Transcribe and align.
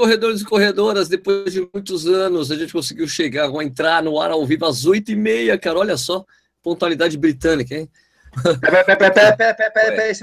corredores 0.00 0.40
e 0.40 0.44
corredoras, 0.44 1.08
depois 1.08 1.52
de 1.52 1.68
muitos 1.74 2.06
anos, 2.06 2.50
a 2.50 2.56
gente 2.56 2.72
conseguiu 2.72 3.06
chegar, 3.06 3.50
entrar 3.62 4.02
no 4.02 4.18
ar 4.18 4.30
ao 4.30 4.46
vivo 4.46 4.64
às 4.64 4.86
oito 4.86 5.12
e 5.12 5.16
meia, 5.16 5.58
cara. 5.58 5.78
Olha 5.78 5.96
só, 5.98 6.24
pontualidade 6.62 7.18
britânica, 7.18 7.74
hein? 7.74 7.90
Peraí, 8.60 8.84
peraí, 8.84 8.96
peraí, 8.96 9.36
peraí, 9.36 9.54
peraí, 9.54 9.72
peraí, 9.72 10.14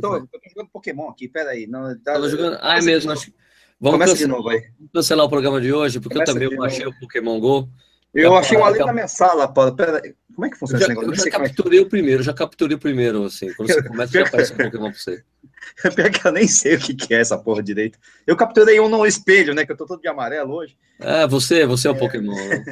tô, 0.00 0.26
jogando 0.48 0.70
Pokémon 0.72 1.08
aqui, 1.10 1.28
peraí. 1.28 1.66
Não, 1.68 1.96
tá, 2.00 2.20
jogando... 2.28 2.58
Ah, 2.60 2.78
é 2.78 2.82
mesmo, 2.82 3.12
acho... 3.12 3.32
Vamos 3.78 3.94
Começa 3.98 4.12
cancelar, 4.12 4.36
de 4.36 4.36
novo 4.36 4.48
aí. 4.48 4.60
Vamos 4.78 4.92
cancelar 4.92 5.26
o 5.26 5.28
programa 5.28 5.60
de 5.60 5.72
hoje, 5.72 6.00
porque 6.00 6.14
Começa 6.14 6.32
eu 6.32 6.50
também 6.50 6.66
achei 6.66 6.86
o 6.86 6.98
Pokémon 6.98 7.38
GO. 7.38 7.68
Eu 8.12 8.36
achei 8.36 8.58
um 8.58 8.64
ali 8.64 8.78
na 8.80 8.92
minha 8.92 9.08
sala, 9.08 9.46
Paulo. 9.46 9.76
Pera, 9.76 10.02
como 10.34 10.46
é 10.46 10.50
que 10.50 10.58
funciona 10.58 10.80
já, 10.80 10.86
esse 10.86 11.00
negócio? 11.00 11.20
Eu 11.20 11.24
já 11.24 11.38
capturei 11.38 11.78
é 11.78 11.82
que... 11.82 11.86
o 11.86 11.88
primeiro, 11.88 12.22
já 12.22 12.34
capturei 12.34 12.76
o 12.76 12.80
primeiro, 12.80 13.24
assim. 13.24 13.54
Quando 13.54 13.72
você 13.72 13.82
começa, 13.82 14.12
já 14.12 14.26
aparece 14.26 14.52
um 14.52 14.56
Pokémon 14.58 14.90
pra 14.90 14.98
você. 14.98 15.24
Pior 15.94 16.10
que 16.10 16.26
eu 16.26 16.32
nem 16.32 16.46
sei 16.46 16.76
o 16.76 16.80
que 16.80 17.14
é 17.14 17.20
essa 17.20 17.38
porra 17.38 17.62
direito. 17.62 17.98
Eu 18.26 18.36
capturei 18.36 18.80
um 18.80 18.88
no 18.88 19.06
espelho, 19.06 19.54
né? 19.54 19.64
Que 19.64 19.72
eu 19.72 19.76
tô 19.76 19.86
todo 19.86 20.00
de 20.00 20.08
amarelo 20.08 20.54
hoje. 20.54 20.76
É, 20.98 21.26
você, 21.26 21.66
você 21.66 21.88
é 21.88 21.90
o 21.90 21.94
é. 21.94 21.98
Pokémon. 21.98 22.34
Né? 22.34 22.64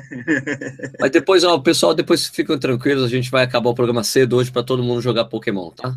Mas 1.00 1.10
depois, 1.10 1.44
ó, 1.44 1.58
pessoal, 1.58 1.94
depois 1.94 2.26
ficam 2.26 2.58
tranquilos, 2.58 3.04
a 3.04 3.08
gente 3.08 3.30
vai 3.30 3.44
acabar 3.44 3.70
o 3.70 3.74
programa 3.74 4.04
cedo 4.04 4.36
hoje 4.36 4.50
para 4.50 4.62
todo 4.62 4.82
mundo 4.82 5.00
jogar 5.00 5.24
Pokémon, 5.26 5.70
tá? 5.70 5.96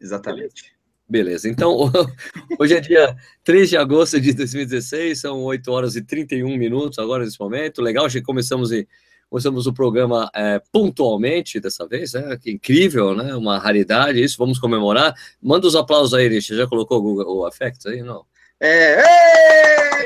Exatamente. 0.00 0.72
Beleza, 1.08 1.48
então 1.48 1.92
hoje 2.58 2.74
é 2.74 2.80
dia 2.80 3.14
3 3.44 3.68
de 3.68 3.76
agosto 3.76 4.18
de 4.20 4.32
2016, 4.32 5.20
são 5.20 5.42
8 5.42 5.70
horas 5.70 5.94
e 5.94 6.02
31 6.02 6.56
minutos 6.56 6.98
agora 6.98 7.24
nesse 7.24 7.38
momento. 7.38 7.82
Legal, 7.82 8.08
já 8.08 8.22
começamos 8.22 8.72
e 8.72 8.88
começamos 9.32 9.66
o 9.66 9.72
programa 9.72 10.30
é, 10.34 10.60
pontualmente 10.70 11.58
dessa 11.58 11.88
vez, 11.88 12.12
né? 12.12 12.36
Que 12.36 12.50
incrível, 12.50 13.14
né? 13.16 13.34
Uma 13.34 13.58
raridade, 13.58 14.22
isso, 14.22 14.36
vamos 14.36 14.58
comemorar. 14.58 15.14
Manda 15.40 15.66
os 15.66 15.74
aplausos 15.74 16.12
aí, 16.12 16.28
Rich. 16.28 16.54
Já 16.54 16.66
colocou 16.66 16.98
o 16.98 17.02
Google 17.02 17.38
o 17.38 17.48
Effects 17.48 17.86
aí? 17.86 18.02
Não. 18.02 18.26
É, 18.60 19.00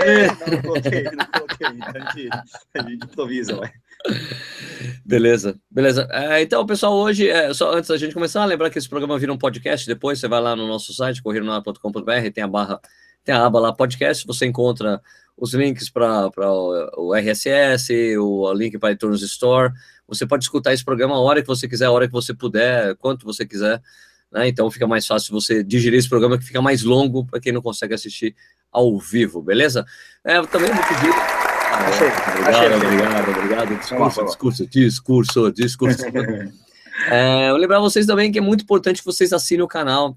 é. 0.00 0.26
Não 0.48 0.62
coloquei, 0.62 1.02
não 1.02 1.26
coloquei. 1.26 1.66
A 1.66 2.14
gente, 2.14 2.28
a 2.72 2.82
gente 2.82 3.04
improvisa, 3.04 3.56
vai. 3.56 3.72
Beleza, 5.04 5.58
beleza. 5.68 6.06
É, 6.12 6.40
então, 6.40 6.64
pessoal, 6.64 6.94
hoje, 6.94 7.28
é, 7.28 7.52
só 7.52 7.74
antes 7.74 7.90
da 7.90 7.96
gente 7.96 8.14
começar, 8.14 8.44
lembrar 8.44 8.70
que 8.70 8.78
esse 8.78 8.88
programa 8.88 9.18
vira 9.18 9.32
um 9.32 9.38
podcast. 9.38 9.88
Depois 9.88 10.20
você 10.20 10.28
vai 10.28 10.40
lá 10.40 10.54
no 10.54 10.68
nosso 10.68 10.94
site, 10.94 11.20
correronar.com.br, 11.20 12.30
tem 12.32 12.44
a 12.44 12.48
barra, 12.48 12.80
tem 13.24 13.34
a 13.34 13.44
aba 13.44 13.58
lá 13.58 13.72
podcast. 13.72 14.24
Você 14.24 14.46
encontra 14.46 15.02
os 15.36 15.52
links 15.52 15.90
para 15.90 16.30
o 16.96 17.14
RSS, 17.14 18.16
o 18.18 18.52
link 18.52 18.78
para 18.78 18.92
iTunes 18.92 19.20
Store. 19.22 19.72
Você 20.08 20.26
pode 20.26 20.44
escutar 20.44 20.72
esse 20.72 20.84
programa 20.84 21.14
a 21.14 21.20
hora 21.20 21.42
que 21.42 21.48
você 21.48 21.68
quiser, 21.68 21.86
a 21.86 21.90
hora 21.90 22.06
que 22.06 22.12
você 22.12 22.32
puder, 22.32 22.96
quanto 22.96 23.26
você 23.26 23.44
quiser. 23.44 23.82
Né? 24.32 24.48
Então 24.48 24.70
fica 24.70 24.86
mais 24.86 25.06
fácil 25.06 25.32
você 25.32 25.62
digerir 25.62 25.98
esse 25.98 26.08
programa 26.08 26.38
que 26.38 26.44
fica 26.44 26.62
mais 26.62 26.82
longo 26.82 27.24
para 27.24 27.40
quem 27.40 27.52
não 27.52 27.60
consegue 27.60 27.94
assistir 27.94 28.34
ao 28.72 28.98
vivo, 28.98 29.42
beleza? 29.42 29.84
É, 30.24 30.40
também 30.42 30.70
vou 30.72 30.84
pedir. 30.84 31.12
Ah, 31.12 31.90
é, 32.64 32.74
obrigado, 32.76 32.84
obrigado, 32.84 33.30
obrigado. 33.30 33.78
Discurso, 33.78 34.24
discurso, 34.24 34.66
discurso, 34.66 35.52
discurso. 35.52 36.04
é, 37.10 37.50
eu 37.50 37.56
lembrar 37.56 37.80
vocês 37.80 38.06
também 38.06 38.32
que 38.32 38.38
é 38.38 38.42
muito 38.42 38.62
importante 38.62 39.00
que 39.00 39.06
vocês 39.06 39.32
assinem 39.32 39.64
o 39.64 39.68
canal 39.68 40.16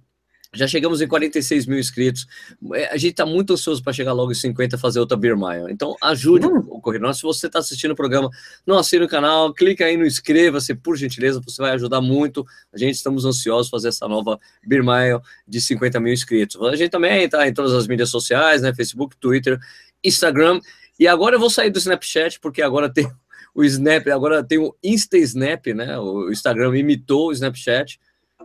já 0.53 0.67
chegamos 0.67 0.99
em 0.99 1.07
46 1.07 1.67
mil 1.67 1.77
inscritos. 1.77 2.25
É, 2.73 2.87
a 2.87 2.97
gente 2.97 3.11
está 3.11 3.25
muito 3.25 3.53
ansioso 3.53 3.83
para 3.83 3.93
chegar 3.93 4.13
logo 4.13 4.31
em 4.31 4.35
50 4.35 4.75
e 4.75 4.79
fazer 4.79 4.99
outra 4.99 5.15
Beer 5.15 5.37
Mile. 5.37 5.71
Então, 5.71 5.95
ajude 6.01 6.47
hum. 6.47 6.65
o 6.69 6.81
Correio 6.81 7.13
Se 7.13 7.21
você 7.21 7.47
está 7.47 7.59
assistindo 7.59 7.91
o 7.91 7.95
programa, 7.95 8.29
não 8.65 8.77
assine 8.77 9.05
o 9.05 9.07
canal, 9.07 9.53
clica 9.53 9.85
aí 9.85 9.95
no 9.95 10.05
inscreva-se, 10.05 10.73
por 10.73 10.97
gentileza, 10.97 11.39
você 11.39 11.61
vai 11.61 11.71
ajudar 11.71 12.01
muito. 12.01 12.45
A 12.73 12.77
gente 12.77 12.95
estamos 12.95 13.25
ansiosos 13.25 13.69
fazer 13.69 13.89
essa 13.89 14.07
nova 14.07 14.39
Beer 14.65 14.83
Mile 14.83 15.21
de 15.47 15.61
50 15.61 15.99
mil 15.99 16.13
inscritos. 16.13 16.59
A 16.61 16.75
gente 16.75 16.89
também 16.89 17.23
está 17.23 17.47
em 17.47 17.53
todas 17.53 17.73
as 17.73 17.87
mídias 17.87 18.09
sociais, 18.09 18.61
né? 18.61 18.73
Facebook, 18.73 19.15
Twitter, 19.17 19.59
Instagram. 20.03 20.59
E 20.99 21.07
agora 21.07 21.35
eu 21.35 21.39
vou 21.39 21.49
sair 21.49 21.69
do 21.69 21.77
Snapchat, 21.77 22.39
porque 22.39 22.61
agora 22.61 22.91
tem 22.91 23.09
o 23.53 23.63
Snap, 23.63 24.07
agora 24.07 24.43
tem 24.43 24.57
o 24.57 24.75
Insta 24.83 25.17
Snap, 25.17 25.67
né? 25.67 25.97
O 25.99 26.31
Instagram 26.31 26.75
imitou 26.75 27.27
o 27.27 27.31
Snapchat 27.31 27.99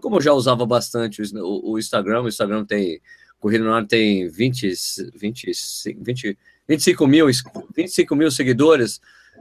como 0.04 0.16
eu 0.16 0.20
já 0.20 0.34
usava 0.34 0.66
bastante 0.66 1.22
o, 1.22 1.72
o 1.72 1.78
Instagram, 1.78 2.20
o 2.20 2.28
Instagram 2.28 2.62
tem, 2.66 3.00
Corrida 3.40 3.64
no 3.64 3.72
Ar 3.72 3.86
tem 3.86 4.28
20, 4.28 4.70
20, 5.16 5.50
20, 5.96 6.38
25, 6.68 7.06
mil, 7.06 7.26
25 7.74 8.14
mil 8.14 8.30
seguidores, 8.30 9.00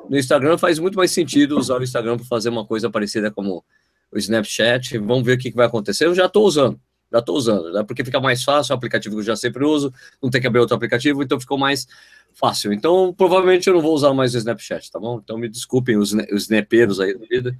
no 0.09 0.17
Instagram 0.17 0.57
faz 0.57 0.79
muito 0.79 0.95
mais 0.95 1.11
sentido 1.11 1.59
usar 1.59 1.81
o 1.81 1.83
Instagram 1.83 2.15
para 2.15 2.25
fazer 2.25 2.47
uma 2.47 2.65
coisa 2.65 2.89
parecida 2.89 3.29
como 3.29 3.61
o 4.09 4.17
Snapchat. 4.17 4.97
Vamos 4.99 5.25
ver 5.25 5.33
o 5.33 5.37
que, 5.37 5.51
que 5.51 5.57
vai 5.57 5.65
acontecer. 5.65 6.05
Eu 6.05 6.15
já 6.15 6.27
estou 6.27 6.45
usando, 6.45 6.79
já 7.11 7.19
estou 7.19 7.35
usando, 7.35 7.73
né? 7.73 7.83
porque 7.83 8.05
fica 8.05 8.21
mais 8.21 8.41
fácil, 8.41 8.73
o 8.73 8.77
aplicativo 8.77 9.15
que 9.15 9.19
eu 9.19 9.25
já 9.25 9.35
sempre 9.35 9.65
uso, 9.65 9.93
não 10.21 10.29
tem 10.29 10.39
que 10.39 10.47
abrir 10.47 10.61
outro 10.61 10.77
aplicativo, 10.77 11.21
então 11.21 11.37
ficou 11.41 11.57
mais 11.57 11.85
fácil. 12.33 12.71
Então, 12.71 13.13
provavelmente 13.13 13.67
eu 13.67 13.73
não 13.73 13.81
vou 13.81 13.93
usar 13.93 14.13
mais 14.13 14.33
o 14.33 14.37
Snapchat, 14.37 14.89
tá 14.89 14.97
bom? 14.97 15.19
Então 15.21 15.37
me 15.37 15.49
desculpem 15.49 15.97
os, 15.97 16.13
os 16.13 16.43
snapeiros 16.43 17.01
aí 17.01 17.17
da 17.17 17.25
vida. 17.25 17.57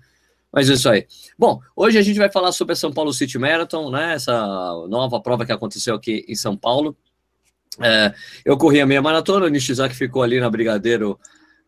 Mas 0.54 0.70
é 0.70 0.74
isso 0.74 0.88
aí. 0.88 1.08
Bom, 1.38 1.60
hoje 1.76 1.98
a 1.98 2.02
gente 2.04 2.20
vai 2.20 2.32
falar 2.32 2.52
sobre 2.52 2.74
a 2.74 2.76
São 2.76 2.94
Paulo 2.94 3.12
City 3.12 3.40
Marathon, 3.40 3.90
né? 3.90 4.14
Essa 4.14 4.34
nova 4.88 5.20
prova 5.20 5.46
que 5.48 5.52
aconteceu 5.52 5.96
aqui 5.96 6.24
em 6.28 6.36
São 6.36 6.56
Paulo. 6.56 6.96
É, 7.82 8.14
eu 8.46 8.56
corri 8.56 8.80
a 8.80 8.86
meia 8.86 9.02
maratona, 9.02 9.48
o 9.48 9.50
Nishizaki 9.50 9.96
ficou 9.96 10.22
ali 10.22 10.40
na 10.40 10.48
Brigadeiro 10.48 11.20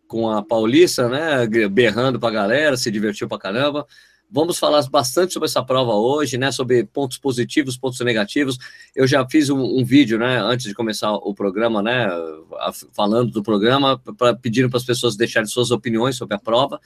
com 0.08 0.30
a 0.30 0.44
Paulista, 0.44 1.10
né? 1.10 1.48
Berrando 1.68 2.20
pra 2.20 2.30
galera, 2.30 2.78
se 2.78 2.92
divertiu 2.92 3.28
pra 3.28 3.40
caramba. 3.40 3.88
Vamos 4.30 4.60
falar 4.60 4.88
bastante 4.90 5.34
sobre 5.34 5.48
essa 5.48 5.64
prova 5.64 5.94
hoje, 5.94 6.38
né? 6.38 6.52
Sobre 6.52 6.84
pontos 6.84 7.18
positivos, 7.18 7.78
pontos 7.78 8.00
negativos. 8.02 8.60
Eu 8.96 9.08
já 9.08 9.28
fiz 9.28 9.50
um, 9.50 9.60
um 9.60 9.84
vídeo, 9.84 10.20
né? 10.20 10.40
Antes 10.40 10.68
de 10.68 10.76
começar 10.76 11.12
o 11.12 11.34
programa, 11.34 11.82
né? 11.82 12.08
Falando 12.92 13.32
do 13.32 13.42
programa, 13.42 14.00
para 14.16 14.36
pedindo 14.36 14.70
para 14.70 14.78
as 14.78 14.86
pessoas 14.86 15.16
deixarem 15.16 15.48
suas 15.48 15.72
opiniões 15.72 16.18
sobre 16.18 16.36
a 16.36 16.40
prova. 16.40 16.80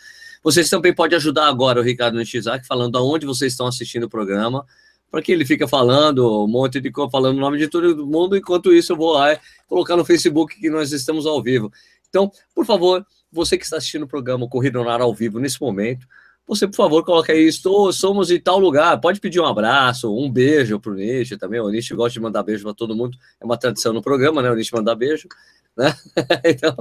Vocês 0.44 0.70
também 0.70 0.94
podem 0.94 1.18
ajudar 1.18 1.48
agora 1.48 1.80
o 1.80 1.84
Ricardo 1.84 2.18
Nishizaki, 2.18 2.66
falando 2.66 2.98
aonde 2.98 3.26
vocês 3.26 3.54
estão 3.54 3.68
assistindo 3.68 4.04
o 4.04 4.10
programa, 4.10 4.66
para 5.12 5.22
que 5.22 5.32
ele 5.32 5.46
fica 5.46 5.68
falando 5.68 6.44
um 6.44 6.48
monte 6.48 6.80
de 6.80 6.92
coisa, 6.92 7.10
falando 7.10 7.38
o 7.38 7.42
nome 7.42 7.58
de 7.58 7.68
todo 7.68 8.06
mundo, 8.06 8.38
enquanto 8.38 8.74
isso 8.74 8.94
eu 8.94 8.98
vou 8.98 9.14
lá 9.14 9.38
colocar 9.68 9.98
no 9.98 10.06
Facebook 10.06 10.60
que 10.60 10.70
nós 10.70 10.92
estamos 10.92 11.26
ao 11.26 11.42
vivo. 11.42 11.72
Então, 12.10 12.32
por 12.54 12.66
favor, 12.66 13.06
você 13.32 13.58
que 13.58 13.64
está 13.64 13.78
assistindo 13.78 14.04
o 14.04 14.08
programa 14.08 14.48
Corrida 14.48 14.80
Ar 14.82 15.02
ao 15.02 15.14
vivo 15.14 15.40
nesse 15.40 15.60
momento, 15.62 16.08
você, 16.50 16.68
por 16.68 16.76
favor, 16.76 17.06
coloque 17.06 17.32
aí, 17.32 17.48
estou, 17.48 17.94
somos 17.94 18.32
em 18.32 18.40
tal 18.40 18.58
lugar, 18.58 19.00
pode 19.00 19.20
pedir 19.20 19.40
um 19.40 19.46
abraço, 19.46 20.12
um 20.12 20.32
beijo 20.32 20.80
para 20.80 20.92
o 20.92 20.96
Nish 20.96 21.38
também, 21.38 21.60
o 21.60 21.70
Nish 21.70 21.92
gosta 21.92 22.14
de 22.14 22.20
mandar 22.20 22.42
beijo 22.42 22.64
para 22.64 22.74
todo 22.74 22.96
mundo, 22.96 23.16
é 23.40 23.46
uma 23.46 23.56
tradição 23.56 23.94
no 23.94 24.02
programa, 24.02 24.42
né, 24.42 24.50
o 24.50 24.56
Nish 24.56 24.72
mandar 24.72 24.96
beijo, 24.96 25.28
né, 25.78 25.96
então, 26.44 26.74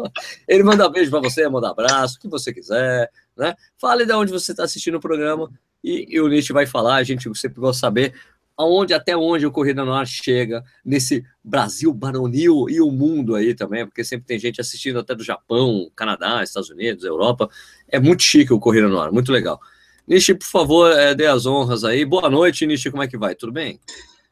ele 0.49 0.63
manda 0.63 0.89
beijo 0.89 1.11
para 1.11 1.21
você, 1.21 1.47
manda 1.51 1.69
abraço, 1.69 2.17
o 2.17 2.21
que 2.21 2.29
você 2.29 2.51
quiser, 2.51 3.11
né, 3.39 3.55
fale 3.81 4.05
de 4.05 4.13
onde 4.13 4.33
você 4.33 4.51
está 4.51 4.65
assistindo 4.65 4.97
o 4.97 5.01
programa, 5.01 5.51
e, 5.83 6.07
e 6.09 6.21
o 6.21 6.29
Nish 6.29 6.49
vai 6.49 6.67
falar, 6.67 6.97
a 6.97 7.03
gente 7.03 7.23
sempre 7.39 7.61
gosta 7.61 7.77
de 7.77 7.81
saber 7.81 8.15
aonde 8.59 8.93
até 8.93 9.17
onde 9.17 9.47
o 9.47 9.53
Corrida 9.53 9.85
no 9.85 9.93
Ar 9.93 10.05
chega 10.05 10.65
nesse 10.85 11.25
Brasil 11.45 11.95
baronil 11.95 12.69
e 12.69 12.81
o 12.81 12.91
mundo 12.91 13.37
aí 13.37 13.55
também, 13.55 13.87
porque 13.87 14.03
sempre 14.03 14.27
tem 14.27 14.39
gente 14.39 14.61
assistindo 14.61 14.99
até 14.99 15.15
do 15.15 15.23
Japão, 15.23 15.89
Canadá, 15.95 16.43
Estados 16.43 16.69
Unidos, 16.69 17.05
Europa. 17.05 17.49
É 17.87 18.01
muito 18.01 18.25
chique 18.25 18.53
o 18.53 18.59
Corrida 18.59 18.89
no 18.89 18.99
Ar, 18.99 19.13
muito 19.13 19.31
legal. 19.31 19.61
Nishi, 20.09 20.35
por 20.35 20.47
favor, 20.47 20.91
é, 20.91 21.15
dê 21.15 21.27
as 21.27 21.47
honras 21.47 21.85
aí. 21.85 22.05
Boa 22.05 22.29
noite, 22.29 22.67
Nishi, 22.67 22.91
como 22.91 23.03
é 23.03 23.07
que 23.07 23.17
vai? 23.17 23.37
Tudo 23.37 23.53
bem? 23.53 23.79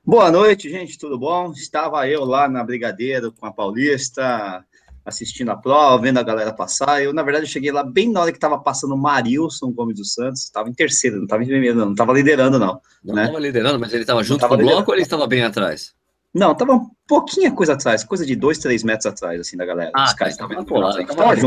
Boa 0.04 0.30
noite, 0.30 0.68
gente, 0.68 0.98
tudo 0.98 1.18
bom? 1.18 1.52
Estava 1.52 2.08
eu 2.08 2.24
lá 2.24 2.48
na 2.48 2.64
Brigadeiro 2.64 3.30
com 3.32 3.46
a 3.46 3.52
Paulista, 3.52 4.64
assistindo 5.06 5.50
a 5.50 5.56
prova, 5.56 6.02
vendo 6.02 6.18
a 6.18 6.22
galera 6.22 6.52
passar. 6.52 7.02
Eu, 7.02 7.12
na 7.12 7.22
verdade, 7.22 7.46
cheguei 7.46 7.70
lá 7.70 7.84
bem 7.84 8.10
na 8.10 8.20
hora 8.20 8.32
que 8.32 8.38
estava 8.38 8.58
passando 8.58 8.94
o 8.94 8.98
Marilson 8.98 9.70
Gomes 9.70 9.96
dos 9.96 10.12
Santos, 10.12 10.42
estava 10.42 10.68
em 10.68 10.74
terceiro, 10.74 11.16
não 11.16 11.24
estava 11.24 11.44
em 11.44 11.46
primeiro, 11.46 11.78
não, 11.78 11.92
estava 11.92 12.12
liderando, 12.12 12.58
não. 12.58 12.80
Não 13.04 13.14
estava 13.14 13.38
né? 13.38 13.46
liderando, 13.46 13.78
mas 13.78 13.92
ele 13.92 14.02
estava 14.02 14.24
junto 14.24 14.46
com 14.46 14.54
o 14.54 14.58
bloco 14.58 14.90
ou 14.90 14.96
ele 14.96 15.02
estava 15.02 15.26
bem 15.26 15.44
atrás? 15.44 15.94
Não, 16.34 16.52
estava 16.52 16.74
um 16.74 16.90
pouquinho 17.06 17.54
coisa 17.54 17.74
atrás, 17.74 18.04
coisa 18.04 18.26
de 18.26 18.34
dois, 18.34 18.58
três 18.58 18.82
metros 18.82 19.06
atrás, 19.06 19.40
assim, 19.40 19.56
da 19.56 19.64
galera. 19.64 19.90
Ah, 19.94 20.12
tá, 20.12 20.28
estava 20.28 20.54
junto, 20.54 20.74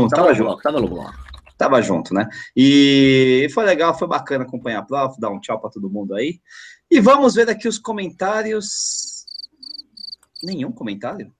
estava 0.06 0.34
junto. 0.34 0.56
Estava 0.56 0.80
no 0.80 0.88
bloco. 0.88 1.12
Tava 1.56 1.82
junto, 1.82 2.14
né? 2.14 2.26
E 2.56 3.46
foi 3.52 3.66
legal, 3.66 3.96
foi 3.96 4.08
bacana 4.08 4.44
acompanhar 4.44 4.78
a 4.78 4.82
prova, 4.82 5.14
dar 5.18 5.28
um 5.28 5.38
tchau 5.38 5.60
para 5.60 5.68
todo 5.68 5.90
mundo 5.90 6.14
aí. 6.14 6.40
E 6.90 7.00
vamos 7.00 7.34
ver 7.34 7.50
aqui 7.50 7.68
os 7.68 7.78
comentários. 7.78 9.26
Nenhum 10.42 10.72
comentário? 10.72 11.30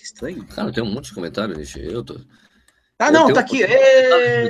Que 0.00 0.06
estranho. 0.06 0.46
Cara, 0.46 0.72
tem 0.72 0.82
um 0.82 0.90
monte 0.90 1.08
de 1.08 1.14
comentário, 1.14 1.54
gente. 1.62 1.78
Eu 1.78 2.02
tô. 2.02 2.18
Ah, 2.98 3.10
não, 3.10 3.30
tá 3.30 3.40
aqui. 3.40 3.62
É 3.62 4.48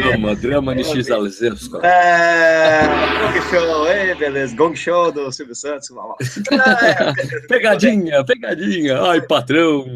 drama, 0.00 0.34
drama 0.34 0.74
de 0.74 0.82
X 0.82 1.12
Alzesco. 1.12 1.78
É, 1.86 2.82
Gong 3.20 3.40
Show, 3.50 3.86
ei, 3.86 4.14
beleza. 4.16 4.56
Gong 4.56 4.74
Show 4.74 5.12
do 5.12 5.30
Silvio 5.30 5.54
Santos. 5.54 5.90
pegadinha, 7.48 8.24
pegadinha. 8.24 9.00
Ai, 9.00 9.20
patrão. 9.20 9.86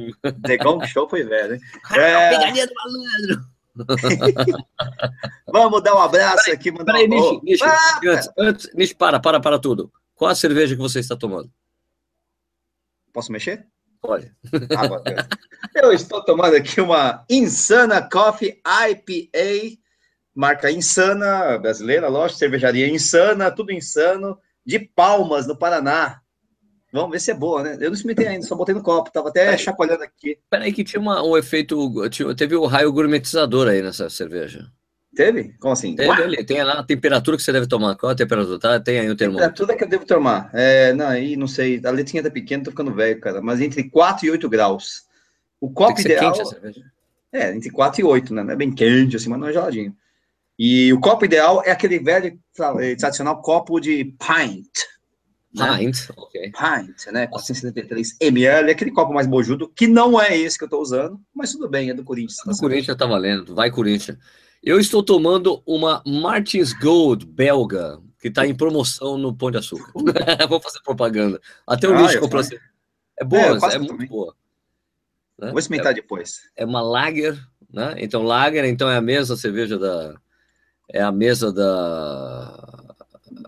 The 0.47 0.59
Gong 0.59 0.87
Show 0.87 1.09
foi 1.09 1.25
velho, 1.25 1.55
hein? 1.55 1.61
É... 1.93 2.39
Pegadinha 2.39 2.69
do 2.69 2.73
malandro. 2.75 3.45
Vamos 5.53 5.83
dar 5.83 5.97
um 5.97 5.99
abraço 5.99 6.45
peraí, 6.45 6.55
aqui. 6.55 6.71
Mandar 6.71 6.93
peraí, 6.93 7.09
um... 7.09 7.41
Nish, 7.43 7.43
Nish, 7.43 7.63
ah, 7.63 8.01
antes, 8.07 8.31
antes, 8.39 8.71
Nish, 8.75 8.93
para, 8.93 9.19
para, 9.19 9.41
para 9.41 9.59
tudo. 9.59 9.91
Qual 10.19 10.29
a 10.29 10.35
cerveja 10.35 10.75
que 10.75 10.83
você 10.83 10.99
está 10.99 11.17
tomando? 11.17 11.49
Posso 13.13 13.31
mexer? 13.31 13.65
Pode. 14.01 14.33
Ah, 14.77 14.89
eu 15.81 15.93
estou 15.93 16.25
tomando 16.25 16.57
aqui 16.57 16.81
uma 16.81 17.25
Insana 17.31 18.03
Coffee 18.03 18.61
IPA, 18.67 19.81
marca 20.35 20.73
Insana, 20.73 21.57
brasileira, 21.59 22.09
lógico, 22.09 22.41
cervejaria 22.41 22.89
Insana, 22.89 23.53
tudo 23.53 23.73
insano, 23.73 24.37
de 24.67 24.81
Palmas, 24.81 25.47
no 25.47 25.57
Paraná. 25.57 26.21
Vamos 26.93 27.13
ver 27.13 27.21
se 27.21 27.31
é 27.31 27.35
boa, 27.35 27.63
né? 27.63 27.75
Eu 27.75 27.91
não 27.91 27.95
experimentei 27.95 28.27
ainda, 28.27 28.45
só 28.45 28.57
botei 28.57 28.75
no 28.75 28.83
copo, 28.83 29.13
tava 29.13 29.29
até 29.29 29.57
chacoalhando 29.57 30.03
aqui. 30.03 30.37
Peraí, 30.51 30.73
que 30.73 30.83
tinha 30.83 31.01
uma, 31.01 31.23
um 31.23 31.37
efeito, 31.37 31.77
teve 32.35 32.57
o 32.57 32.65
um 32.65 32.67
raio 32.67 32.93
gourmetizador 32.93 33.69
aí 33.69 33.83
nessa 33.83 34.11
cerveja. 34.11 34.69
Teve? 35.19 35.53
Como 35.59 35.73
assim? 35.73 35.97
Teve 35.97 36.23
ali, 36.23 36.45
tem 36.45 36.63
lá 36.63 36.75
a 36.75 36.85
temperatura 36.85 37.37
que 37.37 37.43
você 37.43 37.51
deve 37.51 37.67
tomar. 37.67 37.97
Qual 37.97 38.13
a 38.13 38.15
temperatura? 38.15 38.57
Tá? 38.57 38.79
Tem 38.79 39.01
aí 39.01 39.11
o 39.11 39.17
termômetro. 39.17 39.49
Temperatura 39.49 39.77
que 39.77 39.83
eu 39.83 39.89
devo 39.89 40.07
tomar. 40.07 40.49
É, 40.55 40.93
não, 40.93 41.09
aí 41.09 41.35
não 41.35 41.49
sei, 41.49 41.83
a 41.85 41.91
letrinha 41.91 42.23
tá 42.23 42.31
pequena, 42.31 42.63
tô 42.63 42.71
ficando 42.71 42.95
velho, 42.95 43.21
cara, 43.21 43.43
mas 43.43 43.61
entre 43.61 43.91
4 43.91 44.27
e 44.27 44.31
8 44.31 44.49
graus. 44.49 45.03
O 45.61 45.69
copo 45.69 46.01
ideal. 46.01 46.33
A. 46.33 47.37
É, 47.37 47.53
entre 47.53 47.69
4 47.69 48.01
e 48.01 48.05
8, 48.05 48.33
né? 48.33 48.45
Não 48.45 48.53
é 48.53 48.55
bem 48.55 48.73
quente 48.73 49.17
assim, 49.17 49.29
mas 49.29 49.41
não 49.41 49.49
é 49.49 49.53
geladinho. 49.53 49.93
E 50.57 50.93
o 50.93 51.01
copo 51.01 51.25
ideal 51.25 51.65
é 51.67 51.73
aquele 51.73 51.99
velho 51.99 52.39
tradicional 52.97 53.43
copo 53.43 53.81
de 53.81 54.05
pint. 54.05 54.69
Né? 55.53 55.79
Pint, 55.79 56.11
ok. 56.17 56.53
Pint, 56.53 57.07
né? 57.13 57.27
473 57.27 58.19
ml, 58.21 58.71
aquele 58.71 58.93
copo 58.93 59.13
mais 59.13 59.27
bojudo, 59.27 59.69
que 59.69 59.89
não 59.89 60.21
é 60.21 60.39
esse 60.39 60.57
que 60.57 60.63
eu 60.63 60.69
tô 60.69 60.81
usando, 60.81 61.21
mas 61.35 61.51
tudo 61.51 61.69
bem, 61.69 61.91
é 61.91 61.95
do 61.95 62.05
Corinthians. 62.05 62.37
Tá 62.37 62.53
do 62.53 62.57
Corinthians 62.57 62.97
tá 62.97 63.05
valendo, 63.05 63.53
vai 63.53 63.69
Corinthians. 63.69 64.17
Eu 64.63 64.81
estou 64.81 65.03
tomando 65.03 65.63
uma 65.65 66.03
Martins 66.07 66.73
Gold 66.73 67.25
belga, 67.25 68.01
que 68.21 68.29
está 68.29 68.47
em 68.47 68.55
promoção 68.55 69.17
no 69.17 69.35
Pão 69.35 69.51
de 69.51 69.59
Açúcar. 69.59 69.93
Vou 70.49 70.61
fazer 70.61 70.81
propaganda. 70.83 71.41
Até 71.67 71.89
o 71.89 71.95
ah, 71.95 72.03
lixo 72.03 72.21
comprou 72.21 72.41
assim. 72.41 72.57
É 73.19 73.25
boa, 73.25 73.43
é, 73.43 73.75
é 73.75 73.79
muito 73.79 73.93
também. 73.93 74.09
boa. 74.09 74.35
Né? 75.39 75.51
Vou 75.51 75.59
experimentar 75.59 75.93
é, 75.93 75.95
depois. 75.95 76.41
É 76.57 76.65
uma 76.65 76.83
lager, 76.83 77.39
né? 77.73 77.95
Então, 77.99 78.23
lager, 78.23 78.65
então 78.65 78.91
é 78.91 78.97
a 78.97 79.01
mesma 79.01 79.37
cerveja 79.37 79.79
da. 79.79 80.15
É 80.91 81.01
a 81.01 81.13
mesa 81.13 81.53
da. 81.53 82.85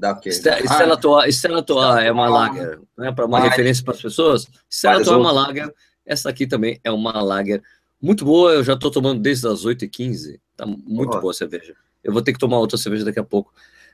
Da 0.01 0.15
quê? 0.15 0.31
Stella 0.31 0.97
Toa, 0.97 1.29
Stella 1.29 1.63
Toa 1.63 2.03
é 2.03 2.13
uma 2.13 2.29
lager, 2.29 2.81
né? 2.97 3.11
Para 3.13 3.27
uma 3.27 3.41
referência 3.41 3.83
para 3.85 3.95
as 3.95 4.03
pessoas. 4.03 4.47
Stella 4.71 5.03
Toa 5.03 5.15
é 5.15 5.17
uma 5.17 5.33
lager. 5.33 5.75
Essa 6.07 6.31
aqui 6.31 6.47
também 6.47 6.81
é 6.85 6.91
uma 6.91 7.21
lager 7.21 7.63
muito 8.01 8.25
boa. 8.25 8.53
Eu 8.53 8.65
já 8.65 8.75
estou 8.75 8.91
tomando 8.91 9.21
desde 9.21 9.47
as 9.47 9.65
8h15. 9.65 10.41
Tá 10.57 10.67
muito 10.67 11.19
boa 11.21 11.31
a 11.31 11.35
cerveja. 11.35 11.75
Eu 12.03 12.13
vou 12.13 12.23
ter 12.23 12.33
que 12.33 12.39
tomar 12.39 12.59
outra 12.59 12.79
cerveja 12.79 13.05
daqui 13.05 13.21
a 13.21 13.25
pouco. 13.25 13.53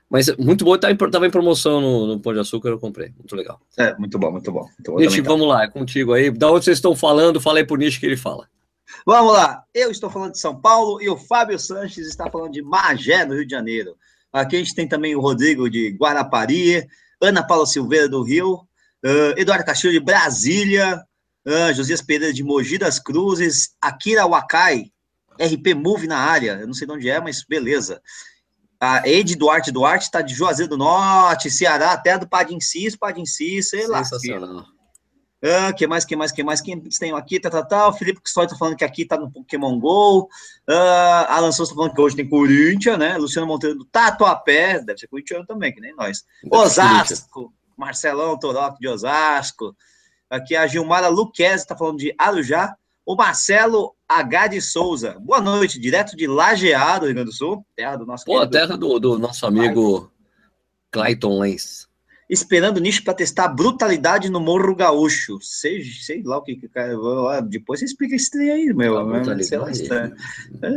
Mas 0.09 0.35
muito 0.37 0.65
boa, 0.65 0.79
tá 0.79 0.91
em, 0.91 0.95
em 0.95 1.31
promoção 1.31 1.81
no, 1.81 2.07
no 2.07 2.21
Pão 2.21 2.33
de 2.33 2.39
Açúcar, 2.39 2.69
eu 2.69 2.79
comprei. 2.79 3.13
Muito 3.19 3.35
legal. 3.35 3.61
É, 3.77 3.97
muito 3.97 4.19
bom, 4.19 4.31
muito 4.31 4.53
bom. 4.53 4.69
Então, 4.81 4.97
Nish, 4.97 5.19
vamos 5.19 5.49
lá, 5.49 5.65
é 5.65 5.69
contigo 5.69 6.13
aí. 6.13 6.31
Da 6.31 6.51
onde 6.51 6.65
vocês 6.65 6.79
estão 6.79 6.95
falando, 6.95 7.41
falei 7.41 7.65
pro 7.65 7.77
Nish 7.77 7.99
que 7.99 8.07
ele 8.07 8.17
fala. 8.17 8.49
Vamos 9.05 9.33
lá, 9.33 9.65
eu 9.75 9.91
estou 9.91 10.09
falando 10.09 10.33
de 10.33 10.39
São 10.39 10.61
Paulo 10.61 11.03
e 11.03 11.09
o 11.09 11.17
Fábio 11.17 11.59
Sanches 11.59 12.07
está 12.07 12.31
falando 12.31 12.53
de 12.53 12.63
Magé, 12.63 13.25
no 13.25 13.35
Rio 13.35 13.45
de 13.45 13.51
Janeiro. 13.51 13.97
Aqui 14.33 14.57
a 14.57 14.59
gente 14.61 14.77
tem 14.77 14.87
também 14.87 15.17
o 15.17 15.21
Rodrigo 15.21 15.69
de 15.69 15.91
Guarapari, 15.91 16.87
Ana 17.21 17.45
Paula 17.45 17.67
Silveira 17.67 18.09
do 18.09 18.23
Rio, 18.23 18.55
uh, 18.55 19.35
Eduardo 19.37 19.65
Castilho 19.65 19.93
de 19.93 20.01
Brasília, 20.01 21.03
uh, 21.47 21.73
Josias 21.73 22.03
Pereira 22.03 22.35
de 22.35 22.43
Mogi 22.43 22.79
das 22.79 22.99
Cruzes, 22.99 23.71
Akira 23.81 24.27
Wakai, 24.27 24.91
RP 25.41 25.75
Move 25.75 26.07
na 26.07 26.19
área, 26.19 26.59
eu 26.61 26.67
não 26.67 26.75
sei 26.75 26.87
de 26.87 26.93
onde 26.93 27.09
é, 27.09 27.21
mas 27.21 27.45
beleza. 27.45 28.03
A 28.81 29.09
Ed 29.09 29.35
Duarte 29.37 29.73
Duarte 29.73 30.05
está 30.05 30.21
de 30.21 30.35
Juazeiro 30.35 30.71
do 30.71 30.77
Norte, 30.77 31.51
Ceará, 31.51 31.93
até 31.93 32.19
do 32.19 32.29
Padincis, 32.29 32.95
Padincis, 32.95 33.71
sei 33.71 33.87
lá. 33.87 34.05
Sensacional. 34.05 34.67
Ah, 35.43 35.73
que 35.73 35.87
mais, 35.87 36.05
que 36.05 36.17
mais, 36.17 36.33
que 36.33 36.43
mais? 36.43 36.61
Quem 36.61 36.81
tem 36.81 37.13
aqui? 37.13 37.39
Tá, 37.39 37.51
tá, 37.51 37.63
tá. 37.63 37.89
O 37.89 37.93
Felipe 37.93 38.21
Custódio 38.21 38.51
tá 38.51 38.59
falando 38.59 38.77
que 38.77 38.85
aqui 38.85 39.05
tá 39.05 39.17
no 39.17 39.31
Pokémon 39.31 39.79
GO. 39.79 40.29
Ah, 40.69 41.37
Alan 41.37 41.53
Souza 41.53 41.71
tá 41.71 41.77
falando 41.77 41.95
que 41.95 42.01
hoje 42.01 42.17
tem 42.17 42.29
Corinthians, 42.29 42.99
né? 42.99 43.17
Luciano 43.17 43.47
Monteiro 43.47 43.77
do 43.77 43.85
Tatuapé, 43.85 44.81
deve 44.81 44.99
ser 44.99 45.09
corintiano 45.09 45.47
também, 45.47 45.73
que 45.73 45.81
nem 45.81 45.95
nós. 45.95 46.25
Osasco, 46.51 47.53
Marcelão 47.77 48.39
Toroque 48.39 48.81
de 48.81 48.89
Osasco. 48.89 49.77
Aqui 50.29 50.57
a 50.57 50.67
Gilmara 50.67 51.09
Luquezzi 51.09 51.67
tá 51.67 51.77
falando 51.77 51.99
de 51.99 52.15
Arujá. 52.19 52.75
O 53.05 53.15
Marcelo 53.15 53.95
H. 54.09 54.49
de 54.49 54.61
Souza. 54.61 55.17
Boa 55.21 55.41
noite, 55.41 55.79
direto 55.79 56.17
de 56.17 56.27
Lajeado, 56.27 57.07
Rio 57.07 57.15
Grande 57.15 57.31
do 57.31 57.37
Sul. 57.37 57.65
Terra 57.77 57.95
do 57.95 58.05
nosso 58.05 58.25
Pô, 58.25 58.45
terra 58.45 58.77
do, 58.77 58.99
do, 58.99 59.17
nosso 59.17 59.47
amigo 59.47 60.11
Clayton 60.91 61.39
Lenz. 61.39 61.87
Esperando 62.29 62.81
nicho 62.81 63.05
para 63.05 63.15
testar 63.15 63.45
a 63.45 63.49
brutalidade 63.49 64.29
no 64.29 64.41
Morro 64.41 64.75
Gaúcho. 64.75 65.39
Sei, 65.41 65.85
sei 65.85 66.25
lá 66.25 66.39
o 66.39 66.43
que 66.43 66.57
que 66.57 66.69
cara. 66.69 66.97
Depois 67.43 67.79
você 67.79 67.87
explica 67.87 68.17
esse 68.17 68.29
trem 68.29 68.51
aí, 68.51 68.75
meu. 68.75 68.97
Sei 69.45 69.59
lá, 69.59 69.69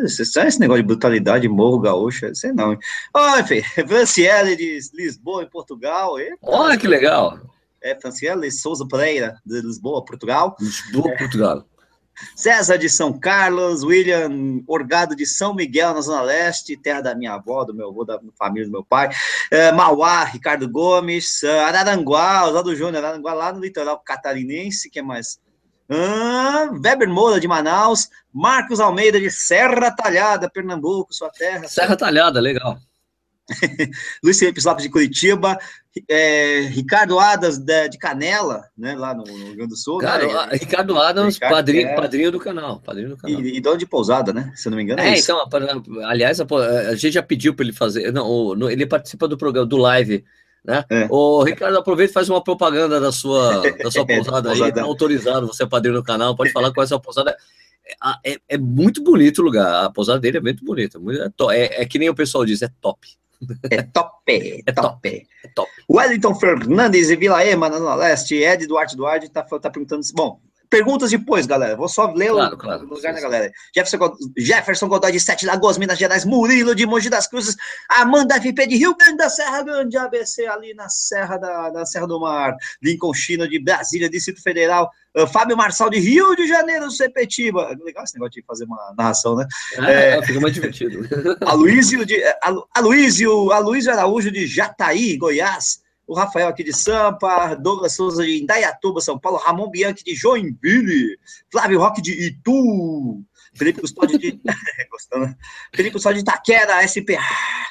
você 0.03 0.23
sabe 0.23 0.49
esse 0.49 0.59
negócio 0.59 0.83
de 0.83 0.87
brutalidade, 0.87 1.49
Morro 1.49 1.79
Gaúcho? 1.79 2.35
Sei 2.35 2.51
não. 2.51 2.77
Olha, 3.11 3.43
Franciele 3.87 4.55
de 4.55 4.79
Lisboa, 4.93 5.41
em 5.41 5.49
Portugal. 5.49 6.17
Olha 6.43 6.77
que 6.77 6.87
legal. 6.87 7.39
É, 7.81 7.99
Franciele 7.99 8.51
Souza 8.51 8.87
Pereira, 8.87 9.39
de 9.45 9.61
Lisboa, 9.61 10.03
Portugal. 10.03 10.55
Lisboa, 10.59 11.15
Portugal. 11.17 11.65
César 12.35 12.77
de 12.77 12.89
São 12.89 13.17
Carlos, 13.17 13.83
William 13.83 14.61
Orgado 14.67 15.15
de 15.15 15.25
São 15.25 15.53
Miguel, 15.53 15.93
na 15.93 16.01
Zona 16.01 16.21
Leste, 16.21 16.77
terra 16.77 17.01
da 17.01 17.15
minha 17.15 17.33
avó, 17.33 17.63
do 17.63 17.73
meu 17.73 17.89
avô, 17.89 18.03
da 18.03 18.19
família 18.37 18.65
do 18.65 18.71
meu 18.71 18.83
pai, 18.83 19.09
é, 19.51 19.71
Mauá, 19.71 20.23
Ricardo 20.23 20.69
Gomes, 20.69 21.41
uh, 21.43 21.61
Araranguá, 21.65 22.45
Oswaldo 22.45 22.75
Júnior, 22.75 23.03
Araranguá, 23.03 23.33
lá 23.33 23.53
no 23.53 23.61
litoral 23.61 23.99
catarinense, 23.99 24.89
que 24.89 24.99
é 24.99 25.01
mais? 25.01 25.39
Uh, 25.89 26.79
Weber 26.83 27.09
Moura, 27.09 27.39
de 27.39 27.47
Manaus, 27.47 28.09
Marcos 28.31 28.79
Almeida, 28.79 29.19
de 29.19 29.31
Serra 29.31 29.89
Talhada, 29.91 30.49
Pernambuco, 30.49 31.13
sua 31.13 31.29
terra. 31.29 31.67
Serra 31.67 31.95
Talhada, 31.95 32.39
legal. 32.39 32.77
Luiz 34.23 34.37
Felipe 34.37 34.61
Lopes 34.63 34.83
de 34.83 34.89
Curitiba, 34.89 35.57
é, 36.07 36.61
Ricardo 36.71 37.19
Adas 37.19 37.57
de, 37.57 37.89
de, 37.89 37.97
Canela, 37.97 38.65
né, 38.77 38.95
lá 38.95 39.13
no, 39.13 39.23
no 39.23 39.45
Rio 39.45 39.55
Grande 39.55 39.69
do 39.69 39.75
Sul. 39.75 39.99
Né? 39.99 40.07
Cara, 40.07 40.27
né? 40.27 40.57
Ricardo 40.57 40.97
Adas, 40.97 41.33
Ricardo, 41.33 41.53
padrinho, 41.53 41.87
é... 41.87 41.95
padrinho 41.95 42.31
do 42.31 42.39
canal. 42.39 42.79
Padrinho 42.79 43.09
do 43.09 43.17
canal. 43.17 43.41
E, 43.41 43.57
e 43.57 43.61
dono 43.61 43.77
de 43.77 43.85
pousada, 43.85 44.31
né? 44.31 44.51
Se 44.55 44.67
eu 44.67 44.71
não 44.71 44.77
me 44.77 44.83
engano. 44.83 45.01
É, 45.01 45.15
é 45.15 45.19
então, 45.19 45.39
aliás, 46.05 46.39
a, 46.39 46.45
a, 46.89 46.95
gente 46.95 47.13
já 47.13 47.23
pediu 47.23 47.55
para 47.55 47.65
ele 47.65 47.73
fazer. 47.73 48.11
Não, 48.11 48.55
no, 48.55 48.69
ele 48.69 48.85
participa 48.85 49.27
do 49.27 49.37
programa, 49.37 49.67
do 49.67 49.77
live. 49.77 50.23
Né? 50.63 50.83
É. 50.89 51.07
O 51.09 51.41
Ricardo, 51.43 51.77
aproveita 51.77 52.11
e 52.11 52.13
faz 52.13 52.29
uma 52.29 52.43
propaganda 52.43 52.99
da 52.99 53.11
sua, 53.11 53.61
da 53.77 53.89
sua 53.89 54.05
pousada 54.07 54.51
aí, 54.51 54.71
tá 54.71 54.83
autorizado, 54.83 55.47
você 55.47 55.63
é 55.63 55.67
padrinho 55.67 55.95
do 55.95 56.03
canal, 56.03 56.35
pode 56.35 56.51
falar 56.51 56.71
qual 56.71 56.83
é 56.83 56.85
a 56.85 56.87
sua 56.87 56.99
pousada. 56.99 57.35
É, 58.23 58.33
é, 58.33 58.37
é, 58.49 58.57
muito 58.57 59.03
bonito 59.03 59.39
o 59.39 59.43
lugar, 59.43 59.85
a 59.85 59.89
pousada 59.89 60.19
dele 60.19 60.37
é 60.37 60.41
muito 60.41 60.63
bonita, 60.63 60.99
é, 61.51 61.55
é, 61.55 61.81
é 61.81 61.85
que 61.85 61.97
nem 61.97 62.09
o 62.09 62.13
pessoal 62.13 62.45
diz, 62.45 62.61
é 62.61 62.69
top. 62.79 63.18
É 63.69 63.81
top, 63.81 64.63
é 64.65 64.71
top. 64.71 65.27
É 65.43 65.47
top. 65.55 65.71
Wellington 65.89 66.35
Fernandes 66.35 67.09
e 67.09 67.15
Vila 67.15 67.45
Ema, 67.45 67.69
na 67.69 67.77
Zona 67.77 67.95
Leste. 67.95 68.35
Ed 68.35 68.67
Duarte 68.67 68.97
Duarte 68.97 69.29
tá, 69.29 69.43
tá 69.43 69.69
perguntando. 69.69 70.01
Bom, 70.13 70.41
perguntas 70.69 71.09
depois, 71.09 71.45
galera. 71.45 71.75
Vou 71.75 71.87
só 71.87 72.11
ler 72.13 72.29
claro, 72.29 72.55
o 72.55 72.57
claro, 72.57 72.85
lugar 72.85 73.13
da 73.13 73.19
galera. 73.19 73.51
Jefferson, 73.75 74.15
Jefferson 74.37 74.87
Godoy 74.87 75.11
de 75.11 75.19
Sete 75.19 75.45
Lagoas, 75.45 75.77
Minas 75.77 75.97
Gerais, 75.97 76.23
Murilo 76.23 76.75
de 76.75 76.85
Mogi 76.85 77.09
das 77.09 77.27
Cruzes, 77.27 77.55
Amanda 77.89 78.35
FP 78.35 78.67
de 78.67 78.77
Rio 78.77 78.95
Grande 78.95 79.17
da 79.17 79.29
Serra 79.29 79.63
Grande, 79.63 79.97
ABC 79.97 80.45
ali 80.45 80.73
na 80.73 80.87
Serra 80.87 81.37
da, 81.37 81.69
da 81.69 81.85
Serra 81.85 82.07
do 82.07 82.19
Mar, 82.19 82.55
Lincoln 82.81 83.13
China 83.13 83.47
de 83.47 83.59
Brasília, 83.59 84.09
Distrito 84.09 84.41
Federal, 84.41 84.89
uh, 85.17 85.27
Fábio 85.27 85.57
Marçal 85.57 85.89
de 85.89 85.99
Rio 85.99 86.35
de 86.35 86.47
Janeiro, 86.47 86.91
Sepetiba. 86.91 87.75
Legal 87.83 88.03
esse 88.03 88.13
negócio 88.13 88.39
de 88.39 88.45
fazer 88.45 88.65
uma 88.65 88.93
narração, 88.97 89.35
né? 89.35 89.47
É, 89.79 90.17
é 90.17 90.23
fica 90.23 90.39
mais 90.39 90.53
divertido. 90.53 91.07
Aloysio 91.45 92.05
de 92.05 92.21
Aloysio, 92.75 93.51
Aloysio 93.51 93.91
Araújo 93.91 94.31
de 94.31 94.45
Jataí, 94.45 95.17
Goiás 95.17 95.81
o 96.09 96.15
Rafael 96.15 96.47
aqui 96.47 96.63
de 96.63 96.73
Sampa, 96.73 97.53
Douglas 97.53 97.93
Souza 97.93 98.23
de 98.25 98.41
Indaiatuba, 98.41 98.99
São 98.99 99.19
Paulo, 99.19 99.37
Ramon 99.37 99.69
Bianchi 99.69 100.03
de 100.03 100.15
Joinville, 100.15 101.19
Flávio 101.51 101.79
Roque 101.79 102.01
de 102.01 102.11
Itu, 102.11 103.23
Felipe 103.59 103.81
Custódio 103.81 104.17
de. 104.17 104.41
Gostando. 104.89 105.35
Felipe 105.75 105.93
Custódio 105.93 106.23
de 106.23 106.29
Itaquera, 106.29 106.81
SP. 106.87 107.19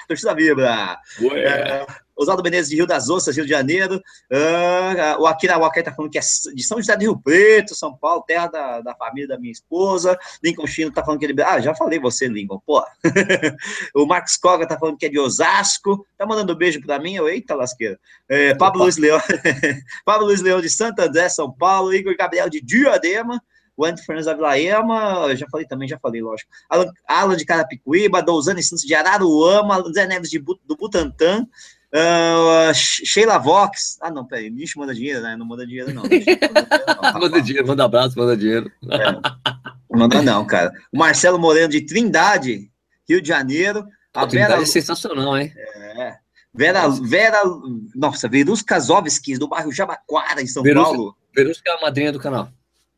Torcida 0.06 0.34
Vibra. 0.34 0.98
É, 1.34 1.86
Oswaldo 2.16 2.42
Menezes 2.42 2.70
de 2.70 2.76
Rio 2.76 2.86
das 2.86 3.08
Ostras, 3.08 3.36
Rio 3.36 3.44
de 3.44 3.50
Janeiro. 3.50 4.02
Uh, 4.30 5.22
o 5.22 5.26
Akira 5.26 5.58
Wakai 5.58 5.82
tá 5.82 5.94
falando 5.94 6.10
que 6.10 6.18
é 6.18 6.20
de 6.20 6.62
São 6.62 6.78
José 6.78 6.96
do 6.96 7.02
Rio 7.02 7.18
Preto, 7.18 7.74
São 7.74 7.96
Paulo, 7.96 8.24
terra 8.26 8.48
da, 8.48 8.80
da 8.80 8.94
família 8.94 9.28
da 9.28 9.38
minha 9.38 9.52
esposa. 9.52 10.18
Lincoln 10.42 10.66
Chino 10.66 10.90
tá 10.90 11.04
falando 11.04 11.20
que 11.20 11.26
ele. 11.26 11.42
Ah, 11.42 11.60
já 11.60 11.74
falei 11.74 11.98
você, 11.98 12.26
Lincoln, 12.26 12.60
pô. 12.66 12.84
o 13.94 14.04
Marcos 14.04 14.36
Coga 14.36 14.66
tá 14.66 14.78
falando 14.78 14.98
que 14.98 15.06
é 15.06 15.08
de 15.08 15.18
Osasco. 15.18 16.04
Tá 16.16 16.26
mandando 16.26 16.52
um 16.52 16.56
beijo 16.56 16.80
pra 16.80 16.98
mim. 16.98 17.14
Eu, 17.14 17.28
eita 17.28 17.54
lasqueira. 17.54 17.98
É, 18.28 18.54
Pablo 18.54 18.82
Luiz 18.82 18.96
Leão. 18.96 19.20
Pablo 20.04 20.26
Luiz 20.26 20.40
Leão 20.40 20.60
de 20.60 20.68
Santo 20.68 21.00
André, 21.00 21.28
São 21.28 21.52
Paulo. 21.52 21.94
Igor 21.94 22.16
Gabriel 22.16 22.50
de 22.50 22.60
Diadema 22.60 23.40
o 23.78 23.84
Andy 23.84 24.02
Fernandes 24.02 24.26
da 24.26 24.34
Vilaema, 24.34 25.34
já 25.36 25.46
falei 25.48 25.66
também, 25.66 25.88
já 25.88 25.98
falei, 25.98 26.20
lógico. 26.20 26.50
Alan, 26.68 26.92
Alan 27.06 27.36
de 27.36 27.44
Carapicuíba, 27.44 28.20
Douzane 28.20 28.62
Santos 28.62 28.84
de 28.84 28.92
Araruama, 28.92 29.82
Zé 29.92 30.06
Neves 30.06 30.28
de, 30.28 30.40
do 30.40 30.76
Butantã, 30.76 31.46
Uh, 31.90 32.74
Sheila 32.74 33.38
Vox. 33.38 33.96
Ah, 34.02 34.10
não, 34.10 34.22
peraí. 34.22 34.50
Nicho 34.50 34.78
manda 34.78 34.94
dinheiro, 34.94 35.22
né? 35.22 35.34
Não 35.36 35.46
manda 35.46 35.66
dinheiro, 35.66 35.92
não. 35.94 36.02
Manda, 36.02 37.18
manda 37.18 37.40
dinheiro, 37.40 37.66
manda 37.66 37.84
abraço, 37.84 38.18
manda 38.18 38.36
dinheiro. 38.36 38.70
É. 38.90 39.96
Manda 39.96 40.20
não, 40.20 40.44
cara. 40.44 40.70
O 40.92 40.98
Marcelo 40.98 41.38
Moreno 41.38 41.70
de 41.70 41.80
Trindade, 41.80 42.70
Rio 43.08 43.22
de 43.22 43.28
Janeiro. 43.28 43.86
A 44.12 44.26
Vera... 44.26 44.48
Trindade 44.48 44.62
é 44.64 44.66
sensacional, 44.66 45.38
hein? 45.38 45.50
É. 45.56 46.16
Vera, 46.52 46.88
Vera, 46.88 47.40
nossa, 47.94 48.28
Verusca 48.28 48.74
Kazovski, 48.74 49.38
do 49.38 49.48
bairro 49.48 49.72
Jabaquara, 49.72 50.42
em 50.42 50.46
São 50.46 50.62
Verusca, 50.62 50.90
Paulo. 50.90 51.16
Verusca 51.34 51.70
é 51.70 51.74
a 51.74 51.80
madrinha 51.80 52.12
do 52.12 52.18
canal. 52.18 52.50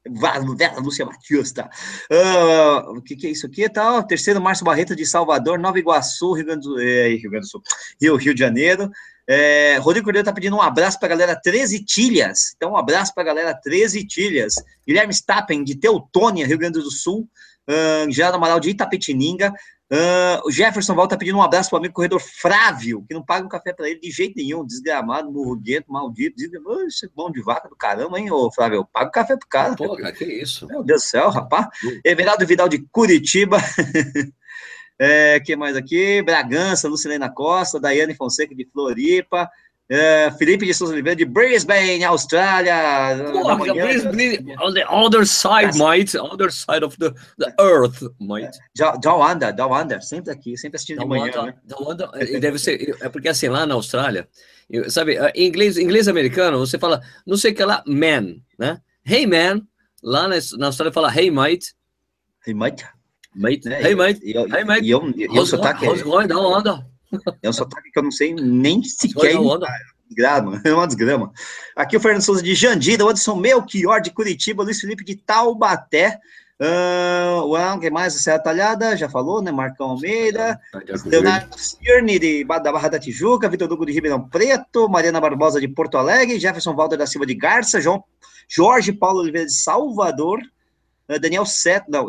Vera 0.09 0.80
Lúcia 0.80 1.04
Matias, 1.04 1.52
tá? 1.52 1.69
Uh, 2.11 2.99
o 2.99 3.02
que, 3.02 3.14
que 3.14 3.26
é 3.26 3.30
isso 3.30 3.47
aqui? 3.47 3.69
Tá, 3.69 4.02
terceiro, 4.02 4.40
Márcio 4.40 4.64
Barreto 4.64 4.97
de 4.97 5.04
Salvador, 5.04 5.59
Nova 5.59 5.78
Iguaçu, 5.78 6.33
Rio 6.33 6.47
Grande 6.47 6.66
do, 6.66 6.80
é, 6.80 7.09
Rio, 7.09 7.30
Grande 7.30 7.47
do 7.47 7.50
Sul, 7.50 7.62
Rio, 8.00 8.16
Rio 8.16 8.35
de 8.35 8.40
Janeiro. 8.40 8.90
É, 9.28 9.76
Rodrigo 9.78 10.04
Cordeiro 10.04 10.25
tá 10.25 10.33
pedindo 10.33 10.57
um 10.57 10.62
abraço 10.62 10.99
para 10.99 11.07
a 11.07 11.11
galera 11.11 11.37
13 11.40 11.85
Tilhas. 11.85 12.52
Então, 12.57 12.73
um 12.73 12.76
abraço 12.76 13.14
para 13.14 13.23
a 13.23 13.26
galera 13.26 13.54
13 13.54 14.04
Tilhas. 14.07 14.54
Guilherme 14.87 15.12
Stappen, 15.12 15.62
de 15.62 15.76
Teutônia, 15.76 16.47
Rio 16.47 16.59
Grande 16.59 16.80
do 16.80 16.90
Sul. 16.90 17.28
Uh, 17.69 18.11
Gerardo 18.11 18.37
Amaral, 18.37 18.59
de 18.59 18.71
Itapetininga. 18.71 19.52
Uh, 19.92 20.47
o 20.47 20.52
Jefferson 20.52 20.94
volta 20.94 21.18
pedindo 21.18 21.37
um 21.37 21.42
abraço 21.42 21.68
para 21.68 21.76
o 21.76 21.78
amigo 21.80 21.94
corredor 21.94 22.20
Frávio, 22.20 23.04
que 23.09 23.14
não 23.14 23.25
paga 23.25 23.44
um 23.44 23.49
café 23.49 23.73
para 23.73 23.90
ele 23.90 23.99
de 23.99 24.09
jeito 24.09 24.37
nenhum, 24.37 24.64
desgramado, 24.64 25.32
murruguento, 25.32 25.90
maldito. 25.90 26.37
Diz, 26.37 26.52
é 26.52 27.09
bom 27.12 27.28
de 27.28 27.42
vaca 27.42 27.68
do 27.68 27.75
caramba, 27.75 28.20
hein, 28.20 28.30
ô 28.30 28.52
Flávio? 28.52 28.87
Paga 28.92 29.09
o 29.09 29.12
café 29.12 29.37
pro 29.37 29.49
cara. 29.49 29.75
Pô, 29.75 29.97
cara, 29.97 30.12
que 30.12 30.25
isso? 30.25 30.68
Meu 30.68 30.85
Deus 30.85 31.02
do 31.02 31.06
céu, 31.06 31.28
rapaz. 31.28 31.66
Everaldo 32.04 32.47
Vidal 32.47 32.68
de 32.68 32.78
Curitiba. 32.92 33.59
é, 34.97 35.40
que 35.40 35.56
mais 35.56 35.75
aqui? 35.75 36.23
Bragança, 36.23 36.88
Lucilena 36.88 37.28
Costa, 37.28 37.80
Daiane 37.80 38.14
Fonseca 38.14 38.54
de 38.54 38.68
Floripa. 38.73 39.50
Uh, 39.90 40.30
Felipe 40.38 40.64
de 40.64 40.73
Souza 40.73 40.92
Oliveira 40.92 41.16
de 41.16 41.25
Brisbane, 41.25 42.04
Austrália. 42.04 43.16
Porra, 43.32 43.56
Brisbane, 43.56 44.54
on 44.61 44.73
the 44.73 44.85
other 44.88 45.26
side, 45.26 45.76
mate. 45.76 46.16
Other 46.16 46.49
side 46.49 46.85
of 46.85 46.97
the, 46.99 47.12
the 47.38 47.52
earth, 47.59 48.00
mate. 48.20 48.56
Down 48.76 49.20
Under, 49.20 49.52
Down 49.52 49.73
Under, 49.73 50.00
sempre 50.00 50.32
aqui, 50.32 50.56
sempre 50.56 50.76
assistindo 50.76 50.99
down 50.99 51.09
de 51.09 51.18
manhã. 51.18 51.32
Under, 51.40 51.44
né? 51.44 51.54
Under, 51.80 52.40
deve 52.40 52.61
ser, 52.61 52.97
é 53.00 53.09
porque 53.09 53.28
assim, 53.28 53.49
lá 53.49 53.66
na 53.66 53.75
Austrália, 53.75 54.28
sabe, 54.88 55.18
em 55.35 55.49
inglês, 55.49 55.76
inglês 55.76 56.06
americano, 56.06 56.61
você 56.61 56.78
fala, 56.78 57.00
não 57.26 57.37
sei 57.37 57.50
o 57.50 57.54
que 57.56 57.64
lá, 57.64 57.82
man, 57.85 58.37
né? 58.56 58.80
Hey, 59.04 59.26
man. 59.26 59.66
Lá 60.04 60.28
na, 60.28 60.37
na 60.56 60.66
Austrália 60.66 60.92
fala, 60.92 61.12
hey, 61.12 61.32
mate. 61.32 61.75
Hey, 62.47 62.54
mate. 62.54 62.87
Mate. 63.35 63.68
É, 63.68 63.88
hey, 63.88 63.94
mate. 63.97 64.20
E 64.23 64.37
hey, 64.37 64.64
mate. 64.64 64.87
E 64.87 64.90
eu, 64.90 65.11
e 65.16 65.25
eu, 65.25 65.32
how's, 65.32 65.50
sotaque, 65.50 65.85
how's 65.85 66.02
going, 66.02 66.28
down 66.28 66.56
under? 66.56 66.87
É 67.43 67.49
um 67.49 67.52
sotaque 67.52 67.90
que 67.90 67.99
eu 67.99 68.02
não 68.02 68.11
sei 68.11 68.35
nem 68.35 68.83
sequer. 68.85 69.37
Desgrama, 70.09 70.61
é 70.64 70.75
uma 70.75 70.87
desgrama. 70.87 71.33
Aqui 71.76 71.97
o 71.97 72.00
Fernando 72.00 72.23
Souza 72.23 72.43
de 72.43 72.55
Jandira, 72.55 73.05
o 73.05 73.09
Anderson 73.09 73.37
Melchior 73.37 74.00
de 74.00 74.11
Curitiba, 74.11 74.64
Luiz 74.64 74.81
Felipe 74.81 75.05
de 75.05 75.14
Taubaté. 75.14 76.19
Uh, 76.61 77.47
o 77.47 77.81
que 77.81 77.88
mais? 77.90 78.12
Serra 78.14 78.38
Talhada, 78.38 78.95
já 78.95 79.09
falou, 79.09 79.40
né? 79.40 79.50
Marcão 79.50 79.90
Almeida, 79.90 80.61
Leonardo 81.07 81.57
Cirne 81.59 82.19
de, 82.19 82.45
da 82.45 82.71
Barra 82.71 82.88
da 82.88 82.99
Tijuca, 82.99 83.49
Vitor 83.49 83.73
Hugo 83.73 83.87
de 83.87 83.93
Ribeirão 83.93 84.29
Preto, 84.29 84.87
Mariana 84.87 85.21
Barbosa 85.21 85.59
de 85.59 85.69
Porto 85.69 85.97
Alegre, 85.97 86.38
Jefferson 86.38 86.75
Valder 86.75 86.99
da 86.99 87.07
Silva 87.07 87.25
de 87.25 87.35
Garça, 87.35 87.81
João 87.81 88.05
Jorge 88.47 88.93
Paulo 88.93 89.21
Oliveira 89.21 89.47
de 89.47 89.55
Salvador, 89.55 90.40
é, 90.40 90.45
Daniel 91.19 91.45
Seto, 91.45 91.90
não, 91.90 92.09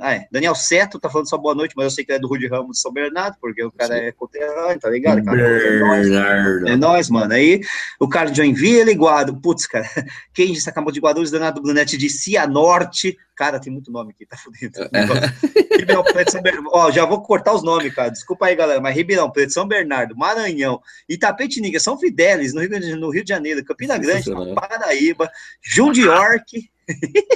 ah, 0.00 0.14
é, 0.14 0.26
Daniel 0.30 0.54
Seto 0.54 0.98
tá 0.98 1.10
falando 1.10 1.28
só 1.28 1.36
boa 1.36 1.54
noite, 1.54 1.74
mas 1.76 1.84
eu 1.84 1.90
sei 1.90 2.04
que 2.04 2.12
é 2.12 2.18
do 2.18 2.28
Rude 2.28 2.46
Ramos 2.46 2.76
de 2.76 2.80
São 2.80 2.92
Bernardo, 2.92 3.36
porque 3.40 3.62
o 3.62 3.70
cara 3.70 3.94
Sim. 3.94 4.00
é 4.00 4.12
conterrâneo, 4.12 4.80
tá 4.80 4.90
ligado? 4.90 5.24
Cara, 5.24 5.40
é 5.40 5.78
nóis, 5.78 6.10
é 6.10 6.76
nóis, 6.76 7.10
mano. 7.10 7.32
Aí 7.32 7.60
o 8.00 8.08
cara 8.08 8.30
de 8.30 8.36
Joinville, 8.36 8.94
Guado, 8.94 9.40
putz, 9.40 9.66
cara, 9.66 9.86
quem 10.32 10.52
disse 10.52 10.68
acabou 10.68 10.92
de 10.92 11.00
Guarulhos, 11.00 11.30
Danado 11.30 11.60
Brunetti 11.60 11.96
de 11.96 12.08
Cianorte, 12.08 13.16
cara, 13.38 13.60
tem 13.60 13.72
muito 13.72 13.92
nome 13.92 14.10
aqui, 14.10 14.26
tá 14.26 14.36
fudido. 14.36 14.80
É. 14.92 15.78
Ribeirão 15.78 16.02
Preto, 16.02 16.32
São 16.32 16.42
Bernardo, 16.42 16.70
ó, 16.72 16.90
já 16.90 17.04
vou 17.04 17.22
cortar 17.22 17.54
os 17.54 17.62
nomes, 17.62 17.94
cara, 17.94 18.08
desculpa 18.08 18.46
aí, 18.46 18.56
galera, 18.56 18.80
mas 18.80 18.96
Ribeirão 18.96 19.30
Preto, 19.30 19.52
São 19.52 19.66
Bernardo, 19.66 20.16
Maranhão, 20.16 20.82
Itapetininga, 21.08 21.78
São 21.78 21.96
Fidélis, 21.96 22.52
no 22.52 22.60
Rio, 22.60 22.96
no 22.98 23.10
Rio 23.10 23.22
de 23.22 23.28
Janeiro, 23.28 23.64
Campina 23.64 23.96
Grande, 23.96 24.28
Paraíba, 24.54 25.30
Jundiorque, 25.62 26.68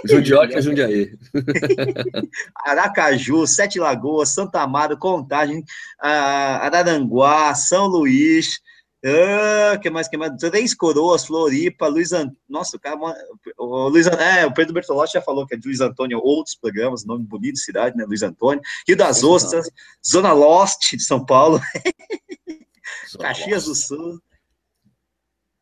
Jundioque 0.04 0.54
é 0.54 0.62
Jundiaí. 0.62 1.12
Aracaju, 2.64 3.46
Sete 3.46 3.78
Lagoas, 3.78 4.30
Santa 4.30 4.62
Amaro, 4.62 4.96
Contagem, 4.96 5.62
Araranguá, 6.00 7.54
São 7.54 7.86
Luís, 7.86 8.60
uh, 9.04 9.80
que 9.80 9.90
mais, 9.90 10.08
que 10.08 10.16
mais? 10.16 10.32
Três 10.36 10.74
Coroas, 10.74 11.24
Floripa, 11.24 11.86
Luiz 11.86 12.12
Antônio. 12.12 12.36
Nossa, 12.48 12.76
o 12.76 12.80
cara. 12.80 12.98
O, 13.58 13.88
Luiz, 13.88 14.06
é, 14.06 14.46
o 14.46 14.54
Pedro 14.54 14.74
Bertolotti 14.74 15.14
já 15.14 15.22
falou 15.22 15.46
que 15.46 15.54
é 15.54 15.58
de 15.58 15.66
Luiz 15.66 15.80
Antônio, 15.80 16.20
outros 16.22 16.54
programas, 16.54 17.04
nome 17.04 17.24
bonito 17.24 17.54
de 17.54 17.60
cidade, 17.60 17.96
né? 17.96 18.04
Luiz 18.04 18.22
Antônio. 18.22 18.62
Rio 18.86 18.96
das 18.96 19.22
Ostras, 19.22 19.70
Zona 20.06 20.32
Lost 20.32 20.92
de 20.92 21.02
São 21.02 21.24
Paulo. 21.24 21.60
Caxias 23.18 23.64
do 23.64 23.74
Sul. 23.74 24.20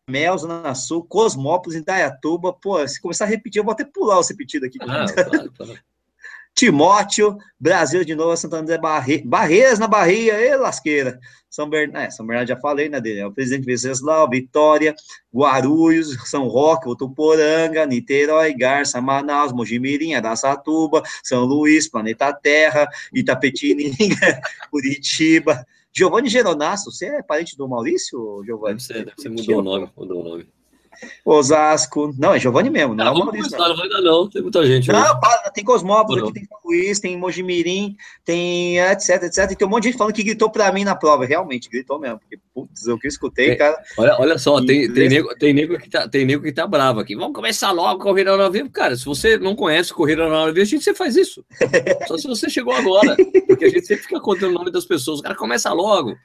Mel, 0.09 0.37
Zona 0.37 0.75
Sul, 0.75 1.05
Cosmópolis, 1.05 1.79
Indaiatuba. 1.79 2.53
Pô, 2.53 2.87
se 2.87 3.01
começar 3.01 3.25
a 3.25 3.29
repetir, 3.29 3.61
eu 3.61 3.65
vou 3.65 3.73
até 3.73 3.85
pular 3.85 4.19
o 4.19 4.23
repetido 4.23 4.67
aqui. 4.67 4.79
Ah, 4.83 5.07
claro, 5.07 5.53
claro. 5.53 5.79
Timóteo, 6.55 7.37
Brasil 7.59 8.05
de 8.05 8.15
novo, 8.15 8.37
Santo 8.37 8.57
André 8.57 8.79
Barre... 8.79 9.23
Barreiras 9.25 9.79
na 9.79 9.87
Bahia, 9.87 10.39
e 10.39 10.57
lasqueira. 10.57 11.19
São 11.51 11.69
Bernardo, 11.69 12.07
é, 12.07 12.11
São 12.11 12.25
Bernardo 12.25 12.49
já 12.49 12.57
falei, 12.57 12.89
né, 12.89 13.01
dele, 13.01 13.21
é 13.21 13.27
o 13.27 13.33
presidente 13.33 13.67
Venceslau, 13.67 14.31
Vitória, 14.31 14.95
Guarulhos, 15.35 16.17
São 16.31 16.47
Roque, 16.47 16.87
Votuporanga, 16.87 17.85
Niterói, 17.85 18.55
Garça, 18.55 19.01
Manaus, 19.01 19.53
Mojimirim, 19.53 20.15
Araçatuba, 20.15 21.03
São 21.25 21.45
Luís, 21.45 21.89
Planeta 21.89 22.33
Terra, 22.33 22.89
Itapetininga, 23.13 24.41
Curitiba, 24.71 25.67
Giovanni 25.93 26.29
Geronasso, 26.29 26.93
você 26.93 27.07
é 27.07 27.23
parente 27.23 27.57
do 27.57 27.69
Maurício, 27.69 28.43
Giovanni? 28.45 28.77
Deve 28.77 28.83
ser, 28.83 29.05
deve 29.07 29.21
ser 29.21 29.29
mudou 29.29 29.59
o 29.59 29.63
nome, 29.63 29.91
mudou 29.97 30.21
o 30.21 30.25
nome. 30.25 30.60
Osasco. 31.25 32.15
Não, 32.19 32.35
é 32.35 32.39
Giovanni 32.39 32.71
mesmo, 32.71 32.95
não, 32.95 33.05
não 33.05 33.13
é 33.13 33.15
o 33.15 33.19
Maurício. 33.19 33.59
Não. 33.59 33.77
não 33.77 33.83
ainda 33.83 34.01
não, 34.01 34.29
tem 34.29 34.43
muita 34.43 34.65
gente. 34.67 34.91
Não, 34.91 35.21
para, 35.21 35.51
tem 35.51 35.65
Cosmópolis 35.65 36.25
aqui, 36.25 36.33
tem 36.33 36.45
São 36.45 36.59
Luís, 36.65 37.01
tem 37.01 37.17
Mojimirim, 37.17 37.97
tem 38.25 38.79
etc, 38.79 39.23
etc. 39.23 39.51
E 39.51 39.57
tem 39.57 39.67
um 39.67 39.71
monte 39.71 39.85
de 39.85 39.89
gente 39.91 39.99
falando 39.99 40.15
que 40.15 40.23
gritou 40.23 40.51
pra 40.51 40.73
mim 40.73 40.85
na 40.85 40.95
prova. 40.95 41.25
Realmente, 41.25 41.69
gritou 41.69 41.99
mesmo. 41.99 42.19
Porque, 42.19 42.39
putz, 42.55 42.87
eu 42.87 42.99
que 42.99 43.09
escutei, 43.09 43.57
cara. 43.57 43.77
Olha, 43.97 44.17
olha 44.19 44.39
só, 44.39 44.65
tem, 44.65 44.93
tem, 44.93 45.09
nego, 45.09 45.35
tem, 45.37 45.53
nego 45.53 45.79
que 45.79 45.89
tá, 45.89 46.09
tem 46.09 46.25
nego 46.25 46.43
que 46.43 46.53
tá 46.53 46.67
bravo 46.67 47.01
aqui. 47.01 47.15
Vamos 47.15 47.35
começar 47.35 47.71
logo 47.73 48.03
Corrida 48.03 48.31
ao 48.31 48.51
Vivo. 48.51 48.71
Cara, 48.71 48.97
se 48.97 49.05
você 49.05 49.39
não 49.39 49.55
conhece 49.55 49.93
Corrida 49.93 50.25
ao 50.25 50.47
Vivo, 50.47 50.61
a 50.61 50.65
gente 50.65 50.85
sempre 50.85 50.99
faz 50.99 51.17
isso. 51.17 51.45
Só 52.09 52.17
se 52.17 52.27
você 52.27 52.49
chegou 52.49 52.73
agora. 52.73 53.17
Porque 53.47 53.65
a 53.65 53.71
gente 53.71 53.87
sempre 53.87 54.05
fica 54.05 54.21
contando 54.21 54.51
o 54.51 54.59
nome 54.59 54.71
das 54.71 54.85
pessoas. 54.85 55.21
O 55.21 55.23
cara 55.23 55.35
começa 55.35 55.73
logo. 55.73 56.17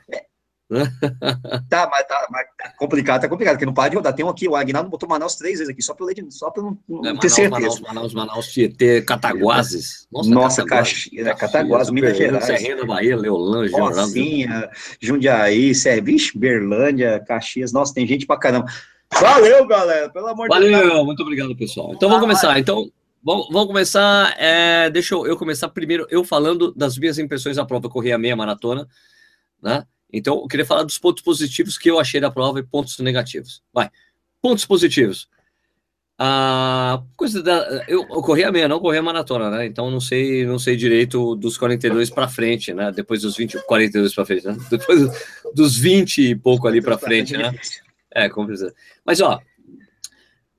Tá, 1.70 1.88
mas 1.92 2.08
tá, 2.08 2.28
mas 2.32 2.48
tá 2.58 2.74
complicado, 2.78 3.22
tá 3.22 3.30
complicado, 3.30 3.54
porque 3.54 3.66
não 3.66 3.74
para 3.74 3.90
de 3.90 3.96
rodar. 3.96 4.14
Tem 4.14 4.26
um 4.26 4.30
aqui, 4.30 4.48
o 4.48 4.56
Agnaldo 4.56 4.90
botou 4.90 5.08
Manaus 5.08 5.36
três 5.36 5.60
vezes 5.60 5.72
aqui, 5.72 5.82
só 5.82 5.94
para 5.94 6.08
só 6.30 6.50
para 6.50 6.64
não, 6.64 6.78
não 6.88 7.00
é, 7.00 7.02
Manaus, 7.04 7.20
ter 7.20 7.30
certeza. 7.30 7.60
Manaus, 7.60 7.82
Manaus, 7.82 8.14
Manaus, 8.14 8.48
Tietê, 8.48 9.02
Cataguases. 9.04 10.08
Nossa, 10.12 10.30
Nossa 10.30 10.66
Caxias, 10.66 11.38
Cataguases, 11.38 11.92
Minas 11.92 12.18
Gerais. 12.18 12.46
Serrena, 12.46 12.84
Bahia, 12.84 13.16
Leolândia, 13.16 13.78
Rocinha, 13.78 14.70
Jundiaí, 15.00 15.76
Serviço, 15.76 16.38
Berlândia, 16.38 17.24
Caxias. 17.28 17.72
Nossa, 17.72 17.94
tem 17.94 18.08
gente 18.08 18.26
pra 18.26 18.38
caramba. 18.38 18.66
Valeu, 19.14 19.68
galera, 19.68 20.10
pelo 20.10 20.28
amor 20.28 20.48
Valeu, 20.48 20.68
de 20.68 20.76
Deus. 20.76 20.88
Valeu, 20.88 21.06
muito 21.06 21.22
obrigado, 21.22 21.56
pessoal. 21.56 21.94
Então 21.94 22.10
vamos 22.10 22.24
começar. 22.24 22.58
Então, 22.58 22.90
vamos, 23.24 23.48
vamos 23.52 23.68
começar. 23.68 24.36
É, 24.40 24.90
deixa 24.90 25.14
eu, 25.14 25.28
eu 25.28 25.38
começar 25.38 25.70
primeiro, 25.70 26.08
eu 26.10 26.24
falando 26.24 26.74
das 26.74 26.98
minhas 26.98 27.20
impressões 27.20 27.56
da 27.56 27.66
prova. 27.66 27.86
Eu 27.86 27.92
corri 27.92 28.12
a 28.12 28.18
meia 28.18 28.36
maratona, 28.36 28.88
né? 29.62 29.86
Então, 30.18 30.42
eu 30.42 30.48
queria 30.48 30.66
falar 30.66 30.84
dos 30.84 30.98
pontos 30.98 31.24
positivos 31.24 31.78
que 31.78 31.90
eu 31.90 32.00
achei 32.00 32.22
da 32.22 32.32
prova 32.32 32.60
e 32.60 32.64
pontos 32.64 32.98
negativos. 33.00 33.62
Vai. 33.74 33.90
Pontos 34.42 34.66
positivos. 34.66 35.28
A 36.18 37.04
coisa 37.18 37.44
da. 37.44 37.84
Eu, 37.90 38.04
eu 38.04 38.22
corri 38.22 38.46
a 38.46 38.52
meia, 38.52 38.70
não 38.70 38.80
corri 38.80 38.98
a 38.98 39.04
maratona, 39.04 39.50
né? 39.50 39.66
Então 39.66 39.92
não 39.92 40.00
sei, 40.00 40.46
não 40.46 40.58
sei 40.58 40.78
direito 40.78 41.36
dos 41.36 41.58
42 41.58 42.10
para 42.10 42.30
frente, 42.30 42.74
né? 42.74 42.90
Depois 42.90 43.24
dos 43.24 43.36
20, 43.36 43.62
42 43.66 44.16
para 44.16 44.26
frente, 44.26 44.48
né? 44.48 44.58
Depois 44.72 45.12
dos 45.54 45.78
20 45.78 46.30
e 46.30 46.36
pouco 46.36 46.70
ali 46.70 46.82
para 46.82 46.98
frente, 46.98 47.36
né? 47.36 47.54
É, 48.14 48.30
precisa. 48.30 48.74
Mas 49.06 49.20
ó, 49.20 49.42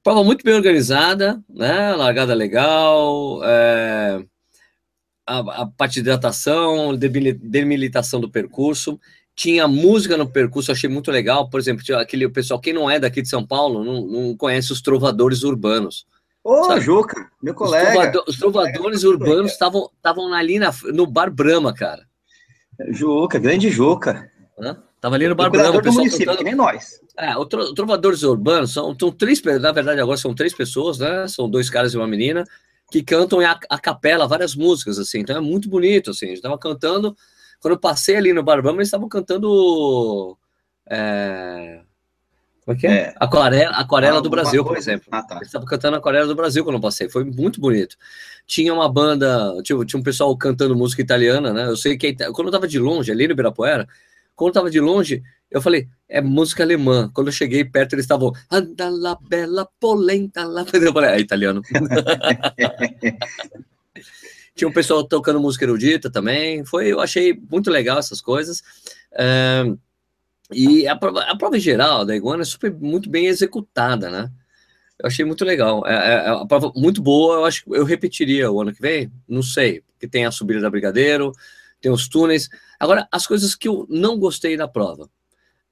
prova 0.03 0.23
muito 0.23 0.45
bem 0.45 0.53
organizada, 0.53 1.43
né? 1.49 1.95
Largada 1.95 2.35
legal, 2.35 3.41
é, 3.43 4.23
a, 5.27 5.63
a 5.63 5.67
parte 5.67 5.95
de 5.95 6.01
hidratação, 6.01 6.95
demilitação 6.95 8.21
do 8.21 8.31
percurso 8.31 9.01
tinha 9.37 9.69
música 9.69 10.17
no 10.17 10.27
percurso, 10.27 10.73
achei 10.73 10.89
muito 10.89 11.11
legal. 11.13 11.49
Por 11.51 11.61
exemplo, 11.61 11.85
aquele 11.97 12.27
pessoal, 12.31 12.59
quem 12.59 12.73
não 12.73 12.91
é 12.91 12.99
daqui 12.99 13.21
de 13.21 13.29
São 13.29 13.47
Paulo, 13.47 13.85
não, 13.85 14.07
não 14.07 14.37
conhece 14.37 14.73
os 14.73 14.81
trovadores 14.81 15.43
urbanos. 15.43 16.07
Ô, 16.43 16.81
Juca, 16.81 17.31
meu 17.43 17.55
colega. 17.55 17.89
Os, 17.89 17.95
trovador, 17.95 18.25
os 18.29 18.39
trovadores 18.39 19.05
urbanos 19.05 19.53
estavam 19.53 20.33
ali 20.33 20.59
na, 20.59 20.73
no 20.95 21.07
Bar 21.07 21.31
Brahma, 21.31 21.75
cara. 21.75 22.07
Juca, 22.91 23.39
grande 23.39 23.69
Juca. 23.69 24.31
Tava 25.01 25.17
ali 25.17 25.29
no 25.29 25.35
Bar 25.35 25.51
Brahma, 25.51 25.79
o 25.79 25.83
pessoal 25.83 25.99
município, 25.99 26.27
cantando... 26.27 26.39
que 26.39 26.45
nem 26.45 26.55
nós. 26.55 27.01
É, 27.19 27.37
o 27.37 27.45
Trovadores 27.45 28.23
Urbanos 28.23 28.73
são, 28.73 28.97
são 28.99 29.11
três, 29.11 29.43
na 29.43 29.73
verdade 29.73 30.01
agora 30.01 30.17
são 30.17 30.35
três 30.35 30.55
pessoas, 30.55 30.99
né? 30.99 31.29
São 31.29 31.49
dois 31.49 31.69
caras 31.69 31.93
e 31.93 31.97
uma 31.97 32.07
menina 32.07 32.45
que 32.91 33.03
cantam 33.03 33.41
a, 33.41 33.59
a 33.69 33.79
capela 33.79 34.29
várias 34.29 34.55
músicas, 34.55 34.99
assim. 34.99 35.21
Então 35.21 35.37
é 35.37 35.41
muito 35.41 35.69
bonito, 35.69 36.11
assim. 36.11 36.27
A 36.27 36.29
gente 36.31 36.43
tava 36.43 36.59
cantando, 36.59 37.17
quando 37.61 37.75
eu 37.75 37.81
passei 37.81 38.17
ali 38.17 38.33
no 38.33 38.43
Bar 38.43 38.63
Brahma, 38.63 38.79
eles 38.79 38.89
estavam 38.89 39.09
cantando... 39.09 40.37
É... 40.89 41.81
Como 42.65 42.77
é 42.77 42.81
que 42.81 42.87
é? 42.87 42.91
é. 42.91 43.15
Aquarela, 43.21 43.77
Aquarela 43.77 44.21
do 44.21 44.29
Brasil, 44.29 44.65
por 44.65 44.77
exemplo. 44.77 45.07
Ah, 45.13 45.23
tá. 45.23 45.37
Eles 45.37 45.47
estavam 45.47 45.69
cantando 45.69 45.97
Aquarela 45.97 46.27
do 46.27 46.35
Brasil 46.35 46.65
quando 46.65 46.75
eu 46.75 46.81
passei. 46.81 47.09
Foi 47.09 47.25
muito 47.25 47.61
bonito. 47.61 47.97
Tinha 48.45 48.75
uma 48.75 48.89
banda, 48.89 49.63
tipo, 49.63 49.85
tinha 49.85 50.01
um 50.01 50.03
pessoal 50.03 50.37
cantando 50.37 50.75
música 50.75 51.01
italiana, 51.01 51.53
né? 51.53 51.67
Eu 51.67 51.77
sei 51.77 51.97
que 51.97 52.13
quando 52.33 52.49
eu 52.49 52.53
tava 52.53 52.67
de 52.67 52.81
longe, 52.81 53.13
ali 53.13 53.27
no 53.29 53.35
Ibirapuera, 53.35 53.87
quando 54.35 54.49
eu 54.49 54.55
tava 54.55 54.69
de 54.69 54.81
longe, 54.81 55.23
eu 55.49 55.63
falei, 55.63 55.89
é 56.09 56.21
música 56.21 56.65
alemã. 56.65 57.09
Quando 57.15 57.29
eu 57.29 57.33
cheguei 57.33 57.65
perto, 57.65 57.93
eles 57.95 58.05
estavam, 58.05 58.33
anda 58.51 58.89
la 58.91 59.17
bella 59.21 59.69
polenta 59.79 60.45
la... 60.45 60.67
Eu 60.75 60.93
falei, 60.93 61.11
é 61.11 61.21
italiano. 61.21 61.63
Tinha 64.57 64.67
um 64.67 64.73
pessoal 64.73 65.05
tocando 65.07 65.39
música 65.41 65.65
erudita 65.65 66.11
também. 66.11 66.65
Foi, 66.65 66.91
eu 66.91 67.01
achei 67.01 67.39
muito 67.51 67.71
legal 67.71 67.99
essas 67.99 68.21
coisas. 68.21 68.63
e 70.53 70.89
a 70.89 70.97
prova, 70.97 71.21
a 71.23 71.37
prova 71.37 71.59
geral 71.61 72.05
da 72.05 72.17
Iguana 72.17 72.43
foi 72.45 72.71
muito 72.71 73.09
bem 73.09 73.27
executada, 73.27 74.11
né? 74.11 74.31
Eu 74.99 75.09
achei 75.09 75.25
muito 75.25 75.45
legal. 75.45 75.87
É, 75.87 75.95
é, 75.95 76.13
é 76.15 76.29
a 76.31 76.47
prova 76.47 76.73
muito 76.75 77.03
boa. 77.03 77.37
Eu 77.37 77.45
acho 77.45 77.65
que 77.65 77.71
eu 77.71 77.85
repetiria 77.85 78.51
o 78.51 78.61
ano 78.61 78.73
que 78.73 78.81
vem. 78.81 79.13
Não 79.29 79.43
sei, 79.43 79.83
porque 79.93 80.09
tem 80.09 80.25
a 80.25 80.31
subida 80.31 80.61
da 80.61 80.71
Brigadeiro, 80.71 81.33
tem 81.81 81.93
os 81.93 82.09
túneis. 82.09 82.49
Agora, 82.81 83.07
as 83.13 83.27
coisas 83.27 83.55
que 83.55 83.69
eu 83.69 83.87
não 83.91 84.19
gostei 84.19 84.57
da 84.57 84.67
prova. 84.67 85.09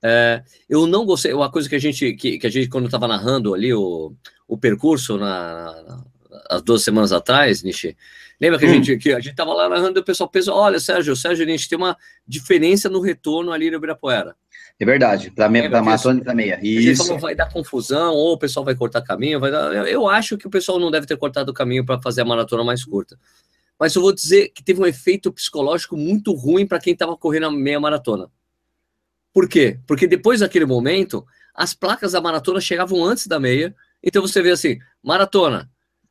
É, 0.02 0.42
eu 0.68 0.86
não 0.86 1.06
gostei, 1.06 1.32
uma 1.32 1.50
coisa 1.50 1.66
que 1.66 1.74
a 1.74 1.78
gente, 1.78 2.12
que, 2.12 2.38
que 2.38 2.46
a 2.46 2.50
gente 2.50 2.68
quando 2.68 2.84
estava 2.84 3.08
narrando 3.08 3.54
ali 3.54 3.72
o, 3.72 4.14
o 4.46 4.58
percurso 4.58 5.16
na, 5.16 5.82
na, 5.82 6.04
as 6.50 6.62
duas 6.62 6.82
semanas 6.82 7.10
atrás, 7.10 7.62
Nishi, 7.62 7.96
lembra 8.40 8.58
que 8.58 8.64
a 8.64 8.68
gente 8.68 8.96
que 8.98 9.12
a 9.12 9.20
gente 9.20 9.30
estava 9.30 9.52
lá 9.52 9.68
narrando 9.68 9.98
e 9.98 10.02
o 10.02 10.04
pessoal 10.04 10.28
pensou, 10.28 10.54
olha, 10.54 10.80
Sérgio, 10.80 11.14
Sérgio, 11.16 11.44
a 11.44 11.48
gente 11.48 11.68
tem 11.68 11.78
uma 11.78 11.96
diferença 12.26 12.88
no 12.88 13.00
retorno 13.00 13.52
ali 13.52 13.70
no 13.70 13.76
Ibirapuera. 13.76 14.36
É 14.78 14.84
verdade, 14.84 15.30
para 15.30 15.46
a 15.46 15.48
maratona 15.82 16.20
e 16.20 16.24
para 16.24 16.34
meia. 16.34 16.58
Isso. 16.62 17.04
Falou, 17.04 17.20
vai 17.20 17.34
dar 17.34 17.52
confusão, 17.52 18.12
ou 18.12 18.32
o 18.32 18.38
pessoal 18.38 18.64
vai 18.64 18.74
cortar 18.74 19.02
caminho, 19.02 19.38
vai 19.38 19.50
dar... 19.50 19.72
Eu 19.88 20.08
acho 20.08 20.36
que 20.36 20.48
o 20.48 20.50
pessoal 20.50 20.80
não 20.80 20.90
deve 20.90 21.06
ter 21.06 21.16
cortado 21.16 21.52
o 21.52 21.54
caminho 21.54 21.86
para 21.86 22.02
fazer 22.02 22.22
a 22.22 22.24
maratona 22.24 22.64
mais 22.64 22.84
curta. 22.84 23.16
Mas 23.78 23.94
eu 23.94 24.02
vou 24.02 24.12
dizer 24.12 24.48
que 24.48 24.64
teve 24.64 24.80
um 24.80 24.86
efeito 24.86 25.32
psicológico 25.32 25.96
muito 25.96 26.32
ruim 26.32 26.66
para 26.66 26.80
quem 26.80 26.92
estava 26.92 27.16
correndo 27.16 27.46
a 27.46 27.50
meia 27.52 27.78
maratona. 27.78 28.28
Por 29.32 29.48
quê? 29.48 29.78
Porque 29.86 30.06
depois 30.06 30.40
daquele 30.40 30.64
momento, 30.64 31.24
as 31.54 31.72
placas 31.72 32.12
da 32.12 32.20
maratona 32.20 32.60
chegavam 32.60 33.04
antes 33.04 33.26
da 33.26 33.38
meia. 33.38 33.74
Então 34.02 34.22
você 34.22 34.42
vê 34.42 34.50
assim, 34.50 34.78
maratona, 35.02 35.70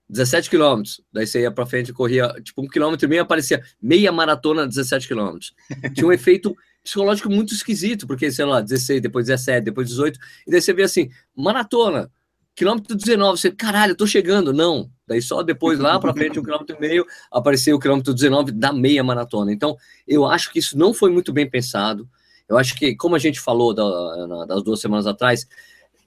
17 0.09 0.49
quilômetros. 0.49 1.01
Daí 1.11 1.25
você 1.25 1.41
ia 1.41 1.51
para 1.51 1.65
frente 1.65 1.89
e 1.89 1.93
corria 1.93 2.33
tipo 2.43 2.61
um 2.61 2.67
quilômetro 2.67 3.05
e 3.05 3.09
meio, 3.09 3.21
aparecia 3.21 3.63
meia 3.81 4.11
maratona, 4.11 4.67
17 4.67 5.07
quilômetros. 5.07 5.53
Tinha 5.93 6.07
um 6.07 6.11
efeito 6.13 6.55
psicológico 6.83 7.29
muito 7.29 7.53
esquisito, 7.53 8.05
porque, 8.05 8.31
sei 8.31 8.45
lá, 8.45 8.61
16, 8.61 9.01
depois 9.01 9.27
17, 9.27 9.63
depois 9.63 9.87
18. 9.87 10.19
E 10.45 10.51
daí 10.51 10.61
você 10.61 10.73
vê 10.73 10.83
assim, 10.83 11.09
maratona, 11.35 12.11
quilômetro 12.55 12.95
19. 12.95 13.39
Você, 13.39 13.51
caralho, 13.51 13.91
eu 13.91 13.97
tô 13.97 14.05
chegando. 14.05 14.53
Não. 14.53 14.89
Daí 15.07 15.21
só 15.21 15.41
depois, 15.43 15.79
lá 15.79 15.99
para 15.99 16.13
frente, 16.13 16.39
um 16.39 16.43
quilômetro 16.43 16.75
e 16.75 16.79
meio, 16.79 17.05
apareceu 17.31 17.75
o 17.75 17.79
quilômetro 17.79 18.13
19 18.13 18.51
da 18.51 18.71
meia 18.71 19.03
maratona. 19.03 19.51
Então, 19.51 19.75
eu 20.07 20.25
acho 20.25 20.51
que 20.51 20.59
isso 20.59 20.77
não 20.77 20.93
foi 20.93 21.11
muito 21.11 21.31
bem 21.31 21.49
pensado. 21.49 22.07
Eu 22.47 22.57
acho 22.57 22.75
que, 22.75 22.95
como 22.95 23.15
a 23.15 23.19
gente 23.19 23.39
falou 23.39 23.73
da, 23.73 24.27
na, 24.27 24.45
das 24.45 24.63
duas 24.63 24.79
semanas 24.79 25.07
atrás, 25.07 25.47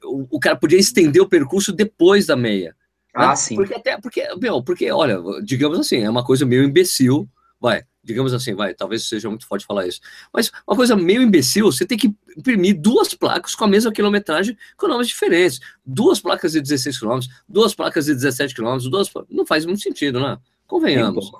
o, 0.04 0.26
o, 0.36 0.38
cara 0.38 0.56
podia 0.56 0.78
estender 0.78 1.20
o 1.20 1.28
percurso 1.28 1.72
depois 1.72 2.26
da 2.26 2.36
meia. 2.36 2.76
Né? 3.16 3.24
Ah, 3.24 3.34
sim. 3.34 3.56
Porque 3.56 3.74
até, 3.74 3.98
porque, 3.98 4.28
meu, 4.36 4.62
porque, 4.62 4.90
olha, 4.90 5.18
digamos 5.42 5.78
assim, 5.78 5.98
é 5.98 6.10
uma 6.10 6.22
coisa 6.22 6.44
meio 6.44 6.62
imbecil, 6.62 7.26
vai, 7.58 7.82
digamos 8.04 8.34
assim, 8.34 8.54
vai, 8.54 8.74
talvez 8.74 9.08
seja 9.08 9.30
muito 9.30 9.46
forte 9.46 9.64
falar 9.64 9.86
isso, 9.86 10.00
mas 10.32 10.52
uma 10.68 10.76
coisa 10.76 10.94
meio 10.94 11.22
imbecil, 11.22 11.72
você 11.72 11.86
tem 11.86 11.96
que 11.96 12.14
imprimir 12.36 12.78
duas 12.78 13.14
placas 13.14 13.54
com 13.54 13.64
a 13.64 13.68
mesma 13.68 13.90
quilometragem 13.90 14.56
com 14.76 14.86
nomes 14.86 15.08
diferentes, 15.08 15.60
duas 15.84 16.20
placas 16.20 16.52
de 16.52 16.60
16 16.60 17.00
km, 17.00 17.20
duas 17.48 17.74
placas 17.74 18.04
de 18.04 18.14
17 18.14 18.54
km, 18.54 18.76
duas, 18.90 19.10
não 19.30 19.46
faz 19.46 19.64
muito 19.64 19.80
sentido, 19.80 20.20
né? 20.20 20.38
Convenhamos, 20.66 21.30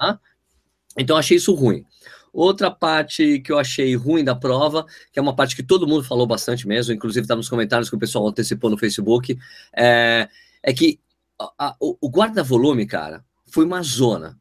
né? 0.00 0.18
Então 0.96 1.18
achei 1.18 1.36
isso 1.36 1.52
ruim. 1.54 1.84
Outra 2.32 2.70
parte 2.70 3.40
que 3.40 3.52
eu 3.52 3.58
achei 3.58 3.94
ruim 3.94 4.24
da 4.24 4.34
prova, 4.34 4.86
que 5.12 5.18
é 5.18 5.22
uma 5.22 5.34
parte 5.34 5.54
que 5.54 5.62
todo 5.62 5.86
mundo 5.86 6.02
falou 6.02 6.26
bastante 6.26 6.66
mesmo, 6.66 6.94
inclusive 6.94 7.24
está 7.24 7.36
nos 7.36 7.48
comentários 7.48 7.90
que 7.90 7.96
o 7.96 7.98
pessoal 7.98 8.26
antecipou 8.26 8.70
no 8.70 8.78
Facebook, 8.78 9.38
é, 9.74 10.28
é 10.62 10.72
que 10.72 10.98
a, 11.38 11.68
a, 11.68 11.76
o 11.80 12.08
guarda-volume, 12.08 12.86
cara, 12.86 13.24
foi 13.46 13.64
uma 13.64 13.82
zona. 13.82 14.38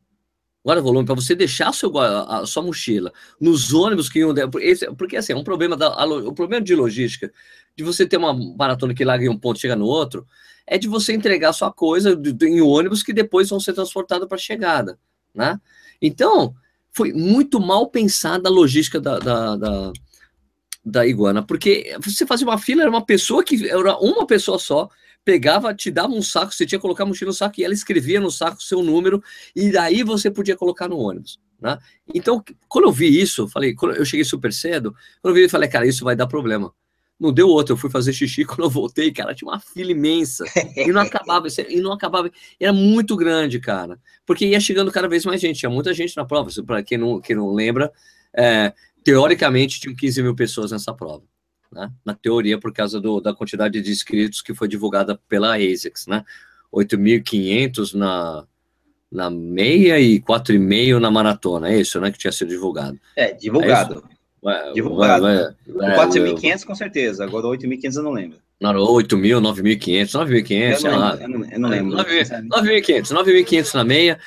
Guarda-volume, 0.65 1.05
para 1.05 1.15
você 1.15 1.35
deixar 1.35 1.71
seu, 1.73 1.95
a, 1.97 2.39
a, 2.39 2.45
sua 2.45 2.63
mochila 2.63 3.13
nos 3.39 3.71
ônibus 3.73 4.09
que 4.09 4.19
iam. 4.19 4.33
Esse, 4.59 4.91
porque 4.95 5.15
assim, 5.15 5.33
é 5.33 5.35
um 5.35 5.43
problema, 5.43 5.77
da, 5.77 6.05
o 6.05 6.33
problema 6.33 6.63
de 6.63 6.73
logística, 6.73 7.31
de 7.75 7.83
você 7.83 8.07
ter 8.07 8.17
uma 8.17 8.33
maratona 8.33 8.93
que 8.93 9.05
larga 9.05 9.25
em 9.25 9.29
um 9.29 9.37
ponto 9.37 9.59
chega 9.59 9.75
no 9.75 9.85
outro, 9.85 10.25
é 10.65 10.77
de 10.77 10.87
você 10.87 11.13
entregar 11.13 11.53
sua 11.53 11.71
coisa 11.71 12.19
em 12.41 12.61
ônibus 12.61 13.03
que 13.03 13.13
depois 13.13 13.49
vão 13.49 13.59
ser 13.59 13.73
transportados 13.73 14.27
para 14.27 14.37
a 14.37 14.39
chegada. 14.39 14.97
Né? 15.35 15.59
Então, 16.01 16.55
foi 16.91 17.13
muito 17.13 17.59
mal 17.59 17.87
pensada 17.89 18.49
a 18.49 18.51
logística 18.51 18.99
da, 18.99 19.19
da, 19.19 19.55
da, 19.55 19.93
da, 20.83 21.05
iguana, 21.05 21.43
porque 21.43 21.95
você 22.01 22.25
fazia 22.25 22.47
uma 22.47 22.57
fila, 22.57 22.81
era 22.81 22.89
uma 22.89 23.05
pessoa 23.05 23.43
que 23.43 23.69
era 23.69 23.97
uma 23.99 24.25
pessoa 24.25 24.57
só, 24.57 24.89
pegava, 25.25 25.73
te 25.73 25.89
dava 25.89 26.13
um 26.13 26.21
saco, 26.21 26.53
você 26.53 26.65
tinha 26.65 26.77
que 26.77 26.83
colocar 26.83 27.03
a 27.03 27.07
mochila 27.07 27.29
no 27.29 27.33
saco 27.33 27.59
e 27.59 27.63
ela 27.63 27.73
escrevia 27.73 28.21
no 28.21 28.29
saco 28.29 28.57
o 28.59 28.63
seu 28.63 28.83
número, 28.83 29.21
e 29.55 29.71
daí 29.71 30.03
você 30.03 30.29
podia 30.29 30.55
colocar 30.55 30.87
no 30.87 30.97
ônibus. 30.99 31.39
Né? 31.59 31.77
Então, 32.13 32.43
quando 32.69 32.85
eu 32.85 32.91
vi 32.91 33.19
isso, 33.19 33.47
falei, 33.47 33.75
eu 33.97 34.05
cheguei 34.05 34.23
super 34.23 34.53
cedo, 34.53 34.95
quando 35.21 35.31
eu 35.31 35.35
vi, 35.35 35.43
eu 35.43 35.49
falei, 35.49 35.67
cara, 35.67 35.87
isso 35.87 36.05
vai 36.05 36.15
dar 36.15 36.27
problema. 36.27 36.71
Não 37.19 37.31
deu 37.31 37.47
outra, 37.47 37.73
eu 37.73 37.77
fui 37.77 37.89
fazer 37.89 38.13
xixi 38.13 38.43
quando 38.45 38.63
eu 38.63 38.69
voltei, 38.69 39.11
cara, 39.11 39.33
tinha 39.33 39.49
uma 39.49 39.59
fila 39.59 39.91
imensa. 39.91 40.43
E 40.75 40.91
não 40.91 41.01
acabava, 41.01 41.47
e 41.67 41.81
não 41.81 41.91
acabava. 41.91 42.29
Era 42.59 42.73
muito 42.73 43.15
grande, 43.15 43.59
cara. 43.59 43.99
Porque 44.25 44.45
ia 44.45 44.59
chegando 44.59 44.91
cada 44.91 45.07
vez 45.07 45.25
mais 45.25 45.41
gente, 45.41 45.59
tinha 45.59 45.69
muita 45.69 45.93
gente 45.93 46.15
na 46.15 46.25
prova. 46.25 46.49
Para 46.65 46.83
quem 46.83 46.97
não, 46.97 47.19
quem 47.21 47.35
não 47.35 47.53
lembra, 47.53 47.91
é, 48.35 48.73
teoricamente 49.03 49.79
tinham 49.79 49.95
15 49.95 50.21
mil 50.21 50.35
pessoas 50.35 50.71
nessa 50.71 50.93
prova. 50.93 51.23
Né? 51.75 51.91
Na 52.05 52.13
teoria, 52.13 52.57
por 52.57 52.71
causa 52.71 53.01
do, 53.01 53.19
da 53.19 53.35
quantidade 53.35 53.81
de 53.81 53.91
inscritos 53.91 54.41
que 54.41 54.53
foi 54.53 54.65
divulgada 54.65 55.19
pela 55.27 55.57
ASICS, 55.57 56.07
né? 56.07 56.23
8.500 56.73 57.93
na, 57.93 58.45
na 59.11 59.29
meia 59.29 59.99
e 59.99 60.21
4,5 60.21 60.99
na 60.99 61.11
maratona, 61.11 61.69
é 61.69 61.81
isso, 61.81 61.99
né? 61.99 62.11
Que 62.11 62.17
tinha 62.17 62.31
sido 62.31 62.47
divulgado. 62.47 62.97
É, 63.13 63.33
divulgado. 63.33 64.03
É 64.09 64.71
Divulgado. 64.73 65.23
Vai, 65.23 65.37
vai, 65.67 66.07
4.500 66.07 66.65
com 66.65 66.75
certeza, 66.75 67.25
agora 67.25 67.47
8.500 67.47 67.95
eu 67.97 68.03
não 68.03 68.11
lembro. 68.11 68.37
Não, 68.61 68.73
8.000, 68.73 69.41
9.500, 69.41 70.11
9.500, 70.11 70.75
sei 70.77 70.91
lá. 70.91 71.17
Eu 71.19 71.27
não, 71.27 71.51
eu 71.51 71.59
não 71.59 71.69
lembro. 71.69 71.97
9.500, 71.97 73.11
9.500 73.11 73.73
na 73.73 73.83
meia, 73.83 74.19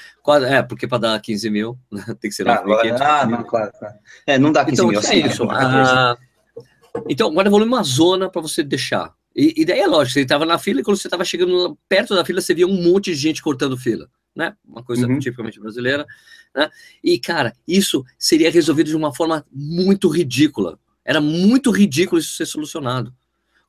é, 0.47 0.63
porque 0.63 0.87
para 0.87 0.99
dar 0.99 1.21
15 1.21 1.49
mil 1.49 1.79
tem 2.21 2.29
que 2.29 2.33
ser 2.33 2.45
9.500. 2.45 3.01
Ah, 3.01 3.21
ah, 3.23 3.27
não, 3.27 3.43
claro, 3.45 3.73
claro. 3.79 3.95
É, 4.27 4.39
não 4.39 4.53
dá 4.53 4.65
15 4.65 4.75
então, 4.75 4.89
mil. 4.89 4.99
Assim, 4.99 5.23
é 5.23 5.27
isso. 5.29 5.45
Ah, 5.45 6.19
então, 7.09 7.33
guarda 7.33 7.51
volume 7.51 7.73
uma 7.73 7.83
zona 7.83 8.29
para 8.29 8.41
você 8.41 8.63
deixar. 8.63 9.15
E, 9.35 9.55
e, 9.57 9.65
daí 9.65 9.81
é 9.81 9.87
lógico, 9.87 10.15
você 10.15 10.21
estava 10.23 10.45
na 10.45 10.59
fila 10.59 10.81
e 10.81 10.83
quando 10.83 10.97
você 10.97 11.07
estava 11.07 11.25
chegando 11.25 11.79
perto 11.89 12.15
da 12.15 12.25
fila, 12.25 12.41
você 12.41 12.55
via 12.55 12.67
um 12.67 12.83
monte 12.83 13.13
de 13.13 13.15
gente 13.15 13.43
cortando 13.43 13.77
fila, 13.77 14.11
né? 14.35 14.57
Uma 14.67 14.83
coisa 14.83 15.07
uhum. 15.07 15.19
tipicamente 15.19 15.61
brasileira. 15.61 16.07
Né? 16.55 16.69
E, 17.05 17.19
cara, 17.19 17.55
isso 17.67 18.05
seria 18.19 18.51
resolvido 18.51 18.89
de 18.89 18.97
uma 18.97 19.15
forma 19.15 19.47
muito 19.53 20.09
ridícula. 20.09 20.79
Era 21.05 21.21
muito 21.21 21.71
ridículo 21.71 22.21
isso 22.21 22.35
ser 22.35 22.47
solucionado. 22.47 23.15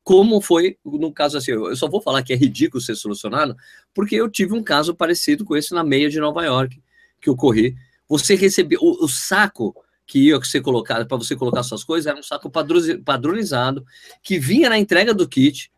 Como 0.03 0.41
foi 0.41 0.77
no 0.84 1.13
caso 1.13 1.38
assim, 1.38 1.51
eu 1.51 1.75
só 1.75 1.88
vou 1.88 2.01
falar 2.01 2.23
que 2.23 2.34
é 2.34 2.36
ridículo 2.36 2.82
ser 2.82 2.95
solucionado, 2.95 3.55
porque 3.93 4.15
eu 4.15 4.27
tive 4.27 4.53
um 4.53 4.63
caso 4.63 4.95
parecido 4.95 5.45
com 5.45 5.55
esse 5.55 5.71
na 5.73 5.84
meia 5.84 6.10
de 6.10 6.19
Nova 6.19 6.43
York, 6.43 6.82
que 7.21 7.29
eu 7.29 7.36
corri. 7.36 7.75
Você 8.08 8.34
recebeu 8.34 8.79
o, 8.82 9.05
o 9.05 9.08
saco 9.08 9.75
que 10.10 10.17
ia 10.17 10.43
ser 10.43 10.62
colocado 10.62 11.06
para 11.06 11.17
você 11.17 11.36
colocar 11.36 11.62
suas 11.62 11.84
coisas, 11.84 12.08
era 12.08 12.17
um 12.17 12.24
saco 12.24 12.52
padronizado, 13.06 13.86
que 14.24 14.39
vinha 14.39 14.67
na 14.67 14.80
entrega 14.80 15.13
do 15.13 15.30
kit 15.30 15.72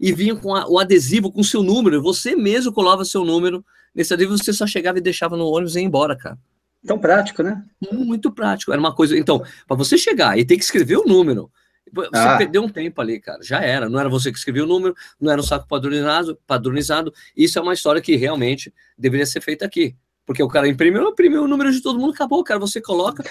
e 0.00 0.12
vinha 0.12 0.34
com 0.34 0.56
a, 0.56 0.68
o 0.68 0.80
adesivo 0.80 1.30
com 1.30 1.40
seu 1.44 1.62
número. 1.62 2.02
Você 2.02 2.34
mesmo 2.34 2.72
colava 2.72 3.04
seu 3.04 3.24
número 3.24 3.64
nesse 3.94 4.12
adesivo, 4.12 4.36
você 4.36 4.52
só 4.52 4.66
chegava 4.66 4.98
e 4.98 5.00
deixava 5.00 5.36
no 5.36 5.46
ônibus 5.46 5.76
e 5.76 5.78
ia 5.78 5.84
embora, 5.84 6.16
cara. 6.16 6.36
Tão 6.84 6.98
prático, 6.98 7.44
né? 7.44 7.64
Muito 7.92 8.32
prático. 8.32 8.72
Era 8.72 8.80
uma 8.80 8.92
coisa. 8.92 9.16
Então, 9.16 9.40
para 9.68 9.76
você 9.76 9.96
chegar 9.96 10.36
e 10.36 10.44
ter 10.44 10.56
que 10.56 10.64
escrever 10.64 10.96
o 10.96 11.04
número, 11.04 11.48
você 11.92 12.10
ah. 12.12 12.36
perdeu 12.36 12.64
um 12.64 12.68
tempo 12.68 13.00
ali, 13.00 13.20
cara. 13.20 13.38
Já 13.40 13.60
era. 13.60 13.88
Não 13.88 14.00
era 14.00 14.08
você 14.08 14.32
que 14.32 14.38
escrevia 14.38 14.64
o 14.64 14.66
número, 14.66 14.96
não 15.20 15.30
era 15.30 15.40
um 15.40 15.44
saco 15.44 15.68
padronizado, 15.68 16.36
padronizado. 16.44 17.14
Isso 17.36 17.56
é 17.56 17.62
uma 17.62 17.72
história 17.72 18.02
que 18.02 18.16
realmente 18.16 18.74
deveria 18.98 19.26
ser 19.26 19.40
feita 19.40 19.64
aqui. 19.64 19.94
Porque 20.26 20.42
o 20.42 20.48
cara 20.48 20.68
imprimiu, 20.68 21.08
imprimiu 21.08 21.44
o 21.44 21.48
número 21.48 21.70
de 21.70 21.80
todo 21.80 22.00
mundo, 22.00 22.12
acabou, 22.12 22.42
cara. 22.42 22.58
Você 22.58 22.80
coloca 22.80 23.24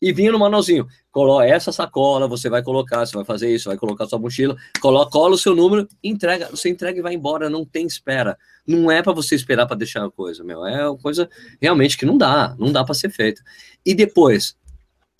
e 0.00 0.12
vinha 0.14 0.32
no 0.32 0.38
manualzinho. 0.38 0.88
Coloca 1.10 1.44
essa 1.44 1.70
sacola, 1.70 2.26
você 2.26 2.48
vai 2.48 2.62
colocar, 2.62 3.04
você 3.04 3.14
vai 3.14 3.24
fazer 3.24 3.54
isso, 3.54 3.68
vai 3.68 3.76
colocar 3.76 4.06
sua 4.06 4.18
mochila, 4.18 4.56
coloca, 4.80 5.10
cola 5.10 5.34
o 5.34 5.38
seu 5.38 5.54
número, 5.54 5.86
entrega, 6.02 6.48
você 6.48 6.70
entrega 6.70 6.98
e 6.98 7.02
vai 7.02 7.12
embora, 7.12 7.50
não 7.50 7.66
tem 7.66 7.86
espera. 7.86 8.38
Não 8.66 8.90
é 8.90 9.02
para 9.02 9.12
você 9.12 9.34
esperar 9.34 9.66
para 9.66 9.76
deixar 9.76 10.06
a 10.06 10.10
coisa, 10.10 10.42
meu. 10.42 10.64
É 10.64 10.88
uma 10.88 10.98
coisa 10.98 11.28
realmente 11.60 11.98
que 11.98 12.06
não 12.06 12.16
dá, 12.16 12.56
não 12.58 12.72
dá 12.72 12.82
para 12.82 12.94
ser 12.94 13.10
feita. 13.10 13.42
E 13.84 13.94
depois, 13.94 14.56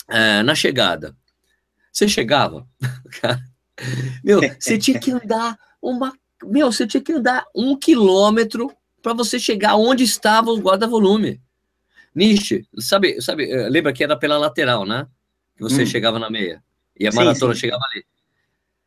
é, 0.08 0.42
na 0.42 0.54
chegada, 0.54 1.14
você 1.92 2.08
chegava, 2.08 2.66
cara, 3.20 3.38
meu, 4.24 4.40
você 4.58 4.78
tinha 4.78 4.98
que 4.98 5.10
andar 5.10 5.58
uma, 5.82 6.14
meu, 6.42 6.72
você 6.72 6.86
tinha 6.86 7.02
que 7.02 7.12
andar 7.12 7.44
um 7.54 7.76
quilômetro 7.76 8.74
para 9.02 9.12
você 9.12 9.38
chegar 9.38 9.76
onde 9.76 10.04
estava 10.04 10.50
o 10.50 10.58
guarda-volume. 10.58 11.40
Nietzsche, 12.14 12.66
sabe, 12.78 13.20
sabe, 13.20 13.50
eh, 13.50 13.68
lembra 13.68 13.92
que 13.92 14.04
era 14.04 14.16
pela 14.16 14.38
lateral, 14.38 14.86
né? 14.86 15.06
Que 15.56 15.62
você 15.62 15.82
hum. 15.82 15.86
chegava 15.86 16.18
na 16.18 16.30
meia. 16.30 16.62
E 16.98 17.06
a 17.06 17.12
maratona 17.12 17.54
sim. 17.54 17.60
chegava 17.60 17.82
ali. 17.90 18.04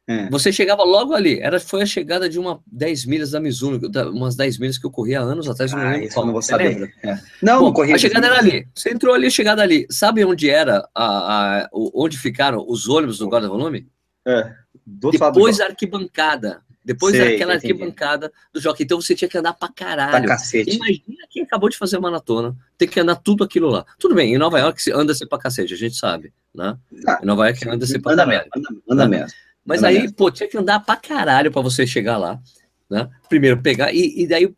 É. 0.07 0.29
Você 0.29 0.51
chegava 0.51 0.83
logo 0.83 1.13
ali. 1.13 1.39
Era, 1.39 1.59
foi 1.59 1.81
a 1.81 1.85
chegada 1.85 2.29
de 2.29 2.37
uma 2.37 2.61
10 2.67 3.05
milhas 3.05 3.31
da 3.31 3.39
Mizuno, 3.39 3.81
umas 4.13 4.35
10 4.35 4.59
milhas 4.59 4.77
que 4.77 4.85
eu 4.85 4.91
corria 4.91 5.19
anos 5.19 5.49
atrás. 5.49 5.73
Ah, 5.73 5.77
não 5.77 5.91
lembro 5.91 6.13
qual. 6.13 6.25
Não 6.27 6.33
vou 6.33 6.41
saber. 6.43 6.93
É. 7.03 7.17
Não, 7.41 7.61
Bom, 7.61 7.73
corria. 7.73 7.95
A 7.95 7.97
chegada 7.97 8.27
era 8.27 8.37
ali. 8.37 8.67
Você 8.73 8.91
entrou 8.91 9.15
ali, 9.15 9.27
a 9.27 9.31
chegada 9.31 9.63
ali. 9.63 9.87
Sabe 9.89 10.23
onde 10.23 10.47
era, 10.47 10.87
a, 10.93 11.63
a 11.63 11.69
onde 11.73 12.19
ficaram 12.19 12.63
os 12.67 12.87
ônibus 12.87 13.17
do 13.17 13.27
guarda-volume? 13.27 13.87
É. 14.27 14.53
Depois 14.85 15.57
da 15.57 15.65
arquibancada. 15.65 16.61
Depois 16.85 17.15
Sei, 17.15 17.35
aquela 17.35 17.55
arquibancada 17.55 18.31
do 18.53 18.61
jockey. 18.61 18.83
Então 18.83 19.01
você 19.01 19.15
tinha 19.15 19.27
que 19.27 19.35
andar 19.35 19.53
pra 19.53 19.67
caralho. 19.69 20.11
Pra 20.11 20.27
cacete. 20.27 20.75
Imagina 20.75 21.25
quem 21.31 21.41
acabou 21.41 21.67
de 21.67 21.75
fazer 21.75 21.97
a 21.97 21.99
maratona. 21.99 22.55
Tem 22.77 22.87
que 22.87 22.99
andar 22.99 23.15
tudo 23.15 23.43
aquilo 23.43 23.67
lá. 23.69 23.83
Tudo 23.97 24.13
bem, 24.13 24.35
em 24.35 24.37
Nova 24.37 24.59
York 24.59 24.91
anda-se 24.91 25.25
pra 25.25 25.39
cacete, 25.39 25.73
a 25.73 25.77
gente 25.77 25.95
sabe, 25.95 26.31
né? 26.53 26.77
Ah, 27.07 27.19
em 27.23 27.25
Nova 27.25 27.47
York 27.47 27.67
anda-se 27.67 27.97
pra 27.97 28.13
anda 28.13 28.23
caralho. 28.23 28.49
Mesmo, 28.55 28.69
anda, 28.69 28.81
anda 28.87 29.07
né? 29.07 29.17
mesmo. 29.17 29.33
Mas 29.65 29.79
anda 29.79 29.87
aí, 29.87 30.01
mesmo. 30.01 30.15
pô, 30.15 30.29
tinha 30.29 30.47
que 30.47 30.57
andar 30.57 30.79
pra 30.79 30.95
caralho 30.95 31.51
pra 31.51 31.61
você 31.63 31.87
chegar 31.87 32.19
lá, 32.19 32.39
né? 32.87 33.09
Primeiro 33.27 33.59
pegar, 33.59 33.91
e, 33.91 34.21
e 34.21 34.27
daí, 34.27 34.53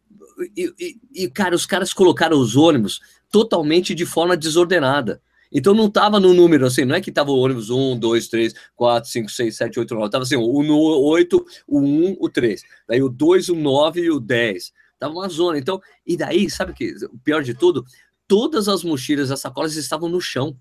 e, 0.56 0.74
e, 0.78 1.24
e, 1.24 1.30
cara, 1.30 1.56
os 1.56 1.66
caras 1.66 1.94
colocaram 1.94 2.38
os 2.38 2.58
ônibus 2.58 3.00
totalmente 3.32 3.96
de 3.96 4.06
forma 4.06 4.36
desordenada. 4.36 5.22
Então 5.52 5.74
não 5.74 5.88
estava 5.88 6.20
no 6.20 6.34
número 6.34 6.66
assim, 6.66 6.86
não 6.86 6.96
é 6.96 7.02
que 7.02 7.10
estava 7.10 7.32
o 7.32 7.38
ônibus 7.38 7.70
1, 7.70 7.98
2, 7.98 8.28
3, 8.28 8.54
4, 8.76 9.10
5, 9.10 9.30
6, 9.30 9.56
7, 9.56 9.80
8, 9.80 9.94
9. 9.94 10.06
Estava 10.06 10.24
assim, 10.24 10.36
o 10.36 10.44
8, 10.44 11.46
o 11.68 11.80
1, 11.80 12.18
o 12.20 12.30
3. 12.30 12.64
Daí 12.88 13.02
o 13.02 13.10
2, 13.10 13.50
o 13.50 13.56
9 13.56 14.02
e 14.02 14.12
o 14.12 14.20
10. 14.20 14.72
Tava 15.00 15.14
uma 15.14 15.30
zona. 15.30 15.58
Então, 15.58 15.80
e 16.06 16.18
daí, 16.18 16.50
sabe 16.50 16.74
que 16.74 16.94
o 17.06 17.18
pior 17.20 17.44
de 17.44 17.54
tudo? 17.54 17.86
Todas 18.28 18.68
as 18.68 18.84
mochilas, 18.84 19.32
as 19.32 19.40
sacolas 19.40 19.76
estavam 19.76 20.10
no 20.10 20.20
chão. 20.20 20.58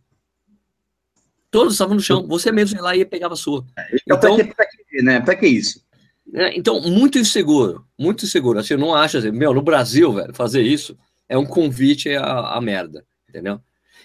Todas 1.50 1.74
estavam 1.74 1.94
no 1.94 2.00
chão. 2.00 2.26
Você 2.28 2.52
mesmo 2.52 2.78
ia 2.78 2.82
lá 2.82 2.96
e 2.96 3.04
pegava 3.04 3.34
a 3.34 3.36
sua. 3.36 3.64
Então, 4.06 4.38
então 4.38 4.54
para 4.54 4.66
que, 4.66 5.02
né? 5.02 5.20
Para 5.20 5.34
que 5.36 5.46
isso? 5.46 5.84
É, 6.34 6.56
então, 6.56 6.80
muito 6.80 7.18
inseguro, 7.18 7.86
muito 7.98 8.24
inseguro. 8.24 8.58
Assim, 8.58 8.74
eu 8.74 8.78
não 8.78 8.94
acho 8.94 9.18
assim, 9.18 9.30
meu, 9.30 9.54
no 9.54 9.62
Brasil, 9.62 10.12
velho, 10.12 10.34
fazer 10.34 10.62
isso 10.62 10.96
é 11.28 11.38
um 11.38 11.46
convite 11.46 12.14
à, 12.14 12.56
à 12.56 12.60
merda, 12.60 13.04
entendeu? 13.28 13.60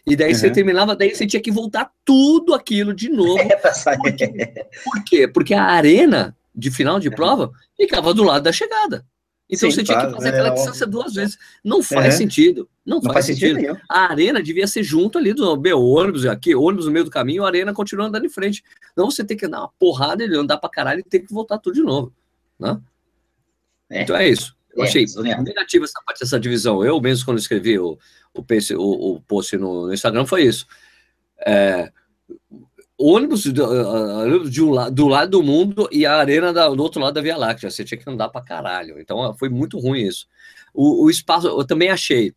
E 0.06 0.16
daí 0.16 0.32
uhum. 0.32 0.38
você 0.38 0.50
terminava, 0.50 0.96
daí 0.96 1.14
você 1.14 1.28
tinha 1.28 1.42
que 1.42 1.52
voltar 1.52 1.92
tudo 2.04 2.54
aquilo 2.54 2.94
de 2.94 3.10
novo. 3.10 3.38
É, 3.52 3.98
por, 3.98 4.14
quê? 4.14 4.68
por 4.84 5.04
quê? 5.04 5.28
Porque 5.28 5.54
a 5.54 5.64
arena 5.64 6.36
de 6.54 6.72
final 6.72 7.00
de 7.00 7.10
prova 7.10 7.52
ficava 7.78 8.14
do 8.14 8.24
lado 8.24 8.44
da 8.44 8.52
chegada. 8.52 9.06
Então 9.50 9.70
Sim, 9.70 9.76
você 9.76 9.84
tinha 9.84 10.08
que 10.08 10.14
fazer 10.14 10.30
aquela 10.30 10.48
é 10.48 10.54
distância 10.54 10.88
duas 10.88 11.14
vezes. 11.14 11.38
Não 11.64 11.84
faz 11.84 12.14
uhum. 12.14 12.20
sentido. 12.20 12.70
Não, 12.86 12.98
não 12.98 13.04
faz, 13.04 13.14
faz, 13.14 13.26
sentido. 13.26 13.60
sentido 13.60 13.82
a 13.90 14.10
arena 14.10 14.42
devia 14.42 14.66
ser 14.66 14.82
junto 14.82 15.18
ali 15.18 15.34
do 15.34 15.60
meu 15.60 15.82
ônibus, 15.82 16.26
aqui, 16.26 16.56
ônibus 16.56 16.86
no 16.86 16.92
meio 16.92 17.06
do 17.06 17.12
caminho, 17.12 17.44
a 17.44 17.48
arena 17.48 17.74
continua 17.74 18.08
andando 18.08 18.26
em 18.26 18.30
frente. 18.30 18.64
Não 18.96 19.12
você 19.12 19.24
tem 19.24 19.36
que 19.36 19.48
dar 19.48 19.60
uma 19.60 19.72
porrada, 19.78 20.24
ele 20.24 20.38
andar 20.38 20.58
pra 20.58 20.70
caralho 20.70 21.02
e 21.02 21.04
ter 21.04 21.20
que 21.20 21.34
voltar 21.34 21.58
tudo 21.58 21.76
de 21.76 21.82
novo. 21.82 22.14
Né? 22.58 22.80
É. 23.90 24.04
Então 24.04 24.16
é 24.16 24.30
isso. 24.30 24.56
Eu 24.74 24.84
é, 24.84 24.88
achei 24.88 25.06
negativa 25.44 25.84
essa 25.84 26.02
parte 26.06 26.22
dessa 26.22 26.40
divisão. 26.40 26.84
Eu 26.84 27.00
mesmo, 27.02 27.26
quando 27.26 27.40
escrevi 27.40 27.78
o, 27.78 28.00
o, 28.34 28.44
PC, 28.44 28.76
o, 28.76 28.82
o 28.82 29.22
post 29.22 29.58
no, 29.58 29.88
no, 29.88 29.94
Instagram, 29.94 30.26
foi 30.26 30.44
isso. 30.44 30.65
É, 31.46 31.91
ônibus 32.98 33.46
do, 33.46 34.50
de 34.50 34.62
um, 34.62 34.91
do 34.91 35.08
lado 35.08 35.32
do 35.32 35.44
mundo 35.44 35.89
e 35.91 36.06
a 36.06 36.15
arena 36.15 36.54
da, 36.54 36.70
do 36.70 36.82
outro 36.82 37.02
lado 37.02 37.13
da 37.13 37.22
Via 37.22 37.38
Láctea. 37.38 37.70
Você 37.70 37.84
tinha 37.84 37.98
que 37.98 38.10
andar 38.10 38.30
para 38.30 38.41
caralho. 38.41 39.00
Então 39.00 39.36
foi 39.38 39.50
muito 39.50 39.80
ruim 39.80 40.02
isso. 40.02 40.28
O, 40.74 41.06
o 41.06 41.10
espaço, 41.10 41.48
eu 41.48 41.65
também 41.65 41.89
achei, 41.89 42.34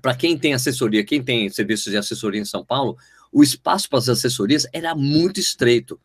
para 0.00 0.14
quem 0.14 0.36
tem 0.36 0.54
assessoria, 0.54 1.04
quem 1.04 1.22
tem 1.22 1.48
serviços 1.48 1.90
de 1.90 1.96
assessoria 1.96 2.40
em 2.40 2.44
São 2.44 2.64
Paulo, 2.64 2.96
o 3.30 3.42
espaço 3.42 3.88
para 3.88 3.98
as 3.98 4.08
assessorias 4.08 4.66
era 4.72 4.94
muito 4.94 5.40
estreito 5.40 5.98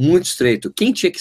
muito 0.00 0.24
estreito. 0.24 0.72
Quem 0.74 0.92
tinha 0.92 1.12
que 1.12 1.20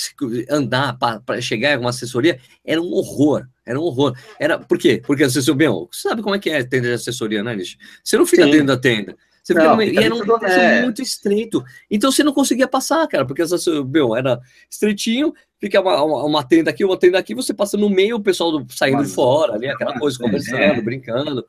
andar 0.49 0.97
para 0.97 1.41
chegar 1.41 1.73
em 1.73 1.77
uma 1.77 1.89
assessoria 1.89 2.39
era 2.63 2.81
um 2.81 2.91
horror. 2.93 3.45
Era 3.65 3.77
um 3.77 3.83
horror. 3.83 4.17
Era, 4.39 4.57
por 4.57 4.77
quê? 4.77 5.01
Porque 5.05 5.23
a 5.23 5.27
assessoria, 5.27 5.67
bem, 5.67 5.87
você 5.91 6.07
sabe 6.07 6.21
como 6.21 6.33
é 6.33 6.39
que 6.39 6.49
é 6.49 6.63
tenda 6.63 6.87
de 6.87 6.93
assessoria, 6.93 7.43
né, 7.43 7.55
Nish? 7.55 7.77
Você 8.03 8.17
não 8.17 8.25
fica 8.25 8.45
Sim. 8.45 8.51
dentro 8.51 8.67
da 8.67 8.77
tenda. 8.77 9.17
Você 9.43 9.53
não, 9.53 9.77
fica, 9.77 10.01
e 10.01 10.03
era 10.03 10.15
um 10.15 10.45
é. 10.45 10.81
muito 10.83 11.01
estreito. 11.01 11.63
Então 11.89 12.11
você 12.11 12.23
não 12.23 12.33
conseguia 12.33 12.67
passar, 12.67 13.05
cara, 13.07 13.25
porque 13.25 13.43
meu, 13.87 14.15
era 14.15 14.39
estreitinho, 14.69 15.33
fica 15.59 15.81
uma, 15.81 16.01
uma, 16.03 16.23
uma, 16.23 16.43
tenda 16.43 16.69
aqui, 16.69 16.85
uma 16.85 16.97
tenda 16.97 17.17
aqui, 17.17 17.35
você 17.35 17.53
passa 17.53 17.75
no 17.75 17.89
meio, 17.89 18.17
o 18.17 18.23
pessoal 18.23 18.51
do, 18.51 18.73
saindo 18.73 18.97
Mas, 18.97 19.09
de 19.09 19.15
fora, 19.15 19.53
ali, 19.53 19.67
aquela 19.67 19.97
coisa, 19.99 20.17
conversando, 20.17 20.57
é. 20.57 20.81
brincando. 20.81 21.45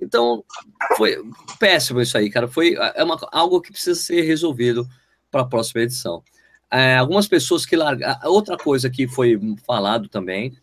Então, 0.00 0.44
foi 0.96 1.16
péssimo 1.58 2.00
isso 2.00 2.18
aí, 2.18 2.28
cara. 2.28 2.48
Foi 2.48 2.74
é 2.94 3.04
uma, 3.04 3.16
algo 3.30 3.60
que 3.60 3.70
precisa 3.70 3.98
ser 3.98 4.22
resolvido 4.22 4.86
para 5.30 5.42
a 5.42 5.46
próxima 5.46 5.82
edição. 5.82 6.22
É, 6.70 6.96
algumas 6.96 7.28
pessoas 7.28 7.64
que 7.64 7.76
largaram. 7.76 8.18
Outra 8.30 8.56
coisa 8.56 8.90
que 8.90 9.06
foi 9.06 9.38
falado 9.66 10.08
também 10.08 10.56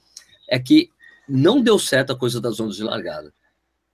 é 0.49 0.59
que 0.59 0.89
não 1.27 1.61
deu 1.61 1.79
certo 1.79 2.11
a 2.11 2.17
coisa 2.17 2.41
das 2.41 2.59
ondas 2.59 2.75
de 2.75 2.83
largada. 2.83 3.33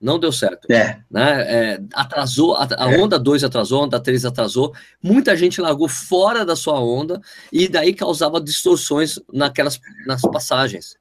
Não 0.00 0.18
deu 0.18 0.30
certo. 0.30 0.70
É. 0.70 1.00
Né? 1.10 1.42
É, 1.42 1.80
atrasou, 1.92 2.54
a, 2.56 2.68
é. 2.78 2.98
onda 3.00 3.18
2 3.18 3.42
atrasou, 3.42 3.80
a 3.80 3.84
onda 3.84 4.00
3 4.00 4.24
atrasou. 4.24 4.72
Muita 5.02 5.36
gente 5.36 5.60
largou 5.60 5.88
fora 5.88 6.44
da 6.44 6.54
sua 6.54 6.80
onda 6.80 7.20
e 7.52 7.68
daí 7.68 7.92
causava 7.92 8.40
distorções 8.40 9.18
naquelas 9.32 9.80
nas 10.06 10.22
passagens. 10.22 10.96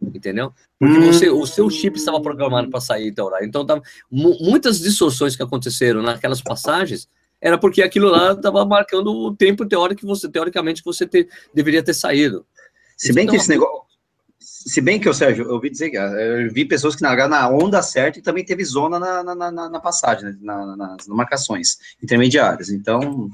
Entendeu? 0.00 0.52
Porque 0.78 0.98
hum. 0.98 1.06
você, 1.06 1.28
o 1.28 1.44
seu 1.46 1.68
chip 1.70 1.96
estava 1.96 2.20
programado 2.20 2.70
para 2.70 2.80
sair 2.80 3.08
então, 3.08 3.30
então 3.42 3.66
tava, 3.66 3.82
muitas 4.10 4.78
distorções 4.78 5.34
que 5.34 5.42
aconteceram 5.42 6.02
naquelas 6.02 6.40
passagens 6.40 7.08
era 7.40 7.58
porque 7.58 7.82
aquilo 7.82 8.08
lá 8.08 8.32
estava 8.32 8.64
marcando 8.64 9.12
o 9.12 9.34
tempo 9.34 9.66
teórico 9.66 10.00
que 10.00 10.06
você, 10.06 10.28
teoricamente, 10.28 10.82
você 10.84 11.06
ter, 11.06 11.28
deveria 11.54 11.82
ter 11.82 11.94
saído. 11.94 12.44
Se 12.96 13.12
bem 13.12 13.24
então, 13.24 13.34
que 13.34 13.40
esse 13.40 13.48
negócio. 13.48 13.86
Se 14.40 14.80
bem 14.80 14.98
que, 15.00 15.08
o 15.08 15.14
Sérgio, 15.14 15.44
eu 15.44 15.54
ouvi 15.54 15.70
dizer 15.70 15.90
que 15.90 15.96
eu 15.96 16.52
vi 16.52 16.64
pessoas 16.64 16.94
que 16.94 17.02
largaram 17.02 17.30
na 17.30 17.48
onda 17.48 17.80
certa 17.80 18.18
e 18.18 18.22
também 18.22 18.44
teve 18.44 18.64
zona 18.64 18.98
na, 18.98 19.22
na, 19.22 19.34
na, 19.34 19.68
na 19.70 19.80
passagem, 19.80 20.24
né, 20.24 20.36
na, 20.40 20.76
nas 20.76 21.06
marcações 21.06 21.78
intermediárias. 22.02 22.68
Então, 22.68 23.30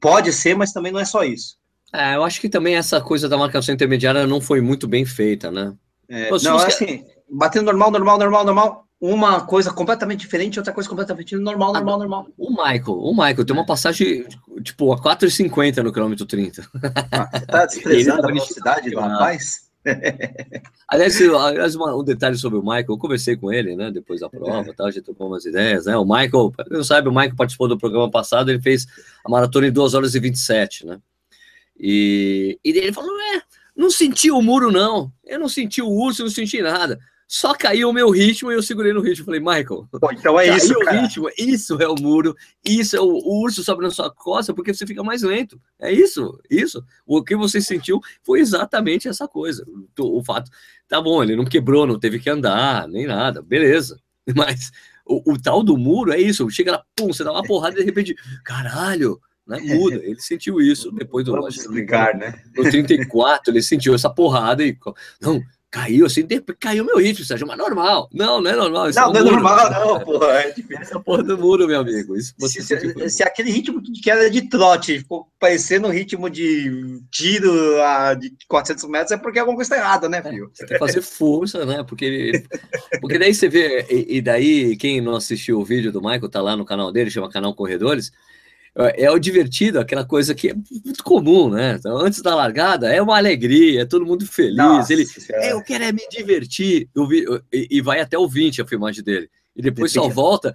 pode 0.00 0.32
ser, 0.32 0.56
mas 0.56 0.72
também 0.72 0.92
não 0.92 1.00
é 1.00 1.04
só 1.04 1.24
isso. 1.24 1.56
É, 1.92 2.16
eu 2.16 2.24
acho 2.24 2.40
que 2.40 2.48
também 2.48 2.76
essa 2.76 3.00
coisa 3.00 3.28
da 3.28 3.38
marcação 3.38 3.74
intermediária 3.74 4.26
não 4.26 4.40
foi 4.40 4.60
muito 4.60 4.88
bem 4.88 5.04
feita, 5.04 5.50
né? 5.50 5.72
É, 6.08 6.30
não, 6.42 6.60
é 6.60 6.66
assim, 6.66 7.04
batendo 7.30 7.66
normal, 7.66 7.90
normal, 7.90 8.18
normal, 8.18 8.44
normal, 8.44 8.85
uma 9.00 9.42
coisa 9.42 9.70
completamente 9.72 10.20
diferente, 10.20 10.58
outra 10.58 10.72
coisa 10.72 10.88
completamente 10.88 11.36
normal, 11.36 11.72
normal, 11.72 11.98
normal. 11.98 12.28
O 12.36 12.50
Michael, 12.50 12.98
o 12.98 13.12
Michael 13.12 13.44
tem 13.44 13.56
uma 13.56 13.62
é. 13.62 13.66
passagem 13.66 14.26
tipo 14.62 14.92
a 14.92 15.00
4,50 15.00 15.82
no 15.82 15.92
quilômetro 15.92 16.24
30. 16.24 16.66
Ah, 17.12 17.30
você 17.30 17.46
tá 17.46 17.66
desprezando 17.66 18.24
a 18.24 18.26
velocidade 18.26 18.90
do 18.90 18.98
rapaz? 18.98 19.66
aliás, 20.88 21.20
aliás 21.20 21.76
um 21.76 22.02
detalhe 22.02 22.36
sobre 22.36 22.58
o 22.58 22.62
Michael, 22.62 22.86
eu 22.88 22.98
conversei 22.98 23.36
com 23.36 23.52
ele, 23.52 23.76
né, 23.76 23.90
depois 23.90 24.20
da 24.20 24.28
prova, 24.28 24.74
tal, 24.74 24.86
a 24.86 24.90
gente 24.90 25.04
trocou 25.04 25.28
umas 25.28 25.44
ideias, 25.44 25.86
né, 25.86 25.96
o 25.96 26.04
Michael, 26.04 26.52
não 26.70 26.82
sabe, 26.82 27.08
o 27.08 27.12
Michael 27.12 27.36
participou 27.36 27.68
do 27.68 27.78
programa 27.78 28.10
passado, 28.10 28.50
ele 28.50 28.60
fez 28.60 28.86
a 29.24 29.30
maratona 29.30 29.68
em 29.68 29.72
2 29.72 29.94
horas 29.94 30.14
e 30.16 30.18
27, 30.18 30.86
né, 30.86 30.98
e, 31.78 32.58
e 32.64 32.70
ele 32.70 32.92
falou, 32.92 33.16
é, 33.34 33.42
não 33.76 33.90
senti 33.90 34.28
o 34.28 34.42
muro 34.42 34.72
não, 34.72 35.12
eu 35.24 35.38
não 35.38 35.48
senti 35.48 35.80
o 35.80 35.88
urso, 35.88 36.24
não 36.24 36.30
senti 36.30 36.60
nada, 36.60 36.98
só 37.28 37.54
caiu 37.54 37.90
o 37.90 37.92
meu 37.92 38.10
ritmo 38.10 38.52
e 38.52 38.54
eu 38.54 38.62
segurei 38.62 38.92
no 38.92 39.00
ritmo. 39.00 39.24
Falei, 39.24 39.40
Michael, 39.40 39.88
Pô, 39.90 40.12
então 40.12 40.38
é 40.38 40.56
isso, 40.56 40.74
o 40.74 40.90
ritmo, 40.90 41.28
isso 41.36 41.82
é 41.82 41.88
o 41.88 41.96
muro, 42.00 42.36
isso 42.64 42.96
é 42.96 43.00
o, 43.00 43.20
urso 43.24 43.64
sobe 43.64 43.82
na 43.82 43.90
sua 43.90 44.10
costa 44.10 44.54
porque 44.54 44.72
você 44.72 44.86
fica 44.86 45.02
mais 45.02 45.22
lento. 45.22 45.60
É 45.78 45.90
isso, 45.90 46.38
isso. 46.48 46.84
O 47.04 47.22
que 47.22 47.34
você 47.34 47.60
sentiu 47.60 48.00
foi 48.22 48.40
exatamente 48.40 49.08
essa 49.08 49.26
coisa. 49.26 49.66
O, 49.98 50.18
o 50.18 50.24
fato, 50.24 50.50
tá 50.88 51.00
bom, 51.00 51.22
ele 51.22 51.34
não 51.34 51.44
quebrou, 51.44 51.86
não 51.86 51.98
teve 51.98 52.20
que 52.20 52.30
andar, 52.30 52.86
nem 52.86 53.06
nada, 53.06 53.42
beleza. 53.42 54.00
Mas 54.34 54.70
o, 55.04 55.32
o 55.32 55.40
tal 55.40 55.62
do 55.62 55.76
muro 55.76 56.12
é 56.12 56.20
isso, 56.20 56.48
chega 56.50 56.72
lá, 56.72 56.84
pum, 56.94 57.12
você 57.12 57.24
dá 57.24 57.32
uma 57.32 57.42
porrada 57.42 57.76
e 57.76 57.80
de 57.80 57.84
repente, 57.84 58.14
caralho, 58.44 59.20
né, 59.46 59.60
muda. 59.60 59.96
Ele 59.96 60.20
sentiu 60.20 60.60
isso 60.60 60.90
depois 60.90 61.24
do. 61.24 61.32
Vamos 61.32 61.56
explicar, 61.56 62.14
né? 62.16 62.42
No 62.56 62.68
34, 62.68 63.52
ele 63.52 63.62
sentiu 63.62 63.94
essa 63.94 64.10
porrada 64.10 64.64
e. 64.64 64.76
Não, 65.20 65.40
Caiu 65.76 66.06
assim, 66.06 66.26
caiu 66.58 66.86
meu 66.86 66.96
ritmo, 66.96 67.22
Sérgio, 67.22 67.46
mas 67.46 67.58
normal. 67.58 68.08
Não, 68.10 68.40
não 68.40 68.50
é 68.50 68.56
normal. 68.56 68.90
Não, 68.94 69.10
é 69.10 69.12
não 69.12 69.20
é 69.20 69.30
normal, 69.30 69.70
não, 69.70 70.00
porra. 70.00 70.40
É 70.40 70.54
Essa 70.80 70.96
é 70.96 70.98
porra 71.02 71.22
do 71.22 71.36
muro, 71.36 71.66
meu 71.66 71.80
amigo. 71.80 72.16
Isso 72.16 72.34
se, 72.38 72.62
se, 72.62 73.10
se, 73.10 73.22
aquele 73.22 73.50
ritmo 73.50 73.82
de 73.82 74.00
queda 74.00 74.30
de 74.30 74.48
trote 74.48 75.00
ficou 75.00 75.28
parecendo 75.38 75.86
um 75.86 75.90
ritmo 75.90 76.30
de 76.30 77.02
tiro 77.10 77.52
a, 77.82 78.14
de 78.14 78.32
400 78.48 78.88
metros, 78.88 79.12
é 79.12 79.18
porque 79.18 79.38
alguma 79.38 79.54
coisa 79.54 79.74
está 79.74 79.84
errada, 79.84 80.08
né, 80.08 80.22
filho? 80.22 80.50
É, 80.58 80.64
tem 80.64 80.68
que 80.68 80.78
fazer 80.78 81.02
força, 81.02 81.66
né? 81.66 81.84
Porque, 81.86 82.42
porque 83.02 83.18
daí 83.18 83.34
você 83.34 83.46
vê, 83.46 83.86
e, 83.90 84.16
e 84.16 84.22
daí, 84.22 84.78
quem 84.78 85.02
não 85.02 85.14
assistiu 85.14 85.60
o 85.60 85.64
vídeo 85.64 85.92
do 85.92 86.00
Michael, 86.00 86.30
tá 86.30 86.40
lá 86.40 86.56
no 86.56 86.64
canal 86.64 86.90
dele, 86.90 87.10
chama 87.10 87.28
Canal 87.28 87.54
Corredores 87.54 88.10
é, 88.78 89.04
é 89.04 89.10
o 89.10 89.18
divertido, 89.18 89.80
aquela 89.80 90.04
coisa 90.04 90.34
que 90.34 90.50
é 90.50 90.54
muito 90.54 91.02
comum, 91.02 91.48
né? 91.48 91.76
Então, 91.78 91.96
antes 91.96 92.20
da 92.20 92.34
largada, 92.34 92.92
é 92.92 93.00
uma 93.00 93.16
alegria, 93.16 93.82
é 93.82 93.84
todo 93.86 94.04
mundo 94.04 94.26
feliz. 94.26 94.56
Nossa, 94.56 94.92
ele, 94.92 95.06
é. 95.30 95.52
eu 95.52 95.62
quero 95.62 95.84
é 95.84 95.92
me 95.92 96.06
divertir. 96.10 96.88
Eu 96.94 97.06
vi, 97.08 97.24
e, 97.52 97.68
e, 97.70 97.80
vai 97.80 98.00
até 98.00 98.18
o 98.18 98.28
20 98.28 98.60
a 98.60 98.66
filmagem 98.66 99.02
dele. 99.02 99.30
E 99.54 99.62
depois 99.62 99.90
só 99.92 100.06
volta, 100.08 100.54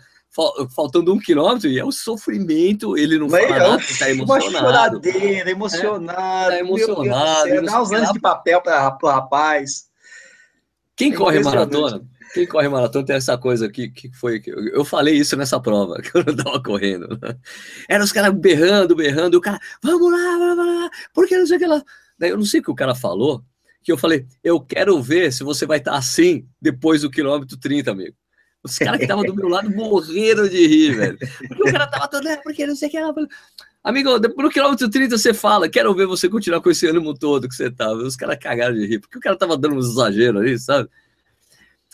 faltando 0.76 1.12
um 1.12 1.20
quilômetro, 1.20 1.68
e 1.68 1.80
é 1.80 1.84
o 1.84 1.92
sofrimento, 1.92 2.96
ele 2.96 3.18
não 3.18 3.28
Mas 3.28 3.48
fala 3.48 3.56
é 3.56 3.60
nada, 3.70 3.84
tá 3.98 4.10
emocionado. 4.12 4.98
Uma 4.98 5.12
choradeira, 5.12 5.52
emocionado. 5.52 6.52
É, 6.52 6.58
tá 6.58 6.60
emocionado. 6.60 7.62
Dá 7.64 7.82
uns 7.82 7.92
anos 7.92 8.12
de 8.12 8.20
papel 8.20 8.62
para 8.62 8.98
o 9.02 9.08
rapaz. 9.08 9.86
Quem 10.96 11.12
corre 11.12 11.40
maratona? 11.40 12.04
Quem 12.34 12.48
corre 12.48 12.70
maratona 12.70 13.06
tem 13.06 13.16
essa 13.16 13.38
coisa 13.38 13.66
aqui, 13.66 13.90
que 13.90 14.12
foi. 14.14 14.42
Eu 14.46 14.86
falei 14.86 15.16
isso 15.16 15.36
nessa 15.36 15.60
prova, 15.60 16.00
que 16.02 16.16
eu 16.18 16.24
não 16.24 16.36
tava 16.36 16.62
correndo. 16.62 17.08
Né? 17.22 17.36
Era 17.90 18.04
os 18.04 18.12
caras 18.12 18.34
berrando, 18.34 18.96
berrando, 18.96 19.36
e 19.36 19.38
o 19.38 19.42
cara, 19.42 19.60
vamos 19.82 20.12
lá, 20.12 20.38
vamos 20.38 20.66
lá, 20.66 20.90
porque 21.14 21.38
não 21.38 21.46
sei 21.46 21.58
o 21.58 21.60
que 21.60 21.68
lá. 21.68 21.84
Daí 22.18 22.30
eu 22.30 22.38
não 22.38 22.46
sei 22.46 22.60
o 22.60 22.64
que 22.64 22.72
o 22.72 22.76
cara 22.76 22.96
falou, 22.96 23.44
que 23.84 23.92
eu 23.92 23.98
falei, 23.98 24.26
eu 24.44 24.60
quero 24.60 25.02
ver 25.02 25.34
se 25.34 25.44
você 25.44 25.66
vai 25.66 25.80
estar 25.80 25.96
assim 25.96 26.48
depois 26.62 27.02
do 27.02 27.10
quilômetro 27.10 27.58
30, 27.58 27.92
amigo. 27.92 28.16
Os 28.64 28.78
caras 28.78 28.98
que 28.98 29.06
estavam 29.06 29.24
do 29.24 29.36
meu 29.36 29.48
lado 29.48 29.72
morreram 29.72 30.48
de 30.48 30.68
rir, 30.68 30.96
velho. 30.96 31.18
Porque 31.18 31.70
o 31.70 31.72
cara 31.72 31.88
tava 31.88 32.08
todo, 32.08 32.28
é, 32.28 32.38
porque 32.38 32.68
não 32.68 32.76
sei 32.76 32.90
o 32.90 32.92
que 32.92 33.00
lá. 33.00 33.14
Amigo, 33.84 34.20
no 34.20 34.50
quilômetro 34.52 34.88
30 34.88 35.18
você 35.18 35.34
fala, 35.34 35.68
quero 35.68 35.94
ver 35.96 36.06
você 36.06 36.30
continuar 36.30 36.62
com 36.62 36.70
esse 36.70 36.86
ânimo 36.86 37.16
todo 37.16 37.50
que 37.50 37.56
você 37.56 37.72
tava. 37.72 37.96
Os 37.96 38.16
caras 38.16 38.38
cagaram 38.40 38.76
de 38.76 38.86
rir, 38.86 39.00
porque 39.00 39.18
o 39.18 39.22
cara 39.22 39.36
tava 39.36 39.58
dando 39.58 39.76
um 39.76 39.80
exagero 39.80 40.38
ali, 40.38 40.60
sabe? 40.60 40.88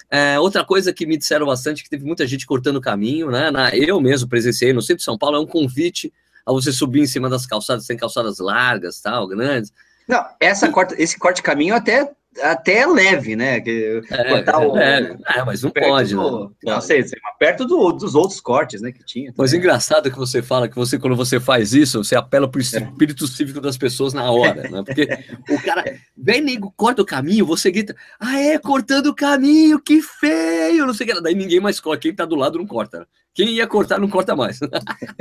É, 0.10 0.40
outra 0.40 0.64
coisa 0.64 0.94
que 0.94 1.06
me 1.06 1.18
disseram 1.18 1.46
bastante, 1.46 1.84
que 1.84 1.90
teve 1.90 2.06
muita 2.06 2.26
gente 2.26 2.46
cortando 2.46 2.78
o 2.78 2.82
caminho, 2.82 3.30
né? 3.30 3.52
Na, 3.52 3.76
eu 3.76 4.00
mesmo 4.00 4.30
presenciei 4.30 4.72
no 4.72 4.82
centro 4.82 4.98
de 4.98 5.04
São 5.04 5.18
Paulo, 5.18 5.38
é 5.38 5.40
um 5.40 5.46
convite 5.46 6.14
a 6.46 6.52
você 6.52 6.72
subir 6.72 7.02
em 7.02 7.08
cima 7.08 7.30
das 7.30 7.46
calçadas, 7.46 7.86
tem 7.86 7.98
calçadas 7.98 8.40
largas, 8.40 9.02
tal, 9.02 9.28
grandes. 9.28 9.74
Não, 10.08 10.26
essa 10.40 10.70
corta, 10.72 10.96
esse 10.98 11.20
corte 11.20 11.38
de 11.38 11.44
caminho 11.44 11.76
até 11.76 12.10
até 12.42 12.86
leve, 12.86 13.36
né? 13.36 13.60
Que 13.60 14.02
é, 14.10 14.30
cortar 14.30 14.62
é, 14.62 14.68
o, 14.68 14.78
é, 14.78 15.18
é, 15.36 15.44
mas 15.44 15.62
não 15.64 15.72
pode. 15.72 16.14
Do, 16.14 16.46
né? 16.64 16.74
Não 16.74 16.82
sei, 16.82 17.04
perto 17.40 17.66
do, 17.66 17.92
dos 17.92 18.16
outros 18.16 18.40
cortes, 18.40 18.82
né? 18.82 18.92
Que 18.92 19.04
tinha. 19.04 19.34
Mas 19.38 19.54
engraçado 19.54 20.12
que 20.12 20.18
você 20.18 20.42
fala 20.42 20.68
que 20.68 20.76
você, 20.76 20.98
quando 21.00 21.16
você 21.16 21.40
faz 21.40 21.74
isso, 21.74 22.04
você 22.04 22.16
apela 22.16 22.48
para 22.48 22.60
o 22.60 22.62
é. 22.62 22.64
espírito 22.64 23.26
é. 23.26 23.28
cívico 23.28 23.62
das 23.62 23.78
pessoas 23.78 24.14
na 24.14 24.30
hora, 24.32 24.70
né? 24.70 24.84
Porque 24.84 25.08
o 25.50 25.62
cara 25.62 25.84
vem 26.16 26.42
nego, 26.42 26.74
corta 26.76 27.02
o 27.02 27.06
caminho, 27.06 27.46
você 27.46 27.72
grita, 27.72 27.96
ah, 28.20 28.40
é, 28.40 28.58
cortando 28.58 29.08
o 29.08 29.16
caminho, 29.16 29.80
que 29.80 30.02
feio, 30.02 30.86
não 30.86 30.94
sei 30.94 31.08
o 31.10 31.16
que. 31.16 31.22
Daí 31.22 31.36
ninguém 31.36 31.60
mais 31.60 31.80
corta, 31.80 32.02
quem 32.02 32.14
tá 32.14 32.26
do 32.26 32.36
lado 32.36 32.58
não 32.58 32.68
corta. 32.68 33.08
Quem 33.38 33.50
ia 33.50 33.68
cortar 33.68 34.00
não 34.00 34.10
corta 34.10 34.36
mais. 34.36 34.60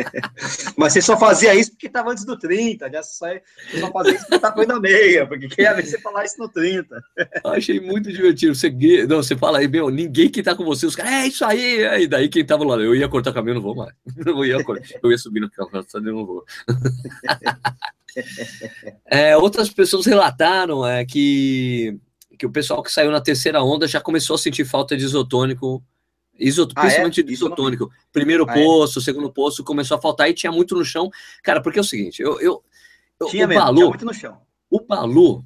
Mas 0.75 0.95
você 0.95 1.03
só 1.03 1.19
fazia 1.19 1.55
isso 1.55 1.73
porque 1.73 1.87
estava 1.87 2.13
antes 2.13 2.25
do 2.25 2.39
30, 2.39 2.91
já 2.91 3.03
só, 3.03 3.27
você 3.27 3.79
só 3.79 3.93
fazia 3.93 4.15
isso 4.15 4.23
porque 4.23 4.37
estava 4.37 4.65
na 4.65 4.81
meia, 4.81 5.27
porque 5.27 5.47
quem 5.49 5.67
ia 5.67 5.75
ver 5.75 5.85
você 5.85 6.01
falar 6.01 6.25
isso 6.25 6.39
no 6.39 6.49
30. 6.49 6.99
Achei 7.45 7.79
muito 7.79 8.11
divertido. 8.11 8.55
Você, 8.55 8.71
não, 9.07 9.19
você 9.19 9.37
fala 9.37 9.59
aí, 9.59 9.69
meu, 9.69 9.91
ninguém 9.91 10.31
que 10.31 10.41
está 10.41 10.55
com 10.55 10.65
você, 10.65 10.87
os 10.87 10.97
caras, 10.97 11.13
é 11.13 11.27
isso 11.27 11.45
aí, 11.45 11.83
é, 11.83 12.01
e 12.01 12.07
daí 12.09 12.31
quem 12.31 12.41
estava 12.41 12.65
lá, 12.65 12.77
eu 12.77 12.95
ia 12.95 13.07
cortar 13.07 13.33
o 13.33 13.35
caminho, 13.35 13.57
não 13.57 13.63
vou 13.63 13.75
mais. 13.75 13.93
Eu 14.25 14.45
ia, 14.47 14.57
eu 15.03 15.11
ia 15.11 15.19
subir 15.19 15.41
no 15.41 15.51
calçado, 15.51 16.01
não 16.01 16.25
vou. 16.25 16.45
É, 19.05 19.37
outras 19.37 19.69
pessoas 19.69 20.07
relataram 20.07 20.87
é, 20.87 21.05
que, 21.05 21.99
que 22.39 22.47
o 22.47 22.51
pessoal 22.51 22.83
que 22.83 22.91
saiu 22.91 23.11
na 23.11 23.21
terceira 23.21 23.63
onda 23.63 23.87
já 23.87 24.01
começou 24.01 24.37
a 24.37 24.39
sentir 24.39 24.65
falta 24.65 24.97
de 24.97 25.05
isotônico 25.05 25.85
Isot... 26.39 26.73
Ah, 26.75 26.81
principalmente 26.83 27.21
é? 27.21 27.25
isotônico. 27.31 27.91
Primeiro 28.13 28.47
ah, 28.49 28.53
é? 28.53 28.63
poço, 28.63 28.99
é? 28.99 29.03
segundo 29.03 29.33
poço, 29.33 29.65
começou 29.65 29.97
a 29.97 30.01
faltar 30.01 30.29
e 30.31 30.35
tinha 30.35 30.53
muito 30.53 30.75
no 30.75 30.85
chão. 30.85 31.11
Cara, 31.43 31.61
porque 31.61 31.79
é 31.79 31.83
o 31.83 31.85
seguinte, 31.85 32.23
eu. 32.23 32.41
eu, 32.41 32.63
eu 33.19 33.27
tinha 33.29 33.47
o 33.47 33.49
mesmo, 33.49 33.63
Balu, 33.63 33.77
tinha 33.77 33.89
muito 33.89 34.05
no 34.05 34.15
chão. 34.15 34.39
O 34.71 34.81
Balu 34.81 35.45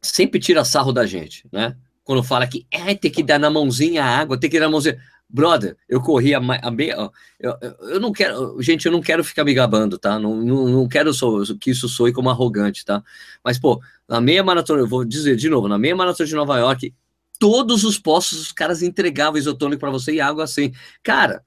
sempre 0.00 0.40
tira 0.40 0.64
sarro 0.64 0.92
da 0.92 1.06
gente, 1.06 1.46
né? 1.52 1.76
Quando 2.04 2.22
fala 2.22 2.46
que 2.46 2.66
é, 2.70 2.94
tem 2.94 3.10
que 3.10 3.22
dar 3.22 3.38
na 3.38 3.48
mãozinha 3.48 4.04
a 4.04 4.18
água, 4.18 4.38
tem 4.38 4.50
que 4.50 4.58
dar 4.58 4.66
na 4.66 4.72
mãozinha. 4.72 5.00
Brother, 5.32 5.76
eu 5.88 6.02
corri 6.02 6.34
a, 6.34 6.38
a 6.38 6.70
meia. 6.70 7.10
Eu, 7.40 7.56
eu 7.88 8.00
não 8.00 8.12
quero. 8.12 8.60
Gente, 8.60 8.84
eu 8.84 8.92
não 8.92 9.00
quero 9.00 9.24
ficar 9.24 9.44
me 9.44 9.54
gabando, 9.54 9.96
tá? 9.98 10.18
Não, 10.18 10.36
não, 10.36 10.68
não 10.68 10.88
quero 10.88 11.14
sou, 11.14 11.42
que 11.58 11.70
isso 11.70 11.88
soe 11.88 12.12
como 12.12 12.28
arrogante, 12.28 12.84
tá? 12.84 13.02
Mas, 13.42 13.58
pô, 13.58 13.80
na 14.06 14.20
meia 14.20 14.44
maratona, 14.44 14.80
eu 14.80 14.86
vou 14.86 15.06
dizer 15.06 15.36
de 15.36 15.48
novo, 15.48 15.68
na 15.68 15.78
meia 15.78 15.96
maratona 15.96 16.26
de 16.26 16.34
Nova 16.34 16.58
York, 16.58 16.92
todos 17.42 17.82
os 17.82 17.98
postos 17.98 18.40
os 18.40 18.52
caras 18.52 18.84
entregavam 18.84 19.36
isotônico 19.36 19.80
para 19.80 19.90
você 19.90 20.12
e 20.12 20.20
água 20.20 20.44
assim. 20.44 20.72
Cara, 21.02 21.42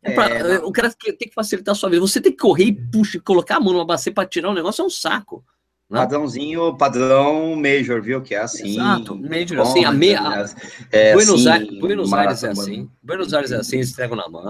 é 0.00 0.12
pra, 0.12 0.28
é, 0.28 0.58
o 0.60 0.70
cara 0.70 0.88
tem 0.92 1.16
que 1.16 1.34
facilitar 1.34 1.72
a 1.72 1.74
sua 1.74 1.90
vida. 1.90 2.00
Você 2.00 2.20
tem 2.20 2.30
que 2.30 2.38
correr 2.38 2.66
e 2.66 2.72
puxa, 2.72 3.18
colocar 3.18 3.56
a 3.56 3.60
mão 3.60 3.72
numa 3.72 3.84
bacia 3.84 4.12
para 4.12 4.24
tirar 4.24 4.50
um 4.50 4.54
negócio 4.54 4.82
é 4.82 4.84
um 4.84 4.90
saco. 4.90 5.44
Né? 5.90 5.98
Padrãozinho, 5.98 6.76
padrão 6.76 7.56
Major, 7.56 8.00
viu? 8.00 8.22
Que 8.22 8.36
é 8.36 8.38
assim. 8.38 8.74
Exato, 8.74 9.16
Major, 9.16 9.58
assim, 9.62 9.84
a 9.84 9.90
meia. 9.90 10.46
É 10.92 11.12
Buenos, 11.12 11.44
assim, 11.44 11.48
Aires, 11.48 11.80
Buenos 11.80 12.12
Aires 12.12 12.44
é 12.44 12.50
assim. 12.50 12.90
Buenos 13.02 13.34
Aires 13.34 13.50
é 13.50 13.56
assim, 13.56 13.76
eles 13.78 13.90
entregam 13.90 14.16
na 14.16 14.28
mão. 14.28 14.48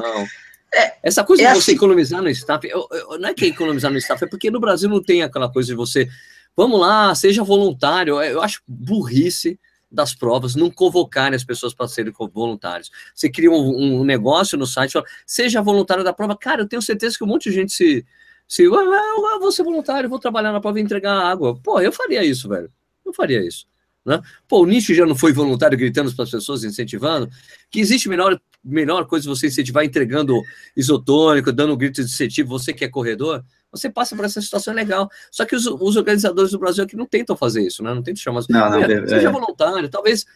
É, 0.74 0.96
Essa 1.02 1.24
coisa 1.24 1.42
é 1.42 1.46
de 1.46 1.54
você 1.54 1.70
assim. 1.70 1.72
economizar 1.72 2.20
no 2.20 2.28
staff, 2.28 2.68
eu, 2.68 2.86
eu, 2.90 3.18
não 3.18 3.30
é 3.30 3.34
que 3.34 3.46
é 3.46 3.48
economizar 3.48 3.90
no 3.90 3.96
staff, 3.96 4.22
é 4.22 4.26
porque 4.26 4.50
no 4.50 4.60
Brasil 4.60 4.90
não 4.90 5.02
tem 5.02 5.22
aquela 5.22 5.50
coisa 5.50 5.68
de 5.68 5.74
você, 5.74 6.06
vamos 6.54 6.78
lá, 6.78 7.14
seja 7.14 7.42
voluntário. 7.42 8.20
Eu 8.20 8.42
acho 8.42 8.60
burrice 8.68 9.58
das 9.92 10.14
provas, 10.14 10.54
não 10.54 10.70
convocarem 10.70 11.36
as 11.36 11.44
pessoas 11.44 11.74
para 11.74 11.86
serem 11.86 12.12
voluntários. 12.32 12.90
Você 13.14 13.28
cria 13.28 13.50
um, 13.50 14.00
um 14.00 14.04
negócio 14.04 14.56
no 14.56 14.66
site, 14.66 14.92
fala, 14.92 15.04
seja 15.26 15.60
voluntário 15.60 16.02
da 16.02 16.12
prova. 16.12 16.36
Cara, 16.36 16.62
eu 16.62 16.68
tenho 16.68 16.80
certeza 16.80 17.16
que 17.16 17.24
um 17.24 17.26
monte 17.26 17.50
de 17.50 17.56
gente 17.56 17.72
se. 17.72 18.04
se 18.48 18.62
ah, 18.64 19.14
eu 19.34 19.40
vou 19.40 19.52
ser 19.52 19.62
voluntário, 19.62 20.08
vou 20.08 20.18
trabalhar 20.18 20.52
na 20.52 20.60
prova 20.60 20.80
e 20.80 20.82
entregar 20.82 21.14
água. 21.14 21.58
Pô, 21.62 21.80
eu 21.80 21.92
faria 21.92 22.24
isso, 22.24 22.48
velho. 22.48 22.72
Eu 23.04 23.12
faria 23.12 23.46
isso. 23.46 23.66
Né? 24.04 24.20
Pô, 24.48 24.62
o 24.62 24.66
Nietzsche 24.66 24.94
já 24.94 25.06
não 25.06 25.14
foi 25.14 25.32
voluntário 25.32 25.78
gritando 25.78 26.12
para 26.14 26.24
as 26.24 26.30
pessoas, 26.30 26.64
incentivando. 26.64 27.28
Que 27.70 27.78
existe 27.78 28.08
melhor, 28.08 28.40
melhor 28.64 29.06
coisa 29.06 29.28
você 29.28 29.46
incentivar 29.46 29.84
entregando 29.84 30.40
isotônico, 30.76 31.52
dando 31.52 31.74
um 31.74 31.76
grito 31.76 32.02
de 32.02 32.10
incentivo, 32.10 32.48
você 32.48 32.72
que 32.72 32.84
é 32.84 32.88
corredor 32.88 33.44
você 33.72 33.88
passa 33.88 34.14
por 34.14 34.24
essa 34.24 34.40
situação 34.40 34.74
legal. 34.74 35.08
Só 35.30 35.46
que 35.46 35.56
os, 35.56 35.66
os, 35.66 35.96
organizadores 35.96 36.50
do 36.50 36.58
Brasil 36.58 36.84
aqui 36.84 36.94
não 36.94 37.06
tentam 37.06 37.34
fazer 37.34 37.62
isso, 37.66 37.82
né? 37.82 37.94
Não 37.94 38.02
tentam 38.02 38.22
chamar. 38.22 38.42
Não, 38.48 38.70
não, 38.70 38.82
é, 38.82 39.06
seja 39.06 39.28
é. 39.28 39.32
voluntário, 39.32 39.88
talvez 39.88 40.26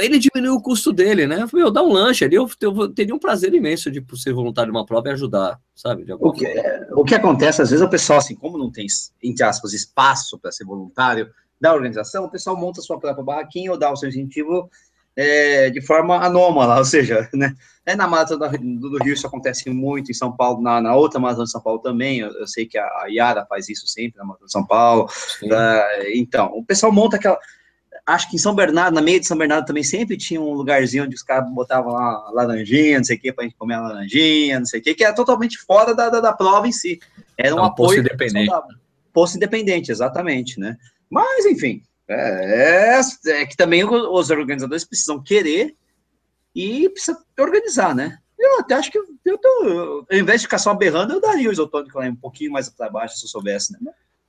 ele 0.00 0.18
diminui 0.18 0.50
o 0.50 0.60
custo 0.60 0.92
dele, 0.92 1.26
né? 1.26 1.46
Eu 1.52 1.70
dar 1.70 1.82
um 1.82 1.92
lanche 1.92 2.24
ali, 2.24 2.34
eu, 2.34 2.50
eu, 2.60 2.88
teria 2.88 3.14
um 3.14 3.18
prazer 3.18 3.54
imenso 3.54 3.90
de 3.90 4.04
ser 4.16 4.32
voluntário 4.32 4.72
de 4.72 4.76
uma 4.76 4.84
prova 4.84 5.08
e 5.08 5.12
ajudar, 5.12 5.60
sabe? 5.74 6.04
o, 6.12 6.32
que, 6.32 6.46
o 6.92 7.04
que 7.04 7.14
acontece, 7.14 7.62
às 7.62 7.70
vezes, 7.70 7.84
o 7.84 7.88
pessoal, 7.88 8.18
assim, 8.18 8.34
como 8.34 8.58
não 8.58 8.70
tem, 8.70 8.86
entre 9.22 9.44
aspas, 9.44 9.72
espaço 9.72 10.36
para 10.38 10.50
ser 10.50 10.64
voluntário 10.64 11.30
da 11.60 11.72
organização, 11.72 12.24
o 12.24 12.30
pessoal 12.30 12.56
monta 12.56 12.80
sua 12.80 12.98
própria 12.98 13.24
barraquinha 13.24 13.70
ou 13.70 13.78
dá 13.78 13.92
o 13.92 13.96
seu 13.96 14.08
incentivo 14.08 14.68
é, 15.16 15.70
de 15.70 15.80
forma 15.80 16.16
anômala, 16.16 16.78
ou 16.78 16.84
seja, 16.84 17.28
né, 17.34 17.54
é 17.84 17.94
na 17.94 18.06
Maratona 18.06 18.48
do, 18.48 18.98
Rio 19.02 19.14
isso 19.14 19.26
acontece 19.26 19.68
muito, 19.70 20.10
em 20.10 20.14
São 20.14 20.34
Paulo, 20.34 20.62
na, 20.62 20.80
na 20.80 20.94
outra 20.94 21.20
Maratona 21.20 21.44
de 21.44 21.50
São 21.50 21.60
Paulo 21.60 21.80
também, 21.80 22.20
eu, 22.20 22.30
eu, 22.32 22.46
sei 22.46 22.66
que 22.66 22.78
a, 22.78 22.84
a 22.84 23.06
Yara 23.08 23.46
faz 23.46 23.68
isso 23.68 23.86
sempre 23.86 24.18
na 24.18 24.24
Maratona 24.24 24.46
de 24.46 24.52
São 24.52 24.66
Paulo, 24.66 25.04
uh, 25.42 26.06
então, 26.14 26.50
o 26.54 26.64
pessoal 26.64 26.92
monta 26.92 27.16
aquela, 27.16 27.38
acho 28.06 28.30
que 28.30 28.36
em 28.36 28.38
São 28.38 28.54
Bernardo, 28.54 28.94
na 28.94 29.02
meia 29.02 29.20
de 29.20 29.26
São 29.26 29.36
Bernardo 29.36 29.66
também 29.66 29.82
sempre 29.82 30.16
tinha 30.16 30.40
um 30.40 30.54
lugarzinho 30.54 31.04
onde 31.04 31.14
os 31.14 31.22
caras 31.22 31.52
botavam 31.52 31.92
lá 31.92 32.30
laranjinha, 32.32 32.98
não 32.98 33.04
sei 33.04 33.16
o 33.16 33.20
que, 33.20 33.32
pra 33.32 33.44
gente 33.44 33.56
comer 33.56 33.74
a 33.74 33.82
laranjinha, 33.82 34.58
não 34.58 34.66
sei 34.66 34.80
o 34.80 34.82
que, 34.82 34.94
que 34.94 35.04
era 35.04 35.14
totalmente 35.14 35.58
fora 35.58 35.94
da, 35.94 36.08
da, 36.08 36.20
da 36.20 36.32
prova 36.32 36.66
em 36.66 36.72
si, 36.72 36.98
era 37.36 37.54
um, 37.54 37.58
é 37.58 37.62
um 37.62 37.64
apoio... 37.64 37.88
Posto 37.88 38.00
independente. 38.00 38.52
Posto 39.12 39.36
independente, 39.36 39.92
exatamente, 39.92 40.58
né, 40.58 40.76
mas, 41.10 41.44
enfim, 41.44 41.82
é, 42.08 42.98
é, 42.98 43.00
é, 43.30 43.46
que 43.46 43.56
também 43.56 43.84
os 43.84 44.30
organizadores 44.30 44.84
precisam 44.84 45.22
querer 45.22 45.76
e 46.54 46.88
precisa 46.88 47.18
organizar, 47.38 47.94
né? 47.94 48.18
Eu 48.38 48.60
até 48.60 48.74
acho 48.74 48.90
que 48.90 48.98
eu 48.98 49.38
tô, 49.38 50.06
ao 50.10 50.18
invés 50.18 50.40
de 50.40 50.46
ficar 50.46 50.58
só 50.58 50.74
berrando, 50.74 51.12
eu 51.12 51.20
daria 51.20 51.48
o 51.48 51.52
isotônico 51.52 51.98
lá 51.98 52.06
um 52.06 52.16
pouquinho 52.16 52.52
mais 52.52 52.68
para 52.68 52.90
baixo 52.90 53.16
se 53.16 53.24
eu 53.24 53.28
soubesse, 53.28 53.72
né? 53.72 53.78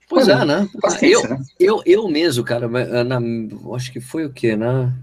Pois 0.08 0.28
é, 0.28 0.46
né? 0.46 0.70
Eu, 1.02 1.24
né? 1.28 1.44
eu, 1.60 1.82
eu 1.86 2.08
mesmo, 2.08 2.44
cara, 2.44 2.68
na, 3.04 3.20
acho 3.76 3.92
que 3.92 4.00
foi 4.00 4.26
o 4.26 4.32
quê? 4.32 4.56
Na 4.56 4.94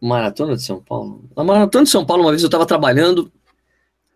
Maratona 0.00 0.56
de 0.56 0.62
São 0.62 0.82
Paulo? 0.82 1.28
Na 1.36 1.44
Maratona 1.44 1.84
de 1.84 1.90
São 1.90 2.06
Paulo, 2.06 2.22
uma 2.22 2.30
vez 2.30 2.42
eu 2.42 2.46
estava 2.46 2.64
trabalhando, 2.64 3.30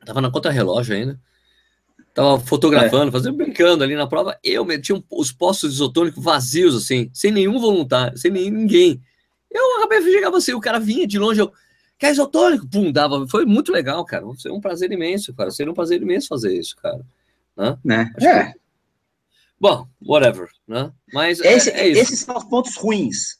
estava 0.01 0.21
na 0.21 0.31
conta-relógio 0.31 0.95
ainda, 0.95 1.21
Tava 2.19 2.41
fotografando, 2.41 3.11
é. 3.11 3.13
fazendo, 3.13 3.37
brincando 3.37 3.85
ali 3.85 3.95
na 3.95 4.05
prova. 4.05 4.37
Eu 4.43 4.67
tinha 4.83 5.01
os 5.09 5.31
postos 5.31 5.75
isotônicos 5.75 6.21
vazios, 6.21 6.75
assim, 6.75 7.09
sem 7.15 7.31
nenhum 7.31 7.61
voluntário, 7.61 8.19
sem 8.19 8.29
ninguém. 8.29 9.01
Eu 9.49 9.77
acabei 9.77 10.03
de 10.03 10.11
chegar 10.11 10.29
você, 10.29 10.53
o 10.53 10.59
cara 10.59 10.81
vinha 10.81 11.07
de 11.07 11.17
longe, 11.17 11.41
eu. 11.41 11.53
Quer 11.97 12.11
isotônico? 12.11 12.69
Pum, 12.69 12.91
dava. 12.91 13.25
Foi 13.29 13.45
muito 13.45 13.71
legal, 13.71 14.05
cara. 14.05 14.25
Foi 14.43 14.51
um 14.51 14.61
prazer 14.61 14.91
imenso, 14.91 15.33
cara. 15.33 15.53
Seria 15.53 15.71
um 15.71 15.75
prazer 15.77 16.03
imenso 16.03 16.27
fazer 16.27 16.59
isso, 16.59 16.75
cara. 16.83 17.07
Né? 17.57 17.79
né? 17.85 18.13
É. 18.21 18.45
Que... 18.47 18.59
Bom, 19.61 19.87
whatever, 20.05 20.49
né? 20.67 20.91
Mas 21.13 21.39
Esse, 21.39 21.71
é, 21.71 21.83
é 21.83 21.89
esses 21.89 22.19
são 22.19 22.37
os 22.37 22.45
pontos 22.45 22.77
ruins. 22.77 23.38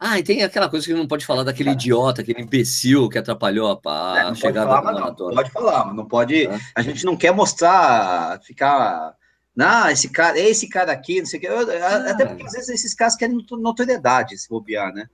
Ah, 0.00 0.16
e 0.16 0.22
tem 0.22 0.44
aquela 0.44 0.68
coisa 0.68 0.86
que 0.86 0.94
não 0.94 1.08
pode 1.08 1.26
falar 1.26 1.42
daquele 1.42 1.70
idiota, 1.70 2.22
aquele 2.22 2.42
imbecil 2.42 3.08
que 3.08 3.18
atrapalhou 3.18 3.80
a, 3.84 4.30
é, 4.30 4.34
chegada 4.36 4.68
falar, 4.68 4.80
da 4.80 4.92
maratona. 4.92 5.30
Não, 5.30 5.36
pode 5.36 5.50
falar, 5.50 5.84
mas 5.86 5.96
não 5.96 6.06
pode. 6.06 6.46
É. 6.46 6.58
A 6.76 6.82
gente 6.82 7.04
não 7.04 7.16
quer 7.16 7.32
mostrar, 7.32 8.40
ficar. 8.42 9.14
Não, 9.56 9.90
esse 9.90 10.08
cara, 10.08 10.38
esse 10.38 10.68
cara 10.68 10.92
aqui, 10.92 11.18
não 11.18 11.26
sei 11.26 11.38
o 11.38 11.40
que. 11.40 11.48
Eu, 11.48 11.84
ah. 11.84 12.10
Até 12.10 12.26
porque 12.26 12.46
às 12.46 12.52
vezes 12.52 12.68
esses 12.68 12.94
caras 12.94 13.16
querem 13.16 13.44
notoriedade, 13.50 14.38
se 14.38 14.48
bobear, 14.48 14.94
né? 14.94 15.08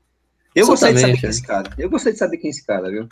Eu 0.55 0.67
gostaria 0.67 0.95
de 0.95 1.01
saber 1.01 1.17
quem 1.19 1.27
é 1.27 1.31
esse 1.31 1.43
cara. 1.43 1.71
Eu 1.79 1.89
gostaria 1.89 2.13
de 2.13 2.19
saber 2.19 2.37
quem 2.37 2.49
é 2.49 2.51
esse 2.51 2.67
cara, 2.67 2.91
viu? 2.91 3.09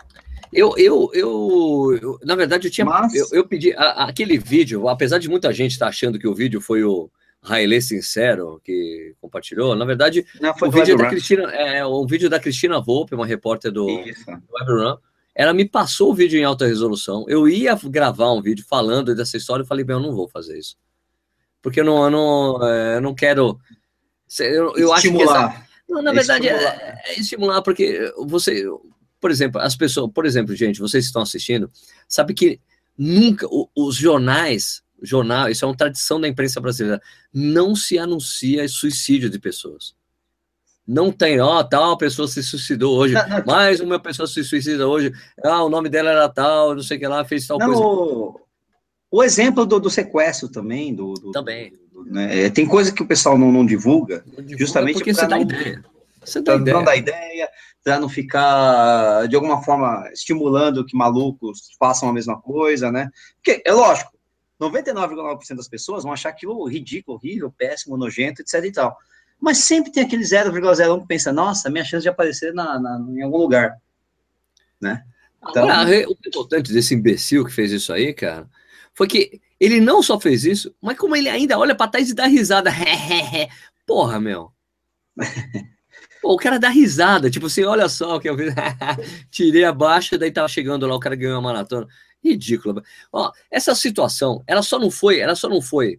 Eu, 0.53 0.77
eu, 0.77 1.11
eu, 1.15 1.99
eu 2.03 2.19
na 2.23 2.37
verdade, 2.37 2.69
eu 2.69 2.71
tinha. 2.71 2.85
Mas... 2.85 3.15
Eu, 3.15 3.29
eu 3.33 3.47
pedi 3.49 3.73
a, 3.73 4.05
aquele 4.05 4.37
vídeo, 4.37 4.89
apesar 4.89 5.19
de 5.19 5.31
muita 5.31 5.51
gente 5.55 5.73
estar 5.73 5.87
tá 5.87 5.91
achando 5.91 6.19
que 6.19 6.29
o 6.29 6.35
vídeo 6.35 6.61
foi 6.61 6.85
o 6.85 7.11
Railê 7.43 7.81
Sincero 7.81 8.61
que 8.65 9.15
compartilhou, 9.21 9.75
na 9.75 9.85
verdade, 9.85 10.25
Não, 10.41 10.55
o 10.63 10.71
vídeo 10.71 10.97
da 10.97 11.09
Cristina, 11.09 11.51
é 11.51 11.85
um 11.85 12.07
vídeo 12.07 12.31
da 12.31 12.39
Cristina 12.39 12.81
Volpe, 12.81 13.15
uma 13.15 13.27
repórter 13.27 13.73
do, 13.73 13.87
do 13.87 14.77
Run, 14.79 14.97
ela 15.35 15.53
me 15.53 15.69
passou 15.69 16.11
o 16.11 16.15
vídeo 16.15 16.39
em 16.39 16.45
alta 16.45 16.67
resolução. 16.67 17.25
Eu 17.27 17.49
ia 17.49 17.75
gravar 17.85 18.33
um 18.33 18.43
vídeo 18.43 18.65
falando 18.69 19.15
dessa 19.15 19.37
história, 19.37 19.63
eu 19.63 19.67
falei, 19.67 19.85
bem, 19.85 19.97
eu 19.97 20.01
não 20.01 20.15
vou 20.15 20.29
fazer 20.29 20.59
isso. 20.59 20.77
Porque 21.61 21.81
eu 21.81 21.85
não, 21.85 22.05
eu 22.05 22.11
não, 22.11 22.69
é, 22.69 22.97
eu 22.97 23.01
não 23.01 23.15
quero. 23.15 23.59
Eu, 24.39 24.77
eu 24.77 24.93
acho 24.93 25.11
que. 25.11 25.23
Essa, 25.23 25.67
não, 25.89 26.03
na 26.03 26.13
verdade, 26.13 26.49
é 26.49 26.53
estimular. 26.53 26.81
É, 26.81 27.03
é 27.05 27.21
estimular, 27.21 27.63
porque 27.63 28.13
você, 28.27 28.65
por 29.21 29.31
exemplo, 29.31 29.61
as 29.61 29.77
pessoas, 29.77 30.11
por 30.13 30.27
exemplo, 30.27 30.55
gente, 30.55 30.81
vocês 30.81 31.05
que 31.05 31.09
estão 31.09 31.23
assistindo, 31.23 31.71
sabe 32.09 32.35
que 32.35 32.61
nunca 32.97 33.47
os 33.75 33.97
jornais, 33.97 34.82
jornal, 35.03 35.49
isso 35.49 35.65
é 35.65 35.69
uma 35.69 35.77
tradição 35.77 36.21
da 36.21 36.29
imprensa 36.29 36.61
brasileira, 36.61 37.01
não 37.33 37.75
se 37.75 37.99
anuncia 37.99 38.67
suicídio 38.69 39.29
de 39.29 39.39
pessoas. 39.39 39.95
Não 40.87 41.13
tem, 41.13 41.41
ó, 41.41 41.63
tal 41.63 41.97
pessoa 41.97 42.27
se 42.27 42.43
suicidou 42.43 42.97
hoje, 42.99 43.15
não, 43.15 43.29
não, 43.29 43.45
mais 43.47 43.81
uma 43.81 44.01
pessoa 44.01 44.27
se 44.27 44.43
suicida 44.43 44.87
hoje, 44.87 45.13
ah, 45.45 45.63
o 45.63 45.69
nome 45.69 45.89
dela 45.89 46.11
era 46.11 46.29
tal, 46.29 46.75
não 46.75 46.83
sei 46.83 46.97
o 46.97 47.01
que 47.01 47.07
lá, 47.07 47.25
fez 47.25 47.47
tal 47.47 47.59
não, 47.59 47.67
coisa. 47.67 47.81
O, 47.81 48.41
o 49.11 49.23
exemplo 49.23 49.65
do, 49.65 49.79
do, 49.79 49.91
sequestro 49.91 50.49
também, 50.49 50.95
do, 50.95 51.15
do 51.15 51.31
também. 51.31 51.73
Do, 51.93 52.05
né, 52.05 52.51
tem 52.51 52.67
coisa 52.67 52.93
que 52.93 53.03
o 53.03 53.07
pessoal 53.07 53.39
não, 53.39 53.53
não 53.53 53.65
divulga, 53.65 54.25
divulga 54.27 54.59
justamente 54.59 54.95
porque 54.97 55.15
você 55.15 55.27
dá 55.27 55.39
ideia. 55.39 55.85
Você 56.25 56.41
dá. 56.41 56.59
Não 56.59 56.85
dá 56.85 56.97
ideia, 56.97 57.49
para 57.83 57.99
não 57.99 58.09
ficar, 58.09 59.27
de 59.29 59.35
alguma 59.35 59.63
forma, 59.63 60.09
estimulando 60.13 60.85
que 60.85 60.97
malucos 60.97 61.71
façam 61.79 62.09
a 62.09 62.13
mesma 62.13 62.41
coisa, 62.41 62.93
né? 62.93 63.11
Porque, 63.37 63.63
é 63.65 63.73
lógico, 63.73 64.13
99,9% 64.63 65.57
das 65.57 65.69
pessoas 65.69 66.05
vão 66.05 66.13
achar 66.13 66.29
aquilo 66.29 66.65
ridículo, 66.67 67.17
horrível, 67.17 67.51
péssimo, 67.51 67.97
nojento, 67.97 68.43
etc 68.43 68.65
e 68.65 68.73
tal. 68.73 68.97
Mas 69.41 69.59
sempre 69.59 69.91
tem 69.91 70.05
aquele 70.05 70.23
0,01 70.23 71.01
que 71.01 71.07
pensa, 71.07 71.33
nossa, 71.33 71.69
minha 71.69 71.85
chance 71.85 72.03
de 72.03 72.09
aparecer 72.09 72.55
na, 72.55 72.79
na, 72.79 73.05
em 73.11 73.23
algum 73.23 73.39
lugar, 73.39 73.77
né? 74.81 75.03
Então... 75.49 75.69
Agora, 75.69 76.09
o 76.09 76.17
importante 76.27 76.73
desse 76.73 76.95
imbecil 76.95 77.45
que 77.45 77.53
fez 77.53 77.73
isso 77.73 77.93
aí, 77.93 78.15
cara, 78.15 78.49
foi 78.95 79.09
que 79.09 79.41
ele 79.59 79.81
não 79.81 80.03
só 80.03 80.21
fez 80.21 80.45
isso, 80.45 80.75
mas 80.81 80.97
como 80.97 81.17
ele 81.17 81.29
ainda 81.29 81.59
olha 81.59 81.75
para 81.75 81.91
trás 81.91 82.11
e 82.11 82.15
dá 82.15 82.27
risada. 82.27 82.71
Porra, 83.87 84.21
meu. 84.21 84.53
Pô, 86.23 86.35
o 86.35 86.37
cara 86.37 86.57
dá 86.57 86.69
risada, 86.69 87.29
tipo 87.29 87.47
assim, 87.47 87.65
olha 87.65 87.89
só 87.89 88.17
o 88.17 88.21
que 88.21 88.31
eu 88.31 88.37
fiz. 88.37 88.55
Tirei 89.29 89.65
a 89.65 89.73
baixa, 89.73 90.17
daí 90.17 90.31
tava 90.31 90.47
chegando 90.47 90.87
lá, 90.87 90.95
o 90.95 91.01
cara 91.01 91.17
ganhou 91.17 91.37
a 91.37 91.43
maratona. 91.43 91.89
Ridículo. 92.25 92.83
Ó, 93.13 93.31
essa 93.51 93.75
situação, 93.75 94.43
ela 94.47 94.63
só 94.63 94.79
não 94.79 94.91
foi, 94.91 95.19
ela 95.19 95.35
só 95.35 95.49
não 95.49 95.61
foi. 95.61 95.99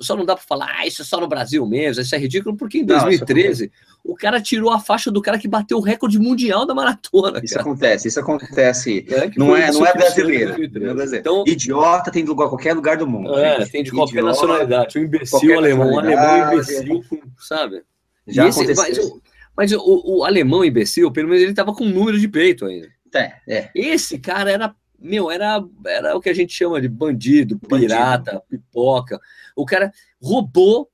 Só 0.00 0.16
não 0.16 0.24
dá 0.24 0.34
para 0.34 0.44
falar, 0.44 0.70
ah, 0.78 0.86
isso 0.86 1.02
é 1.02 1.04
só 1.04 1.20
no 1.20 1.26
Brasil 1.26 1.66
mesmo, 1.66 2.00
isso 2.00 2.14
é 2.14 2.18
ridículo, 2.18 2.56
porque 2.56 2.78
em 2.78 2.84
2013 2.84 3.70
não, 4.04 4.12
o 4.12 4.14
cara 4.14 4.40
tirou 4.40 4.70
a 4.70 4.78
faixa 4.78 5.10
do 5.10 5.20
cara 5.20 5.38
que 5.38 5.48
bateu 5.48 5.78
o 5.78 5.80
recorde 5.80 6.18
mundial 6.18 6.64
da 6.64 6.74
maratona. 6.74 7.40
Isso 7.42 7.54
cara. 7.54 7.66
acontece, 7.66 8.08
isso 8.08 8.20
acontece. 8.20 9.04
É, 9.14 9.30
não, 9.36 9.54
é, 9.54 9.70
não 9.70 9.86
é 9.86 9.92
brasileiro. 9.92 10.56
Não 10.58 10.90
é 10.90 10.94
brasileiro. 10.94 11.16
Então, 11.16 11.44
Idiota 11.46 12.10
tem 12.10 12.24
de 12.24 12.30
lugar, 12.30 12.48
qualquer 12.48 12.74
lugar 12.74 12.96
do 12.96 13.06
mundo. 13.06 13.34
É, 13.38 13.60
gente. 13.60 13.70
tem 13.70 13.82
de 13.82 13.90
qualquer 13.90 14.18
Idiota, 14.18 14.28
nacionalidade. 14.28 14.98
Um 14.98 15.02
imbecil 15.02 15.58
alemão, 15.58 15.92
um 15.92 15.98
alemão 15.98 16.52
imbecil, 16.52 17.04
sabe? 17.38 17.82
Já 18.26 18.48
esse, 18.48 18.60
aconteceu. 18.60 19.20
Mas, 19.56 19.70
mas 19.70 19.72
o, 19.72 20.02
o, 20.04 20.24
alemão 20.24 20.64
imbecil, 20.64 21.10
pelo 21.10 21.28
menos 21.28 21.42
ele 21.42 21.52
estava 21.52 21.74
com 21.74 21.84
um 21.84 21.90
número 21.90 22.18
de 22.18 22.28
peito 22.28 22.64
ainda. 22.66 22.88
É, 23.14 23.32
é. 23.46 23.70
Esse 23.74 24.18
cara 24.18 24.50
era, 24.50 24.74
meu, 25.04 25.30
era, 25.30 25.62
era 25.86 26.16
o 26.16 26.20
que 26.20 26.30
a 26.30 26.34
gente 26.34 26.54
chama 26.54 26.80
de 26.80 26.88
bandido, 26.88 27.58
pirata, 27.58 28.32
bandido. 28.32 28.44
pipoca. 28.48 29.20
O 29.54 29.66
cara 29.66 29.92
roubou 30.20 30.90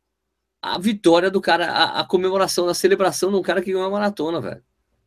a 0.60 0.78
vitória 0.78 1.30
do 1.30 1.40
cara, 1.40 1.66
a, 1.70 2.00
a 2.00 2.04
comemoração, 2.04 2.68
a 2.68 2.74
celebração 2.74 3.30
de 3.30 3.36
um 3.36 3.42
cara 3.42 3.62
que 3.62 3.72
ganhou 3.72 3.86
a 3.86 3.90
maratona, 3.90 4.40
velho. 4.40 4.62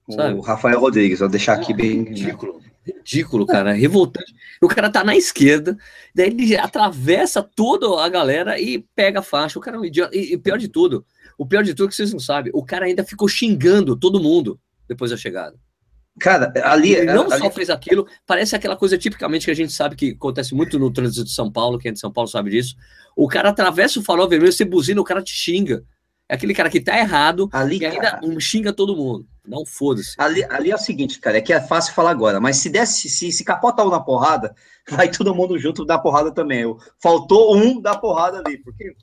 O 0.07 0.39
Rafael 0.39 0.79
Rodrigues, 0.79 1.19
vou 1.19 1.27
deixar 1.27 1.53
aqui 1.53 1.73
bem. 1.73 2.03
Ridículo, 2.03 2.61
ridículo, 2.85 3.45
cara, 3.45 3.73
revoltante. 3.73 4.33
O 4.61 4.69
cara 4.69 4.89
tá 4.89 5.03
na 5.03 5.17
esquerda, 5.17 5.77
daí 6.15 6.27
ele 6.27 6.57
atravessa 6.57 7.43
toda 7.43 8.01
a 8.01 8.07
galera 8.07 8.57
e 8.59 8.85
pega 8.95 9.19
a 9.19 9.23
faixa. 9.23 9.59
O 9.59 9.61
cara 9.61 9.75
é 9.75 9.79
um 9.79 9.85
idiota. 9.85 10.15
E, 10.15 10.33
e 10.33 10.37
pior 10.37 10.57
de 10.57 10.69
tudo, 10.69 11.05
o 11.37 11.45
pior 11.45 11.63
de 11.63 11.73
tudo 11.73 11.87
é 11.87 11.89
que 11.89 11.95
vocês 11.95 12.13
não 12.13 12.19
sabem, 12.19 12.51
o 12.55 12.63
cara 12.63 12.85
ainda 12.85 13.03
ficou 13.03 13.27
xingando 13.27 13.97
todo 13.97 14.19
mundo 14.19 14.57
depois 14.87 15.11
da 15.11 15.17
chegada. 15.17 15.57
Cara, 16.19 16.53
ali. 16.63 16.93
Ele 16.93 17.11
não 17.11 17.31
ali... 17.31 17.39
só 17.39 17.49
fez 17.49 17.69
aquilo, 17.69 18.07
parece 18.25 18.55
aquela 18.55 18.75
coisa 18.75 18.97
tipicamente 18.97 19.45
que 19.45 19.51
a 19.51 19.55
gente 19.55 19.73
sabe 19.73 19.95
que 19.95 20.11
acontece 20.11 20.53
muito 20.53 20.77
no 20.77 20.91
trânsito 20.91 21.23
de 21.23 21.31
São 21.31 21.51
Paulo, 21.51 21.79
quem 21.79 21.89
é 21.89 21.93
de 21.93 21.99
São 21.99 22.11
Paulo 22.11 22.29
sabe 22.29 22.51
disso. 22.51 22.75
O 23.15 23.27
cara 23.27 23.49
atravessa 23.49 23.99
o 23.99 24.03
farol 24.03 24.27
vermelho, 24.27 24.51
você 24.51 24.65
buzina, 24.65 25.01
o 25.01 25.03
cara 25.03 25.21
te 25.21 25.33
xinga. 25.33 25.83
É 26.29 26.35
aquele 26.35 26.53
cara 26.53 26.69
que 26.69 26.79
tá 26.79 26.97
errado 26.97 27.49
ali, 27.51 27.79
e 27.79 27.85
ainda 27.85 28.11
cara... 28.11 28.39
xinga 28.39 28.71
todo 28.71 28.95
mundo. 28.95 29.27
Não 29.45 29.65
foda-se. 29.65 30.15
Ali, 30.17 30.43
ali 30.45 30.71
é 30.71 30.75
o 30.75 30.79
seguinte, 30.79 31.19
cara, 31.19 31.37
é 31.37 31.41
que 31.41 31.51
é 31.51 31.59
fácil 31.59 31.93
falar 31.93 32.11
agora, 32.11 32.39
mas 32.39 32.57
se 32.57 32.69
desse, 32.69 33.09
se, 33.09 33.31
se 33.31 33.43
capota 33.43 33.83
um 33.83 33.89
na 33.89 33.99
porrada, 33.99 34.55
vai 34.89 35.09
todo 35.09 35.35
mundo 35.35 35.59
junto 35.59 35.85
dar 35.85 35.99
porrada 35.99 36.31
também. 36.31 36.63
Faltou 37.01 37.55
um 37.57 37.81
dar 37.81 37.97
porrada 37.97 38.41
ali, 38.45 38.57
porque 38.59 38.95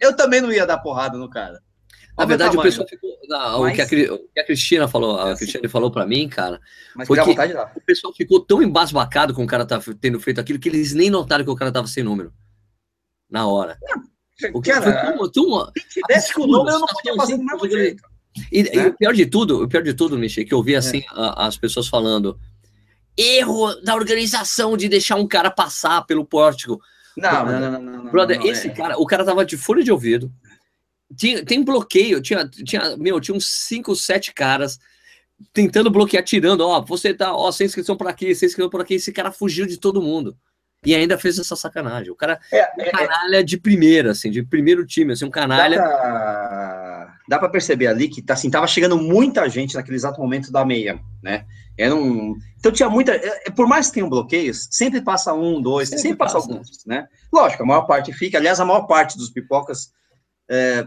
eu 0.00 0.14
também 0.14 0.40
não 0.40 0.52
ia 0.52 0.66
dar 0.66 0.78
porrada 0.78 1.16
no 1.16 1.30
cara. 1.30 1.60
Na 2.16 2.24
verdade, 2.24 2.56
o 2.56 2.62
pessoal 2.62 2.88
ficou. 2.88 3.10
Não, 3.28 3.60
mas... 3.60 3.72
o, 3.72 3.74
que 3.74 3.82
a, 3.82 4.14
o, 4.14 4.18
que 4.18 4.40
a, 4.40 4.44
Cristina 4.44 4.88
falou, 4.88 5.20
a 5.20 5.30
é 5.30 5.36
Cristina 5.36 5.68
falou 5.68 5.90
para 5.90 6.06
mim, 6.06 6.28
cara, 6.28 6.60
mas 6.94 7.06
foi 7.06 7.22
que 7.22 7.30
o 7.30 7.80
pessoal 7.84 8.14
ficou 8.14 8.40
tão 8.40 8.62
embasbacado 8.62 9.34
com 9.34 9.44
o 9.44 9.46
cara 9.46 9.66
tá 9.66 9.80
tendo 10.00 10.18
feito 10.20 10.40
aquilo 10.40 10.58
que 10.58 10.68
eles 10.68 10.94
nem 10.94 11.10
notaram 11.10 11.44
que 11.44 11.50
o 11.50 11.56
cara 11.56 11.72
tava 11.72 11.86
sem 11.86 12.02
número. 12.02 12.32
Na 13.28 13.46
hora. 13.46 13.76
Não, 13.82 14.02
o 14.54 14.62
que 14.62 14.70
cara, 14.70 14.82
foi 14.82 14.92
tão, 14.92 15.30
tão, 15.30 15.72
se 15.74 15.88
tivesse 16.00 16.32
com 16.32 16.42
o 16.42 16.46
número, 16.46 16.76
eu 16.76 16.80
não 16.80 16.86
podia 16.86 17.14
fazer 17.16 17.36
do 17.36 17.44
mesmo 17.44 17.68
jeito. 17.68 18.02
E, 18.52 18.62
né? 18.62 18.70
e, 18.72 18.86
o 18.86 18.94
pior 18.94 19.12
de 19.12 19.26
tudo, 19.26 19.64
o 19.64 19.68
pior 19.68 19.82
de 19.82 19.94
tudo, 19.94 20.18
Michel, 20.18 20.44
que 20.44 20.54
eu 20.54 20.62
vi 20.62 20.74
é. 20.74 20.78
assim 20.78 20.98
é. 20.98 21.04
a, 21.10 21.46
as 21.46 21.56
pessoas 21.56 21.88
falando 21.88 22.38
erro 23.16 23.74
da 23.76 23.94
organização 23.94 24.76
de 24.76 24.88
deixar 24.88 25.16
um 25.16 25.26
cara 25.26 25.50
passar 25.50 26.02
pelo 26.02 26.24
pórtico. 26.24 26.80
Não, 27.16 27.46
não, 27.46 27.60
não, 27.60 27.70
não, 27.70 28.04
não 28.04 28.10
Brother, 28.10 28.44
esse 28.44 28.68
é. 28.68 28.70
cara, 28.70 28.98
o 28.98 29.06
cara 29.06 29.24
tava 29.24 29.44
de 29.44 29.56
folha 29.56 29.82
de 29.82 29.90
ouvido, 29.90 30.30
tinha, 31.14 31.44
tem 31.44 31.62
bloqueio, 31.62 32.20
tinha, 32.20 32.48
tinha, 32.48 32.96
meu, 32.96 33.20
tinha 33.20 33.36
uns 33.36 33.46
5, 33.66 33.94
7 33.94 34.32
caras 34.32 34.78
tentando 35.52 35.90
bloquear, 35.90 36.24
tirando, 36.24 36.62
ó, 36.62 36.80
você 36.80 37.12
tá, 37.12 37.34
ó, 37.34 37.52
sem 37.52 37.66
inscrição 37.66 37.96
por 37.96 38.08
aqui, 38.08 38.34
sem 38.34 38.46
inscrição 38.46 38.70
por 38.70 38.80
aqui, 38.80 38.94
esse 38.94 39.12
cara 39.12 39.30
fugiu 39.30 39.66
de 39.66 39.76
todo 39.76 40.02
mundo. 40.02 40.36
E 40.84 40.94
ainda 40.94 41.18
fez 41.18 41.38
essa 41.38 41.56
sacanagem. 41.56 42.12
O 42.12 42.14
cara 42.14 42.38
é, 42.52 42.60
é, 42.60 42.68
um 42.78 42.82
é. 42.82 42.90
canalha 42.90 43.44
de 43.44 43.58
primeira, 43.58 44.12
assim, 44.12 44.30
de 44.30 44.42
primeiro 44.42 44.86
time, 44.86 45.12
assim, 45.12 45.24
um 45.24 45.30
canalha. 45.30 45.78
Dá 47.28 47.38
pra, 47.40 47.48
perceber 47.48 47.88
ali 47.88 48.08
que, 48.08 48.22
tá, 48.22 48.34
assim, 48.34 48.48
tava 48.48 48.68
chegando 48.68 48.96
muita 48.96 49.48
gente 49.48 49.74
naquele 49.74 49.96
exato 49.96 50.20
momento 50.20 50.52
da 50.52 50.64
meia, 50.64 51.00
né? 51.20 51.44
Era 51.76 51.94
um... 51.94 52.36
Então 52.56 52.70
tinha 52.70 52.88
muita... 52.88 53.12
É, 53.12 53.50
por 53.50 53.66
mais 53.66 53.88
que 53.88 53.94
tenham 53.94 54.08
bloqueios, 54.08 54.68
sempre 54.70 55.00
passa 55.00 55.34
um, 55.34 55.60
dois, 55.60 55.88
sempre, 55.88 56.02
sempre 56.02 56.18
passa, 56.18 56.34
passa 56.34 56.48
alguns, 56.48 56.84
né? 56.86 57.08
Lógico, 57.32 57.64
a 57.64 57.66
maior 57.66 57.82
parte 57.82 58.12
fica. 58.12 58.38
Aliás, 58.38 58.60
a 58.60 58.64
maior 58.64 58.82
parte 58.82 59.18
dos 59.18 59.30
pipocas 59.30 59.92
é, 60.48 60.86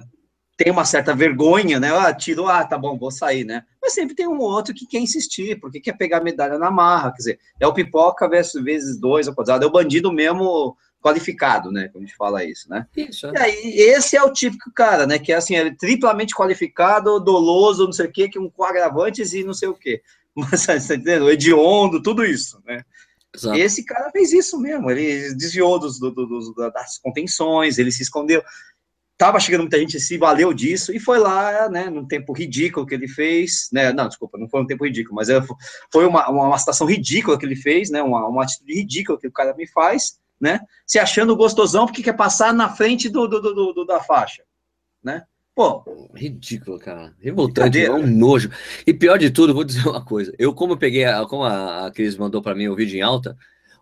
tem 0.57 0.71
uma 0.71 0.83
certa 0.83 1.15
vergonha, 1.15 1.79
né? 1.79 1.89
Ah, 1.89 2.13
tirou, 2.13 2.49
ah, 2.49 2.65
tá 2.65 2.77
bom, 2.77 2.97
vou 2.97 3.11
sair, 3.11 3.45
né? 3.45 3.63
Mas 3.81 3.93
sempre 3.93 4.13
tem 4.13 4.27
um 4.27 4.39
outro 4.39 4.73
que 4.73 4.85
quer 4.85 4.99
insistir, 4.99 5.59
porque 5.59 5.79
quer 5.79 5.93
pegar 5.93 6.17
a 6.17 6.23
medalha 6.23 6.57
na 6.57 6.69
marra, 6.69 7.11
quer 7.11 7.17
dizer, 7.17 7.39
é 7.59 7.65
o 7.65 7.73
pipoca 7.73 8.27
vezes, 8.27 8.61
vezes 8.61 8.99
dois, 8.99 9.27
ou 9.27 9.33
quadrado, 9.33 9.63
é 9.63 9.67
o 9.67 9.71
bandido 9.71 10.11
mesmo 10.11 10.75
qualificado, 11.01 11.71
né? 11.71 11.87
Como 11.87 12.03
a 12.03 12.07
gente 12.07 12.17
fala 12.17 12.43
isso, 12.43 12.69
né? 12.69 12.85
Isso. 12.95 13.27
É. 13.27 13.31
E 13.31 13.37
aí, 13.37 13.73
esse 13.77 14.17
é 14.17 14.23
o 14.23 14.33
típico 14.33 14.69
cara, 14.73 15.07
né? 15.07 15.17
Que 15.17 15.31
é 15.31 15.35
assim, 15.35 15.55
ele 15.55 15.69
é 15.69 15.75
triplamente 15.75 16.35
qualificado, 16.35 17.19
doloso, 17.21 17.85
não 17.85 17.93
sei 17.93 18.07
o 18.07 18.11
quê, 18.11 18.27
que 18.27 18.37
um 18.37 18.49
com 18.49 18.63
agravantes 18.65 19.31
e 19.31 19.45
não 19.45 19.53
sei 19.53 19.69
o 19.69 19.73
quê. 19.73 20.01
Mas, 20.35 20.65
tá 20.65 20.75
entendendo? 20.75 21.29
Hediondo, 21.29 22.01
tudo 22.01 22.25
isso, 22.25 22.61
né? 22.65 22.83
Exato. 23.33 23.57
Esse 23.57 23.85
cara 23.85 24.09
fez 24.11 24.33
isso 24.33 24.59
mesmo, 24.59 24.89
ele 24.89 25.35
desviou 25.35 25.77
dos, 25.77 25.99
do, 25.99 26.11
do, 26.11 26.71
das 26.73 26.97
contenções, 26.97 27.77
ele 27.77 27.91
se 27.91 28.01
escondeu. 28.01 28.43
Tava 29.19 29.37
chegando 29.37 29.61
muita 29.61 29.77
gente, 29.77 29.99
se 29.99 30.17
valeu 30.17 30.53
disso, 30.53 30.95
e 30.95 30.99
foi 30.99 31.19
lá, 31.19 31.67
né, 31.67 31.89
num 31.89 32.07
tempo 32.07 32.31
ridículo 32.31 32.85
que 32.85 32.95
ele 32.95 33.07
fez, 33.07 33.67
né, 33.69 33.91
não, 33.91 34.07
desculpa, 34.07 34.37
não 34.37 34.47
foi 34.47 34.61
um 34.61 34.65
tempo 34.65 34.85
ridículo, 34.85 35.17
mas 35.17 35.27
é, 35.27 35.41
foi 35.91 36.07
uma, 36.07 36.29
uma, 36.29 36.47
uma 36.47 36.57
situação 36.57 36.87
ridícula 36.87 37.37
que 37.37 37.45
ele 37.45 37.57
fez, 37.57 37.89
né, 37.89 38.01
uma, 38.01 38.25
uma 38.25 38.43
atitude 38.43 38.73
ridícula 38.73 39.19
que 39.19 39.27
o 39.27 39.31
cara 39.31 39.53
me 39.53 39.67
faz, 39.67 40.17
né, 40.39 40.61
se 40.87 40.97
achando 40.97 41.35
gostosão 41.35 41.85
porque 41.85 42.01
quer 42.01 42.15
passar 42.15 42.53
na 42.53 42.69
frente 42.69 43.09
do, 43.09 43.27
do, 43.27 43.41
do, 43.41 43.73
do 43.73 43.85
da 43.85 43.99
faixa, 43.99 44.41
né, 45.03 45.23
Pô, 45.53 45.83
ridículo, 46.15 46.79
cara. 46.79 47.13
Revoltante, 47.19 47.83
é 47.83 47.91
um 47.91 48.07
nojo. 48.07 48.49
E 48.87 48.93
pior 48.93 49.17
de 49.17 49.29
tudo, 49.29 49.53
vou 49.53 49.65
dizer 49.65 49.85
uma 49.85 50.01
coisa. 50.01 50.33
Eu, 50.39 50.53
como 50.53 50.71
eu 50.71 50.77
peguei, 50.77 51.03
a, 51.03 51.25
como 51.25 51.43
a, 51.43 51.87
a 51.87 51.91
Cris 51.91 52.15
mandou 52.15 52.41
para 52.41 52.55
mim 52.55 52.69
o 52.69 52.75
vídeo 52.77 52.97
em 52.97 53.01
alta, 53.01 53.35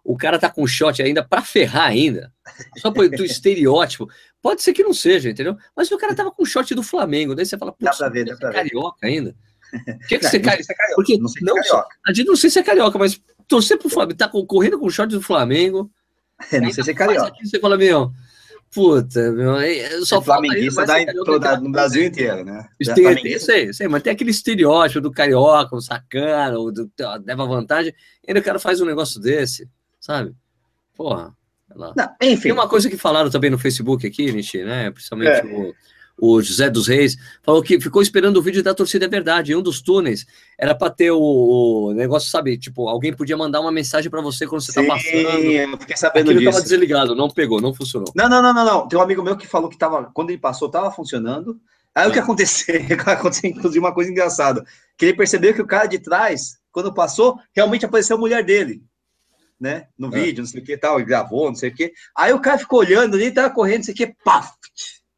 o 0.08 0.16
cara 0.16 0.40
tá 0.40 0.50
com 0.50 0.66
shot 0.66 1.02
ainda 1.02 1.22
para 1.22 1.42
ferrar 1.42 1.88
ainda. 1.88 2.32
Só 2.78 2.90
por 2.90 3.10
do 3.10 3.26
estereótipo. 3.26 4.08
Pode 4.42 4.64
ser 4.64 4.72
que 4.72 4.82
não 4.82 4.94
seja, 4.94 5.30
entendeu? 5.30 5.58
Mas 5.76 5.92
o 5.92 5.98
cara 5.98 6.16
tava 6.16 6.32
com 6.32 6.46
shot 6.46 6.74
do 6.74 6.82
Flamengo. 6.82 7.36
Daí 7.36 7.46
você 7.46 7.58
fala, 7.58 7.74
pô, 7.74 7.84
dá 7.84 7.92
pra 7.92 8.08
ver, 8.08 8.24
dá 8.24 8.38
pra 8.38 8.50
é 8.50 8.54
carioca 8.54 9.06
ainda. 9.06 9.36
Que 10.08 10.18
que 10.18 10.24
não, 10.24 10.30
você 10.30 10.40
não, 10.40 10.50
é 10.50 10.64
carioca. 10.64 10.96
Porque 10.96 11.18
não, 11.18 11.28
sei 11.28 11.42
não, 11.44 11.58
é 11.58 11.62
carioca. 11.62 11.96
A 12.08 12.14
gente 12.14 12.28
não 12.28 12.38
sei 12.38 12.50
se 12.50 12.58
é 12.58 12.64
carioca, 12.64 12.98
mas 12.98 13.22
torcer 13.50 13.78
pro 13.78 13.90
Flamengo, 13.90 14.18
tá 14.18 14.30
correndo 14.30 14.80
com 14.80 14.90
shot 14.90 15.10
do 15.10 15.22
Flamengo. 15.22 15.92
É, 16.54 16.62
não 16.62 16.72
sei 16.72 16.86
se 16.86 16.92
é 16.92 16.94
carioca. 16.94 17.28
Aqui, 17.28 17.46
você 17.46 17.60
fala, 17.60 17.76
meu, 17.76 18.14
Puta, 18.74 19.32
meu, 19.32 19.56
só 20.06 20.20
é 20.20 20.22
flamenguista 20.22 20.86
dá 20.86 21.02
em, 21.02 21.06
no 21.62 21.72
Brasil 21.72 22.06
inteiro, 22.06 22.44
né? 22.44 22.68
Tem, 22.94 23.40
sei, 23.40 23.74
sei, 23.74 23.88
mas 23.88 24.04
tem 24.04 24.12
aquele 24.12 24.32
estereótipo 24.32 25.00
do 25.00 25.12
carioca, 25.12 25.76
o 25.76 25.82
sacana, 25.82 26.60
o 26.60 26.70
do, 26.70 26.90
leva 27.26 27.46
vantagem, 27.46 27.94
ainda 28.28 28.42
o 28.42 28.44
cara 28.44 28.60
faz 28.60 28.82
um 28.82 28.86
negócio 28.86 29.22
desse, 29.22 29.70
sabe? 30.08 30.34
Porra. 30.96 31.36
Não, 31.76 31.94
enfim. 32.22 32.44
Tem 32.44 32.52
uma 32.54 32.68
coisa 32.68 32.90
que 32.90 32.98
falaram 32.98 33.30
também 33.30 33.50
no 33.50 33.60
Facebook 33.60 34.08
aqui, 34.08 34.32
Nishi, 34.32 34.64
né? 34.64 34.90
Principalmente 34.90 35.30
é. 35.30 35.46
o 35.46 35.76
o 36.20 36.42
José 36.42 36.68
dos 36.70 36.88
Reis, 36.88 37.16
falou 37.44 37.62
que 37.62 37.80
ficou 37.80 38.02
esperando 38.02 38.38
o 38.38 38.42
vídeo 38.42 38.64
da 38.64 38.74
torcida 38.74 39.06
é 39.06 39.08
verdade. 39.08 39.52
Em 39.52 39.56
um 39.56 39.62
dos 39.62 39.82
túneis 39.82 40.26
era 40.58 40.74
para 40.74 40.90
ter 40.90 41.12
o, 41.12 41.20
o, 41.20 41.94
negócio, 41.94 42.30
sabe? 42.30 42.58
Tipo, 42.58 42.90
alguém 42.90 43.14
podia 43.14 43.38
mandar 43.38 43.62
uma 43.62 43.72
mensagem 43.72 44.10
para 44.10 44.20
você 44.20 44.48
quando 44.48 44.62
você 44.62 44.74
tá 44.74 44.82
Sim, 44.82 44.88
tá 44.88 44.94
passando. 44.96 45.22
eu 45.22 45.78
fiquei 45.78 45.96
sabendo 45.96 46.32
Aquilo 46.32 46.40
disso. 46.40 46.52
tava 46.52 46.64
desligado, 46.64 47.16
não 47.16 47.30
pegou, 47.30 47.62
não 47.62 47.72
funcionou. 47.72 48.12
Não, 48.16 48.28
não, 48.28 48.42
não, 48.42 48.52
não, 48.52 48.66
não. 48.66 48.88
Tem 48.88 48.98
um 48.98 49.02
amigo 49.02 49.22
meu 49.22 49.38
que 49.38 49.46
falou 49.46 49.70
que 49.70 49.78
tava, 49.78 50.10
quando 50.12 50.32
ele 50.32 50.40
passou, 50.40 50.70
tava 50.70 50.90
funcionando. 50.92 51.60
Aí 51.94 52.06
ah. 52.06 52.10
o 52.10 52.12
que 52.12 52.20
ah. 52.20 52.24
aconteceu? 52.24 52.76
aconteceu, 53.06 53.52
inclusive, 53.52 53.80
uma 53.80 53.94
coisa 53.94 54.10
engraçada. 54.10 54.66
Que 54.98 55.06
ele 55.06 55.18
percebeu 55.18 55.54
que 55.54 55.62
o 55.62 55.68
cara 55.68 55.86
de 55.86 56.00
trás, 56.00 56.58
quando 56.72 56.92
passou, 56.92 57.40
realmente 57.54 57.86
apareceu 57.86 58.18
a 58.18 58.20
mulher 58.20 58.44
dele. 58.44 58.82
Né? 59.60 59.88
No 59.98 60.08
ah. 60.08 60.12
vídeo, 60.12 60.44
não 60.44 60.48
sei 60.48 60.62
o 60.62 60.64
que 60.64 60.78
tal, 60.78 60.98
ele 60.98 61.08
gravou, 61.08 61.48
não 61.48 61.56
sei 61.56 61.70
o 61.70 61.74
que. 61.74 61.92
Aí 62.16 62.32
o 62.32 62.40
cara 62.40 62.60
ficou 62.60 62.80
olhando 62.80 63.16
ali, 63.16 63.32
tava 63.32 63.54
correndo, 63.54 63.78
não 63.78 63.84
sei 63.84 63.94
o 63.94 63.98
que, 63.98 64.16
paf! 64.24 64.52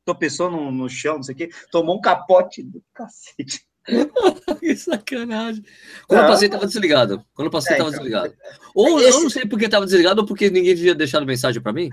tropeçou 0.09 0.49
no, 0.49 0.71
no 0.71 0.89
chão, 0.89 1.17
não 1.17 1.23
sei 1.23 1.35
o 1.35 1.37
quê, 1.37 1.49
tomou 1.71 1.97
um 1.97 2.01
capote 2.01 2.63
do 2.63 2.83
cacete. 2.93 3.63
que 4.59 4.75
sacanagem. 4.75 5.63
Quando 6.07 6.21
eu 6.21 6.27
passei, 6.27 6.49
tava 6.49 6.67
desligado. 6.67 7.25
Quando 7.33 7.47
eu 7.47 7.51
passei, 7.51 7.75
é, 7.75 7.77
tava 7.77 7.89
então, 7.89 8.01
desligado. 8.01 8.33
Ou 8.75 8.99
esse... 8.99 9.09
eu 9.09 9.23
não 9.23 9.29
sei 9.29 9.45
porque 9.45 9.69
tava 9.69 9.85
desligado 9.85 10.21
ou 10.21 10.27
porque 10.27 10.49
ninguém 10.49 10.75
tinha 10.75 10.93
deixado 10.93 11.25
mensagem 11.25 11.61
para 11.61 11.73
mim. 11.73 11.89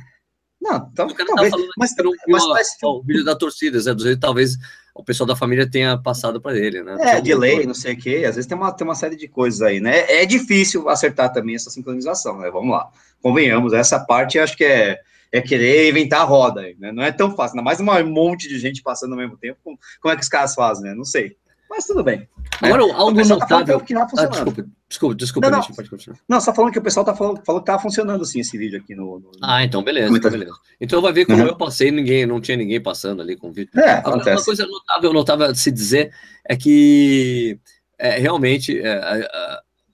Não, 0.67 0.89
então, 0.93 1.09
talvez. 1.09 1.53
mas, 1.77 1.95
não, 1.97 2.13
mas, 2.27 2.47
mas, 2.49 2.77
o 2.83 3.03
vídeo 3.03 3.25
da 3.25 3.37
torcida, 3.37 3.79
Zé 3.79 3.95
dos 3.95 4.17
talvez 4.19 4.59
o 4.93 5.05
pessoal 5.05 5.27
da 5.27 5.37
família 5.37 5.71
tenha 5.71 5.97
passado 5.97 6.41
para 6.41 6.57
ele, 6.57 6.83
né? 6.83 6.97
É, 6.99 7.21
de 7.21 7.35
lei, 7.35 7.67
não 7.67 7.75
sei 7.75 7.95
o 7.95 7.97
quê. 7.97 8.25
Às 8.27 8.35
vezes 8.35 8.47
tem 8.47 8.57
uma, 8.57 8.73
tem 8.73 8.87
uma 8.87 8.95
série 8.95 9.15
de 9.15 9.29
coisas 9.29 9.63
aí, 9.63 9.79
né? 9.79 10.11
É 10.11 10.27
difícil 10.27 10.89
acertar 10.89 11.33
também 11.33 11.55
essa 11.55 11.71
sincronização, 11.71 12.39
né? 12.39 12.51
Vamos 12.51 12.71
lá. 12.71 12.91
Convenhamos, 13.23 13.73
essa 13.73 14.01
parte 14.01 14.39
acho 14.39 14.57
que 14.57 14.65
é 14.65 15.01
é 15.33 15.41
querer 15.41 15.91
inventar 15.91 16.21
a 16.21 16.25
roda. 16.25 16.63
Né? 16.79 16.93
Não 16.93 17.03
é 17.03 17.13
tão 17.13 17.35
fácil, 17.35 17.59
ainda 17.59 17.65
mais 17.65 17.81
um 17.81 18.11
monte 18.11 18.49
de 18.49 18.59
gente 18.59 18.83
passando 18.83 19.13
ao 19.13 19.19
mesmo 19.19 19.37
tempo. 19.37 19.59
Como, 19.63 19.79
como 20.01 20.13
é 20.13 20.17
que 20.17 20.23
os 20.23 20.29
caras 20.29 20.55
fazem, 20.55 20.85
né? 20.85 20.95
Não 20.95 21.05
sei. 21.05 21.37
Mas 21.69 21.85
tudo 21.85 22.03
bem. 22.03 22.29
Agora, 22.63 22.83
é. 22.85 22.93
algo 22.93 23.23
tá 23.23 23.29
notável... 23.29 23.79
Tá 23.79 23.85
que 23.85 23.95
não 23.95 24.03
ah, 24.03 24.07
desculpa, 24.07 24.67
desculpa, 24.89 25.15
desculpa, 25.15 25.51
não, 25.51 25.59
não. 25.59 25.67
pode 25.67 25.91
continuar. 25.91 26.19
Não, 26.29 26.41
só 26.41 26.55
falando 26.55 26.73
que 26.73 26.79
o 26.79 26.83
pessoal 26.83 27.05
tá 27.05 27.15
falando, 27.15 27.43
falou 27.45 27.61
que 27.61 27.67
tava 27.67 27.83
funcionando 27.83 28.23
assim 28.23 28.41
esse 28.41 28.57
vídeo 28.57 28.79
aqui 28.79 28.95
no. 28.95 29.19
no 29.19 29.31
ah, 29.43 29.63
então 29.65 29.83
beleza, 29.83 30.17
então 30.17 30.31
beleza. 30.31 30.53
Então 30.81 31.03
vai 31.03 31.13
ver 31.13 31.27
como 31.27 31.43
uhum. 31.43 31.49
eu 31.49 31.57
passei, 31.57 31.91
ninguém, 31.91 32.25
não 32.25 32.41
tinha 32.41 32.57
ninguém 32.57 32.81
passando 32.81 33.21
ali 33.21 33.37
com 33.37 33.49
o 33.49 33.53
vídeo. 33.53 33.71
É, 33.77 33.91
Agora, 33.91 34.17
acontece. 34.17 34.39
uma 34.39 34.45
coisa 34.45 34.67
notável, 34.67 35.13
notável 35.13 35.53
de 35.53 35.59
se 35.59 35.71
dizer 35.71 36.13
é 36.49 36.57
que 36.57 37.59
é, 37.99 38.19
realmente 38.19 38.81
é, 38.81 39.29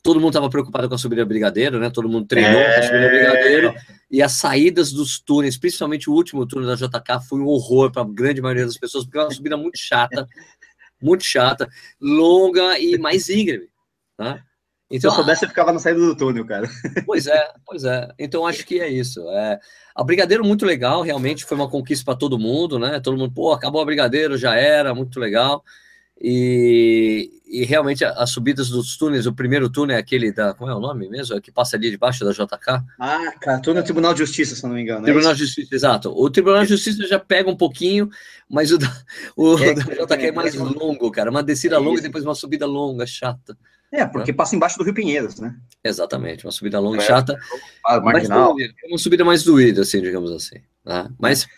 todo 0.03 0.21
mundo 0.21 0.31
estava 0.31 0.51
preocupado 0.51 0.89
com 0.89 0.95
a 0.95 0.99
subida 0.99 1.25
Brigadeiro, 1.25 1.79
né? 1.79 1.89
Todo 1.89 2.09
mundo 2.09 2.27
treinou 2.27 2.61
é... 2.61 2.79
a 2.79 2.83
subida 2.83 3.09
Brigadeiro 3.09 3.75
e 4.11 4.21
as 4.21 4.33
saídas 4.33 4.93
dos 4.93 5.21
túneis, 5.21 5.57
principalmente 5.57 6.11
o 6.11 6.13
último 6.13 6.47
túnel 6.47 6.69
da 6.69 6.75
JK, 6.75 7.27
foi 7.29 7.41
um 7.41 7.47
horror 7.47 7.91
para 7.91 8.03
a 8.03 8.09
grande 8.09 8.43
maioria 8.43 8.67
das 8.67 8.77
pessoas, 8.77 9.05
porque 9.05 9.19
é 9.19 9.23
uma 9.23 9.31
subida 9.31 9.57
muito 9.57 9.79
chata, 9.79 10.27
muito 11.03 11.25
chata, 11.25 11.69
longa 12.01 12.79
e 12.79 12.97
mais 12.99 13.29
íngreme, 13.29 13.69
tá? 14.17 14.43
Então, 14.91 15.11
Se 15.11 15.17
eu 15.17 15.23
soubesse, 15.23 15.45
eu 15.45 15.49
ficava 15.49 15.73
na 15.73 15.79
saída 15.79 16.01
do 16.01 16.15
túnel, 16.15 16.45
cara. 16.45 16.69
Pois 17.07 17.27
é, 17.27 17.51
pois 17.65 17.85
é. 17.85 18.09
Então 18.19 18.47
acho 18.47 18.67
que 18.67 18.79
é 18.79 18.89
isso. 18.89 19.27
É, 19.31 19.59
a 19.95 20.05
Brigadeiro 20.05 20.45
muito 20.45 20.67
legal, 20.67 21.01
realmente 21.01 21.47
foi 21.47 21.57
uma 21.57 21.69
conquista 21.69 22.05
para 22.05 22.19
todo 22.19 22.39
mundo, 22.39 22.79
né? 22.79 23.01
Todo 23.01 23.17
mundo, 23.17 23.33
pô, 23.33 23.53
acabou 23.53 23.81
a 23.81 23.85
Brigadeiro, 23.87 24.37
já 24.37 24.55
era, 24.55 24.95
muito 24.95 25.19
legal. 25.19 25.65
E, 26.25 27.33
e 27.49 27.65
realmente 27.65 28.05
as 28.05 28.31
subidas 28.31 28.69
dos 28.69 28.97
túneis, 28.97 29.27
o 29.27 29.33
primeiro 29.33 29.69
túnel 29.69 29.97
é 29.97 29.99
aquele 29.99 30.31
da. 30.31 30.55
Como 30.55 30.71
é 30.71 30.75
o 30.75 30.79
nome 30.79 31.09
mesmo? 31.09 31.37
É 31.37 31.41
que 31.41 31.51
passa 31.51 31.77
ali 31.77 31.91
debaixo 31.91 32.25
da 32.25 32.31
JK? 32.31 32.85
Ah, 33.01 33.33
cara, 33.41 33.61
túnel 33.61 33.83
Tribunal 33.83 34.15
de 34.15 34.21
Justiça, 34.21 34.55
se 34.55 34.63
não 34.63 34.71
me 34.71 34.83
engano. 34.83 35.01
É 35.01 35.05
Tribunal 35.05 35.33
é 35.33 35.35
de 35.35 35.41
Justiça, 35.41 35.75
exato. 35.75 36.15
O 36.17 36.31
Tribunal 36.31 36.63
de 36.63 36.69
Justiça 36.69 37.05
já 37.09 37.19
pega 37.19 37.51
um 37.51 37.57
pouquinho, 37.57 38.09
mas 38.49 38.71
o 38.71 38.79
da, 38.79 38.87
o 39.37 39.59
é, 39.59 39.75
da 39.75 39.83
JK 39.83 40.13
é, 40.13 40.29
é 40.29 40.33
mais 40.33 40.55
longo, 40.55 41.11
cara. 41.11 41.29
Uma 41.29 41.43
descida 41.43 41.75
é 41.75 41.79
longa 41.79 41.99
e 41.99 42.03
depois 42.03 42.25
uma 42.25 42.37
subida 42.37 42.67
longa, 42.67 43.05
chata. 43.05 43.59
É, 43.91 44.07
porque 44.07 44.33
passa 44.33 44.55
embaixo 44.55 44.79
do 44.79 44.85
Rio 44.85 44.95
Pinheiros, 44.95 45.41
né? 45.41 45.57
Exatamente, 45.83 46.47
uma 46.47 46.53
subida 46.53 46.79
longa 46.79 46.99
e 46.99 47.05
chata. 47.05 47.37
Marginal. 47.85 48.55
uma 48.87 48.97
subida 48.97 49.25
mais 49.25 49.43
doída, 49.43 49.83
assim, 49.83 50.01
digamos 50.01 50.31
assim. 50.31 50.63
Né? 50.85 51.11
Mas 51.19 51.49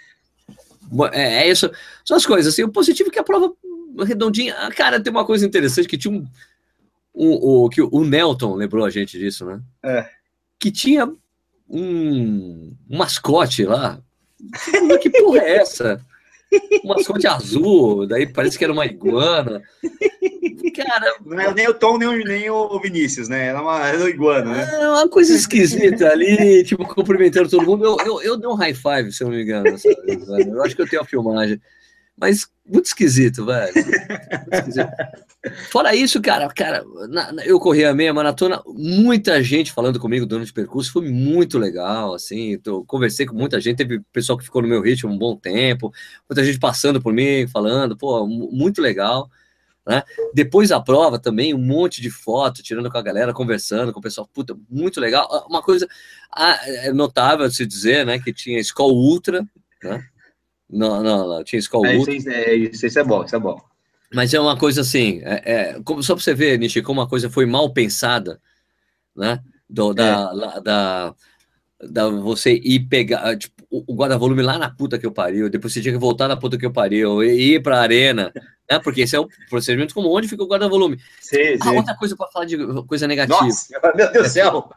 é, 1.13 1.43
é 1.43 1.51
isso. 1.51 1.71
São 2.05 2.17
as 2.17 2.27
coisas. 2.27 2.53
Assim, 2.53 2.63
o 2.63 2.73
positivo 2.73 3.09
é 3.09 3.13
que 3.13 3.19
a 3.19 3.25
prova 3.25 3.53
redondinha. 4.03 4.55
Ah, 4.59 4.71
cara, 4.71 5.01
tem 5.01 5.11
uma 5.11 5.25
coisa 5.25 5.47
interessante 5.47 5.89
que 5.89 5.99
tinha 5.99 6.13
um. 6.13 6.27
um, 7.15 7.65
um 7.65 7.69
que 7.69 7.83
o 7.83 8.05
Nelton 8.05 8.55
lembrou 8.55 8.85
a 8.85 8.91
gente 8.91 9.19
disso, 9.19 9.45
né? 9.45 9.61
É. 9.83 10.09
Que 10.59 10.71
tinha 10.71 11.07
um, 11.69 12.75
um 12.91 12.97
mascote 12.97 13.65
lá. 13.65 14.01
Que 15.01 15.11
porra 15.11 15.39
é 15.39 15.57
essa? 15.57 16.01
Um 16.85 16.89
mascote 16.89 17.27
azul, 17.27 18.07
daí 18.07 18.27
parece 18.27 18.57
que 18.57 18.65
era 18.65 18.73
uma 18.73 18.87
iguana. 18.87 19.63
Cara, 20.75 21.17
não 21.25 21.41
é 21.41 21.55
nem 21.55 21.69
o 21.69 21.75
Tom, 21.75 21.99
nem 21.99 22.09
o, 22.09 22.25
nem 22.25 22.51
o 22.51 22.81
Vinícius, 22.81 23.29
né? 23.29 23.47
Era 23.49 23.61
uma, 23.61 23.87
era 23.87 23.99
uma 23.99 24.09
iguana, 24.09 24.53
né? 24.53 24.69
É 24.81 24.89
uma 24.89 25.09
coisa 25.09 25.35
esquisita 25.35 26.09
ali, 26.09 26.65
tipo, 26.65 26.87
cumprimentando 26.87 27.49
todo 27.49 27.67
mundo. 27.67 27.85
Eu, 27.85 27.97
eu, 28.07 28.23
eu 28.23 28.37
dei 28.37 28.49
um 28.49 28.55
high 28.55 28.75
five, 28.75 29.13
se 29.13 29.23
eu 29.23 29.29
não 29.29 29.37
me 29.37 29.43
engano. 29.43 29.77
Sabe? 29.79 30.49
Eu 30.49 30.63
acho 30.63 30.77
que 30.77 30.83
eu 30.83 30.89
tenho 30.89 31.03
a 31.03 31.07
filmagem. 31.07 31.61
Mas 32.17 32.49
muito 32.67 32.87
esquisito, 32.87 33.45
velho. 33.45 33.75
Muito 33.75 34.55
esquisito. 34.55 34.89
Fora 35.71 35.95
isso, 35.95 36.23
cara, 36.23 36.49
cara, 36.49 36.83
na, 37.09 37.33
na, 37.33 37.45
eu 37.45 37.61
corri 37.61 37.85
a 37.85 37.93
meia 37.93 38.15
maratona, 38.15 38.63
muita 38.67 39.43
gente 39.43 39.73
falando 39.73 40.01
comigo 40.01 40.25
durante 40.25 40.51
o 40.51 40.55
percurso, 40.55 40.91
foi 40.91 41.11
muito 41.11 41.59
legal, 41.59 42.15
assim, 42.15 42.59
tô, 42.59 42.83
conversei 42.85 43.27
com 43.27 43.35
muita 43.35 43.61
gente, 43.61 43.77
teve 43.77 44.01
pessoal 44.11 44.39
que 44.39 44.45
ficou 44.45 44.63
no 44.63 44.69
meu 44.69 44.81
ritmo 44.81 45.13
um 45.13 45.19
bom 45.19 45.37
tempo, 45.37 45.93
muita 46.29 46.43
gente 46.43 46.59
passando 46.59 47.03
por 47.03 47.13
mim, 47.13 47.47
falando, 47.47 47.95
pô, 47.95 48.27
muito 48.27 48.81
legal, 48.81 49.29
né? 49.87 50.03
Depois 50.33 50.71
da 50.71 50.81
prova 50.81 51.19
também, 51.19 51.53
um 51.53 51.59
monte 51.59 52.01
de 52.01 52.11
foto, 52.11 52.63
tirando 52.63 52.91
com 52.91 52.97
a 52.97 53.03
galera, 53.03 53.35
conversando 53.35 53.93
com 53.93 54.01
o 54.01 54.03
pessoal, 54.03 54.27
puta, 54.33 54.57
muito 54.71 54.99
legal. 54.99 55.29
Uma 55.47 55.61
coisa 55.61 55.87
ah, 56.35 56.59
é 56.65 56.91
notável 56.91 57.51
se 57.51 57.67
dizer, 57.67 58.07
né, 58.07 58.19
que 58.19 58.33
tinha 58.33 58.59
escola 58.59 58.95
ultra, 58.95 59.47
né? 59.83 60.03
Não, 60.69 61.03
não, 61.03 61.29
não. 61.29 61.45
Tinha 61.45 61.61
Skull 61.61 61.87
é, 61.87 61.97
isso, 61.97 62.29
é, 62.29 62.55
isso, 62.55 62.87
isso 62.87 62.99
é 62.99 63.05
bom, 63.05 63.25
isso 63.25 63.37
é 63.37 63.39
bom. 63.39 63.61
Mas 64.13 64.33
é 64.33 64.41
uma 64.41 64.57
coisa 64.57 64.81
assim, 64.81 65.21
é, 65.25 65.43
é, 65.45 65.81
como, 65.85 66.03
só 66.03 66.15
para 66.15 66.23
você 66.23 66.35
ver, 66.35 66.59
Nishi, 66.59 66.83
como 66.83 67.01
uma 67.01 67.09
coisa 67.09 67.29
foi 67.29 67.47
mal 67.47 67.73
pensada, 67.73 68.41
né? 69.15 69.41
Do, 69.69 69.93
da, 69.93 70.31
é. 70.57 70.61
da, 70.61 71.15
da, 71.91 72.09
você 72.09 72.55
ir 72.55 72.81
pegar 72.89 73.37
tipo, 73.37 73.55
o 73.71 73.95
guarda-volume 73.95 74.43
lá 74.43 74.59
na 74.59 74.71
puta 74.71 74.99
que 74.99 75.07
eu 75.07 75.13
pariu, 75.13 75.51
depois 75.51 75.73
você 75.73 75.81
tinha 75.81 75.93
que 75.93 76.01
voltar 76.01 76.29
na 76.29 76.37
puta 76.37 76.57
que 76.57 76.65
eu 76.65 76.73
pariu, 76.73 77.23
e 77.23 77.55
ir 77.55 77.63
pra 77.63 77.81
arena, 77.81 78.33
né? 78.71 78.79
Porque 78.79 79.03
esse 79.03 79.17
é 79.17 79.21
o 79.21 79.29
procedimento 79.51 79.95
comum, 79.95 80.11
onde 80.11 80.29
fica 80.29 80.43
o 80.43 80.47
guarda-volume. 80.47 80.99
Ah, 81.61 81.73
outra 81.73 81.97
coisa 81.97 82.17
para 82.17 82.29
falar 82.29 82.45
de 82.45 82.57
coisa 82.85 83.07
negativa. 83.07 83.41
Nossa, 83.41 83.81
meu 83.95 84.13
Deus 84.13 84.29
do 84.29 84.33
céu! 84.33 84.71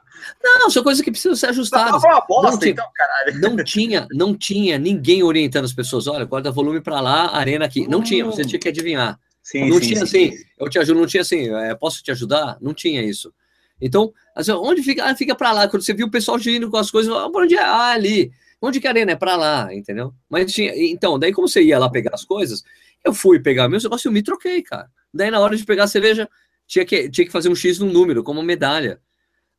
Não, 0.44 0.70
são 0.70 0.84
coisas 0.84 1.04
que 1.04 1.12
precisam 1.12 1.36
ser 1.36 1.48
ajustadas. 1.48 2.02
Não, 2.02 2.22
bosta, 2.28 2.52
não, 2.52 2.60
tinha, 2.60 2.72
então, 2.72 3.56
não 3.56 3.64
tinha, 3.64 4.08
não 4.12 4.36
tinha 4.36 4.78
ninguém 4.78 5.24
orientando 5.24 5.66
as 5.66 5.74
pessoas. 5.74 6.08
Olha, 6.08 6.26
guarda-volume 6.26 6.82
para 6.82 7.00
lá, 7.00 7.36
arena 7.36 7.66
aqui. 7.66 7.88
Não 7.88 8.00
hum. 8.00 8.04
tinha, 8.04 8.26
você 8.26 8.44
tinha 8.44 8.60
que 8.60 8.68
adivinhar. 8.68 9.20
Sim, 9.44 9.70
não 9.70 9.80
sim, 9.80 9.88
tinha 9.88 10.06
sim, 10.06 10.28
assim, 10.28 10.38
eu 10.60 10.70
te 10.70 10.78
ajudo, 10.78 11.00
não 11.00 11.08
tinha 11.08 11.22
assim, 11.22 11.56
é, 11.56 11.74
posso 11.74 12.04
te 12.04 12.12
ajudar? 12.12 12.58
Não 12.60 12.74
tinha 12.74 13.02
isso. 13.02 13.34
Então, 13.82 14.12
assim, 14.36 14.52
onde 14.52 14.82
fica? 14.82 15.06
Ah, 15.06 15.16
fica 15.16 15.36
para 15.36 15.52
lá. 15.52 15.68
Quando 15.68 15.84
você 15.84 15.94
viu 15.94 16.08
o 16.08 16.12
pessoal 16.12 16.40
indo 16.40 16.70
com 16.70 16.78
as 16.78 16.90
coisas, 16.90 17.12
ah, 17.14 17.28
onde 17.34 17.56
é? 17.56 17.62
Ah, 17.62 17.92
ali. 17.92 18.32
Onde 18.62 18.80
que 18.80 18.88
a 18.88 18.90
arena 18.90 19.12
é 19.12 19.16
para 19.16 19.36
lá, 19.36 19.74
entendeu? 19.74 20.14
Mas 20.30 20.52
tinha, 20.52 20.74
então, 20.76 21.20
daí 21.20 21.32
como 21.32 21.48
você 21.48 21.62
ia 21.62 21.78
lá 21.78 21.90
pegar 21.90 22.12
as 22.14 22.26
coisas, 22.26 22.64
eu 23.06 23.14
fui 23.14 23.40
pegar 23.40 23.70
meus 23.70 23.84
negócios 23.84 24.06
e 24.06 24.08
eu 24.08 24.12
me 24.12 24.24
troquei, 24.24 24.64
cara. 24.64 24.90
Daí 25.14 25.30
na 25.30 25.40
hora 25.40 25.56
de 25.56 25.64
pegar 25.64 25.84
a 25.84 25.88
cerveja, 25.88 26.28
tinha 26.66 26.84
que, 26.84 27.10
tinha 27.10 27.26
que 27.26 27.32
fazer 27.32 27.50
um 27.50 27.56
X 27.56 27.78
no 27.80 27.86
número, 27.86 28.24
como 28.24 28.42
medalha. 28.42 29.00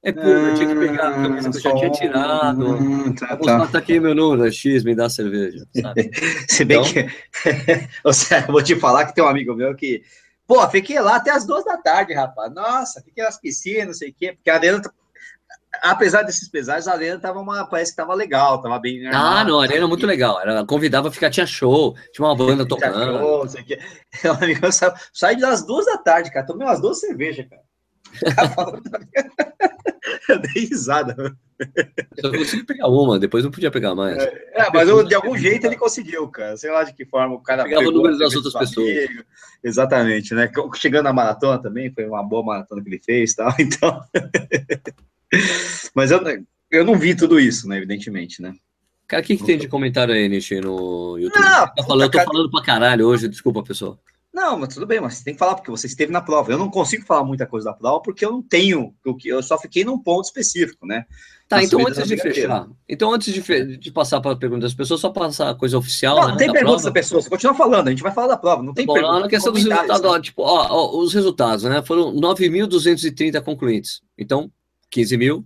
É 0.02 0.12
pô, 0.12 0.20
eu 0.20 0.54
tinha 0.54 0.68
que 0.68 0.74
pegar 0.76 1.08
a 1.08 1.22
camisa 1.22 1.50
que 1.50 1.56
eu 1.56 1.60
já 1.60 1.74
tinha 1.74 1.90
tirado. 1.90 2.66
Hum, 2.66 3.14
tá, 3.14 3.36
tá. 3.36 3.66
tá 3.66 3.78
aqui 3.78 3.98
meu 3.98 4.14
número, 4.14 4.50
X, 4.50 4.84
me 4.84 4.94
dá 4.94 5.08
cerveja. 5.10 5.66
Sabe? 5.80 6.10
Se 6.48 6.64
bem 6.64 6.80
então... 6.80 6.92
que. 6.92 7.08
Você, 8.04 8.40
vou 8.42 8.62
te 8.62 8.76
falar 8.76 9.06
que 9.06 9.14
tem 9.14 9.24
um 9.24 9.28
amigo 9.28 9.54
meu 9.54 9.74
que. 9.74 10.02
Pô, 10.48 10.66
fiquei 10.70 10.98
lá 10.98 11.16
até 11.16 11.30
as 11.30 11.46
duas 11.46 11.62
da 11.62 11.76
tarde, 11.76 12.14
rapaz. 12.14 12.50
Nossa, 12.54 13.02
fiquei 13.02 13.22
nas 13.22 13.38
piscinas, 13.38 13.86
não 13.86 13.92
sei 13.92 14.08
o 14.08 14.14
quê, 14.14 14.32
porque 14.32 14.48
a 14.48 14.54
arena. 14.54 14.80
Apesar 15.82 16.22
desses 16.22 16.48
pesares, 16.48 16.88
a 16.88 16.94
arena 16.94 17.20
tava 17.20 17.38
uma, 17.38 17.68
parece 17.68 17.92
que 17.92 17.98
tava 17.98 18.14
legal, 18.14 18.62
tava 18.62 18.78
bem. 18.78 19.06
Ah, 19.08 19.44
não, 19.44 19.60
a 19.60 19.64
arena 19.64 19.84
é 19.84 19.86
muito 19.88 20.06
legal. 20.06 20.40
Ela 20.40 20.66
convidava 20.66 21.08
a 21.08 21.12
ficar, 21.12 21.28
tinha 21.28 21.46
show, 21.46 21.94
tinha 22.12 22.26
uma 22.26 22.34
banda 22.34 22.66
tocando. 22.66 23.18
Show, 23.18 23.44
não 23.44 23.48
sei 23.48 23.60
o 23.60 23.66
quê. 23.66 23.78
Um 24.24 24.42
amigo 24.42 24.60
meu 24.62 24.72
sai 24.72 25.36
das 25.36 25.66
duas 25.66 25.84
da 25.84 25.98
tarde, 25.98 26.32
cara. 26.32 26.46
Tomei 26.46 26.66
umas 26.66 26.80
duas 26.80 26.98
cervejas, 26.98 27.46
cara. 27.46 27.62
Eu 30.28 30.38
dei 30.38 30.64
risada. 30.64 31.36
Só 32.20 32.30
consegui 32.30 32.64
pegar 32.64 32.88
uma, 32.88 33.18
depois 33.18 33.42
não 33.42 33.50
podia 33.50 33.70
pegar 33.70 33.94
mais. 33.94 34.16
É, 34.16 34.50
é 34.52 34.70
mas 34.72 34.88
eu, 34.88 35.02
de 35.02 35.14
algum 35.14 35.36
jeito 35.36 35.66
ele 35.66 35.76
conseguiu, 35.76 36.28
cara. 36.28 36.56
Sei 36.56 36.70
lá 36.70 36.84
de 36.84 36.92
que 36.92 37.04
forma 37.04 37.34
o 37.34 37.40
cara. 37.40 37.64
Pegava 37.64 37.88
o 37.88 37.90
número 37.90 38.16
das 38.16 38.34
outras 38.34 38.54
pessoas. 38.54 38.88
Amigo. 38.88 39.24
Exatamente, 39.62 40.34
né? 40.34 40.50
Chegando 40.76 41.04
na 41.04 41.12
maratona 41.12 41.60
também, 41.60 41.92
foi 41.92 42.06
uma 42.06 42.22
boa 42.22 42.44
maratona 42.44 42.82
que 42.82 42.88
ele 42.88 43.00
fez 43.00 43.34
tal. 43.34 43.52
Então. 43.58 44.00
mas 45.94 46.10
eu, 46.10 46.20
eu 46.70 46.84
não 46.84 46.96
vi 46.96 47.14
tudo 47.14 47.40
isso, 47.40 47.68
né? 47.68 47.76
Evidentemente, 47.76 48.40
né? 48.40 48.54
Cara, 49.06 49.22
o 49.22 49.26
que, 49.26 49.36
que 49.36 49.44
tem 49.44 49.58
de 49.58 49.68
comentário 49.68 50.14
aí, 50.14 50.28
Nishi, 50.28 50.60
no 50.60 51.18
YouTube? 51.18 51.42
Não, 51.42 51.66
tá 51.66 51.82
falando, 51.82 52.02
eu 52.02 52.10
tô 52.10 52.18
cara... 52.18 52.30
falando 52.30 52.50
pra 52.50 52.62
caralho 52.62 53.06
hoje, 53.06 53.28
desculpa, 53.28 53.62
pessoal. 53.62 53.98
Não, 54.38 54.56
mas 54.56 54.72
tudo 54.72 54.86
bem, 54.86 55.00
mas 55.00 55.14
você 55.14 55.24
tem 55.24 55.34
que 55.34 55.38
falar, 55.38 55.56
porque 55.56 55.68
você 55.68 55.88
esteve 55.88 56.12
na 56.12 56.20
prova. 56.20 56.52
Eu 56.52 56.58
não 56.58 56.70
consigo 56.70 57.04
falar 57.04 57.24
muita 57.24 57.44
coisa 57.44 57.64
da 57.64 57.72
prova, 57.72 58.00
porque 58.00 58.24
eu 58.24 58.30
não 58.30 58.40
tenho, 58.40 58.94
eu 59.24 59.42
só 59.42 59.58
fiquei 59.58 59.84
num 59.84 59.98
ponto 59.98 60.26
específico, 60.26 60.86
né? 60.86 61.06
Tá, 61.48 61.60
então 61.60 61.84
antes 61.84 62.06
de 62.06 62.16
fechar, 62.16 62.68
então 62.88 63.12
antes 63.12 63.34
de, 63.34 63.90
passar 63.90 64.20
para 64.20 64.32
a 64.32 64.36
pergunta 64.36 64.60
das 64.60 64.74
pessoas, 64.74 65.00
só 65.00 65.10
passar 65.10 65.50
a 65.50 65.54
coisa 65.56 65.76
oficial. 65.76 66.14
Não, 66.14 66.22
né, 66.26 66.30
não 66.30 66.36
tem 66.36 66.52
da 66.52 66.92
pessoa, 66.92 67.20
você 67.20 67.28
continua 67.28 67.52
falando, 67.52 67.88
a 67.88 67.90
gente 67.90 68.02
vai 68.02 68.12
falar 68.12 68.28
da 68.28 68.36
prova, 68.36 68.62
não 68.62 68.72
tem 68.72 68.86
tá 68.86 68.92
pergunta. 68.92 69.18
Na 69.18 69.28
questão 69.28 69.52
dos 69.52 69.64
resultados, 69.64 70.04
ó, 70.04 70.20
tipo, 70.20 70.42
ó, 70.42 70.68
ó, 70.70 71.02
os 71.02 71.12
resultados, 71.12 71.64
né? 71.64 71.82
Foram 71.82 72.14
9.230 72.14 73.42
concluintes. 73.42 74.02
Então, 74.16 74.52
15 74.88 75.16
mil, 75.16 75.44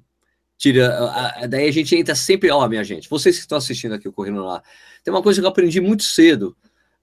tira. 0.58 1.48
Daí 1.48 1.66
a 1.66 1.72
gente 1.72 1.96
entra 1.96 2.14
sempre, 2.14 2.50
ó, 2.50 2.68
minha 2.68 2.84
gente, 2.84 3.08
vocês 3.08 3.36
que 3.36 3.40
estão 3.40 3.56
assistindo 3.56 3.94
aqui 3.94 4.06
o 4.06 4.12
Correndo 4.12 4.44
lá, 4.44 4.62
tem 5.02 5.14
uma 5.14 5.22
coisa 5.22 5.40
que 5.40 5.46
eu 5.46 5.50
aprendi 5.50 5.80
muito 5.80 6.02
cedo 6.02 6.54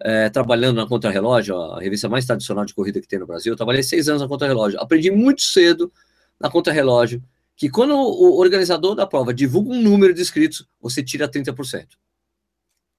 é, 0.01 0.29
trabalhando 0.29 0.77
na 0.77 0.87
Contra-Relógio, 0.87 1.55
a 1.55 1.81
revista 1.81 2.07
mais 2.07 2.25
tradicional 2.25 2.65
de 2.65 2.73
corrida 2.73 3.01
que 3.01 3.07
tem 3.07 3.19
no 3.19 3.27
Brasil. 3.27 3.53
Eu 3.53 3.57
trabalhei 3.57 3.83
seis 3.83 4.07
anos 4.07 4.21
na 4.21 4.27
Contra-Relógio. 4.27 4.79
Aprendi 4.79 5.11
muito 5.11 5.41
cedo 5.41 5.91
na 6.39 6.49
Contra-Relógio 6.49 7.21
que 7.59 7.69
quando 7.69 7.93
o 7.93 8.39
organizador 8.39 8.95
da 8.95 9.05
prova 9.05 9.33
divulga 9.33 9.71
um 9.71 9.81
número 9.81 10.13
de 10.13 10.21
inscritos, 10.21 10.65
você 10.79 11.03
tira 11.03 11.27
30%. 11.27 11.89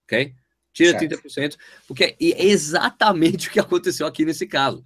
Ok? 0.04 0.34
Tira 0.70 0.98
certo. 0.98 1.22
30%, 1.22 1.56
porque 1.88 2.14
é 2.20 2.46
exatamente 2.46 3.48
o 3.48 3.50
que 3.50 3.58
aconteceu 3.58 4.06
aqui 4.06 4.22
nesse 4.22 4.46
caso. 4.46 4.84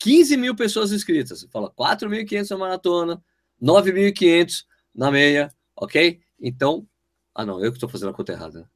15 0.00 0.36
mil 0.36 0.56
pessoas 0.56 0.90
inscritas. 0.90 1.46
Fala 1.52 1.70
4.500 1.70 2.50
na 2.50 2.56
maratona, 2.56 3.22
9.500 3.62 4.64
na 4.92 5.12
meia, 5.12 5.54
ok? 5.76 6.20
Então, 6.40 6.84
ah 7.32 7.46
não, 7.46 7.62
eu 7.62 7.70
que 7.70 7.76
estou 7.76 7.88
fazendo 7.88 8.10
a 8.10 8.14
conta 8.14 8.32
errada. 8.32 8.68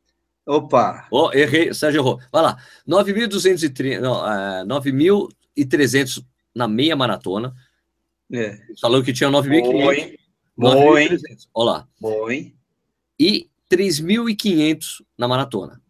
Opa! 0.47 1.07
Oh, 1.11 1.31
errei, 1.33 1.73
Sérgio 1.73 2.01
errou. 2.01 2.21
Vai 2.33 2.43
lá. 2.43 2.59
9.230, 2.89 4.01
não, 4.01 4.27
é, 4.29 4.65
9.300 4.65 6.25
na 6.55 6.67
meia 6.67 6.97
maratona. 6.97 7.55
É. 8.33 8.59
Falou 8.81 9.03
que 9.03 9.13
tinha 9.13 9.31
9.500. 9.31 10.17
9.300. 10.59 11.49
Olha 11.55 11.71
lá. 11.71 11.89
Oi. 12.03 12.55
E 13.19 13.49
3.500 13.71 15.03
na 15.17 15.29
maratona. 15.29 15.81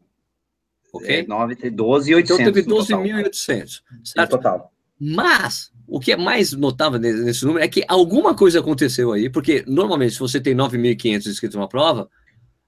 Ok? 0.92 1.08
É, 1.08 1.26
9, 1.26 1.70
12 1.70 2.12
Então 2.20 2.36
teve 2.36 2.62
12.800. 2.62 3.82
Certo? 4.04 4.30
Total. 4.30 4.72
Mas, 5.00 5.72
o 5.86 5.98
que 5.98 6.12
é 6.12 6.16
mais 6.16 6.52
notável 6.52 6.98
nesse 6.98 7.44
número 7.44 7.64
é 7.64 7.68
que 7.68 7.84
alguma 7.88 8.36
coisa 8.36 8.60
aconteceu 8.60 9.12
aí, 9.12 9.28
porque 9.28 9.64
normalmente 9.66 10.12
se 10.12 10.20
você 10.20 10.40
tem 10.40 10.54
9.500 10.54 11.26
inscritos 11.26 11.56
numa 11.56 11.68
prova, 11.68 12.08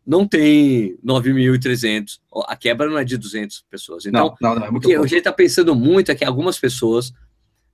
não 0.06 0.26
tem 0.26 0.96
9.300. 1.04 2.18
A 2.46 2.56
quebra 2.56 2.88
não 2.88 2.98
é 2.98 3.04
de 3.04 3.16
200 3.16 3.64
pessoas. 3.70 4.06
Então, 4.06 4.34
não, 4.40 4.50
não, 4.50 4.60
não 4.60 4.66
é 4.66 4.70
muito 4.70 4.84
o 4.84 4.88
que 4.88 4.94
a 4.94 5.02
gente 5.02 5.16
está 5.16 5.32
pensando 5.32 5.74
muito 5.74 6.10
é 6.10 6.14
que 6.14 6.24
algumas 6.24 6.58
pessoas, 6.58 7.12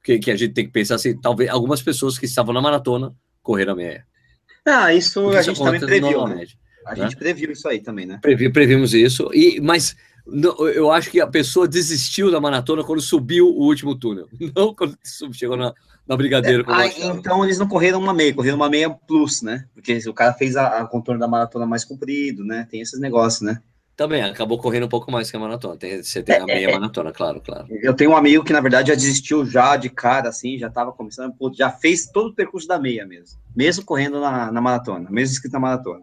que, 0.02 0.18
que 0.18 0.30
a 0.30 0.36
gente 0.36 0.52
tem 0.52 0.64
que 0.64 0.72
pensar 0.72 0.94
assim, 0.94 1.18
talvez 1.18 1.50
algumas 1.50 1.82
pessoas 1.82 2.18
que 2.18 2.26
estavam 2.26 2.54
na 2.54 2.60
maratona 2.60 3.14
correram 3.42 3.72
a 3.72 3.76
meia. 3.76 4.06
Ah, 4.66 4.94
isso 4.94 5.22
Porque 5.22 5.38
a 5.38 5.42
gente 5.42 5.58
também 5.58 5.80
previu. 5.80 6.26
Né? 6.26 6.46
A 6.86 6.94
né? 6.94 7.02
gente 7.02 7.16
previu 7.16 7.50
isso 7.50 7.68
aí 7.68 7.80
também, 7.80 8.06
né? 8.06 8.18
Previ, 8.20 8.50
previmos 8.50 8.94
isso. 8.94 9.30
E, 9.34 9.60
mas 9.60 9.96
eu 10.74 10.90
acho 10.90 11.10
que 11.10 11.20
a 11.20 11.26
pessoa 11.26 11.68
desistiu 11.68 12.30
da 12.30 12.40
maratona 12.40 12.84
quando 12.84 13.00
subiu 13.00 13.46
o 13.48 13.62
último 13.62 13.94
túnel, 13.94 14.28
não 14.54 14.74
quando 14.74 14.96
chegou 15.32 15.56
na, 15.56 15.74
na 16.06 16.16
Brigadeiro. 16.16 16.70
É, 16.70 16.74
ah, 16.74 16.86
então 16.86 17.44
eles 17.44 17.58
não 17.58 17.68
correram 17.68 17.98
uma 17.98 18.14
meia, 18.14 18.34
correram 18.34 18.56
uma 18.56 18.68
meia 18.68 18.90
plus, 18.90 19.42
né? 19.42 19.66
Porque 19.74 19.98
o 20.08 20.14
cara 20.14 20.32
fez 20.32 20.56
a, 20.56 20.80
a 20.80 20.86
contorno 20.86 21.20
da 21.20 21.28
maratona 21.28 21.66
mais 21.66 21.84
comprido, 21.84 22.44
né? 22.44 22.66
Tem 22.70 22.80
esses 22.80 23.00
negócios, 23.00 23.42
né? 23.42 23.60
Também, 24.00 24.22
acabou 24.22 24.56
correndo 24.56 24.86
um 24.86 24.88
pouco 24.88 25.12
mais 25.12 25.30
que 25.30 25.36
a 25.36 25.40
maratona. 25.40 25.76
Tem, 25.76 26.02
você 26.02 26.22
tem 26.22 26.36
a 26.36 26.46
meia 26.46 26.68
é, 26.68 26.70
é. 26.70 26.72
maratona, 26.72 27.12
claro, 27.12 27.38
claro. 27.38 27.66
Eu 27.68 27.92
tenho 27.92 28.12
um 28.12 28.16
amigo 28.16 28.42
que, 28.42 28.52
na 28.52 28.60
verdade, 28.62 28.88
já 28.88 28.94
desistiu 28.94 29.44
já 29.44 29.76
de 29.76 29.90
cara, 29.90 30.30
assim, 30.30 30.58
já 30.58 30.68
estava 30.68 30.90
começando, 30.90 31.34
já 31.52 31.70
fez 31.70 32.06
todo 32.06 32.30
o 32.30 32.34
percurso 32.34 32.66
da 32.66 32.78
meia 32.78 33.06
mesmo. 33.06 33.38
Mesmo 33.54 33.84
correndo 33.84 34.18
na, 34.18 34.50
na 34.50 34.58
maratona, 34.58 35.10
mesmo 35.10 35.34
escrito 35.34 35.52
na 35.52 35.60
maratona. 35.60 36.00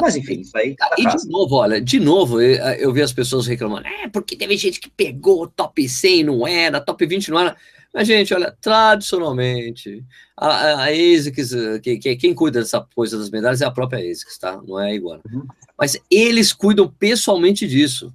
Mas 0.00 0.16
enfim, 0.16 0.40
isso 0.40 0.56
aí. 0.56 0.76
E 0.98 1.06
de 1.06 1.28
novo, 1.28 1.56
olha, 1.56 1.80
de 1.80 2.00
novo, 2.00 2.40
eu, 2.40 2.56
eu, 2.74 2.92
vi 2.92 3.02
as 3.02 3.12
pessoas 3.12 3.46
reclamando, 3.46 3.86
é, 3.86 4.08
porque 4.08 4.36
teve 4.36 4.56
gente 4.56 4.80
que 4.80 4.90
pegou 4.90 5.46
top 5.46 5.88
100 5.88 6.24
não 6.24 6.46
era, 6.46 6.80
top 6.80 7.04
20 7.04 7.30
não 7.30 7.38
era. 7.38 7.56
Mas, 7.92 8.06
gente, 8.06 8.32
olha, 8.32 8.56
tradicionalmente, 8.58 10.02
a, 10.34 10.46
a, 10.46 10.84
a 10.84 10.88
ASICS, 10.88 11.52
que, 11.82 11.98
que, 11.98 12.16
quem 12.16 12.34
cuida 12.34 12.60
dessa 12.60 12.80
coisa 12.94 13.18
das 13.18 13.30
medalhas 13.30 13.60
é 13.60 13.66
a 13.66 13.70
própria 13.70 13.98
ASICS, 13.98 14.38
tá? 14.38 14.60
Não 14.66 14.80
é 14.80 14.94
igual. 14.94 15.20
Uhum. 15.30 15.46
Mas 15.78 15.98
eles 16.10 16.54
cuidam 16.54 16.88
pessoalmente 16.88 17.68
disso. 17.68 18.12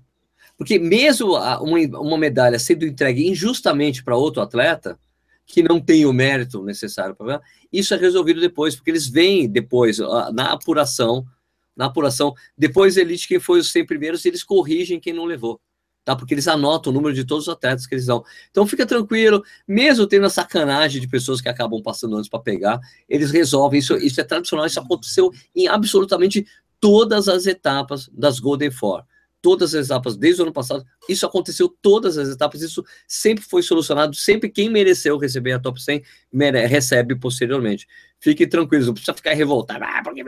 Porque 0.57 0.79
mesmo 0.79 1.35
a, 1.35 1.61
uma, 1.61 1.79
uma 1.99 2.17
medalha 2.17 2.57
sendo 2.57 2.87
entregue 2.87 3.27
injustamente 3.27 4.03
para 4.03 4.17
outro 4.17 4.41
atleta, 4.41 4.97
que 5.45 5.61
não 5.61 5.79
tem 5.79 6.05
o 6.05 6.11
mérito 6.11 6.63
necessário 6.63 7.15
para 7.15 7.39
isso 7.71 7.93
é 7.93 7.97
resolvido 7.97 8.39
depois, 8.39 8.75
porque 8.75 8.91
eles 8.91 9.07
veem 9.07 9.47
depois, 9.47 9.97
na 10.33 10.51
apuração, 10.51 11.25
na 11.77 11.85
apuração. 11.85 12.33
Depois, 12.57 12.97
elite, 12.97 13.27
quem 13.27 13.39
foi 13.39 13.59
os 13.59 13.71
100 13.71 13.85
primeiros, 13.85 14.25
eles 14.25 14.43
corrigem 14.43 14.99
quem 14.99 15.13
não 15.13 15.25
levou. 15.25 15.61
Tá? 16.03 16.15
Porque 16.15 16.33
eles 16.33 16.47
anotam 16.47 16.91
o 16.91 16.93
número 16.93 17.13
de 17.13 17.25
todos 17.25 17.47
os 17.47 17.53
atletas 17.53 17.85
que 17.85 17.93
eles 17.93 18.05
dão. 18.05 18.23
Então 18.49 18.65
fica 18.65 18.85
tranquilo, 18.85 19.43
mesmo 19.67 20.07
tendo 20.07 20.25
a 20.25 20.29
sacanagem 20.29 21.01
de 21.01 21.07
pessoas 21.07 21.41
que 21.41 21.49
acabam 21.49 21.81
passando 21.81 22.15
antes 22.15 22.29
para 22.29 22.39
pegar, 22.39 22.79
eles 23.07 23.29
resolvem. 23.29 23.79
Isso, 23.79 23.95
isso 23.97 24.19
é 24.19 24.23
tradicional, 24.23 24.65
isso 24.65 24.79
aconteceu 24.79 25.31
em 25.55 25.67
absolutamente 25.67 26.47
todas 26.79 27.27
as 27.27 27.45
etapas 27.45 28.09
das 28.13 28.39
Golden 28.39 28.71
Four 28.71 29.03
todas 29.41 29.73
as 29.73 29.85
etapas 29.85 30.17
desde 30.17 30.41
o 30.41 30.45
ano 30.45 30.53
passado. 30.53 30.85
Isso 31.07 31.25
aconteceu 31.25 31.69
todas 31.81 32.17
as 32.17 32.29
etapas, 32.29 32.61
isso 32.61 32.83
sempre 33.07 33.43
foi 33.43 33.61
solucionado, 33.61 34.15
sempre 34.15 34.49
quem 34.49 34.69
mereceu 34.69 35.17
receber 35.17 35.53
a 35.53 35.59
top 35.59 35.81
100 35.81 36.03
mere 36.31 36.65
recebe 36.65 37.15
posteriormente. 37.15 37.87
Fiquem 38.19 38.47
tranquilos, 38.47 38.87
não 38.87 38.93
precisa 38.93 39.13
ficar 39.13 39.33
revoltado. 39.33 39.83
Ah, 39.83 40.01
porque... 40.03 40.23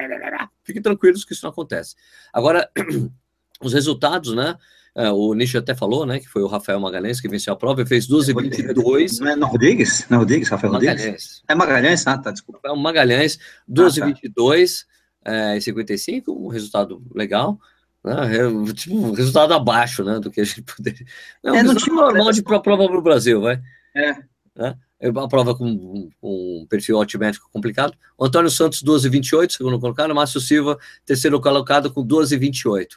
Fiquem 0.63 0.81
tranquilos 0.81 1.25
que 1.25 1.33
isso 1.33 1.43
não 1.43 1.51
acontece. 1.51 1.95
Agora, 2.31 2.69
os 3.61 3.73
resultados, 3.73 4.33
né? 4.35 4.55
É, 4.95 5.11
o 5.11 5.33
Nicho 5.33 5.57
até 5.57 5.75
falou, 5.75 6.05
né? 6.05 6.19
Que 6.19 6.27
foi 6.27 6.41
o 6.41 6.47
Rafael 6.47 6.79
Magalhães 6.79 7.21
que 7.21 7.27
venceu 7.27 7.53
a 7.53 7.55
prova 7.55 7.81
e 7.81 7.85
fez 7.85 8.07
12,22. 8.07 9.19
Não 9.19 9.27
é 9.31 9.35
no 9.35 9.47
Rodrigues? 9.47 10.05
Não 10.09 10.17
é 10.17 10.19
Rodrigues? 10.19 10.49
Rafael 10.49 10.73
Magalhães. 10.73 10.99
Rodrigues? 10.99 11.43
É 11.47 11.55
Magalhães? 11.55 12.07
Ah, 12.07 12.17
tá, 12.17 12.31
desculpa. 12.31 12.59
É 12.65 12.71
o 12.71 12.77
Magalhães, 12.77 13.39
12,22 13.69 14.85
ah, 15.23 15.31
tá. 15.31 15.55
é, 15.55 15.59
55, 15.59 16.31
um 16.31 16.47
resultado 16.47 17.03
legal. 17.13 17.59
Né? 18.03 18.13
É, 18.37 18.73
tipo, 18.73 18.95
um 18.95 19.11
resultado 19.11 19.53
abaixo 19.53 20.03
né, 20.03 20.19
do 20.19 20.31
que 20.31 20.41
a 20.41 20.43
gente 20.43 20.61
poderia. 20.63 21.05
É 21.43 21.51
um 21.51 21.55
é, 21.55 21.61
resultado 21.61 21.93
normal 21.93 22.31
de 22.31 22.43
prova 22.43 22.61
para 22.61 22.97
o 22.97 23.01
Brasil, 23.01 23.41
vai. 23.41 23.61
É. 23.95 24.15
Né? 24.55 24.75
É 24.99 25.09
uma 25.09 25.29
prova 25.29 25.55
com 25.55 25.65
um, 25.65 26.09
um 26.21 26.67
perfil 26.69 26.97
altimétrico 26.97 27.49
complicado. 27.51 27.93
O 28.17 28.25
Antônio 28.25 28.51
Santos, 28.51 28.83
12,28, 28.83 29.51
segundo 29.51 29.79
colocado. 29.79 30.13
Márcio 30.13 30.41
Silva, 30.41 30.77
terceiro 31.05 31.39
colocado, 31.39 31.91
com 31.91 32.05
12,28. 32.05 32.87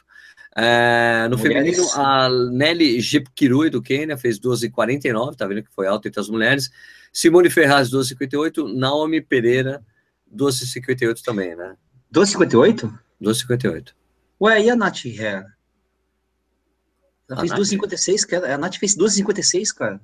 É, 0.55 1.27
no 1.29 1.37
mulheres. 1.37 1.75
feminino, 1.77 1.91
a 1.95 2.29
Nelly 2.29 2.99
Jepkirui, 2.99 3.69
do 3.69 3.81
Quênia, 3.81 4.17
fez 4.17 4.39
12,49, 4.39 5.35
tá 5.35 5.47
vendo 5.47 5.63
que 5.63 5.73
foi 5.73 5.87
alto 5.87 6.07
entre 6.07 6.19
as 6.19 6.29
mulheres. 6.29 6.69
Simone 7.11 7.49
Ferraz, 7.49 7.89
12,58. 7.89 8.73
Naomi 8.75 9.21
Pereira, 9.21 9.83
12,58 10.35 11.21
também, 11.23 11.55
né? 11.55 11.75
12,58? 12.13 12.91
12,58. 13.21 13.93
Ué, 14.41 14.63
e 14.63 14.69
a 14.69 14.75
Nath 14.75 15.05
Hair? 15.05 15.45
Ela 17.29 17.37
a 17.37 17.47
fez 17.47 17.51
2,56, 17.53 18.27
cara. 18.27 18.55
A 18.55 18.57
Nath 18.57 18.75
fez 18.75 18.95
2,56, 18.95 19.73
cara. 19.73 20.01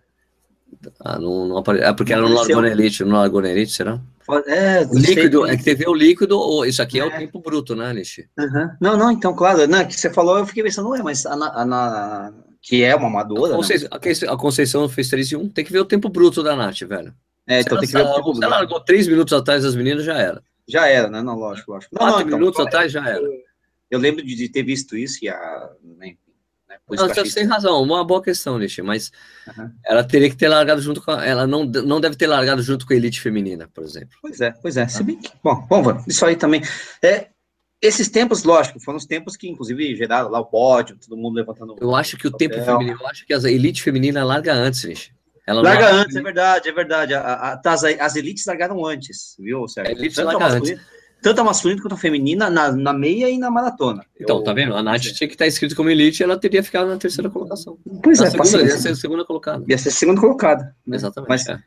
Ah, 1.00 1.20
não, 1.20 1.48
não 1.48 1.58
apare... 1.58 1.80
É 1.80 1.94
porque 1.94 2.14
ela 2.14 2.28
não 2.28 2.36
largou 2.36 2.62
na 2.62 2.70
Elite, 2.70 3.04
não 3.04 3.18
largou 3.18 3.42
na 3.42 3.50
Elite, 3.50 3.72
será? 3.72 4.00
É, 4.46 4.86
o 4.86 4.98
líquido, 4.98 5.46
é 5.48 5.58
que 5.58 5.64
teve 5.64 5.88
o 5.88 5.94
líquido, 5.94 6.64
isso 6.64 6.82
aqui 6.82 7.00
é, 7.00 7.04
é 7.04 7.06
o 7.06 7.10
tempo 7.12 7.40
bruto, 7.40 7.76
né, 7.76 7.88
Alice? 7.88 8.30
Uhum. 8.38 8.70
Não, 8.80 8.96
não, 8.96 9.12
então, 9.12 9.34
claro, 9.36 9.66
né, 9.68 9.84
que 9.86 10.00
você 10.00 10.14
falou, 10.14 10.38
eu 10.38 10.46
fiquei 10.46 10.62
pensando, 10.62 10.90
ué, 10.90 11.02
mas 11.02 11.26
a, 11.26 11.34
a, 11.34 11.64
a, 11.64 12.32
que 12.62 12.84
é 12.84 12.96
uma 12.96 13.08
amadora. 13.08 13.54
A 13.54 13.56
Conceição, 13.56 13.90
né? 13.92 14.28
a 14.30 14.38
Conceição 14.38 14.90
fez 14.90 15.10
3 15.10 15.32
e 15.32 15.36
1, 15.36 15.50
tem 15.50 15.66
que 15.66 15.72
ver 15.72 15.80
o 15.80 15.86
tempo 15.86 16.10
bruto 16.10 16.44
da 16.44 16.56
Nath, 16.56 16.82
velho. 16.82 17.14
É, 17.48 17.62
então 17.62 17.80
se 17.80 17.92
tem 17.92 18.02
ela, 18.02 18.10
que 18.10 18.14
ver 18.14 18.14
o 18.14 18.16
tempo 18.18 18.32
bruto. 18.32 18.46
Ela 18.46 18.58
largou 18.58 18.80
3 18.80 19.08
minutos 19.08 19.34
atrás 19.34 19.64
das 19.64 19.76
meninas, 19.76 20.04
já 20.04 20.18
era. 20.18 20.44
Já 20.68 20.88
era, 20.88 21.10
né? 21.10 21.24
Não, 21.24 21.36
lógico, 21.36 21.72
lógico. 21.72 21.96
Não, 21.96 22.08
4 22.08 22.28
então, 22.28 22.38
minutos 22.38 22.60
atrás 22.60 22.92
já 22.92 23.08
era. 23.08 23.28
Eu 23.90 23.98
lembro 23.98 24.24
de, 24.24 24.36
de 24.36 24.50
ter 24.50 24.62
visto 24.62 24.96
isso 24.96 25.26
e 25.26 25.30
a. 25.30 25.70
Não, 26.90 27.08
você 27.08 27.34
tem 27.34 27.46
razão, 27.46 27.82
uma 27.82 28.04
boa 28.04 28.22
questão, 28.22 28.58
Lixe, 28.58 28.82
mas 28.82 29.12
uhum. 29.48 29.70
ela 29.86 30.04
teria 30.04 30.30
que 30.30 30.36
ter 30.36 30.48
largado 30.48 30.82
junto 30.82 31.02
com. 31.02 31.12
A, 31.12 31.26
ela 31.26 31.46
não, 31.46 31.66
não 31.66 32.02
deve 32.02 32.16
ter 32.16 32.28
largado 32.28 32.62
junto 32.62 32.86
com 32.86 32.94
a 32.94 32.96
elite 32.96 33.22
feminina, 33.22 33.70
por 33.74 33.84
exemplo. 33.84 34.18
Pois 34.22 34.42
é, 34.42 34.52
pois 34.62 34.78
é. 34.78 34.88
Se 34.88 35.04
bem 35.04 35.18
que. 35.18 35.32
Bom, 35.44 35.66
bom, 35.68 36.04
isso 36.08 36.26
aí 36.26 36.36
também. 36.36 36.62
É, 37.02 37.28
esses 37.82 38.10
tempos, 38.10 38.44
lógico, 38.44 38.80
foram 38.80 38.98
os 38.98 39.06
tempos 39.06 39.38
que, 39.38 39.48
inclusive, 39.48 39.96
geraram 39.96 40.30
lá 40.30 40.40
o 40.40 40.46
pódio, 40.46 40.98
todo 40.98 41.18
mundo 41.18 41.36
levantando. 41.36 41.76
Eu 41.80 41.96
acho 41.96 42.18
que 42.18 42.28
o 42.28 42.32
tempo 42.32 42.56
feminino, 42.64 42.98
eu 43.02 43.08
acho 43.08 43.26
que 43.26 43.34
a 43.34 43.38
elite 43.38 43.82
feminina 43.82 44.24
larga 44.24 44.54
antes, 44.54 44.84
Lixe. 44.84 45.12
Ela 45.48 45.62
larga 45.62 45.86
larga 45.86 46.02
antes, 46.02 46.16
é 46.16 46.22
verdade, 46.22 46.70
é 46.70 46.72
verdade. 46.72 47.14
A, 47.14 47.22
a, 47.22 47.62
as, 47.66 47.84
as 47.84 48.16
elites 48.16 48.46
largaram 48.46 48.86
antes, 48.86 49.36
viu, 49.40 49.68
Sérgio? 49.68 49.96
A 49.96 49.98
elite 50.00 50.22
larga 50.22 50.46
antes 50.46 50.80
tanto 51.22 51.42
a 51.42 51.44
masculina 51.44 51.82
quanto 51.82 51.94
a 51.94 51.98
feminina, 51.98 52.50
na, 52.50 52.72
na 52.72 52.94
meia 52.94 53.30
e 53.30 53.38
na 53.38 53.52
maratona. 53.52 54.06
Então, 54.20 54.38
eu, 54.38 54.44
tá 54.44 54.54
vendo? 54.54 54.76
A 54.76 54.82
Nath 54.82 55.02
tinha 55.02 55.28
que 55.28 55.36
estar 55.36 55.48
escrito 55.48 55.76
como 55.76 55.90
elite 55.90 56.22
e 56.22 56.24
ela 56.24 56.38
teria 56.38 56.64
ficado 56.64 56.88
na 56.88 56.98
terceira 56.98 57.30
colocação. 57.30 57.78
Pois 58.02 58.20
na 58.20 58.28
é, 58.28 58.30
segunda, 58.30 58.64
ia 58.64 58.78
ser 58.78 58.90
a 58.90 58.96
segunda 58.96 59.26
colocada. 59.26 59.64
Ia 59.68 59.78
ser 59.78 59.90
a 59.90 59.92
segunda 59.92 60.22
colocada. 60.22 60.76
Né? 60.86 60.96
Exatamente. 60.96 61.30
Mas, 61.30 61.48
é. 61.48 61.60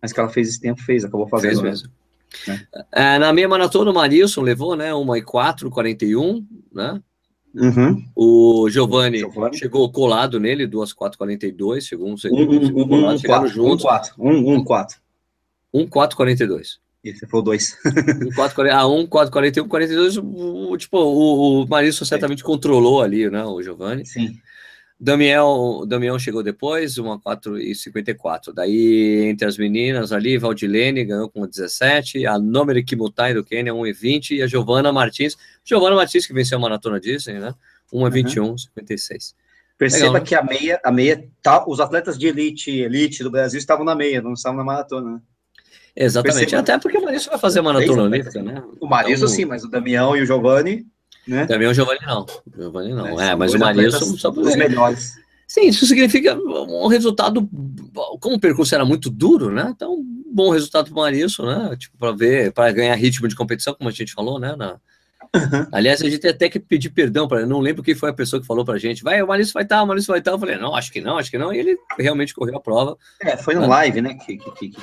mas 0.00 0.12
que 0.12 0.20
ela 0.20 0.28
fez 0.28 0.48
esse 0.48 0.60
tempo, 0.60 0.80
fez, 0.82 1.04
acabou 1.04 1.28
fazendo. 1.28 1.60
Fez 1.60 1.62
mesmo. 1.62 1.88
Né? 2.46 2.66
É, 2.92 3.18
na 3.18 3.32
meia 3.32 3.48
maratona, 3.48 3.90
o 3.90 3.94
Marilson 3.94 4.40
levou, 4.40 4.76
né? 4.76 4.94
Uma 4.94 5.18
e 5.18 5.22
4, 5.22 5.68
41, 5.70 6.46
né? 6.72 7.00
Uhum. 7.54 8.02
O 8.16 8.70
Giovanni, 8.70 9.18
Giovanni, 9.18 9.58
chegou 9.58 9.90
colado 9.92 10.40
nele, 10.40 10.66
2, 10.66 10.92
4, 10.92 11.18
42, 11.18 11.84
chegou 11.84 12.08
um 12.08 12.16
segundo, 12.16 12.50
um, 12.50 12.82
um, 12.82 12.88
colado, 12.88 13.14
um, 13.14 13.18
chegaram 13.18 13.42
quatro, 13.42 13.54
juntos. 13.54 13.84
1, 13.84 13.88
4, 13.88 14.14
1, 14.18 14.54
1, 14.54 14.64
4. 14.64 15.00
1, 15.74 15.86
4, 15.86 16.16
42. 16.16 16.81
E 17.04 17.12
você 17.12 17.26
falou 17.26 17.44
dois. 17.44 17.76
4, 18.34 18.70
a 18.70 18.86
1, 18.86 19.06
4, 19.06 19.32
41, 19.32 19.68
42. 19.68 20.16
O, 20.18 20.76
tipo, 20.76 20.98
o, 20.98 21.62
o 21.62 21.68
Marisco 21.68 22.04
certamente 22.04 22.44
controlou 22.44 23.02
ali, 23.02 23.28
né? 23.28 23.44
O 23.44 23.60
Giovanni. 23.62 24.06
Sim. 24.06 24.38
Damião, 25.02 25.84
Damião 25.84 26.16
chegou 26.16 26.44
depois, 26.44 26.96
uma 26.96 27.18
4 27.18 27.58
e 27.58 27.74
54. 27.74 28.52
Daí, 28.52 29.24
entre 29.28 29.48
as 29.48 29.58
meninas 29.58 30.12
ali, 30.12 30.38
Valdilene 30.38 31.04
ganhou 31.04 31.28
com 31.28 31.44
17, 31.44 32.24
a 32.24 32.38
Nomeri 32.38 32.84
Kimutai 32.84 33.34
do 33.34 33.42
Quênia, 33.42 33.74
1 33.74 33.86
e 33.88 33.92
20, 33.92 34.36
e 34.36 34.42
a 34.42 34.46
Giovana 34.46 34.92
Martins, 34.92 35.36
Giovana 35.64 35.96
Martins 35.96 36.24
que 36.24 36.32
venceu 36.32 36.56
a 36.56 36.60
maratona 36.60 37.00
Disney, 37.00 37.40
né? 37.40 37.52
1 37.92 38.06
e 38.06 38.10
21, 38.10 38.46
uhum. 38.46 38.56
56. 38.56 39.34
Perceba 39.76 40.04
Legal, 40.04 40.20
né? 40.20 40.20
que 40.20 40.34
a 40.36 40.42
meia, 40.44 40.80
a 40.84 40.92
meia, 40.92 41.28
tá, 41.42 41.64
os 41.66 41.80
atletas 41.80 42.16
de 42.16 42.28
elite, 42.28 42.70
elite 42.70 43.24
do 43.24 43.30
Brasil 43.30 43.58
estavam 43.58 43.84
na 43.84 43.96
meia, 43.96 44.22
não 44.22 44.34
estavam 44.34 44.58
na 44.58 44.64
maratona, 44.64 45.14
né? 45.14 45.20
Exatamente. 45.94 46.40
Perceba... 46.40 46.60
Até 46.60 46.78
porque 46.78 46.98
o 46.98 47.04
Marisco 47.04 47.30
vai 47.30 47.38
fazer 47.38 47.60
maratona 47.60 48.02
olímpica, 48.02 48.42
né? 48.42 48.62
O 48.80 48.86
Marisco 48.86 49.24
então, 49.24 49.28
sim, 49.28 49.44
mas 49.44 49.64
o 49.64 49.68
Damião 49.68 50.16
e 50.16 50.22
o 50.22 50.26
Giovanni, 50.26 50.86
né? 51.26 51.46
Damião 51.46 51.70
e 51.70 51.72
o 51.72 51.74
Giovanni 51.74 52.00
não. 52.06 52.22
O 52.22 52.56
Giovanni 52.56 52.94
não. 52.94 53.20
É, 53.20 53.30
é 53.30 53.34
mas 53.34 53.54
o 53.54 53.58
Marisco 53.58 54.18
são 54.18 54.32
os 54.32 54.56
melhores. 54.56 55.14
Sim, 55.46 55.66
isso 55.66 55.84
significa 55.84 56.34
um 56.34 56.86
resultado, 56.86 57.46
como 58.20 58.36
o 58.36 58.40
percurso 58.40 58.74
era 58.74 58.86
muito 58.86 59.10
duro, 59.10 59.50
né? 59.50 59.70
Então, 59.76 59.92
um 59.92 60.32
bom 60.34 60.48
resultado 60.50 60.86
para 60.86 60.98
o 60.98 61.02
Marisco, 61.02 61.44
né? 61.44 61.76
Tipo, 61.78 61.98
para 61.98 62.12
ver, 62.12 62.52
para 62.52 62.72
ganhar 62.72 62.94
ritmo 62.94 63.28
de 63.28 63.36
competição, 63.36 63.74
como 63.74 63.90
a 63.90 63.92
gente 63.92 64.14
falou, 64.14 64.40
né? 64.40 64.56
Na, 64.56 64.80
Uhum. 65.34 65.66
Aliás, 65.72 66.02
a 66.02 66.04
gente 66.04 66.18
tem 66.18 66.30
até 66.30 66.48
que 66.48 66.60
pedir 66.60 66.90
perdão 66.90 67.26
para 67.26 67.46
não 67.46 67.58
lembro 67.58 67.82
quem 67.82 67.94
foi 67.94 68.10
a 68.10 68.12
pessoa 68.12 68.38
que 68.38 68.46
falou 68.46 68.66
para 68.66 68.74
a 68.74 68.78
gente, 68.78 69.02
vai, 69.02 69.22
o 69.22 69.26
Maurício 69.26 69.54
vai 69.54 69.62
estar, 69.62 69.76
tá, 69.76 69.82
o 69.82 69.86
Maurício 69.86 70.08
vai 70.08 70.18
estar. 70.18 70.30
Tá. 70.30 70.34
Eu 70.34 70.40
falei, 70.40 70.56
não, 70.58 70.74
acho 70.74 70.92
que 70.92 71.00
não, 71.00 71.16
acho 71.16 71.30
que 71.30 71.38
não. 71.38 71.52
E 71.54 71.58
ele 71.58 71.78
realmente 71.98 72.34
correu 72.34 72.56
a 72.56 72.60
prova. 72.60 72.98
É, 73.20 73.36
foi 73.36 73.54
no 73.54 73.66
live, 73.66 74.02
né? 74.02 74.14
Que, 74.14 74.36
que, 74.36 74.68
que 74.68 74.76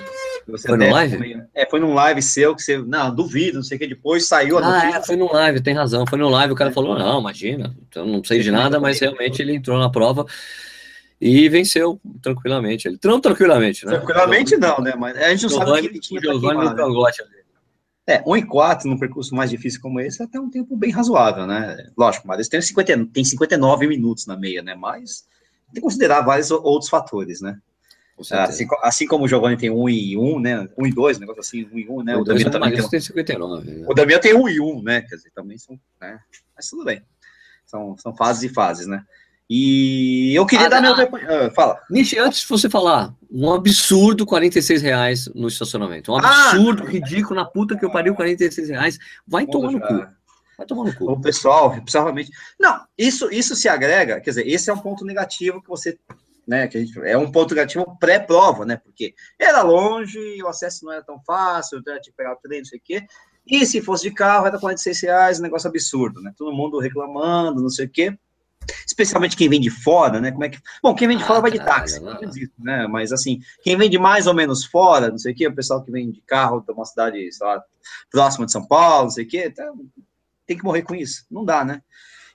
foi 0.66 0.78
no 0.78 0.92
live? 0.92 1.44
É, 1.54 1.70
foi 1.70 1.80
num 1.80 1.94
live 1.94 2.22
seu 2.22 2.56
que 2.56 2.64
você, 2.64 2.80
não, 2.80 3.14
duvido, 3.14 3.58
não 3.58 3.64
sei 3.64 3.78
o 3.78 3.80
que, 3.80 3.88
depois 3.88 4.26
saiu 4.26 4.58
a 4.58 4.62
notícia. 4.62 4.96
Ah, 4.96 5.00
é, 5.00 5.04
foi 5.04 5.16
no 5.16 5.32
live, 5.32 5.62
tem 5.62 5.76
razão, 5.76 6.06
foi 6.08 6.18
no 6.18 6.30
live. 6.30 6.54
O 6.54 6.56
cara 6.56 6.72
é. 6.72 6.74
falou, 6.74 6.98
não, 6.98 7.20
imagina, 7.20 7.76
eu 7.96 8.06
não 8.06 8.24
sei 8.24 8.42
de 8.42 8.50
nada, 8.50 8.80
mas 8.80 9.00
realmente 9.00 9.42
ele 9.42 9.56
entrou 9.56 9.78
na 9.78 9.90
prova 9.90 10.26
e 11.22 11.48
venceu 11.50 12.00
tranquilamente. 12.22 12.88
Ele, 12.88 12.98
tranquilamente, 12.98 13.86
né? 13.86 13.92
Tranquilamente 13.98 14.58
não, 14.58 14.80
né? 14.80 14.94
Mas 14.98 15.18
a 15.18 15.30
gente 15.30 15.44
não 15.44 15.50
Giovani, 15.50 15.70
sabe 15.70 15.80
o 15.80 15.82
que 15.82 15.88
ele 15.90 16.00
tinha. 16.00 16.20
O 16.20 16.24
Giovanni 16.24 16.64
no 16.64 16.76
cangote 16.76 17.22
ali. 17.22 17.39
É, 18.10 18.24
1 18.26 18.38
e 18.38 18.44
4 18.44 18.90
num 18.90 18.98
percurso 18.98 19.36
mais 19.36 19.52
difícil 19.52 19.80
como 19.80 20.00
esse 20.00 20.20
é 20.20 20.26
até 20.26 20.40
um 20.40 20.50
tempo 20.50 20.76
bem 20.76 20.90
razoável, 20.90 21.46
né? 21.46 21.92
Lógico, 21.96 22.28
mas 22.28 22.48
tem, 22.48 22.60
50, 22.60 23.06
tem 23.14 23.24
59 23.24 23.86
minutos 23.86 24.26
na 24.26 24.36
meia, 24.36 24.64
né? 24.64 24.74
Mas 24.74 25.28
tem 25.68 25.76
que 25.76 25.82
considerar 25.82 26.22
vários 26.22 26.50
outros 26.50 26.90
fatores, 26.90 27.40
né? 27.40 27.60
Assim, 28.20 28.68
assim, 28.82 29.08
como 29.08 29.26
o 29.26 29.28
Giovanni 29.28 29.56
tem 29.56 29.70
1 29.70 29.90
e 29.90 30.18
1, 30.18 30.40
né? 30.40 30.68
1 30.76 30.88
e 30.88 30.92
2, 30.92 31.18
um 31.18 31.20
negócio 31.22 31.42
assim, 31.42 31.70
1 31.72 31.78
e 31.78 31.88
1, 31.88 32.04
né? 32.04 32.18
O, 32.18 32.22
o 32.22 32.24
Damião 32.24 32.50
também 32.50 32.74
tem, 32.74 32.90
tem 32.90 33.00
59. 33.00 33.72
Né? 33.72 33.86
O 33.88 33.94
Damião 33.94 34.20
tem 34.20 34.34
1 34.34 34.50
e 34.50 34.60
1, 34.60 34.82
né? 34.82 35.02
Quer 35.02 35.16
dizer, 35.16 35.32
também 35.32 35.58
são, 35.60 35.80
né? 36.02 36.20
Mas 36.56 36.68
tudo 36.68 36.84
bem. 36.84 37.04
São, 37.66 37.96
são 37.98 38.16
fases 38.16 38.44
e 38.44 38.54
fases, 38.54 38.88
né? 38.88 39.06
E 39.50 40.36
eu 40.36 40.46
queria 40.46 40.68
ah, 40.68 40.70
dar 40.70 40.82
meu 40.82 40.96
depoimento. 40.96 41.34
Ah, 41.34 41.50
fala. 41.50 41.82
Nishi, 41.90 42.20
antes 42.20 42.42
de 42.42 42.48
você 42.48 42.70
falar, 42.70 43.16
um 43.32 43.52
absurdo 43.52 44.24
46 44.24 44.82
reais 44.84 45.28
no 45.34 45.48
estacionamento. 45.48 46.12
Um 46.12 46.18
ah, 46.18 46.52
absurdo, 46.52 46.84
ah, 46.84 46.90
ridículo, 46.90 47.36
na 47.36 47.46
puta 47.46 47.76
que 47.76 47.84
eu 47.84 47.92
pariu 47.92 48.14
46 48.14 48.70
reais. 48.70 49.00
Vai 49.28 49.48
tomar 49.48 49.72
no 49.72 49.82
cu. 49.82 50.08
Vai 50.56 50.68
tomar 50.68 50.84
no 50.84 50.96
cu. 50.96 51.12
O 51.12 51.20
pessoal, 51.20 51.72
principalmente. 51.72 52.30
Não, 52.60 52.80
isso, 52.96 53.28
isso 53.32 53.56
se 53.56 53.68
agrega, 53.68 54.22
quer 54.22 54.30
dizer, 54.30 54.48
esse 54.48 54.70
é 54.70 54.74
um 54.74 54.78
ponto 54.78 55.04
negativo 55.04 55.64
que 55.64 55.70
você. 55.70 55.98
Né, 56.48 56.68
que 56.68 56.84
gente, 56.84 57.00
é 57.04 57.16
um 57.18 57.32
ponto 57.32 57.54
negativo 57.54 57.98
pré-prova, 58.00 58.66
né? 58.66 58.78
Porque 58.78 59.14
era 59.38 59.62
longe, 59.62 60.20
o 60.44 60.48
acesso 60.48 60.86
não 60.86 60.92
era 60.92 61.04
tão 61.04 61.20
fácil, 61.22 61.82
tinha 61.82 62.00
que 62.00 62.12
pegar 62.12 62.34
o 62.34 62.38
trem, 62.38 62.60
não 62.60 62.66
sei 62.66 62.80
o 62.80 62.82
quê. 62.84 63.04
E 63.48 63.66
se 63.66 63.82
fosse 63.82 64.04
de 64.04 64.12
carro, 64.12 64.46
era 64.46 64.60
46 64.60 65.02
reais, 65.02 65.40
um 65.40 65.44
negócio 65.44 65.68
absurdo, 65.68 66.22
né? 66.22 66.34
Todo 66.38 66.56
mundo 66.56 66.80
reclamando, 66.80 67.62
não 67.62 67.70
sei 67.70 67.88
o 67.88 67.90
quê 67.90 68.18
especialmente 68.86 69.36
quem 69.36 69.50
vem 69.50 69.60
de 69.60 69.70
fora, 69.70 70.20
né? 70.20 70.32
Como 70.32 70.44
é 70.44 70.50
que. 70.50 70.60
Bom, 70.82 70.96
quem 70.96 71.08
vem 71.08 71.18
de 71.18 71.24
fora 71.24 71.42
vai 71.42 71.52
de 71.52 71.60
táxi, 71.60 72.02
né? 72.60 72.88
Mas 72.88 73.12
assim, 73.12 73.40
quem 73.62 73.78
vem 73.78 73.90
de 73.90 73.98
mais 73.98 74.28
ou 74.28 74.34
menos 74.34 74.66
fora, 74.66 75.10
não 75.10 75.18
sei 75.18 75.34
o 75.34 75.36
quê, 75.36 75.48
o 75.48 75.56
pessoal 75.56 75.84
que 75.84 75.92
vem 75.92 76.12
de 76.12 76.22
carro 76.22 76.62
de 76.62 76.72
uma 76.72 76.86
cidade, 76.86 77.32
sei 77.32 77.48
lá, 77.48 77.64
próxima 78.12 78.46
de 78.46 78.52
São 78.52 78.66
Paulo, 78.66 79.04
não 79.04 79.12
sei 79.12 79.26
o 79.26 79.28
quê, 79.28 79.50
tá, 79.50 79.64
tem 80.46 80.58
que 80.58 80.64
morrer 80.64 80.82
com 80.82 80.96
isso. 80.96 81.26
Não 81.30 81.46
dá, 81.46 81.64
né? 81.64 81.82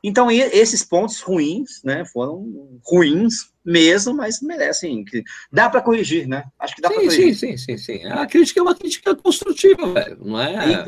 Então, 0.06 0.30
esses 0.30 0.82
pontos 0.84 1.22
ruins, 1.22 1.82
né, 1.82 2.04
foram 2.04 2.78
ruins 2.84 3.50
mesmo, 3.64 4.12
mas 4.12 4.42
merecem. 4.42 5.02
Dá 5.50 5.70
para 5.70 5.80
corrigir, 5.80 6.28
né? 6.28 6.44
Acho 6.58 6.76
que 6.76 6.82
dá 6.82 6.90
para 6.90 6.98
corrigir. 6.98 7.34
Sim, 7.34 7.56
sim, 7.56 7.78
sim, 7.78 7.78
sim. 7.78 8.06
A 8.08 8.26
crítica 8.26 8.60
é 8.60 8.62
uma 8.62 8.74
crítica 8.74 9.16
construtiva, 9.16 9.94
velho. 9.94 10.18
Não 10.22 10.38
é. 10.38 10.84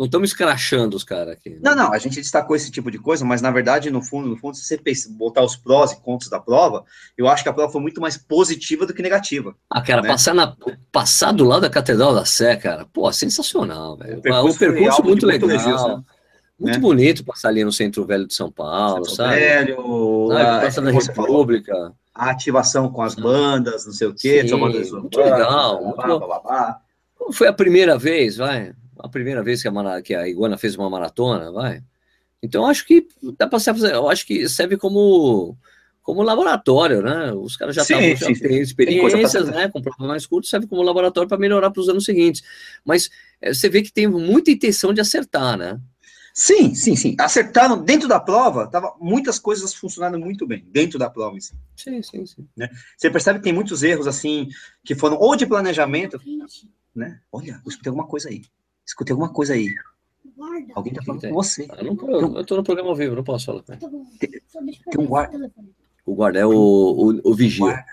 Não 0.00 0.06
estamos 0.06 0.30
escrachando 0.30 0.96
os 0.96 1.04
caras 1.04 1.34
aqui. 1.34 1.50
Né? 1.50 1.58
Não, 1.62 1.76
não, 1.76 1.92
a 1.92 1.98
gente 1.98 2.16
destacou 2.16 2.56
esse 2.56 2.70
tipo 2.70 2.90
de 2.90 2.98
coisa, 2.98 3.22
mas 3.22 3.42
na 3.42 3.50
verdade, 3.50 3.90
no 3.90 4.02
fundo, 4.02 4.30
no 4.30 4.36
fundo, 4.38 4.56
se 4.56 4.64
você 4.64 4.78
pensa, 4.78 5.10
botar 5.12 5.44
os 5.44 5.56
prós 5.56 5.92
e 5.92 6.00
contras 6.00 6.30
da 6.30 6.40
prova, 6.40 6.86
eu 7.18 7.28
acho 7.28 7.42
que 7.42 7.50
a 7.50 7.52
prova 7.52 7.70
foi 7.70 7.82
muito 7.82 8.00
mais 8.00 8.16
positiva 8.16 8.86
do 8.86 8.94
que 8.94 9.02
negativa. 9.02 9.54
Ah, 9.68 9.82
cara, 9.82 10.00
né? 10.00 10.08
passar, 10.08 10.32
na, 10.32 10.56
passar 10.90 11.32
do 11.32 11.44
lado 11.44 11.60
da 11.60 11.68
Catedral 11.68 12.14
da 12.14 12.24
Sé, 12.24 12.56
cara, 12.56 12.86
pô, 12.90 13.12
sensacional, 13.12 13.98
velho. 13.98 14.20
O 14.20 14.22
percurso, 14.22 14.56
o 14.56 14.58
percurso 14.58 15.04
muito 15.04 15.26
legal. 15.26 15.50
Muito, 15.50 16.04
muito 16.58 16.74
né? 16.76 16.78
bonito 16.78 17.22
passar 17.22 17.50
ali 17.50 17.62
no 17.62 17.70
Centro 17.70 18.02
Velho 18.06 18.26
de 18.26 18.32
São 18.32 18.50
Paulo, 18.50 19.04
Centro 19.04 19.16
sabe? 19.16 19.38
Velho, 19.38 20.28
sabe? 20.28 20.40
A, 20.40 20.60
Praça 20.60 20.80
da 20.80 20.90
República. 20.92 21.74
Falou, 21.74 21.94
a 22.14 22.30
ativação 22.30 22.90
com 22.90 23.02
as 23.02 23.14
bandas, 23.14 23.84
não 23.84 23.92
sei 23.92 24.06
o 24.06 24.14
quê. 24.14 24.48
Sim, 24.48 24.54
muito 24.56 25.18
legal. 25.20 25.92
Blá, 25.94 26.06
blá, 26.06 26.18
blá, 26.18 26.40
blá. 26.40 26.80
Foi 27.34 27.48
a 27.48 27.52
primeira 27.52 27.98
vez, 27.98 28.38
vai? 28.38 28.72
A 29.02 29.08
primeira 29.08 29.42
vez 29.42 29.62
que 29.62 29.68
a, 29.68 30.02
que 30.02 30.14
a 30.14 30.28
Iguana 30.28 30.58
fez 30.58 30.76
uma 30.76 30.90
maratona, 30.90 31.50
vai. 31.50 31.82
Então 32.42 32.66
acho 32.66 32.86
que 32.86 33.06
dá 33.36 33.46
para 33.46 33.60
fazer, 33.60 33.94
eu 33.94 34.08
acho 34.08 34.26
que 34.26 34.48
serve 34.48 34.76
como 34.76 35.56
como 36.02 36.22
laboratório, 36.22 37.02
né? 37.02 37.32
Os 37.32 37.56
caras 37.56 37.74
já, 37.76 37.84
sim, 37.84 38.16
já 38.16 38.26
têm 38.26 38.60
experiências, 38.60 39.48
né? 39.48 39.68
Com 39.68 39.80
provas 39.80 40.08
mais 40.08 40.26
curtas, 40.26 40.50
serve 40.50 40.66
como 40.66 40.82
laboratório 40.82 41.28
para 41.28 41.38
melhorar 41.38 41.70
para 41.70 41.80
os 41.80 41.88
anos 41.88 42.04
seguintes. 42.04 42.42
Mas 42.84 43.10
é, 43.40 43.52
você 43.52 43.68
vê 43.68 43.82
que 43.82 43.92
tem 43.92 44.08
muita 44.08 44.50
intenção 44.50 44.92
de 44.92 45.00
acertar, 45.00 45.56
né? 45.56 45.78
Sim, 46.32 46.74
sim, 46.74 46.96
sim. 46.96 47.16
Acertaram 47.18 47.82
dentro 47.82 48.08
da 48.08 48.18
prova, 48.18 48.66
tava 48.66 48.94
muitas 49.00 49.38
coisas 49.38 49.74
funcionando 49.74 50.18
muito 50.18 50.46
bem 50.46 50.64
dentro 50.70 50.98
da 50.98 51.10
prova 51.10 51.36
em 51.36 51.40
si. 51.40 51.54
Sim, 51.76 52.02
sim, 52.02 52.24
sim. 52.24 52.48
Né? 52.56 52.68
Você 52.96 53.10
percebe 53.10 53.38
que 53.38 53.44
tem 53.44 53.52
muitos 53.52 53.82
erros 53.82 54.06
assim 54.06 54.48
que 54.84 54.94
foram 54.94 55.18
ou 55.18 55.36
de 55.36 55.46
planejamento, 55.46 56.20
né? 56.94 57.20
Olha, 57.30 57.60
escutei 57.66 57.90
alguma 57.90 58.06
coisa 58.06 58.28
aí. 58.28 58.42
Escutei 58.86 59.12
alguma 59.12 59.32
coisa 59.32 59.54
aí. 59.54 59.68
Guarda. 60.36 60.72
Alguém 60.74 60.92
tá 60.92 61.02
falando 61.02 61.20
com 61.20 61.34
você. 61.34 61.68
Eu, 61.78 61.94
não, 61.94 62.10
eu, 62.10 62.36
eu 62.36 62.46
tô 62.46 62.56
no 62.56 62.64
programa 62.64 62.90
ao 62.90 62.96
vivo, 62.96 63.14
não 63.14 63.24
posso 63.24 63.46
falar. 63.46 63.62
Tá. 63.62 63.76
Tem, 64.18 64.30
tem 64.30 65.00
um 65.00 65.06
guarda. 65.06 65.52
O 66.06 66.14
guarda 66.14 66.38
é 66.38 66.46
o, 66.46 66.50
o, 66.50 67.20
o 67.30 67.34
vigia. 67.34 67.84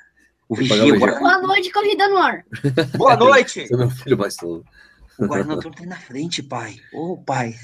O 0.48 0.56
vigia. 0.56 0.98
Boa 0.98 1.42
noite, 1.42 1.72
corrida 1.72 2.08
no 2.08 2.18
ar. 2.18 2.46
Boa 2.98 3.18
noite. 3.18 3.68
Você 3.68 3.74
é 3.74 3.78
meu 3.78 3.90
filho 3.90 4.18
mais 4.18 4.36
todo. 4.36 4.64
O 5.20 5.28
guarda 5.28 5.56
noturno 5.56 5.76
tá 5.76 5.86
na 5.86 5.98
frente, 5.98 6.44
pai. 6.44 6.78
Ô, 6.94 7.14
oh, 7.14 7.18
pai. 7.18 7.56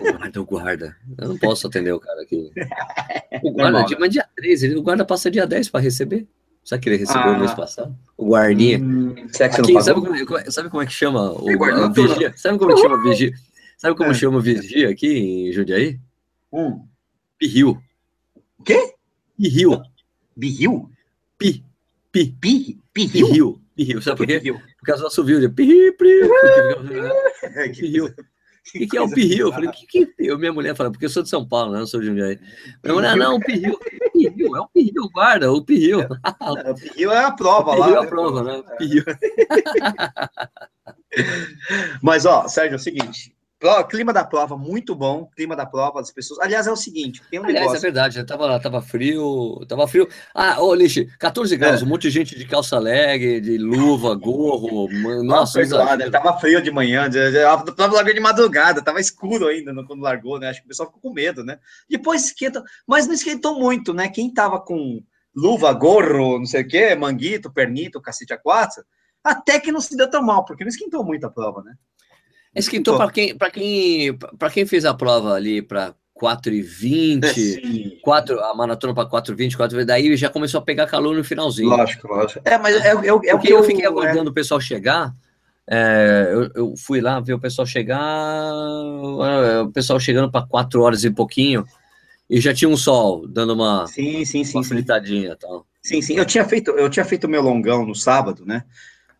O 0.00 0.12
guarda, 0.12 0.40
o 0.40 0.44
guarda. 0.44 0.96
Eu 1.18 1.28
não 1.28 1.38
posso 1.38 1.66
atender 1.66 1.92
o 1.92 2.00
cara 2.00 2.22
aqui. 2.22 2.50
O 3.42 3.52
guarda, 3.52 3.84
dia, 3.84 3.96
mas 3.98 4.10
dia 4.10 4.28
13, 4.36 4.76
o 4.76 4.82
guarda 4.82 5.02
passa 5.02 5.30
dia 5.30 5.46
10 5.46 5.70
para 5.70 5.80
receber. 5.80 6.28
Sabe 6.64 6.82
que 6.82 6.88
ele 6.88 6.96
recebeu 6.98 7.32
ah. 7.32 7.38
mês 7.38 7.54
passado? 7.54 7.96
O 8.16 8.28
guardinha. 8.28 8.78
Hum, 8.78 9.14
Aqui, 9.40 9.82
sabe, 9.82 10.00
como, 10.00 10.38
é, 10.38 10.50
sabe 10.50 10.68
como 10.68 10.82
é 10.82 10.86
que 10.86 10.92
chama 10.92 11.32
o, 11.32 11.46
o 11.46 11.92
vigia? 11.92 12.32
Sabe 12.36 12.58
como 12.58 12.76
chama 12.76 12.96
o 12.96 13.02
vigia? 13.02 13.32
Sabe 13.78 13.96
como 13.96 14.10
é. 14.10 14.14
chama 14.14 14.38
o 14.38 14.40
vigia 14.40 14.90
aqui 14.90 15.08
em 15.48 15.52
Jundiaí? 15.52 15.98
Hum. 16.52 16.86
Pirril. 17.38 17.78
O 18.58 18.62
quê? 18.62 18.94
Pirril. 19.38 19.82
Birril? 20.36 20.90
Pi. 21.38 21.64
Pi. 22.12 22.36
Pi. 22.40 22.78
Pirril. 22.92 23.26
Pirril. 23.26 23.60
Pirril. 23.74 24.02
Sabe 24.02 24.18
por 24.18 24.26
quê? 24.26 24.40
Por 24.52 24.84
causa 24.84 25.02
do 25.02 25.06
assovio 25.06 25.40
de 25.40 25.48
pirri, 25.48 25.92
pirri. 25.92 26.28
Pirril. 27.74 28.14
O 28.68 28.72
que, 28.78 28.86
que, 28.86 28.96
é 28.96 29.00
o 29.00 29.10
pirril? 29.10 29.48
Eu 29.48 29.52
falei, 29.52 29.68
o 29.68 29.72
que, 29.72 29.86
que 29.86 30.14
eu? 30.18 30.38
Minha 30.38 30.52
mulher 30.52 30.76
fala, 30.76 30.90
porque 30.90 31.06
eu 31.06 31.10
sou 31.10 31.22
de 31.22 31.28
São 31.28 31.46
Paulo, 31.46 31.72
né? 31.72 31.80
Eu 31.80 31.86
sou 31.86 32.00
de 32.00 32.06
Jundiaí. 32.06 32.38
Minha 32.82 32.94
mulher, 32.94 33.16
não, 33.16 33.36
o 33.36 33.40
pirril. 33.40 33.78
pirril, 34.12 34.56
é 34.56 34.60
o 34.60 34.68
pirril, 34.68 35.08
guarda, 35.12 35.52
o 35.52 35.64
pirril. 35.64 36.00
É, 36.00 36.70
o 36.70 36.74
pirril 36.74 37.12
é 37.12 37.24
a 37.24 37.32
prova 37.32 37.74
lá. 37.74 37.86
Pirril 37.86 38.02
é 38.02 38.04
a 38.04 38.08
prova, 38.08 38.42
né? 38.42 38.62
Pirril. 38.78 39.04
Mas, 42.02 42.26
ó, 42.26 42.46
Sérgio, 42.46 42.74
é 42.74 42.76
o 42.76 42.78
seguinte, 42.78 43.34
clima 43.88 44.12
da 44.12 44.24
prova 44.24 44.56
muito 44.56 44.94
bom, 44.94 45.28
clima 45.36 45.54
da 45.54 45.66
prova 45.66 46.00
das 46.00 46.10
pessoas. 46.10 46.40
Aliás, 46.40 46.66
é 46.66 46.72
o 46.72 46.76
seguinte, 46.76 47.22
tem 47.30 47.38
um 47.38 47.44
Aliás, 47.44 47.66
negócio. 47.66 47.78
é 47.78 47.80
verdade, 47.80 48.14
já 48.14 48.24
tava 48.24 48.58
tava 48.58 48.80
frio, 48.80 49.64
tava 49.68 49.86
frio. 49.86 50.08
Ah, 50.34 50.62
ô, 50.62 50.74
Lixe, 50.74 51.06
14 51.18 51.56
graus, 51.56 51.82
é. 51.82 51.84
um 51.84 51.88
monte 51.88 52.02
de 52.02 52.10
gente 52.10 52.38
de 52.38 52.46
calça 52.46 52.78
leg, 52.78 53.40
de 53.40 53.58
luva, 53.58 54.14
gorro. 54.14 54.88
Nossa, 55.22 55.60
né? 55.60 56.10
tava 56.10 56.38
frio 56.38 56.62
de 56.62 56.70
manhã, 56.70 57.08
tava 57.76 57.94
largando 57.94 58.14
de 58.14 58.20
madrugada, 58.20 58.82
tava 58.82 58.98
escuro 59.00 59.46
ainda 59.48 59.74
quando 59.84 60.00
largou, 60.00 60.38
né? 60.38 60.48
Acho 60.48 60.60
que 60.60 60.66
o 60.66 60.68
pessoal 60.68 60.88
ficou 60.88 61.02
com 61.02 61.12
medo, 61.12 61.44
né? 61.44 61.58
Depois 61.88 62.24
esquenta, 62.24 62.62
mas 62.86 63.06
não 63.06 63.14
esquentou 63.14 63.58
muito, 63.58 63.92
né? 63.92 64.08
Quem 64.08 64.32
tava 64.32 64.58
com 64.58 65.02
luva, 65.34 65.72
gorro, 65.72 66.38
não 66.38 66.46
sei 66.46 66.62
o 66.62 66.68
quê, 66.68 66.94
manguito, 66.94 67.52
pernito, 67.52 68.00
cacete 68.00 68.32
a 68.32 68.38
quatro, 68.38 68.82
até 69.22 69.60
que 69.60 69.70
não 69.70 69.80
se 69.80 69.96
deu 69.96 70.08
tão 70.08 70.22
mal, 70.22 70.44
porque 70.44 70.64
não 70.64 70.70
esquentou 70.70 71.04
muito 71.04 71.26
a 71.26 71.30
prova, 71.30 71.62
né? 71.62 71.74
Esquentou 72.54 72.96
para 72.96 73.10
quem, 73.10 73.36
para 73.36 73.50
quem, 73.50 74.16
para 74.16 74.50
quem 74.50 74.66
fez 74.66 74.84
a 74.84 74.92
prova 74.92 75.34
ali 75.34 75.62
para 75.62 75.94
4,20, 76.20 77.96
é, 77.96 78.00
4, 78.02 78.40
a 78.40 78.54
maratona 78.54 78.94
para 78.94 79.08
4,20, 79.08 79.56
4, 79.56 79.86
daí 79.86 80.16
já 80.16 80.28
começou 80.28 80.58
a 80.58 80.62
pegar 80.62 80.86
calor 80.86 81.16
no 81.16 81.24
finalzinho. 81.24 81.70
Lógico, 81.70 82.08
lógico. 82.08 82.40
É, 82.44 82.58
mas 82.58 82.76
é, 82.84 82.88
é, 82.88 83.06
é 83.08 83.12
o 83.12 83.38
que 83.38 83.52
eu, 83.52 83.64
fiquei 83.64 83.86
aguardando 83.86 84.28
é. 84.28 84.30
o 84.30 84.34
pessoal 84.34 84.60
chegar. 84.60 85.14
É, 85.66 86.30
eu, 86.32 86.50
eu, 86.54 86.74
fui 86.76 87.00
lá 87.00 87.20
ver 87.20 87.34
o 87.34 87.38
pessoal 87.38 87.64
chegar, 87.64 88.02
é, 88.02 89.60
o 89.60 89.70
pessoal 89.70 90.00
chegando 90.00 90.30
para 90.30 90.44
4 90.44 90.82
horas 90.82 91.04
e 91.04 91.10
pouquinho, 91.10 91.64
e 92.28 92.40
já 92.40 92.52
tinha 92.52 92.68
um 92.68 92.76
sol 92.76 93.26
dando 93.28 93.54
uma 93.54 93.86
sim, 93.86 94.24
sim, 94.24 94.42
sim, 94.42 94.52
facilitadinha, 94.52 95.30
sim. 95.30 95.36
tal. 95.40 95.66
Sim, 95.80 96.02
sim. 96.02 96.16
Eu 96.16 96.26
tinha 96.26 96.44
feito, 96.44 96.72
eu 96.72 96.90
tinha 96.90 97.04
feito 97.04 97.28
meu 97.28 97.40
longão 97.40 97.86
no 97.86 97.94
sábado, 97.94 98.44
né? 98.44 98.64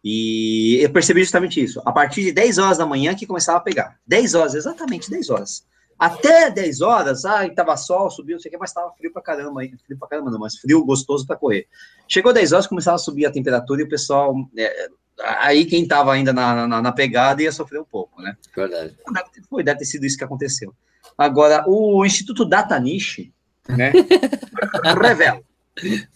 E 0.03 0.79
eu 0.81 0.91
percebi 0.91 1.21
justamente 1.21 1.63
isso. 1.63 1.81
A 1.85 1.93
partir 1.93 2.23
de 2.23 2.33
10 2.33 2.59
horas 2.59 2.79
da 2.79 2.87
manhã 2.87 3.15
que 3.15 3.27
começava 3.27 3.59
a 3.59 3.63
pegar. 3.63 3.99
10 4.07 4.35
horas, 4.35 4.55
exatamente 4.55 5.11
10 5.11 5.31
horas. 5.31 5.65
Até 5.99 6.51
10 6.51 6.81
horas, 6.81 7.27
ah, 7.27 7.47
tava 7.51 7.77
sol, 7.77 8.11
subiu, 8.11 8.37
não 8.37 8.41
sei 8.41 8.49
o 8.49 8.53
que, 8.53 8.59
mas 8.59 8.73
tava 8.73 8.91
frio 8.93 9.13
pra 9.13 9.21
caramba, 9.21 9.61
frio 9.85 9.99
pra 9.99 10.09
caramba 10.09 10.31
não, 10.31 10.39
mas 10.39 10.57
frio 10.57 10.83
gostoso 10.83 11.27
para 11.27 11.37
correr. 11.37 11.67
Chegou 12.09 12.33
10 12.33 12.53
horas, 12.53 12.67
começava 12.67 12.95
a 12.95 12.99
subir 12.99 13.27
a 13.27 13.31
temperatura 13.31 13.83
e 13.83 13.85
o 13.85 13.89
pessoal, 13.89 14.35
é, 14.57 14.89
aí 15.19 15.67
quem 15.67 15.87
tava 15.87 16.15
ainda 16.15 16.33
na, 16.33 16.67
na, 16.67 16.81
na, 16.81 16.93
pegada 16.93 17.43
ia 17.43 17.53
sofrer 17.53 17.81
um 17.81 17.85
pouco, 17.85 18.23
né? 18.23 18.35
Verdade. 18.57 18.97
Foi, 19.51 19.63
deve 19.63 19.81
ter 19.81 19.85
sido 19.85 20.07
isso 20.07 20.17
que 20.17 20.25
aconteceu. 20.25 20.73
Agora, 21.19 21.65
o 21.67 22.03
Instituto 22.07 22.47
Datanish, 22.47 23.31
né, 23.69 23.93
revela. 25.03 25.43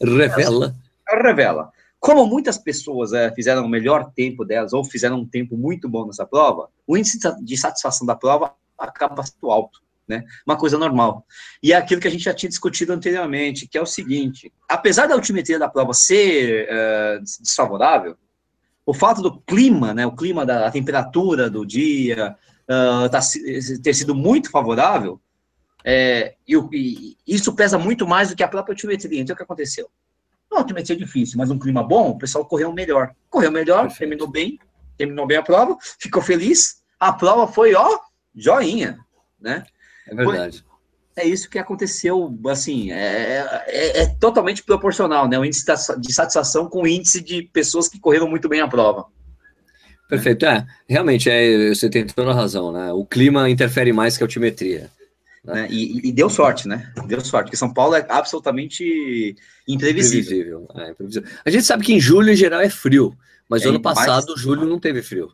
Revela. 0.01 0.75
Revela 1.07 1.73
como 2.05 2.27
muitas 2.27 2.59
pessoas 2.59 3.15
é, 3.15 3.33
fizeram 3.33 3.65
o 3.65 3.69
melhor 3.69 4.13
tempo 4.15 4.45
delas, 4.45 4.75
ou 4.75 4.85
fizeram 4.85 5.21
um 5.21 5.27
tempo 5.27 5.57
muito 5.57 5.89
bom 5.89 6.07
nessa 6.07 6.27
prova, 6.27 6.69
o 6.87 6.99
índice 6.99 7.19
de 7.43 7.57
satisfação 7.57 8.07
da 8.07 8.15
prova 8.15 8.55
acaba 8.79 9.25
sendo 9.25 9.51
alto, 9.51 9.81
né? 10.07 10.23
Uma 10.47 10.55
coisa 10.55 10.77
normal. 10.77 11.25
E 11.63 11.73
é 11.73 11.77
aquilo 11.77 12.03
que 12.03 12.07
a 12.07 12.11
gente 12.11 12.25
já 12.25 12.35
tinha 12.35 12.51
discutido 12.51 12.93
anteriormente, 12.93 13.67
que 13.67 13.79
é 13.79 13.81
o 13.81 13.87
seguinte: 13.87 14.53
apesar 14.69 15.07
da 15.07 15.15
altimetria 15.15 15.59
da 15.59 15.67
prova 15.67 15.95
ser 15.95 16.69
uh, 16.69 17.25
desfavorável, 17.41 18.19
o 18.85 18.93
fato 18.93 19.23
do 19.23 19.41
clima, 19.41 19.95
né, 19.95 20.07
o 20.07 20.15
clima 20.15 20.45
da 20.45 20.71
temperatura 20.71 21.49
do 21.49 21.65
dia 21.65 22.37
uh, 22.69 23.09
tá, 23.09 23.21
ter 23.83 23.95
sido 23.95 24.15
muito 24.15 24.51
favorável, 24.51 25.19
é, 25.83 26.35
e, 26.47 26.55
e, 26.71 27.17
isso 27.27 27.55
pesa 27.55 27.79
muito 27.79 28.07
mais 28.07 28.29
do 28.29 28.37
que 28.37 28.43
a 28.43 28.49
própria 28.49 28.75
altimetria. 28.75 29.23
Então, 29.23 29.33
o 29.33 29.37
que 29.39 29.43
aconteceu? 29.43 29.89
Não, 30.55 30.61
altimetria 30.61 30.95
é 30.95 30.99
difícil, 30.99 31.37
mas 31.37 31.51
um 31.51 31.59
clima 31.59 31.83
bom, 31.83 32.11
o 32.11 32.19
pessoal 32.19 32.45
correu 32.45 32.73
melhor. 32.73 33.13
Correu 33.29 33.51
melhor, 33.51 33.89
Perfeito. 33.89 33.99
terminou 33.99 34.31
bem, 34.31 34.57
terminou 34.97 35.27
bem 35.27 35.37
a 35.37 35.43
prova, 35.43 35.77
ficou 35.99 36.23
feliz. 36.23 36.77
A 37.01 37.13
prova 37.13 37.53
foi, 37.53 37.75
ó, 37.75 37.99
joinha, 38.37 39.01
né? 39.41 39.65
É 40.07 40.15
verdade. 40.15 40.65
Foi, 40.65 41.25
é 41.25 41.27
isso 41.27 41.51
que 41.51 41.59
aconteceu, 41.59 42.39
assim, 42.47 42.93
é, 42.93 43.45
é, 43.67 44.03
é, 44.03 44.07
totalmente 44.21 44.63
proporcional, 44.63 45.29
né? 45.29 45.37
O 45.37 45.45
índice 45.45 45.65
de 45.99 46.13
satisfação 46.13 46.69
com 46.69 46.83
o 46.83 46.87
índice 46.87 47.21
de 47.21 47.43
pessoas 47.53 47.89
que 47.89 47.99
correram 47.99 48.29
muito 48.31 48.49
bem 48.49 48.61
a 48.61 48.69
prova. 48.69 49.07
Perfeito, 50.09 50.47
é, 50.47 50.65
realmente, 50.89 51.29
é, 51.29 51.75
você 51.75 51.91
tem 51.91 52.07
toda 52.07 52.31
a 52.31 52.35
razão, 52.35 52.71
né? 52.71 52.93
O 52.93 53.05
clima 53.05 53.51
interfere 53.51 53.93
mais 53.93 54.17
que 54.17 54.23
a 54.23 54.27
altimetria. 54.27 54.89
Né? 55.45 55.69
E, 55.71 56.09
e, 56.09 56.13
deu 56.13 56.31
sorte, 56.31 56.67
né? 56.67 56.91
Deu 57.07 57.21
sorte, 57.21 57.47
porque 57.47 57.57
São 57.57 57.73
Paulo 57.73 57.95
é 57.95 58.07
absolutamente 58.09 59.37
imprevisível. 59.69 60.63
imprevisível. 60.65 60.69
É, 60.75 60.91
imprevisível. 60.91 61.29
A 61.45 61.51
gente 61.51 61.65
sabe 61.65 61.85
que 61.85 61.93
em 61.93 62.01
julho, 62.01 62.31
em 62.31 62.37
geral, 62.37 62.61
é 62.61 62.71
frio, 62.71 63.15
mas 63.49 63.63
é, 63.63 63.69
ano 63.69 63.81
passado, 63.81 64.29
mais... 64.29 64.41
julho 64.41 64.65
não 64.65 64.81
teve 64.81 65.03
frio. 65.03 65.31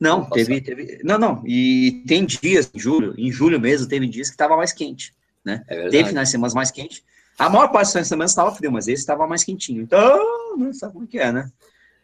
Não, 0.00 0.30
teve, 0.30 0.60
teve. 0.60 1.00
Não, 1.02 1.18
não. 1.18 1.42
E 1.44 2.04
tem 2.06 2.24
dias 2.24 2.70
em 2.72 2.78
julho, 2.78 3.14
em 3.18 3.32
julho 3.32 3.60
mesmo, 3.60 3.88
teve 3.88 4.06
dias 4.06 4.28
que 4.28 4.34
estava 4.34 4.56
mais 4.56 4.72
quente. 4.72 5.12
Né? 5.44 5.64
É 5.66 5.88
teve 5.88 6.10
finais 6.10 6.28
de 6.28 6.32
semana 6.32 6.54
mais 6.54 6.70
quente. 6.70 7.02
A 7.36 7.48
maior 7.48 7.68
parte 7.68 7.94
das 7.94 8.06
semanas 8.06 8.30
estava 8.30 8.54
frio, 8.54 8.70
mas 8.70 8.86
esse 8.86 9.02
estava 9.02 9.26
mais 9.26 9.42
quentinho. 9.42 9.82
Então, 9.82 10.56
não 10.56 10.72
sabe 10.72 10.92
como 10.92 11.06
que 11.06 11.18
é, 11.18 11.32
né? 11.32 11.50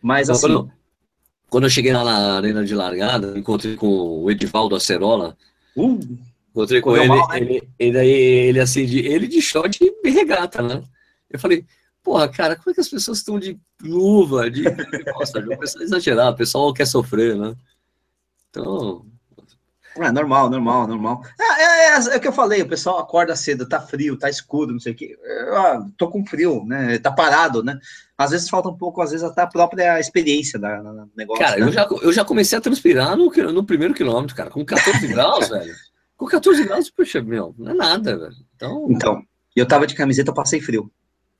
Mas 0.02 0.28
assim. 0.28 0.42
Quando, 0.42 0.72
quando 1.48 1.64
eu 1.64 1.70
cheguei 1.70 1.92
lá 1.92 2.02
na 2.02 2.36
arena 2.36 2.64
de 2.64 2.74
largada, 2.74 3.38
encontrei 3.38 3.76
com 3.76 4.22
o 4.22 4.30
Edivaldo 4.30 4.74
Acerola. 4.74 5.36
Uh, 5.76 6.00
Encontrei 6.54 6.80
com 6.80 6.96
ele, 6.96 7.08
mal, 7.08 7.28
né? 7.28 7.38
ele, 7.40 7.68
ele, 7.80 7.98
ele, 7.98 8.60
assim, 8.60 8.86
de, 8.86 9.00
ele 9.00 9.26
de 9.26 9.42
short 9.42 9.80
e 9.82 10.10
regata, 10.10 10.62
né? 10.62 10.84
Eu 11.28 11.36
falei, 11.36 11.66
porra, 12.00 12.28
cara, 12.28 12.54
como 12.54 12.70
é 12.70 12.74
que 12.74 12.80
as 12.80 12.88
pessoas 12.88 13.18
estão 13.18 13.40
de 13.40 13.58
luva, 13.82 14.48
de... 14.48 14.62
Nossa, 14.62 15.40
o 15.40 15.58
pessoal 15.58 15.82
é 15.82 15.84
exagerado, 15.84 16.30
o 16.30 16.38
pessoal 16.38 16.72
quer 16.72 16.86
sofrer, 16.86 17.36
né? 17.36 17.56
Então... 18.50 19.04
É 19.96 20.10
normal, 20.10 20.50
normal, 20.50 20.88
normal. 20.88 21.22
É, 21.40 21.62
é, 21.62 21.88
é, 21.90 22.14
é, 22.14 22.16
o 22.16 22.20
que 22.20 22.26
eu 22.26 22.32
falei, 22.32 22.62
o 22.62 22.68
pessoal 22.68 22.98
acorda 22.98 23.36
cedo, 23.36 23.68
tá 23.68 23.80
frio, 23.80 24.18
tá 24.18 24.28
escuro, 24.28 24.72
não 24.72 24.80
sei 24.80 24.92
o 24.92 24.96
quê. 24.96 25.16
Ah, 25.52 25.84
tô 25.96 26.08
com 26.08 26.26
frio, 26.26 26.64
né? 26.64 26.98
Tá 26.98 27.12
parado, 27.12 27.62
né? 27.62 27.78
Às 28.18 28.32
vezes 28.32 28.48
falta 28.48 28.68
um 28.68 28.76
pouco, 28.76 29.00
às 29.00 29.12
vezes 29.12 29.24
até 29.24 29.42
a 29.42 29.46
própria 29.46 30.00
experiência 30.00 30.58
da, 30.58 30.82
da 30.82 31.06
negócio. 31.16 31.44
Cara, 31.44 31.58
né? 31.58 31.66
eu, 31.66 31.72
já, 31.72 31.88
eu 32.02 32.12
já 32.12 32.24
comecei 32.24 32.58
a 32.58 32.60
transpirar 32.60 33.16
no, 33.16 33.30
no 33.52 33.64
primeiro 33.64 33.94
quilômetro, 33.94 34.34
cara, 34.34 34.50
com 34.50 34.64
14 34.64 35.06
graus, 35.06 35.48
velho. 35.48 35.74
Com 36.16 36.26
14 36.26 36.64
graus, 36.64 36.90
puxa, 36.90 37.22
meu, 37.22 37.54
não 37.58 37.72
é 37.72 37.74
nada, 37.74 38.16
velho. 38.16 38.36
Então, 38.54 38.86
então 38.90 39.22
eu 39.54 39.66
tava 39.66 39.86
de 39.86 39.94
camiseta, 39.94 40.30
eu 40.30 40.34
passei 40.34 40.60
frio. 40.60 40.90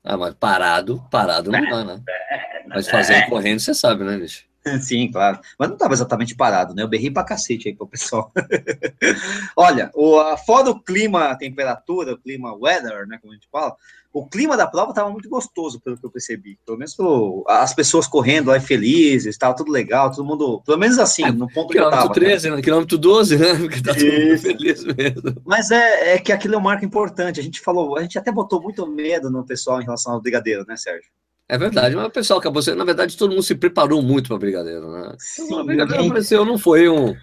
Ah, 0.02 0.16
mas 0.16 0.34
parado, 0.34 1.02
parado 1.10 1.50
não 1.50 1.70
dá, 1.70 1.84
né? 1.84 2.02
É, 2.08 2.68
mas 2.68 2.88
fazendo 2.88 3.22
é. 3.22 3.28
correndo, 3.28 3.60
você 3.60 3.72
sabe, 3.72 4.04
né, 4.04 4.18
bicho? 4.18 4.44
Sim, 4.80 5.10
claro. 5.10 5.38
Mas 5.58 5.68
não 5.68 5.76
estava 5.76 5.94
exatamente 5.94 6.34
parado, 6.34 6.74
né? 6.74 6.82
Eu 6.82 6.88
berrei 6.88 7.10
pra 7.10 7.24
cacete 7.24 7.68
aí 7.68 7.74
pro 7.74 7.86
pessoal. 7.86 8.32
Olha, 9.56 9.90
o, 9.94 10.36
fora 10.38 10.70
o 10.70 10.80
clima, 10.80 11.26
a 11.26 11.36
temperatura, 11.36 12.14
o 12.14 12.18
clima 12.18 12.54
weather, 12.54 13.06
né? 13.06 13.18
Como 13.20 13.32
a 13.32 13.36
gente 13.36 13.48
fala, 13.50 13.76
o 14.12 14.26
clima 14.26 14.56
da 14.56 14.66
prova 14.66 14.90
estava 14.90 15.10
muito 15.10 15.28
gostoso, 15.28 15.80
pelo 15.80 15.98
que 15.98 16.06
eu 16.06 16.10
percebi. 16.10 16.58
Pelo 16.64 16.78
menos 16.78 16.94
pro, 16.94 17.44
as 17.48 17.74
pessoas 17.74 18.06
correndo 18.06 18.48
lá 18.48 18.60
felizes, 18.60 19.26
estava 19.26 19.56
tudo 19.56 19.70
legal, 19.70 20.10
todo 20.10 20.24
mundo. 20.24 20.62
Pelo 20.64 20.78
menos 20.78 20.98
assim, 20.98 21.24
é, 21.24 21.32
no 21.32 21.50
ponto 21.52 21.70
que 21.70 21.78
eu 21.78 21.90
tava. 21.90 22.12
Quilômetro 22.12 22.22
13, 22.22 22.50
né? 22.50 22.62
Quilômetro 22.62 22.96
12, 22.96 23.36
né? 23.36 23.54
Porque 23.58 23.82
tá 23.82 23.92
todo 23.92 24.04
mundo 24.04 24.38
feliz 24.38 24.84
mesmo. 24.84 25.42
Mas 25.44 25.70
é, 25.70 26.14
é 26.14 26.18
que 26.18 26.32
aquilo 26.32 26.54
é 26.54 26.58
um 26.58 26.62
marco 26.62 26.84
importante. 26.84 27.40
A 27.40 27.42
gente 27.42 27.60
falou, 27.60 27.98
a 27.98 28.02
gente 28.02 28.18
até 28.18 28.32
botou 28.32 28.62
muito 28.62 28.86
medo 28.86 29.28
no 29.30 29.44
pessoal 29.44 29.80
em 29.80 29.84
relação 29.84 30.14
ao 30.14 30.22
brigadeiro, 30.22 30.64
né, 30.66 30.76
Sérgio? 30.76 31.10
É 31.48 31.58
verdade, 31.58 31.94
mas 31.94 32.06
o 32.06 32.10
pessoal 32.10 32.38
acabou 32.38 32.62
sendo. 32.62 32.78
Na 32.78 32.84
verdade, 32.84 33.16
todo 33.16 33.30
mundo 33.30 33.42
se 33.42 33.54
preparou 33.54 34.00
muito 34.00 34.28
para 34.28 34.38
brigadeiro, 34.38 34.90
né? 34.90 35.14
Sim, 35.18 35.44
então, 35.44 35.58
a 35.58 35.64
brigadeiro 35.64 36.02
ninguém... 36.02 36.10
apareceu, 36.10 36.44
não 36.44 36.58
foi 36.58 36.88
um 36.88 37.14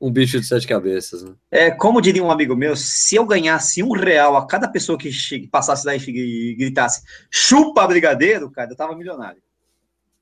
um 0.00 0.10
bicho 0.10 0.38
de 0.38 0.46
sete 0.46 0.66
cabeças. 0.66 1.22
Né? 1.22 1.34
É, 1.50 1.70
como 1.70 2.00
diria 2.00 2.22
um 2.22 2.30
amigo 2.30 2.54
meu, 2.54 2.76
se 2.76 3.16
eu 3.16 3.24
ganhasse 3.24 3.82
um 3.82 3.92
real 3.92 4.36
a 4.36 4.46
cada 4.46 4.68
pessoa 4.68 4.98
que 4.98 5.10
passasse 5.50 5.86
lá 5.86 5.94
e 5.96 6.54
gritasse 6.54 7.02
chupa 7.30 7.86
brigadeiro, 7.86 8.50
cara, 8.50 8.70
eu 8.70 8.76
tava 8.76 8.94
milionário. 8.94 9.42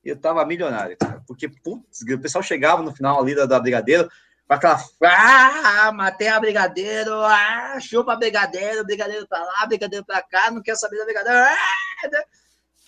Eu 0.04 0.16
tava 0.16 0.44
milionário, 0.44 0.96
cara, 0.98 1.22
porque 1.26 1.48
putz, 1.48 2.02
o 2.02 2.18
pessoal 2.18 2.42
chegava 2.42 2.82
no 2.82 2.94
final 2.94 3.20
ali 3.20 3.34
da, 3.34 3.46
da 3.46 3.58
brigadeiro 3.58 4.08
com 4.46 4.52
aquela 4.52 4.78
ah, 5.02 5.90
matei 5.92 6.28
a 6.28 6.38
brigadeiro, 6.38 7.14
ah, 7.14 7.78
chupa 7.80 8.14
brigadeiro, 8.14 8.84
brigadeiro 8.84 9.26
pra 9.26 9.42
lá, 9.42 9.66
brigadeiro 9.66 10.04
pra 10.04 10.20
cá, 10.20 10.50
não 10.50 10.60
quero 10.60 10.76
saber 10.76 10.98
da 10.98 11.04
brigadeiro. 11.06 11.38
Ah, 11.38 12.08
né? 12.12 12.22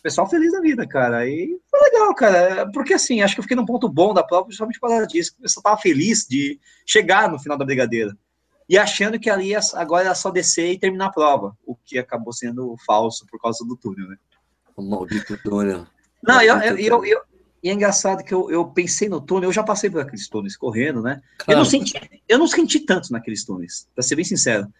Pessoal 0.06 0.30
feliz 0.30 0.52
da 0.52 0.60
vida, 0.60 0.86
cara. 0.86 1.28
E 1.28 1.58
foi 1.68 1.80
legal, 1.80 2.14
cara. 2.14 2.70
Porque 2.70 2.94
assim, 2.94 3.22
acho 3.22 3.34
que 3.34 3.40
eu 3.40 3.42
fiquei 3.42 3.56
num 3.56 3.66
ponto 3.66 3.88
bom 3.88 4.14
da 4.14 4.22
prova, 4.22 4.44
principalmente 4.44 4.78
por 4.78 4.88
causa 4.88 5.04
disso. 5.04 5.34
O 5.36 5.42
pessoal 5.42 5.64
tava 5.64 5.78
feliz 5.78 6.24
de 6.28 6.60
chegar 6.86 7.28
no 7.28 7.40
final 7.40 7.58
da 7.58 7.64
brigadeira. 7.64 8.16
E 8.68 8.78
achando 8.78 9.18
que 9.18 9.28
ali 9.28 9.52
agora 9.74 10.04
era 10.04 10.14
só 10.14 10.30
descer 10.30 10.70
e 10.70 10.78
terminar 10.78 11.06
a 11.06 11.12
prova. 11.12 11.56
O 11.66 11.74
que 11.74 11.98
acabou 11.98 12.32
sendo 12.32 12.76
falso 12.86 13.26
por 13.28 13.40
causa 13.40 13.64
do 13.64 13.76
túnel, 13.76 14.08
né? 14.08 14.16
O 14.76 14.82
maldito 14.82 15.36
túnel. 15.42 15.88
Não, 16.22 16.40
eu, 16.40 16.56
eu, 16.58 16.76
eu, 16.78 17.04
eu, 17.04 17.20
e 17.60 17.68
é 17.68 17.72
engraçado 17.72 18.22
que 18.22 18.32
eu, 18.32 18.48
eu 18.48 18.64
pensei 18.66 19.08
no 19.08 19.20
túnel, 19.20 19.48
eu 19.48 19.52
já 19.52 19.64
passei 19.64 19.90
por 19.90 20.00
aqueles 20.00 20.28
túneis 20.28 20.56
correndo, 20.56 21.02
né? 21.02 21.20
Claro. 21.38 21.52
Eu, 21.52 21.56
não 21.58 21.64
senti, 21.64 22.22
eu 22.28 22.38
não 22.38 22.46
senti 22.46 22.78
tanto 22.78 23.10
naqueles 23.10 23.44
túneis, 23.44 23.88
pra 23.92 24.04
ser 24.04 24.14
bem 24.14 24.24
sincero, 24.24 24.72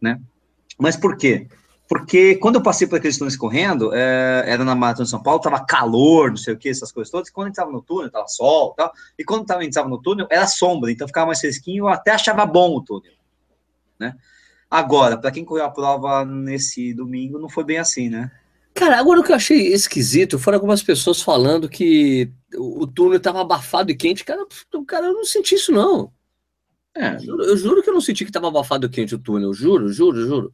né? 0.00 0.20
Mas 0.76 0.96
por 0.96 1.16
quê? 1.16 1.46
Porque 1.88 2.34
quando 2.36 2.56
eu 2.56 2.62
passei 2.62 2.86
por 2.86 2.98
aqueles 2.98 3.16
túneis 3.16 3.36
correndo, 3.36 3.94
é, 3.94 4.44
era 4.46 4.62
na 4.62 4.74
Maratona 4.74 5.04
de 5.04 5.10
São 5.10 5.22
Paulo, 5.22 5.40
tava 5.40 5.64
calor, 5.64 6.28
não 6.28 6.36
sei 6.36 6.52
o 6.52 6.58
que, 6.58 6.68
essas 6.68 6.92
coisas 6.92 7.10
todas, 7.10 7.28
e 7.28 7.32
quando 7.32 7.46
a 7.46 7.48
gente 7.48 7.56
tava 7.56 7.72
no 7.72 7.80
túnel, 7.80 8.10
tava 8.10 8.28
sol 8.28 8.74
tal, 8.76 8.92
e 9.18 9.24
quando 9.24 9.50
a 9.50 9.62
gente 9.62 9.72
tava 9.72 9.88
no 9.88 10.00
túnel, 10.00 10.26
era 10.30 10.46
sombra, 10.46 10.92
então 10.92 11.06
ficava 11.06 11.28
mais 11.28 11.40
fresquinho, 11.40 11.84
eu 11.84 11.88
até 11.88 12.10
achava 12.10 12.44
bom 12.44 12.76
o 12.76 12.84
túnel, 12.84 13.12
né? 13.98 14.14
Agora, 14.70 15.16
para 15.16 15.30
quem 15.30 15.46
correu 15.46 15.64
a 15.64 15.70
prova 15.70 16.26
nesse 16.26 16.92
domingo, 16.92 17.38
não 17.38 17.48
foi 17.48 17.64
bem 17.64 17.78
assim, 17.78 18.10
né? 18.10 18.30
Cara, 18.74 18.98
agora 18.98 19.20
o 19.20 19.24
que 19.24 19.32
eu 19.32 19.36
achei 19.36 19.72
esquisito 19.72 20.38
foram 20.38 20.56
algumas 20.56 20.82
pessoas 20.82 21.22
falando 21.22 21.70
que 21.70 22.30
o 22.54 22.86
túnel 22.86 23.16
estava 23.16 23.40
abafado 23.40 23.90
e 23.90 23.96
quente. 23.96 24.24
Cara, 24.24 24.46
cara, 24.86 25.06
eu 25.06 25.14
não 25.14 25.24
senti 25.24 25.54
isso, 25.54 25.72
não. 25.72 26.12
É. 26.94 27.14
Eu, 27.14 27.20
juro, 27.20 27.44
eu 27.44 27.56
juro 27.56 27.82
que 27.82 27.90
eu 27.90 27.94
não 27.94 28.00
senti 28.00 28.24
que 28.24 28.30
estava 28.30 28.46
abafado 28.46 28.86
e 28.86 28.88
quente 28.88 29.14
o 29.14 29.18
túnel. 29.18 29.52
Juro, 29.52 29.88
juro, 29.88 30.24
juro. 30.24 30.52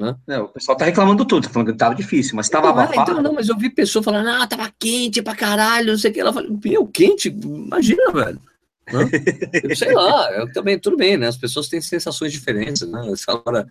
Né? 0.00 0.16
É, 0.28 0.38
o 0.38 0.48
pessoal 0.48 0.78
tá 0.78 0.86
reclamando 0.86 1.26
tudo, 1.26 1.46
tá 1.46 1.50
falando 1.50 1.66
que 1.66 1.74
estava 1.74 1.94
difícil, 1.94 2.34
mas 2.34 2.46
estava 2.46 2.70
então, 2.70 2.80
abafado. 2.80 3.10
Então, 3.10 3.22
não, 3.22 3.34
mas 3.34 3.50
eu 3.50 3.58
vi 3.58 3.68
pessoa 3.68 4.02
falando, 4.02 4.28
ah, 4.30 4.46
tava 4.46 4.72
quente 4.78 5.20
pra 5.20 5.36
caralho, 5.36 5.92
não 5.92 5.98
sei 5.98 6.10
o 6.10 6.14
que. 6.14 6.20
Ela 6.20 6.32
falou, 6.32 6.58
meu, 6.64 6.86
quente? 6.86 7.28
Imagina, 7.28 8.10
velho. 8.10 8.40
eu 9.62 9.76
sei 9.76 9.92
lá, 9.92 10.32
eu 10.32 10.50
também, 10.54 10.78
tudo 10.78 10.96
bem, 10.96 11.18
né? 11.18 11.28
As 11.28 11.36
pessoas 11.36 11.68
têm 11.68 11.82
sensações 11.82 12.32
diferentes, 12.32 12.80
né? 12.88 13.10
Essa 13.12 13.42
hora 13.44 13.68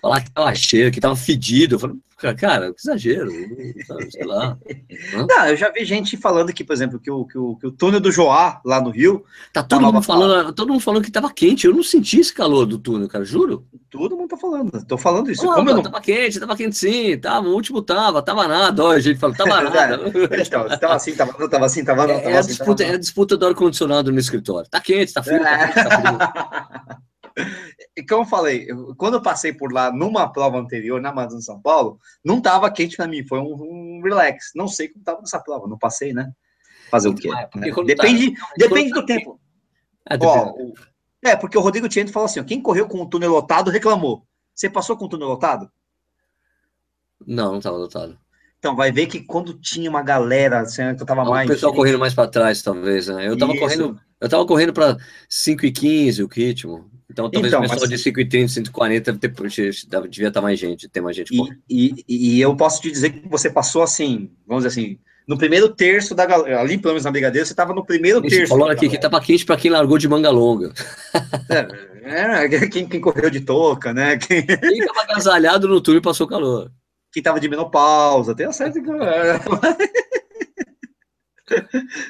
falar 0.00 0.20
que 0.20 0.30
tava 0.30 0.54
cheio, 0.54 0.92
que 0.92 1.00
tava 1.00 1.16
fedido. 1.16 1.74
Eu 1.74 1.78
falei, 1.80 1.96
cara, 2.16 2.72
que 2.72 2.80
exagero, 2.80 3.30
sei 4.10 4.24
lá. 4.24 4.56
Não, 5.28 5.46
eu 5.48 5.56
já 5.56 5.70
vi 5.70 5.84
gente 5.84 6.16
falando 6.16 6.52
que, 6.52 6.64
por 6.64 6.72
exemplo, 6.72 6.98
que 6.98 7.10
o, 7.10 7.26
que 7.26 7.36
o, 7.36 7.56
que 7.56 7.66
o 7.66 7.70
túnel 7.70 8.00
do 8.00 8.10
Joá, 8.10 8.60
lá 8.64 8.80
no 8.80 8.90
Rio. 8.90 9.24
Tá 9.52 9.62
todo 9.62 9.82
mundo 9.82 10.02
falando, 10.02 10.52
todo 10.52 10.72
mundo 10.72 10.80
falando 10.80 11.04
que 11.04 11.10
tava 11.10 11.30
quente. 11.30 11.66
Eu 11.66 11.74
não 11.74 11.82
senti 11.82 12.20
esse 12.20 12.32
calor 12.32 12.64
do 12.64 12.78
túnel, 12.78 13.08
cara, 13.08 13.24
juro. 13.24 13.66
Todo 13.90 14.16
mundo 14.16 14.28
tá 14.28 14.36
falando, 14.36 14.86
tô 14.86 14.96
falando 14.96 15.30
isso. 15.30 15.44
Não, 15.44 15.54
Como 15.54 15.70
não... 15.70 15.82
Tava 15.82 16.00
quente, 16.00 16.40
tava 16.40 16.56
quente 16.56 16.76
sim, 16.76 17.18
tava, 17.18 17.46
o 17.48 17.54
último 17.54 17.82
tava, 17.82 18.22
tava 18.22 18.48
nada. 18.48 18.82
Olha, 18.82 18.98
a 18.98 19.00
gente 19.00 19.18
fala, 19.18 19.34
tava 19.34 19.60
nada. 19.70 20.00
então, 20.38 20.78
tava 20.78 20.94
assim, 20.94 21.14
tava 21.14 21.36
não, 21.38 21.48
tava 21.48 21.66
assim, 21.66 21.84
tava 21.84 22.06
não. 22.06 22.14
Tava 22.14 22.30
é, 22.30 22.38
assim, 22.38 22.52
a 22.52 22.54
disputa, 22.56 22.82
tava... 22.82 22.92
é 22.92 22.94
a 22.94 22.98
disputa 22.98 23.36
do 23.36 23.46
ar-condicionado 23.46 24.10
no 24.10 24.18
escritório. 24.18 24.68
Tá 24.70 24.80
quente, 24.80 25.12
tá 25.12 25.22
frio, 25.22 25.42
tá, 25.42 25.58
quente, 25.58 25.74
tá 25.74 26.00
frio. 26.00 26.96
Como 28.08 28.22
eu 28.22 28.26
falei, 28.26 28.64
eu, 28.68 28.94
quando 28.96 29.14
eu 29.14 29.22
passei 29.22 29.52
por 29.52 29.72
lá 29.72 29.92
numa 29.92 30.30
prova 30.32 30.58
anterior, 30.58 31.00
na 31.00 31.10
Amazônia 31.10 31.42
São 31.42 31.60
Paulo, 31.60 31.98
não 32.24 32.40
tava 32.40 32.70
quente 32.70 32.96
para 32.96 33.06
mim, 33.06 33.26
foi 33.26 33.38
um, 33.38 33.54
um, 33.54 34.00
relax. 34.02 34.52
Não 34.54 34.66
sei 34.66 34.88
como 34.88 35.04
tava 35.04 35.20
nessa 35.20 35.40
prova, 35.40 35.68
não 35.68 35.78
passei, 35.78 36.12
né? 36.12 36.32
Fazer 36.90 37.08
o 37.08 37.14
quê? 37.14 37.28
É, 37.28 37.58
né? 37.58 37.72
Depende, 37.84 38.34
tá, 38.34 38.48
depende 38.56 38.90
do 38.90 39.00
tá 39.00 39.06
tempo. 39.06 39.40
É, 40.08 40.16
Ó, 40.20 40.50
o, 40.52 40.74
é, 41.22 41.36
porque 41.36 41.58
o 41.58 41.60
Rodrigo 41.60 41.88
Tiento 41.88 42.12
falou 42.12 42.26
assim: 42.26 42.42
quem 42.44 42.60
correu 42.60 42.86
com 42.86 43.00
o 43.00 43.08
túnel 43.08 43.30
lotado 43.30 43.70
reclamou. 43.70 44.26
Você 44.54 44.70
passou 44.70 44.96
com 44.96 45.04
o 45.04 45.08
túnel 45.08 45.28
lotado? 45.28 45.70
Não, 47.26 47.52
não 47.52 47.60
tava 47.60 47.76
lotado. 47.76 48.18
Então, 48.58 48.74
vai 48.74 48.90
ver 48.90 49.06
que 49.06 49.20
quando 49.20 49.54
tinha 49.54 49.88
uma 49.88 50.02
galera, 50.02 50.60
assim, 50.60 50.94
que 50.94 51.02
eu 51.02 51.06
tava 51.06 51.24
mais. 51.24 51.48
O 51.48 51.52
pessoal 51.52 51.74
correndo 51.74 51.98
mais 51.98 52.14
para 52.14 52.28
trás, 52.28 52.62
talvez, 52.62 53.08
né? 53.08 53.28
Eu 53.28 53.36
tava 53.36 53.52
Isso. 53.52 53.60
correndo. 53.60 54.00
Eu 54.20 54.28
tava 54.28 54.46
correndo 54.46 54.72
para 54.72 54.96
5 55.28 55.66
e 55.66 55.72
15 55.72 56.22
o 56.22 56.26
ritmo. 56.26 56.90
Então, 57.10 57.30
talvez 57.30 57.52
então, 57.52 57.60
o 57.60 57.62
pessoal 57.62 57.88
mas... 57.88 58.02
de 58.02 58.10
5,30, 58.10 58.48
140 58.48 59.12
devia 59.12 60.28
estar 60.28 60.32
tá 60.32 60.42
mais 60.42 60.58
gente, 60.58 60.88
ter 60.88 61.00
mais 61.00 61.16
gente. 61.16 61.32
E, 61.68 62.04
e, 62.08 62.36
e, 62.36 62.40
eu 62.40 62.56
posso 62.56 62.80
te 62.82 62.90
dizer 62.90 63.10
que 63.10 63.28
você 63.28 63.48
passou 63.48 63.82
assim, 63.82 64.30
vamos 64.46 64.64
dizer 64.64 64.80
assim, 64.80 64.98
no 65.26 65.38
primeiro 65.38 65.68
terço 65.68 66.14
da 66.14 66.26
galera, 66.26 66.60
ali 66.60 66.78
pelo 66.78 66.94
menos 66.94 67.04
na 67.04 67.10
Brigadeira, 67.10 67.44
você 67.44 67.52
estava 67.52 67.72
no 67.72 67.84
primeiro 67.84 68.24
Esse 68.26 68.36
terço. 68.36 68.52
Falando 68.52 68.72
aqui 68.72 68.88
que 68.88 68.96
estava 68.96 69.20
quente 69.20 69.44
para 69.44 69.56
quem 69.56 69.70
largou 69.70 69.98
de 69.98 70.08
manga 70.08 70.30
longa. 70.30 70.72
É, 72.08 72.44
é 72.44 72.68
quem, 72.68 72.86
quem, 72.86 73.00
correu 73.00 73.28
de 73.28 73.40
touca, 73.40 73.92
né? 73.92 74.16
Quem 74.16 74.38
estava 74.38 75.02
agasalhado 75.02 75.66
no 75.66 75.80
túnel 75.80 75.98
e 75.98 76.02
passou 76.02 76.28
calor. 76.28 76.70
Quem 77.12 77.20
estava 77.20 77.40
de 77.40 77.48
menopausa, 77.48 78.32
tem 78.32 78.46
acesso. 78.46 78.78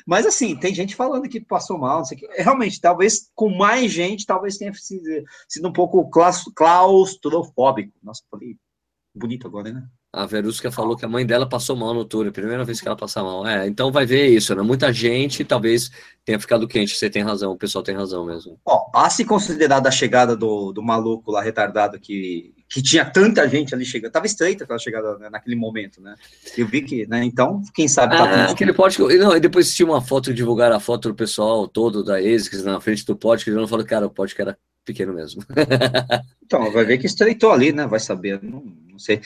Mas 0.07 0.26
assim, 0.26 0.57
tem 0.57 0.74
gente 0.74 0.97
falando 0.97 1.28
que 1.28 1.41
passou 1.41 1.78
mal, 1.78 1.99
não 1.99 2.05
sei 2.05 2.16
o 2.16 2.20
que. 2.20 2.43
Realmente, 2.43 2.80
talvez 2.80 3.30
com 3.34 3.51
mais 3.51 3.93
gente, 3.93 4.26
talvez 4.26 4.57
tenha 4.57 4.72
sido, 4.74 5.24
um 5.64 5.72
pouco 5.72 6.09
claustrofóbico. 6.11 7.93
Nossa, 8.03 8.22
falei 8.30 8.57
bonito 9.14 9.47
agora, 9.47 9.72
né? 9.72 9.87
A 10.12 10.24
Verusca 10.24 10.70
falou 10.70 10.97
que 10.97 11.05
a 11.05 11.09
mãe 11.09 11.26
dela 11.26 11.47
passou 11.47 11.76
mal 11.76 11.93
no 11.93 12.05
túnel, 12.05 12.32
primeira 12.32 12.64
vez 12.64 12.80
que 12.80 12.89
ela 12.89 12.97
passa 12.97 13.22
mal. 13.22 13.47
É, 13.47 13.66
então 13.66 13.93
vai 13.93 14.07
ver 14.07 14.28
isso, 14.28 14.55
né? 14.55 14.62
Muita 14.62 14.91
gente 14.91 15.45
talvez 15.45 15.91
tenha 16.24 16.41
ficado 16.41 16.66
quente, 16.66 16.97
você 16.97 17.11
tem 17.11 17.22
razão, 17.22 17.53
o 17.53 17.59
pessoal 17.59 17.84
tem 17.84 17.95
razão 17.95 18.24
mesmo. 18.24 18.59
Ó, 18.64 18.91
a 18.95 19.11
se 19.11 19.26
considerar 19.26 19.80
da 19.80 19.91
chegada 19.91 20.34
do, 20.34 20.72
do 20.72 20.82
maluco 20.82 21.30
lá 21.30 21.43
retardado 21.43 22.01
que, 22.01 22.55
que 22.69 22.83
tinha 22.83 23.05
tanta 23.05 23.49
gente 23.49 23.75
ali 23.75 23.85
chegando, 23.85 24.12
tava 24.12 24.27
estreita 24.27 24.64
aquela 24.64 24.79
chegada 24.79 25.19
né, 25.19 25.31
naquele 25.31 25.57
momento, 25.57 26.01
né? 26.01 26.14
Eu 26.57 26.67
vi 26.67 26.83
que, 26.83 27.07
né? 27.07 27.25
Então, 27.25 27.62
quem 27.75 27.87
sabe. 27.87 28.17
Ah, 28.17 28.51
aquele 28.51 28.73
pódio, 28.73 29.09
não, 29.19 29.37
e 29.37 29.41
depois 29.41 29.75
tinha 29.75 29.87
uma 29.87 30.01
foto, 30.01 30.35
divulgar 30.35 30.73
a 30.73 30.81
foto 30.81 31.09
do 31.09 31.14
pessoal 31.14 31.69
todo 31.69 32.03
da 32.03 32.17
ASICS 32.19 32.64
na 32.64 32.81
frente 32.81 33.05
do 33.07 33.17
pódio, 33.17 33.45
que 33.45 33.51
ele 33.51 33.67
falou, 33.67 33.85
cara, 33.85 34.07
o 34.07 34.11
pódio 34.11 34.35
era 34.39 34.59
pequeno 34.87 35.12
mesmo. 35.12 35.43
então, 36.43 36.70
vai 36.70 36.84
ver 36.84 36.99
que 36.99 37.07
estreitou 37.07 37.53
ali, 37.53 37.72
né? 37.72 37.87
Vai 37.87 38.01
saber, 38.01 38.41
não, 38.43 38.62
não 38.91 38.99
sei. 38.99 39.20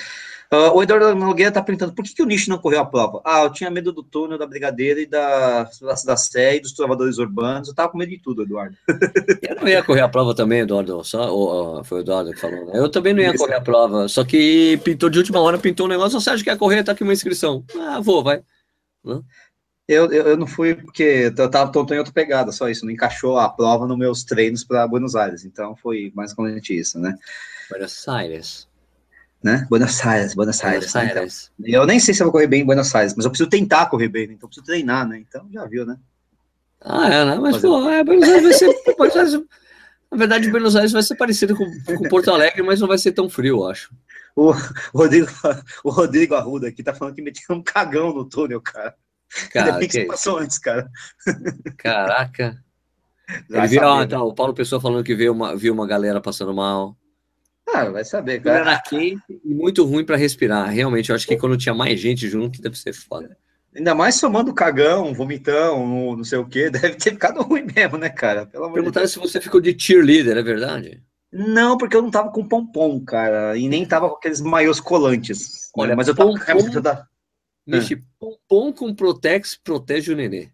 Uh, 0.52 0.74
o 0.74 0.82
Eduardo 0.82 1.14
Nogueira 1.14 1.50
está 1.50 1.62
perguntando 1.62 1.92
por 1.92 2.04
que, 2.04 2.12
que, 2.12 2.22
o 2.24 2.26
Nish 2.26 2.48
não 2.48 2.58
correu 2.58 2.80
a 2.80 2.84
prova? 2.84 3.22
Ah, 3.24 3.44
eu 3.44 3.52
tinha 3.52 3.70
medo 3.70 3.92
do 3.92 4.02
túnel, 4.02 4.36
da 4.36 4.48
Brigadeira 4.48 5.00
e 5.00 5.06
da, 5.06 5.70
da, 6.04 6.16
Sé 6.16 6.56
e 6.56 6.60
dos 6.60 6.72
trovadores 6.72 7.18
urbanos. 7.18 7.68
Eu 7.68 7.74
tava 7.74 7.88
com 7.88 7.96
medo 7.96 8.10
de 8.10 8.18
tudo, 8.18 8.42
Eduardo. 8.42 8.76
eu 9.48 9.54
não 9.54 9.68
ia 9.68 9.84
correr 9.84 10.00
a 10.00 10.08
prova 10.08 10.34
também, 10.34 10.62
Eduardo. 10.62 11.04
Só, 11.04 11.32
ou, 11.32 11.84
foi 11.84 11.98
o 11.98 12.00
Eduardo 12.00 12.32
que 12.32 12.40
falou. 12.40 12.66
Né? 12.66 12.72
Eu 12.74 12.88
também 12.88 13.14
não 13.14 13.22
ia 13.22 13.36
correr 13.36 13.54
a 13.54 13.60
prova. 13.60 14.08
Só 14.08 14.24
que 14.24 14.80
pintou 14.82 15.08
de 15.08 15.18
última 15.18 15.38
hora, 15.38 15.56
pintou 15.56 15.86
um 15.86 15.90
negócio. 15.90 16.20
Você 16.20 16.30
acha 16.30 16.42
que 16.42 16.50
ia 16.50 16.56
correr? 16.56 16.82
Tá 16.82 16.92
aqui 16.92 17.04
uma 17.04 17.12
inscrição. 17.12 17.64
Ah, 17.78 18.00
vou, 18.00 18.20
vai. 18.24 18.42
Eu, 19.92 20.12
eu, 20.12 20.28
eu, 20.28 20.36
não 20.36 20.46
fui 20.46 20.74
porque 20.74 21.32
eu 21.36 21.50
tava 21.50 21.72
tô 21.72 21.84
em 21.92 21.98
outra 21.98 22.12
pegada, 22.12 22.52
só 22.52 22.68
isso. 22.68 22.84
Não 22.84 22.92
encaixou 22.92 23.38
a 23.38 23.48
prova 23.48 23.86
nos 23.86 23.98
meus 23.98 24.24
treinos 24.24 24.62
para 24.62 24.86
Buenos 24.86 25.16
Aires. 25.16 25.44
Então 25.44 25.74
foi 25.76 26.12
menos 26.14 26.70
isso, 26.70 26.98
né? 26.98 27.14
Buenos 27.68 28.08
Aires 28.08 28.70
né? 29.42 29.66
Buenos 29.70 30.04
Aires, 30.04 30.34
Buenos 30.34 30.62
Aires. 30.62 30.92
Buenos 30.92 31.16
Aires. 31.16 31.50
Né? 31.58 31.68
Então, 31.70 31.82
eu 31.82 31.86
nem 31.86 31.98
sei 31.98 32.12
se 32.12 32.22
eu 32.22 32.26
vou 32.26 32.32
correr 32.32 32.46
bem 32.46 32.62
em 32.62 32.66
Buenos 32.66 32.94
Aires, 32.94 33.14
mas 33.16 33.24
eu 33.24 33.30
preciso 33.30 33.48
tentar 33.48 33.86
correr 33.86 34.08
bem, 34.08 34.26
né? 34.26 34.34
então 34.34 34.46
eu 34.46 34.48
preciso 34.48 34.66
treinar, 34.66 35.08
né? 35.08 35.18
Então 35.18 35.46
já 35.50 35.64
viu, 35.66 35.86
né? 35.86 35.96
Ah, 36.82 37.08
é, 37.08 37.24
né? 37.24 37.36
Mas, 37.36 37.58
pô, 37.58 37.88
é, 37.88 38.04
Buenos 38.04 38.28
Aires 38.28 38.42
vai 38.42 38.52
ser. 38.52 38.94
Buenos 38.96 39.16
Aires, 39.16 39.32
na 40.10 40.18
verdade, 40.18 40.50
Buenos 40.50 40.76
Aires 40.76 40.92
vai 40.92 41.02
ser 41.02 41.14
parecido 41.14 41.56
com, 41.56 41.64
com 41.84 42.08
Porto 42.08 42.30
Alegre, 42.30 42.62
mas 42.62 42.80
não 42.80 42.88
vai 42.88 42.98
ser 42.98 43.12
tão 43.12 43.28
frio, 43.28 43.58
eu 43.58 43.68
acho. 43.68 43.94
O 44.36 44.52
Rodrigo, 44.94 45.26
o 45.84 45.90
Rodrigo 45.90 46.34
Arruda 46.34 46.68
aqui 46.68 46.82
tá 46.82 46.94
falando 46.94 47.14
que 47.14 47.22
metia 47.22 47.54
um 47.54 47.62
cagão 47.62 48.12
no 48.12 48.24
túnel, 48.24 48.60
cara. 48.60 48.94
Cara, 49.52 49.78
que, 49.78 49.88
que 49.88 50.04
passou 50.04 50.38
antes, 50.38 50.58
cara. 50.58 50.90
Caraca. 51.76 52.62
Ele 53.48 53.66
viu, 53.68 53.88
ah, 53.88 54.06
tá, 54.06 54.22
o 54.22 54.34
Paulo 54.34 54.54
Pessoa 54.54 54.80
falando 54.80 55.04
que 55.04 55.14
viu 55.14 55.32
uma, 55.32 55.56
viu 55.56 55.72
uma 55.72 55.86
galera 55.86 56.20
passando 56.20 56.52
mal. 56.52 56.96
Ah, 57.72 57.84
vai 57.84 58.04
saber, 58.04 58.42
cara. 58.42 58.58
Era 58.58 58.82
quente 58.82 59.22
e 59.44 59.54
muito 59.54 59.84
ruim 59.84 60.04
para 60.04 60.16
respirar. 60.16 60.68
Realmente, 60.68 61.10
eu 61.10 61.16
acho 61.16 61.26
que 61.26 61.36
quando 61.36 61.56
tinha 61.56 61.74
mais 61.74 62.00
gente 62.00 62.28
junto, 62.28 62.60
deve 62.60 62.76
ser 62.76 62.92
foda. 62.92 63.36
Ainda 63.74 63.94
mais 63.94 64.16
somando 64.16 64.52
cagão, 64.52 65.14
vomitão, 65.14 66.16
não 66.16 66.24
sei 66.24 66.38
o 66.38 66.46
que, 66.46 66.68
deve 66.70 66.96
ter 66.96 67.12
ficado 67.12 67.40
ruim 67.42 67.64
mesmo, 67.74 67.96
né, 67.96 68.08
cara? 68.08 68.46
Pelo 68.46 68.72
Perguntaram 68.72 69.06
de 69.06 69.12
se 69.12 69.18
você 69.18 69.40
ficou 69.40 69.60
de 69.60 69.76
cheerleader, 69.78 70.36
é 70.36 70.42
verdade? 70.42 71.02
Não, 71.32 71.78
porque 71.78 71.94
eu 71.94 72.02
não 72.02 72.10
tava 72.10 72.30
com 72.32 72.48
pompom, 72.48 72.98
cara, 73.04 73.56
e 73.56 73.68
nem 73.68 73.86
tava 73.86 74.08
com 74.08 74.16
aqueles 74.16 74.40
maiôs 74.40 74.80
colantes. 74.80 75.70
Olha, 75.76 75.90
né? 75.90 75.94
mas 75.94 76.08
eu 76.08 76.14
tava 76.16 76.32
com 76.32 76.38
a 76.38 76.80
da... 76.80 77.06
Mexe, 77.66 78.02
pompom 78.18 78.72
com 78.72 78.94
Protex 78.94 79.58
protege 79.62 80.12
o 80.12 80.16
nenê. 80.16 80.48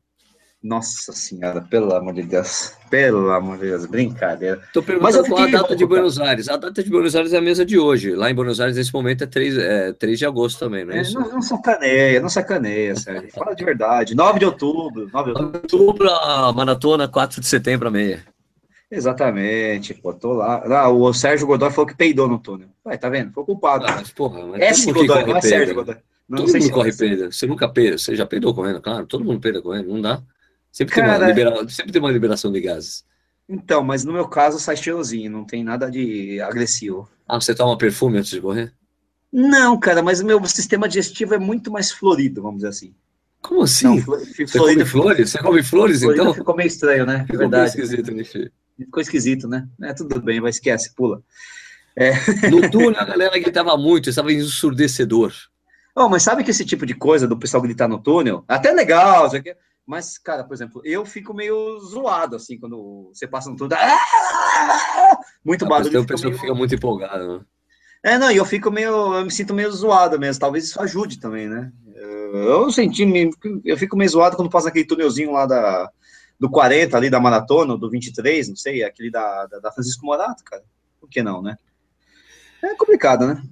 Nossa 0.63 1.13
senhora, 1.13 1.61
pelo 1.61 1.95
amor 1.95 2.15
de 2.15 2.23
Deus. 2.23 2.73
Pelo 2.91 3.31
amor 3.31 3.57
de 3.57 3.67
Deus, 3.67 3.87
brincadeira. 3.87 4.61
Tô 4.73 4.83
perguntando 4.83 5.29
qual 5.29 5.43
a 5.45 5.47
data 5.47 5.77
de 5.77 5.87
Buenos 5.87 6.19
Aires. 6.19 6.49
A 6.49 6.57
data 6.57 6.83
de 6.83 6.91
Buenos 6.91 7.15
Aires 7.15 7.33
é 7.33 7.39
a 7.39 7.41
mesa 7.41 7.65
de 7.65 7.79
hoje. 7.79 8.15
Lá 8.17 8.31
em 8.31 8.35
Buenos 8.35 8.61
Aires, 8.61 8.77
nesse 8.77 8.93
momento, 8.93 9.23
é 9.23 9.27
3, 9.29 9.59
é 9.59 9.93
3 9.93 10.19
de 10.19 10.27
agosto 10.27 10.59
também, 10.59 10.85
não 10.85 10.93
é, 10.93 10.99
É, 10.99 11.03
isso? 11.03 11.15
não, 11.21 11.35
não 11.35 11.43
sacaneia, 11.43 12.21
não 12.21 12.29
sacaneia, 12.29 12.97
sério. 12.97 13.31
Fala 13.31 13.55
de 13.55 13.65
verdade. 13.65 14.15
9 14.17 14.39
de 14.41 14.45
outubro, 14.45 15.09
9 15.13 15.35
de 15.35 15.41
outubro. 15.41 15.61
Outubro, 15.63 16.11
a 16.11 16.53
maratona, 16.53 17.07
4 17.07 17.41
de 17.41 17.47
setembro, 17.47 17.87
a 17.87 17.91
meia. 17.91 18.25
Exatamente, 18.91 19.95
pô, 19.95 20.13
tô 20.15 20.33
lá. 20.33 20.63
Ah, 20.67 20.89
o 20.89 21.13
Sérgio 21.13 21.47
Godoy 21.47 21.71
falou 21.71 21.87
que 21.87 21.97
peidou 21.97 22.29
no 22.29 22.39
túnel. 22.39 22.69
Vai, 22.85 22.97
tá 22.97 23.09
vendo? 23.09 23.33
Foi 23.33 23.45
culpado. 23.45 23.85
Ah, 23.87 23.97
mas, 23.97 24.11
porra, 24.11 24.47
mas 24.47 24.61
S. 24.61 24.93
Godoy, 24.93 25.27
não 25.27 25.37
é. 25.37 25.41
Sérgio 25.41 25.75
Godoy. 25.75 25.97
Não, 26.29 26.39
todo 26.45 26.53
mundo 26.59 26.71
corre 26.73 26.91
é 26.91 26.97
peida. 26.97 27.31
Você 27.31 27.47
nunca 27.47 27.69
peida. 27.69 27.97
Você 27.99 28.17
já 28.17 28.27
peidou 28.27 28.55
correndo, 28.55 28.81
claro. 28.81 29.07
Todo 29.07 29.25
mundo 29.25 29.41
peida 29.41 29.63
correndo. 29.63 29.89
Não 29.89 30.01
dá. 30.01 30.23
Sempre 30.73 30.95
tem, 30.95 31.05
uma 31.05 31.13
Cara- 31.13 31.27
libera... 31.29 31.69
Sempre 31.69 31.93
tem 31.93 32.01
uma 32.03 32.11
liberação 32.11 32.51
de 32.53 32.61
gases. 32.61 33.05
Então, 33.49 33.83
mas 33.85 34.05
no 34.05 34.13
meu 34.13 34.27
caso 34.29 34.59
sai 34.59 34.77
cheirosinho, 34.77 35.31
não 35.31 35.45
tem 35.45 35.63
nada 35.63 35.89
de 35.91 36.41
agressivo. 36.41 37.09
Ah, 37.29 37.41
você 37.41 37.55
toma 37.55 37.79
perfume 37.79 38.19
antes 38.19 38.31
de 38.31 38.41
correr? 38.41 38.73
Não, 39.33 39.79
cara, 39.79 40.03
mas 40.03 40.21
o 40.21 40.27
meu 40.27 40.45
sistema 40.47 40.89
digestivo 40.89 41.35
é 41.35 41.39
muito 41.39 41.71
mais 41.71 41.93
florido, 41.93 42.43
vamos 42.43 42.57
dizer 42.59 42.69
assim. 42.69 42.95
Como 43.41 43.63
assim? 43.63 43.87
Não, 43.87 43.99
flo- 43.99 44.19
você 44.19 44.47
florido, 44.49 44.81
come 44.81 44.85
flores? 44.91 45.31
Você 45.31 45.39
come 45.39 45.63
flores, 45.63 46.01
florido 46.01 46.23
então? 46.23 46.35
ficou 46.35 46.57
meio 46.57 46.67
estranho, 46.67 47.07
né? 47.07 47.19
É 47.19 47.21
Ficou 47.23 47.39
verdade. 47.39 47.77
meio 47.77 47.85
esquisito, 47.85 48.11
Nishi. 48.13 48.53
Ficou 48.77 49.01
esquisito, 49.01 49.47
né? 49.49 49.69
É, 49.81 49.93
tudo 49.95 50.21
bem, 50.21 50.41
vai, 50.41 50.51
esquece, 50.51 50.93
pula. 50.95 51.23
No 52.51 52.69
túnel, 52.71 53.01
a 53.01 53.05
galera 53.05 53.39
gritava 53.39 53.77
muito, 53.77 54.11
estava 54.11 54.33
ensurdecedor. 54.33 55.33
Oh, 55.99 56.09
mas 56.11 56.23
sabe 56.23 56.45
que 56.45 56.51
esse 56.51 56.65
tipo 56.65 56.85
de 56.85 56.95
coisa 56.95 57.27
do 57.27 57.39
pessoal 57.39 57.63
gritar 57.63 57.89
no 57.89 57.99
túnel, 57.99 58.45
até 58.47 58.71
legal, 58.71 59.31
mas, 59.87 60.19
cara, 60.19 60.45
por 60.45 60.53
exemplo, 60.53 60.83
eu 60.85 61.07
fico 61.07 61.33
meio 61.33 61.79
zoado, 61.81 62.37
assim, 62.37 62.59
quando 62.59 63.11
você 63.15 63.27
passa 63.27 63.49
no 63.49 63.57
túnel, 63.57 63.79
muito 65.45 65.65
Ah, 65.65 65.69
barulho. 65.69 65.91
tem 65.91 65.95
eu 65.97 66.01
uma 66.01 66.07
fico 66.07 66.13
pessoa 66.17 66.31
que 66.31 66.37
meio- 66.37 66.41
fica 66.41 66.55
muito 66.55 66.75
empolgada, 66.75 67.27
né? 67.39 67.45
É, 68.03 68.19
não, 68.19 68.31
e 68.31 68.37
eu 68.37 68.45
fico 68.45 68.71
meio, 68.71 69.15
eu 69.15 69.25
me 69.25 69.31
sinto 69.31 69.55
meio 69.55 69.73
zoado 69.73 70.19
mesmo, 70.19 70.39
talvez 70.41 70.65
isso 70.65 70.81
ajude 70.81 71.19
também, 71.19 71.49
né? 71.49 71.73
Eu 71.95 72.71
senti, 72.71 73.05
eu 73.65 73.77
fico 73.79 73.97
meio 73.97 74.11
zoado 74.11 74.37
quando 74.37 74.51
passa 74.51 74.67
naquele 74.67 74.85
túnelzinho 74.87 75.33
lá 75.33 75.47
da, 75.47 75.91
do 76.39 76.51
40, 76.51 76.97
ali 76.97 77.09
da 77.09 77.19
maratona, 77.19 77.77
do 77.77 77.89
23, 77.91 78.49
não 78.51 78.57
sei, 78.57 78.85
aquele 78.85 79.11
da, 79.11 79.47
da, 79.47 79.59
da 79.61 79.73
Francisco 79.73 80.05
Morato, 80.05 80.45
cara. 80.45 80.63
Por 81.01 81.09
que 81.09 81.23
não, 81.23 81.41
né? 81.41 81.57
É 82.63 82.75
complicado, 82.75 83.27
né? 83.27 83.43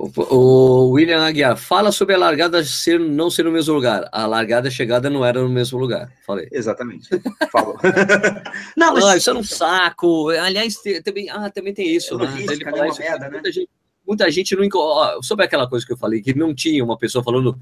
O, 0.00 0.90
William 0.90 1.26
Aguiar, 1.26 1.56
fala 1.56 1.90
sobre 1.90 2.14
a 2.14 2.18
largada 2.18 2.62
ser, 2.62 3.00
não 3.00 3.28
ser 3.28 3.44
no 3.44 3.50
mesmo 3.50 3.74
lugar. 3.74 4.08
A 4.12 4.26
largada 4.26 4.68
e 4.68 4.70
a 4.70 4.72
chegada 4.72 5.10
não 5.10 5.24
era 5.24 5.42
no 5.42 5.48
mesmo 5.48 5.76
lugar. 5.76 6.12
Falei. 6.24 6.48
Exatamente. 6.52 7.08
Falou. 7.50 7.76
não, 8.76 8.94
mas 8.94 9.04
Ah, 9.04 9.16
isso 9.16 9.30
era 9.30 9.38
um 9.40 9.42
saco. 9.42 10.28
Aliás, 10.28 10.76
também, 11.04 11.28
ah, 11.28 11.50
também 11.50 11.74
tem 11.74 11.88
isso, 11.96 12.14
É 12.14 12.26
né? 12.26 12.34
Ele 12.42 12.64
né? 12.64 12.70
fala 12.70 12.76
Uma 12.76 12.88
isso, 12.88 13.00
merda, 13.00 13.24
né? 13.24 13.30
muita, 13.30 13.50
gente, 13.50 13.70
muita 14.06 14.30
gente 14.30 14.54
não. 14.54 14.68
ó, 14.76 15.20
Sobre 15.20 15.44
aquela 15.44 15.68
coisa 15.68 15.84
que 15.84 15.92
eu 15.92 15.98
falei, 15.98 16.22
que 16.22 16.32
não 16.32 16.54
tinha 16.54 16.84
uma 16.84 16.96
pessoa 16.96 17.24
falando. 17.24 17.58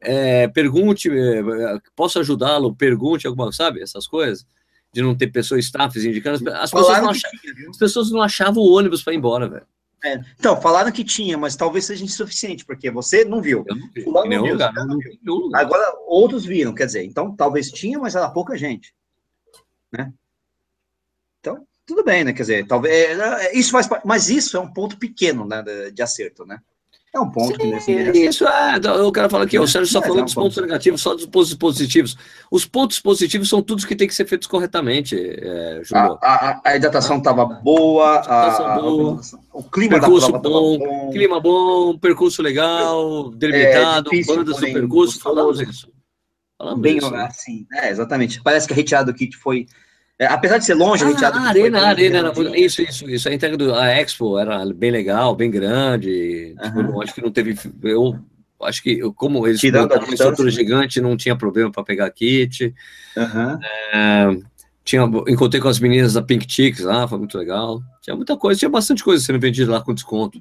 é, 0.00 0.48
pergunte, 0.48 1.10
é, 1.10 1.42
posso 1.94 2.18
ajudá-lo? 2.18 2.74
Pergunte 2.74 3.26
alguma, 3.26 3.52
sabe? 3.52 3.82
Essas 3.82 4.06
coisas. 4.06 4.46
De 4.90 5.02
não 5.02 5.14
ter 5.14 5.26
pessoas, 5.26 5.66
staffs 5.66 6.02
indicando. 6.02 6.50
As 6.50 6.70
pessoas, 6.70 7.02
não 7.02 7.10
achavam, 7.10 7.38
as 7.68 7.76
pessoas 7.76 8.10
não 8.10 8.22
achavam 8.22 8.62
o 8.62 8.72
ônibus 8.72 9.02
para 9.02 9.12
ir 9.12 9.16
embora, 9.18 9.46
velho. 9.46 9.66
É, 10.04 10.20
Então, 10.38 10.60
falaram 10.60 10.92
que 10.92 11.02
tinha, 11.02 11.36
mas 11.36 11.56
talvez 11.56 11.84
seja 11.84 12.04
insuficiente, 12.04 12.64
porque 12.64 12.90
você 12.90 13.24
não 13.24 13.42
viu. 13.42 13.64
Eu 13.66 13.76
não 13.76 13.90
vi. 13.92 14.02
Fulano 14.02 14.28
viu, 14.28 14.52
lugar. 14.52 14.72
Não 14.74 15.34
lugar. 15.34 15.60
Agora, 15.60 15.92
outros 16.06 16.44
viram, 16.44 16.74
quer 16.74 16.86
dizer, 16.86 17.04
então 17.04 17.34
talvez 17.34 17.70
tinha, 17.70 17.98
mas 17.98 18.14
era 18.14 18.30
pouca 18.30 18.56
gente. 18.56 18.94
Né? 19.92 20.12
Então, 21.40 21.66
tudo 21.86 22.04
bem, 22.04 22.24
né? 22.24 22.32
Quer 22.32 22.42
dizer, 22.42 22.66
talvez. 22.66 23.18
é, 23.18 23.46
é, 23.46 23.56
Isso 23.56 23.70
faz 23.70 23.88
mas 24.04 24.28
isso 24.28 24.56
é 24.56 24.60
um 24.60 24.72
ponto 24.72 24.98
pequeno 24.98 25.44
né, 25.44 25.62
de 25.92 26.02
acerto, 26.02 26.44
né? 26.44 26.60
É 27.18 27.20
um 27.20 27.30
ponto 27.30 27.58
que 27.58 27.66
nesse 27.66 27.92
Isso 27.92 28.46
é, 28.46 28.78
eu 28.84 29.10
quero 29.10 29.28
falar 29.28 29.44
aqui, 29.44 29.58
o 29.58 29.66
Sérgio 29.66 29.90
só 29.90 29.98
Mas 29.98 30.06
falou 30.06 30.18
é 30.20 30.22
um 30.22 30.24
dos 30.24 30.34
ponto. 30.34 30.44
pontos 30.44 30.62
negativos, 30.62 31.00
só 31.00 31.14
dos 31.14 31.26
pontos 31.26 31.54
positivos. 31.54 32.16
Os 32.50 32.64
pontos 32.64 33.00
positivos 33.00 33.48
são 33.48 33.60
todos 33.60 33.84
que 33.84 33.96
tem 33.96 34.06
que 34.06 34.14
ser 34.14 34.26
feitos 34.26 34.46
corretamente, 34.46 35.16
é, 35.16 35.82
a, 35.92 36.06
a, 36.22 36.60
a 36.64 36.76
hidratação 36.76 37.18
estava 37.18 37.44
boa, 37.44 38.20
a, 38.20 38.78
boa. 38.80 39.20
o 39.52 39.62
clima 39.64 39.98
Percurso 39.98 40.32
da 40.32 40.38
prova 40.38 40.56
bom, 40.60 40.78
bom. 40.78 41.10
Clima 41.10 41.40
bom, 41.40 41.98
percurso 41.98 42.40
legal, 42.42 43.30
delimitado, 43.30 44.10
É, 44.14 44.24
bandas 44.24 44.56
do 44.56 44.60
percurso, 44.60 45.14
gostoso. 45.14 45.20
falamos 45.20 45.60
isso. 45.60 45.92
Falamos 46.56 46.80
bem 46.80 46.98
isso. 46.98 47.14
assim. 47.14 47.66
É, 47.72 47.90
exatamente. 47.90 48.42
Parece 48.42 48.66
que 48.66 48.72
a 48.72 48.76
reteada 48.76 49.12
do 49.12 49.16
kit 49.16 49.36
foi. 49.36 49.66
É, 50.18 50.26
apesar 50.26 50.58
de 50.58 50.64
ser 50.64 50.74
longe, 50.74 51.04
Ah, 51.04 51.08
a 51.08 51.10
foi 51.12 51.24
arena, 51.26 51.78
a 51.78 51.80
bem 51.80 51.88
arena 51.90 52.18
era 52.18 52.28
redondinha. 52.28 52.66
isso, 52.66 52.82
isso, 52.82 53.08
isso. 53.08 53.28
A 53.28 53.32
entrega 53.34 53.56
do 53.56 53.74
a 53.74 53.88
Expo 53.88 54.38
era 54.38 54.64
bem 54.74 54.90
legal, 54.90 55.34
bem 55.36 55.50
grande. 55.50 56.54
Tipo, 56.62 57.02
acho 57.02 57.14
que 57.14 57.22
não 57.22 57.30
teve. 57.30 57.56
Eu 57.84 58.18
acho 58.62 58.82
que, 58.82 58.98
eu- 58.98 59.12
como 59.14 59.46
eles 59.46 59.60
Tirando 59.60 59.92
uma 59.94 60.12
estrutura 60.14 60.46
né? 60.46 60.54
gigante, 60.54 61.00
não 61.00 61.16
tinha 61.16 61.36
problema 61.36 61.70
para 61.70 61.84
pegar 61.84 62.10
kit. 62.10 62.74
É, 63.94 64.26
tinha, 64.84 65.02
encontrei 65.28 65.60
com 65.60 65.68
as 65.68 65.78
meninas 65.78 66.14
da 66.14 66.22
Pink 66.22 66.46
Chicks 66.50 66.80
lá, 66.84 67.06
foi 67.06 67.18
muito 67.18 67.36
legal. 67.38 67.80
Tinha 68.02 68.16
muita 68.16 68.36
coisa, 68.36 68.58
tinha 68.58 68.68
bastante 68.70 69.04
coisa 69.04 69.24
sendo 69.24 69.38
vendida 69.38 69.70
lá 69.70 69.80
com 69.82 69.94
desconto. 69.94 70.40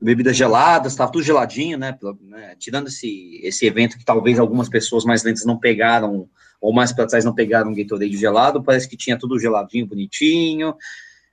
bebidas 0.00 0.36
geladas, 0.36 0.92
estava 0.92 1.10
tudo 1.12 1.24
geladinho, 1.24 1.78
né, 1.78 1.96
né, 2.28 2.54
Tirando 2.58 2.88
esse, 2.88 3.40
esse 3.42 3.64
evento 3.66 3.96
que 3.96 4.04
talvez 4.04 4.38
algumas 4.38 4.68
pessoas 4.68 5.04
mais 5.04 5.22
lentas 5.22 5.44
não 5.46 5.56
pegaram, 5.58 6.28
ou 6.64 6.72
mais 6.72 6.92
para 6.92 7.06
trás 7.06 7.26
não 7.26 7.34
pegaram 7.34 7.70
um 7.70 7.74
Gatorade 7.74 8.16
gelado, 8.16 8.62
parece 8.62 8.88
que 8.88 8.96
tinha 8.96 9.18
tudo 9.18 9.38
geladinho, 9.38 9.86
bonitinho. 9.86 10.74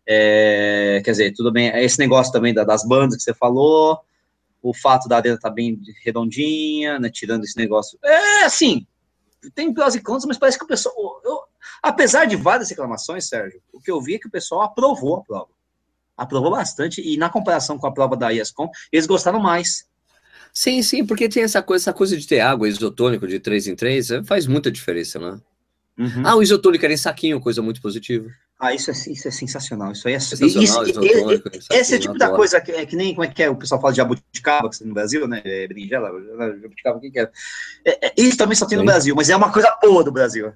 É, 0.05 1.01
quer 1.05 1.11
dizer, 1.11 1.33
tudo 1.33 1.49
bem. 1.53 1.69
Esse 1.81 1.97
negócio 1.99 2.33
também 2.33 2.53
da- 2.53 2.65
das 2.65 2.85
bandas 2.85 3.15
que 3.15 3.23
você 3.23 3.33
falou, 3.33 3.97
o 4.61 4.73
fato 4.73 5.07
da 5.07 5.15
arena 5.15 5.35
estar 5.35 5.49
bem 5.49 5.79
redondinha, 6.03 6.99
né, 6.99 7.09
tirando 7.09 7.45
esse 7.45 7.55
negócio. 7.57 7.97
É, 8.03 8.43
assim, 8.43 8.85
tem 9.55 9.73
prós 9.73 9.95
e 9.95 10.01
contras, 10.01 10.25
mas 10.25 10.37
parece 10.37 10.57
que 10.57 10.65
o 10.65 10.67
pessoal. 10.67 11.21
eu- 11.23 11.43
apesar 11.81 12.25
de 12.25 12.35
várias 12.35 12.69
reclamações, 12.69 13.29
Sérgio, 13.29 13.61
o 13.71 13.79
que 13.79 13.89
eu 13.89 14.01
vi 14.01 14.15
é 14.15 14.19
que 14.19 14.27
o 14.27 14.31
pessoal 14.31 14.63
aprovou 14.63 15.15
a 15.15 15.23
prova. 15.23 15.49
Aprovou 16.17 16.51
bastante, 16.51 17.01
e 17.01 17.15
na 17.15 17.29
comparação 17.29 17.77
com 17.77 17.87
a 17.87 17.91
prova 17.93 18.17
da 18.17 18.33
ESCOM, 18.33 18.69
eles 18.91 19.07
gostaram 19.07 19.39
mais. 19.39 19.85
Sim, 20.53 20.81
sim, 20.83 21.05
porque 21.05 21.29
tem 21.29 21.43
essa 21.43 21.61
coisa, 21.61 21.83
essa 21.83 21.93
coisa 21.93 22.17
de 22.17 22.27
ter 22.27 22.39
água 22.41 22.67
isotônico 22.67 23.27
de 23.27 23.39
3 23.39 23.67
em 23.67 23.75
3, 23.75 24.09
faz 24.25 24.45
muita 24.47 24.71
diferença, 24.71 25.17
né? 25.19 25.39
Ah, 26.23 26.35
o 26.35 26.41
isotônico 26.41 26.83
era 26.83 26.93
em 26.93 26.97
saquinho, 26.97 27.39
coisa 27.39 27.61
muito 27.61 27.81
positiva. 27.81 28.27
Ah, 28.59 28.73
isso 28.73 28.91
é, 28.91 28.93
isso 28.93 29.27
é 29.27 29.31
sensacional. 29.31 29.91
Isso 29.91 30.07
aí 30.07 30.13
é 30.15 30.19
Sensacional, 30.19 30.83
isso- 30.83 30.91
isotônico, 30.91 31.43
saquinho, 31.61 31.81
Esse 31.81 31.95
é 31.95 31.99
tipo 31.99 32.17
da 32.17 32.25
adoro. 32.25 32.37
coisa 32.39 32.61
que, 32.61 32.71
é 32.71 32.85
que 32.85 32.95
nem 32.95 33.13
como 33.15 33.23
é 33.25 33.27
que 33.27 33.41
é, 33.41 33.49
o 33.49 33.55
pessoal 33.55 33.81
fala 33.81 33.91
de 33.93 33.97
jabuticaba, 33.97 34.69
que 34.69 34.83
no 34.83 34.93
Brasil, 34.93 35.27
né? 35.27 35.41
É, 35.43 35.67
berinjela, 35.67 36.09
jabuticaba, 36.61 36.97
o 36.97 37.01
que, 37.01 37.11
que 37.11 37.19
é? 37.19 37.29
É, 37.85 38.07
é, 38.07 38.13
Isso 38.17 38.37
também 38.37 38.55
só 38.55 38.65
tem 38.67 38.77
no. 38.77 38.85
Brasil, 38.85 39.15
mas 39.15 39.29
é 39.29 39.35
uma 39.35 39.51
coisa 39.51 39.75
boa 39.81 40.03
do 40.03 40.11
Brasil. 40.11 40.53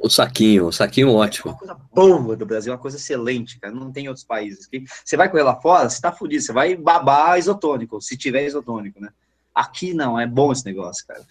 O 0.00 0.08
saquinho, 0.08 0.66
o 0.66 0.72
saquinho 0.72 1.08
É 1.08 1.12
ótimo. 1.12 1.52
uma 1.52 1.58
coisa 1.58 1.76
boa 1.92 2.36
do 2.36 2.46
Brasil, 2.46 2.72
uma 2.72 2.78
coisa 2.78 2.96
excelente, 2.96 3.58
cara. 3.58 3.74
Não 3.74 3.92
tem 3.92 4.08
outros 4.08 4.24
países. 4.24 4.66
Que 4.66 4.84
você 5.04 5.16
vai 5.16 5.28
correr 5.28 5.42
lá 5.42 5.56
fora, 5.56 5.88
você 5.88 6.00
tá 6.00 6.10
fudido, 6.10 6.42
você 6.42 6.52
vai 6.52 6.76
babar 6.76 7.38
isotônico, 7.38 8.00
se 8.00 8.16
tiver 8.16 8.46
isotônico, 8.46 9.00
né? 9.00 9.10
Aqui 9.54 9.94
não, 9.94 10.18
é 10.18 10.26
bom 10.26 10.50
esse 10.50 10.64
negócio, 10.64 11.06
cara. 11.06 11.22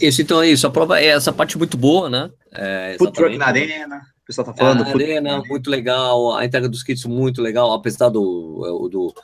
Isso, 0.00 0.22
então 0.22 0.40
é 0.40 0.48
isso. 0.48 0.66
A 0.66 0.70
prova 0.70 1.00
é 1.00 1.06
essa 1.06 1.32
parte 1.32 1.58
muito 1.58 1.76
boa, 1.76 2.08
né? 2.08 2.30
É, 2.52 2.94
Food 2.96 3.12
truck 3.12 3.36
na 3.36 3.46
arena, 3.46 4.06
o 4.22 4.26
pessoal 4.26 4.46
tá 4.46 4.54
falando. 4.54 4.84
na 4.84 4.90
arena, 4.90 5.42
muito 5.48 5.68
legal. 5.68 6.36
A 6.36 6.44
entrega 6.44 6.68
dos 6.68 6.84
kits, 6.84 7.04
muito 7.06 7.42
legal, 7.42 7.72
apesar 7.72 8.08
do, 8.08 8.62
é, 8.64 8.90
do, 8.90 9.14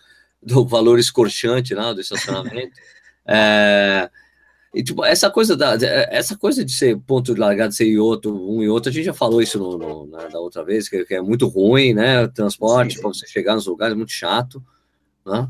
do 0.42 0.66
valor 0.66 0.98
escorchante 0.98 1.72
lá 1.74 1.92
do 1.92 2.00
estacionamento. 2.00 2.72
É, 3.30 4.08
e, 4.78 4.82
tipo, 4.84 5.04
essa 5.04 5.28
coisa 5.28 5.56
da, 5.56 5.74
essa 6.10 6.36
coisa 6.36 6.64
de 6.64 6.72
ser 6.72 6.96
ponto 7.00 7.34
de 7.34 7.40
largada, 7.40 7.72
ser 7.72 7.86
e 7.86 7.98
outro, 7.98 8.32
um 8.34 8.62
e 8.62 8.68
outro, 8.68 8.90
a 8.90 8.92
gente 8.92 9.04
já 9.04 9.12
falou 9.12 9.42
isso 9.42 9.58
no, 9.58 9.76
no- 9.76 10.06
na, 10.06 10.28
da 10.28 10.38
outra 10.40 10.64
vez, 10.64 10.88
que, 10.88 11.04
que 11.04 11.14
é 11.14 11.20
muito 11.20 11.48
ruim, 11.48 11.92
né? 11.94 12.22
O 12.22 12.28
transporte, 12.28 12.98
para 13.00 13.08
você 13.08 13.26
chegar 13.26 13.54
nos 13.56 13.66
lugares, 13.66 13.94
é 13.94 13.96
muito 13.96 14.12
chato, 14.12 14.62
né? 15.26 15.48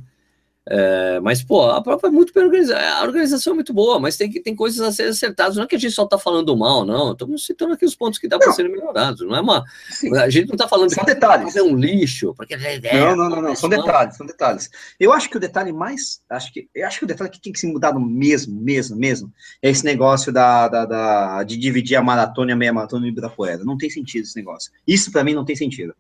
É, 0.71 1.19
mas, 1.21 1.43
pô, 1.43 1.71
a 1.71 1.81
prova 1.83 2.09
é 2.09 2.11
muito 2.11 2.33
bem 2.33 2.45
organizada, 2.45 2.81
a 2.99 3.03
organização 3.03 3.53
é 3.53 3.55
muito 3.55 3.73
boa, 3.73 3.99
mas 3.99 4.17
tem, 4.19 4.31
que, 4.31 4.39
tem 4.41 4.55
coisas 4.55 4.81
a 4.81 4.93
serem 4.93 5.11
acertadas. 5.13 5.57
Não 5.57 5.65
é 5.65 5.67
que 5.67 5.77
a 5.77 5.79
gente 5.79 5.93
só 5.95 6.05
tá 6.07 6.19
falando 6.19 6.55
mal, 6.57 6.85
não. 6.85 7.13
Estamos 7.13 7.47
citando 7.47 7.73
aqui 7.73 7.87
os 7.87 7.95
pontos 7.95 8.19
que 8.19 8.29
dá 8.29 8.39
para 8.39 8.53
serem 8.53 8.71
melhorados. 8.71 9.27
Não 9.27 9.35
é 9.35 9.41
uma. 9.41 9.65
Sim. 9.91 10.15
A 10.17 10.29
gente 10.29 10.49
não 10.51 10.57
tá 10.57 10.69
falando 10.69 10.93
São 10.93 11.05
que 11.05 11.15
detalhes. 11.15 11.57
é 11.57 11.63
um 11.63 11.75
lixo, 11.75 12.35
porque 12.37 12.55
é, 12.55 12.81
Não, 13.01 13.17
não, 13.17 13.31
não, 13.31 13.41
não, 13.43 13.55
são 13.57 13.69
detalhes, 13.69 14.17
são 14.17 14.27
detalhes. 14.27 14.69
Eu 15.01 15.13
acho 15.13 15.31
que 15.31 15.37
o 15.37 15.41
detalhe 15.41 15.73
mais, 15.73 16.21
acho 16.29 16.53
que, 16.53 16.69
eu 16.75 16.87
acho 16.87 16.99
que 16.99 17.05
o 17.05 17.09
detalhe 17.09 17.31
que 17.31 17.41
tem 17.41 17.53
que 17.53 17.59
ser 17.61 17.69
mudado 17.69 17.99
mesmo, 17.99 18.61
mesmo, 18.61 18.95
mesmo, 18.97 19.33
é 19.63 19.71
esse 19.71 19.85
negócio 19.85 20.31
da, 20.33 20.69
da, 20.69 20.85
da- 20.85 21.43
de 21.45 21.57
dividir 21.57 21.97
a 21.97 22.03
maratona 22.03 22.51
e 22.51 22.53
a 22.53 22.57
meia 22.57 22.73
maratona 22.73 23.07
em 23.07 23.11
Ibirapuera. 23.11 23.65
Não 23.65 23.79
tem 23.79 23.89
sentido 23.89 24.25
esse 24.25 24.37
negócio. 24.37 24.71
Isso 24.87 25.11
pra 25.11 25.25
mim 25.25 25.35
não 25.35 25.45
tem 25.45 25.57
sentido. 25.57 25.95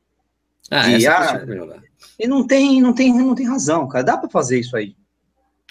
Ah, 0.71 0.91
E 0.91 0.97
essa 0.97 1.11
a- 1.11 1.16
coisa 1.16 1.33
tem 1.33 1.41
que 1.41 1.47
melhorar. 1.47 1.83
E 2.19 2.27
não 2.27 2.47
tem, 2.47 2.81
não 2.81 2.93
tem, 2.93 3.12
não 3.14 3.35
tem 3.35 3.47
razão, 3.47 3.87
cara. 3.89 4.05
Dá 4.05 4.16
pra 4.16 4.29
fazer 4.29 4.59
isso 4.59 4.77
aí 4.77 4.95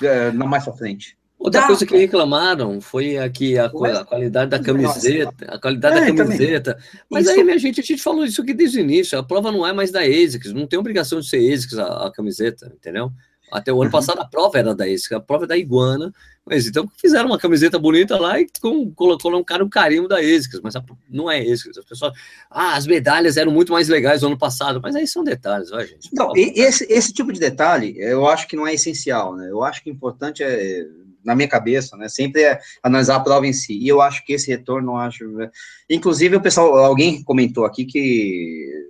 é, 0.01 0.31
na 0.31 0.45
mais 0.45 0.63
pra 0.63 0.73
frente. 0.73 1.17
Outra 1.39 1.61
Dá. 1.61 1.67
coisa 1.67 1.85
que 1.85 1.95
reclamaram 1.95 2.81
foi 2.81 3.17
aqui 3.17 3.59
a, 3.59 3.65
a 3.65 4.05
qualidade 4.05 4.49
da 4.49 4.59
camiseta, 4.59 5.45
a 5.47 5.59
qualidade 5.59 5.97
é, 5.99 6.11
da 6.11 6.15
camiseta. 6.15 6.73
Também. 6.73 7.01
Mas 7.11 7.27
isso... 7.27 7.35
aí, 7.35 7.43
minha 7.43 7.59
gente, 7.59 7.79
a 7.79 7.83
gente 7.83 8.01
falou 8.01 8.25
isso 8.25 8.41
aqui 8.41 8.55
desde 8.55 8.79
o 8.79 8.81
início. 8.81 9.19
A 9.19 9.23
prova 9.23 9.51
não 9.51 9.65
é 9.65 9.71
mais 9.71 9.91
da 9.91 10.01
ASICS, 10.01 10.51
não 10.51 10.65
tem 10.65 10.79
obrigação 10.79 11.19
de 11.19 11.29
ser 11.29 11.53
ASICS 11.53 11.77
a, 11.77 12.07
a 12.07 12.11
camiseta, 12.11 12.71
entendeu? 12.75 13.11
Até 13.51 13.71
o 13.71 13.81
ano 13.81 13.91
passado 13.91 14.19
a 14.19 14.25
prova 14.25 14.57
era 14.57 14.75
da 14.75 14.85
ASICS, 14.85 15.13
a 15.13 15.19
prova 15.19 15.45
é 15.45 15.47
da 15.47 15.57
Iguana. 15.57 16.13
Mas 16.45 16.65
então 16.65 16.89
fizeram 16.95 17.27
uma 17.27 17.37
camiseta 17.37 17.77
bonita 17.77 18.17
lá 18.17 18.39
e 18.39 18.47
com, 18.61 18.89
colocaram 18.91 19.65
um 19.65 19.69
carinho 19.69 20.07
da 20.07 20.17
ASICS, 20.17 20.61
mas 20.63 20.75
a, 20.75 20.83
não 21.09 21.29
é 21.29 21.39
ASICS. 21.39 21.77
As 21.77 21.85
pessoas, 21.85 22.13
ah, 22.49 22.75
as 22.75 22.87
medalhas 22.87 23.35
eram 23.35 23.51
muito 23.51 23.73
mais 23.73 23.89
legais 23.89 24.21
no 24.21 24.29
ano 24.29 24.37
passado, 24.37 24.79
mas 24.81 24.95
aí 24.95 25.05
são 25.05 25.23
detalhes, 25.23 25.69
vai, 25.69 25.85
gente. 25.85 26.09
Não, 26.13 26.31
esse, 26.35 26.85
esse 26.89 27.11
tipo 27.11 27.33
de 27.33 27.39
detalhe 27.39 27.95
eu 27.97 28.27
acho 28.27 28.47
que 28.47 28.55
não 28.55 28.65
é 28.65 28.73
essencial, 28.73 29.35
né? 29.35 29.49
Eu 29.49 29.63
acho 29.63 29.83
que 29.83 29.89
o 29.89 29.93
importante 29.93 30.41
é 30.41 30.85
na 31.27 31.35
minha 31.35 31.49
cabeça, 31.49 31.97
né? 31.97 32.07
Sempre 32.07 32.43
é 32.43 32.59
analisar 32.81 33.17
a 33.17 33.19
prova 33.19 33.45
em 33.45 33.51
si. 33.51 33.77
E 33.77 33.85
eu 33.89 34.01
acho 34.01 34.25
que 34.25 34.31
esse 34.31 34.49
retorno, 34.49 34.93
eu 34.93 34.95
acho. 34.95 35.27
Né? 35.27 35.49
Inclusive, 35.89 36.37
o 36.37 36.41
pessoal, 36.41 36.77
alguém 36.77 37.21
comentou 37.21 37.65
aqui 37.65 37.83
que 37.83 38.86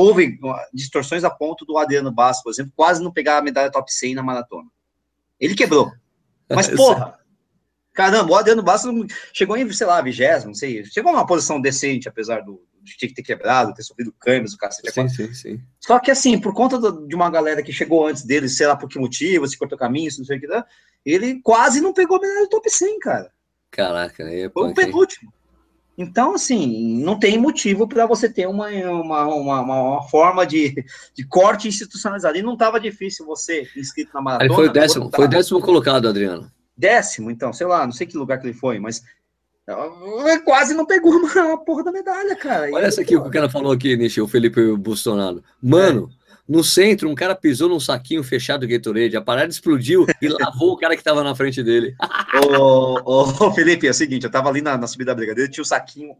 houve 0.00 0.38
distorções 0.72 1.24
a 1.24 1.30
ponto 1.30 1.64
do 1.64 1.78
Adriano 1.78 2.12
Basso, 2.12 2.42
por 2.42 2.50
exemplo, 2.50 2.72
quase 2.74 3.02
não 3.02 3.12
pegar 3.12 3.38
a 3.38 3.42
medalha 3.42 3.70
top 3.70 3.92
100 3.92 4.14
na 4.14 4.22
maratona. 4.22 4.68
Ele 5.38 5.54
quebrou. 5.54 5.92
Mas, 6.48 6.68
porra, 6.68 7.18
caramba, 7.92 8.32
o 8.32 8.36
Adriano 8.36 8.62
Basso 8.62 8.88
chegou 9.32 9.56
em, 9.56 9.70
sei 9.72 9.86
lá, 9.86 10.00
vigésimo, 10.00 10.48
não 10.48 10.54
sei, 10.54 10.84
chegou 10.84 11.12
numa 11.12 11.26
posição 11.26 11.60
decente, 11.60 12.08
apesar 12.08 12.42
do, 12.42 12.62
de 12.82 12.96
ter 12.96 13.22
quebrado, 13.22 13.74
ter 13.74 13.82
sofrido 13.82 14.14
câmeras, 14.18 14.52
o 14.52 14.58
cacete. 14.58 14.92
Sim, 14.92 15.08
sim, 15.08 15.34
sim. 15.34 15.60
Só 15.80 15.98
que 15.98 16.10
assim, 16.10 16.38
por 16.38 16.52
conta 16.52 16.78
do, 16.78 17.06
de 17.06 17.14
uma 17.14 17.30
galera 17.30 17.62
que 17.62 17.72
chegou 17.72 18.06
antes 18.06 18.22
dele, 18.24 18.48
sei 18.48 18.66
lá 18.66 18.76
por 18.76 18.88
que 18.88 18.98
motivo, 18.98 19.46
se 19.46 19.58
cortou 19.58 19.78
caminho, 19.78 20.10
não 20.18 20.24
sei 20.24 20.38
o 20.38 20.40
que, 20.40 20.46
ele 21.04 21.40
quase 21.42 21.80
não 21.80 21.92
pegou 21.92 22.16
a 22.16 22.20
medalha 22.20 22.42
do 22.42 22.48
top 22.48 22.68
100, 22.70 22.98
cara. 22.98 23.32
Caraca, 23.70 24.22
é 24.24 24.50
Foi 24.50 24.70
o 24.70 24.74
penúltimo. 24.74 25.32
Então, 26.02 26.34
assim, 26.34 27.02
não 27.02 27.18
tem 27.18 27.38
motivo 27.38 27.86
para 27.86 28.06
você 28.06 28.28
ter 28.28 28.46
uma, 28.46 28.68
uma, 28.68 29.26
uma, 29.26 29.60
uma, 29.60 30.02
forma 30.08 30.46
de, 30.46 30.84
de 31.14 31.24
corte 31.24 31.68
institucionalizado. 31.68 32.36
E 32.36 32.42
não 32.42 32.54
estava 32.54 32.80
difícil 32.80 33.24
você 33.24 33.68
inscrito 33.76 34.10
na 34.14 34.20
maratona. 34.20 34.46
Ele 34.46 34.54
foi 34.54 34.68
o 34.68 34.72
décimo, 34.72 35.10
foi 35.14 35.28
décimo 35.28 35.60
colocado, 35.60 36.08
Adriano. 36.08 36.50
Décimo, 36.76 37.30
então, 37.30 37.52
sei 37.52 37.66
lá, 37.66 37.84
não 37.84 37.92
sei 37.92 38.06
que 38.06 38.16
lugar 38.16 38.38
que 38.40 38.46
ele 38.46 38.54
foi, 38.54 38.78
mas 38.78 39.02
quase 40.44 40.74
não 40.74 40.84
pegou 40.84 41.12
uma 41.36 41.64
porra 41.64 41.84
da 41.84 41.92
medalha, 41.92 42.34
cara. 42.36 42.68
Olha 42.72 42.86
essa 42.86 43.02
aqui, 43.02 43.16
o 43.16 43.22
que 43.22 43.28
o 43.28 43.32
cara 43.32 43.48
falou 43.48 43.72
aqui, 43.72 43.96
Nishi, 43.96 44.20
o 44.20 44.28
Felipe 44.28 44.76
Bolsonaro. 44.76 45.42
Mano, 45.62 46.10
é. 46.10 46.21
No 46.48 46.64
centro, 46.64 47.08
um 47.08 47.14
cara 47.14 47.34
pisou 47.34 47.68
num 47.68 47.78
saquinho 47.78 48.22
fechado 48.22 48.66
do 48.66 48.68
Gatorade, 48.68 49.16
a 49.16 49.22
parada 49.22 49.50
explodiu 49.50 50.06
e 50.20 50.28
lavou 50.28 50.72
o 50.72 50.76
cara 50.76 50.94
que 50.94 51.00
estava 51.00 51.22
na 51.22 51.34
frente 51.34 51.62
dele. 51.62 51.94
ô, 52.50 53.00
ô, 53.04 53.52
Felipe, 53.52 53.86
é 53.86 53.90
o 53.90 53.94
seguinte, 53.94 54.24
eu 54.24 54.30
tava 54.30 54.48
ali 54.48 54.60
na, 54.60 54.76
na 54.76 54.86
subida 54.86 55.12
da 55.12 55.16
brigadeira, 55.16 55.50
tinha 55.50 55.62
o 55.62 55.64
um 55.64 55.68
saquinho 55.68 56.16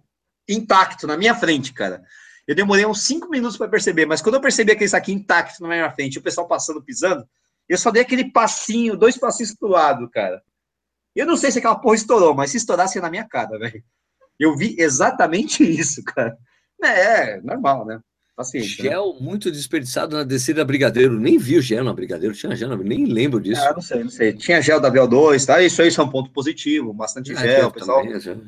intacto 0.48 1.06
na 1.06 1.16
minha 1.16 1.34
frente, 1.34 1.72
cara. 1.72 2.02
Eu 2.46 2.54
demorei 2.54 2.84
uns 2.86 3.02
cinco 3.02 3.28
minutos 3.28 3.56
para 3.56 3.68
perceber, 3.68 4.06
mas 4.06 4.20
quando 4.20 4.36
eu 4.36 4.40
percebi 4.40 4.72
aquele 4.72 4.88
saquinho 4.88 5.18
intacto 5.18 5.62
na 5.62 5.68
minha 5.68 5.90
frente, 5.90 6.18
o 6.18 6.22
pessoal 6.22 6.46
passando, 6.46 6.82
pisando, 6.82 7.26
eu 7.68 7.78
só 7.78 7.90
dei 7.90 8.02
aquele 8.02 8.30
passinho, 8.30 8.96
dois 8.96 9.16
passinhos 9.16 9.54
pro 9.54 9.68
lado, 9.68 10.08
cara. 10.10 10.42
Eu 11.14 11.26
não 11.26 11.36
sei 11.36 11.50
se 11.50 11.58
aquela 11.58 11.76
porra 11.76 11.96
estourou, 11.96 12.34
mas 12.34 12.50
se 12.50 12.56
estourasse 12.56 13.00
na 13.00 13.10
minha 13.10 13.26
cara, 13.28 13.58
velho. 13.58 13.84
Eu 14.38 14.56
vi 14.56 14.74
exatamente 14.78 15.62
isso, 15.68 16.02
cara. 16.04 16.36
É, 16.82 17.36
é 17.36 17.40
normal, 17.40 17.84
né? 17.84 18.00
Né? 18.60 18.60
gel 18.60 19.14
né? 19.14 19.18
muito 19.20 19.50
desperdiçado 19.50 20.16
na 20.16 20.24
descida 20.24 20.64
Brigadeiro. 20.64 21.18
Nem 21.18 21.38
vi 21.38 21.58
o 21.58 21.62
gel 21.62 21.84
na 21.84 21.92
Brigadeiro, 21.92 22.34
tinha 22.34 22.54
gel, 22.54 22.76
nem 22.76 23.06
lembro 23.06 23.40
disso. 23.40 23.62
Ah, 23.62 23.72
não 23.74 23.82
sei, 23.82 24.02
não 24.02 24.10
sei. 24.10 24.32
Tinha 24.32 24.60
gel 24.60 24.80
da 24.80 24.90
BO2, 24.90 25.44
tá? 25.44 25.62
Isso 25.62 25.82
aí 25.82 25.88
é 25.96 26.02
um 26.02 26.08
ponto 26.08 26.30
positivo, 26.30 26.92
bastante 26.92 27.32
é, 27.32 27.36
gel, 27.36 27.70
pessoal. 27.70 28.02
Também, 28.02 28.42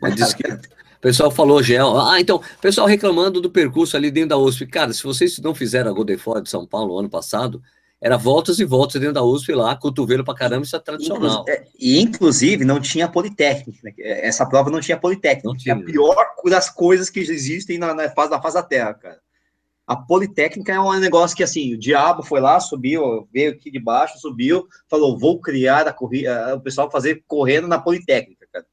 Mas 0.00 0.14
disse 0.14 0.36
que... 0.36 0.46
O 0.48 1.00
pessoal 1.00 1.30
falou 1.30 1.62
gel. 1.62 2.00
Ah, 2.00 2.18
então, 2.18 2.40
pessoal 2.62 2.86
reclamando 2.86 3.40
do 3.40 3.50
percurso 3.50 3.94
ali 3.94 4.10
dentro 4.10 4.30
da 4.30 4.38
USP. 4.38 4.66
Cara, 4.66 4.90
se 4.90 5.02
vocês 5.04 5.38
não 5.38 5.54
fizeram 5.54 5.90
a 5.90 5.94
Golden 5.94 6.16
Ford 6.16 6.42
de 6.42 6.48
São 6.48 6.66
Paulo 6.66 6.98
ano 6.98 7.10
passado, 7.10 7.62
era 8.04 8.18
voltas 8.18 8.58
e 8.58 8.66
voltas 8.66 9.00
dentro 9.00 9.14
da 9.14 9.22
USP 9.22 9.54
lá, 9.54 9.74
cotovelo 9.74 10.22
pra 10.22 10.34
caramba, 10.34 10.66
isso 10.66 10.76
é 10.76 10.78
tradicional. 10.78 11.42
É, 11.48 11.64
e, 11.80 11.98
inclusive, 11.98 12.62
não 12.62 12.78
tinha 12.78 13.08
Politécnica. 13.08 13.78
Né? 13.82 13.94
Essa 13.98 14.44
prova 14.44 14.70
não 14.70 14.78
tinha 14.78 14.98
Politécnica. 14.98 15.48
Não 15.48 15.56
tinha. 15.56 15.74
É 15.74 15.78
a 15.78 15.82
pior 15.82 16.14
das 16.44 16.68
coisas 16.68 17.08
que 17.08 17.20
existem 17.20 17.78
na, 17.78 17.94
na, 17.94 18.10
fase, 18.10 18.30
na 18.30 18.42
fase 18.42 18.56
da 18.56 18.62
Terra, 18.62 18.92
cara. 18.92 19.18
A 19.86 19.94
Politécnica 19.94 20.72
é 20.72 20.80
um 20.80 20.98
negócio 20.98 21.36
que, 21.36 21.42
assim, 21.42 21.74
o 21.74 21.78
diabo 21.78 22.22
foi 22.22 22.40
lá, 22.40 22.58
subiu, 22.58 23.28
veio 23.32 23.52
aqui 23.52 23.70
de 23.70 23.78
baixo, 23.78 24.18
subiu, 24.18 24.66
falou, 24.88 25.18
vou 25.18 25.38
criar 25.40 25.86
a 25.86 25.92
corrida, 25.92 26.54
o 26.54 26.60
pessoal 26.60 26.90
fazer 26.90 27.22
correndo 27.26 27.68
na 27.68 27.78
Politécnica, 27.78 28.46
cara. 28.50 28.66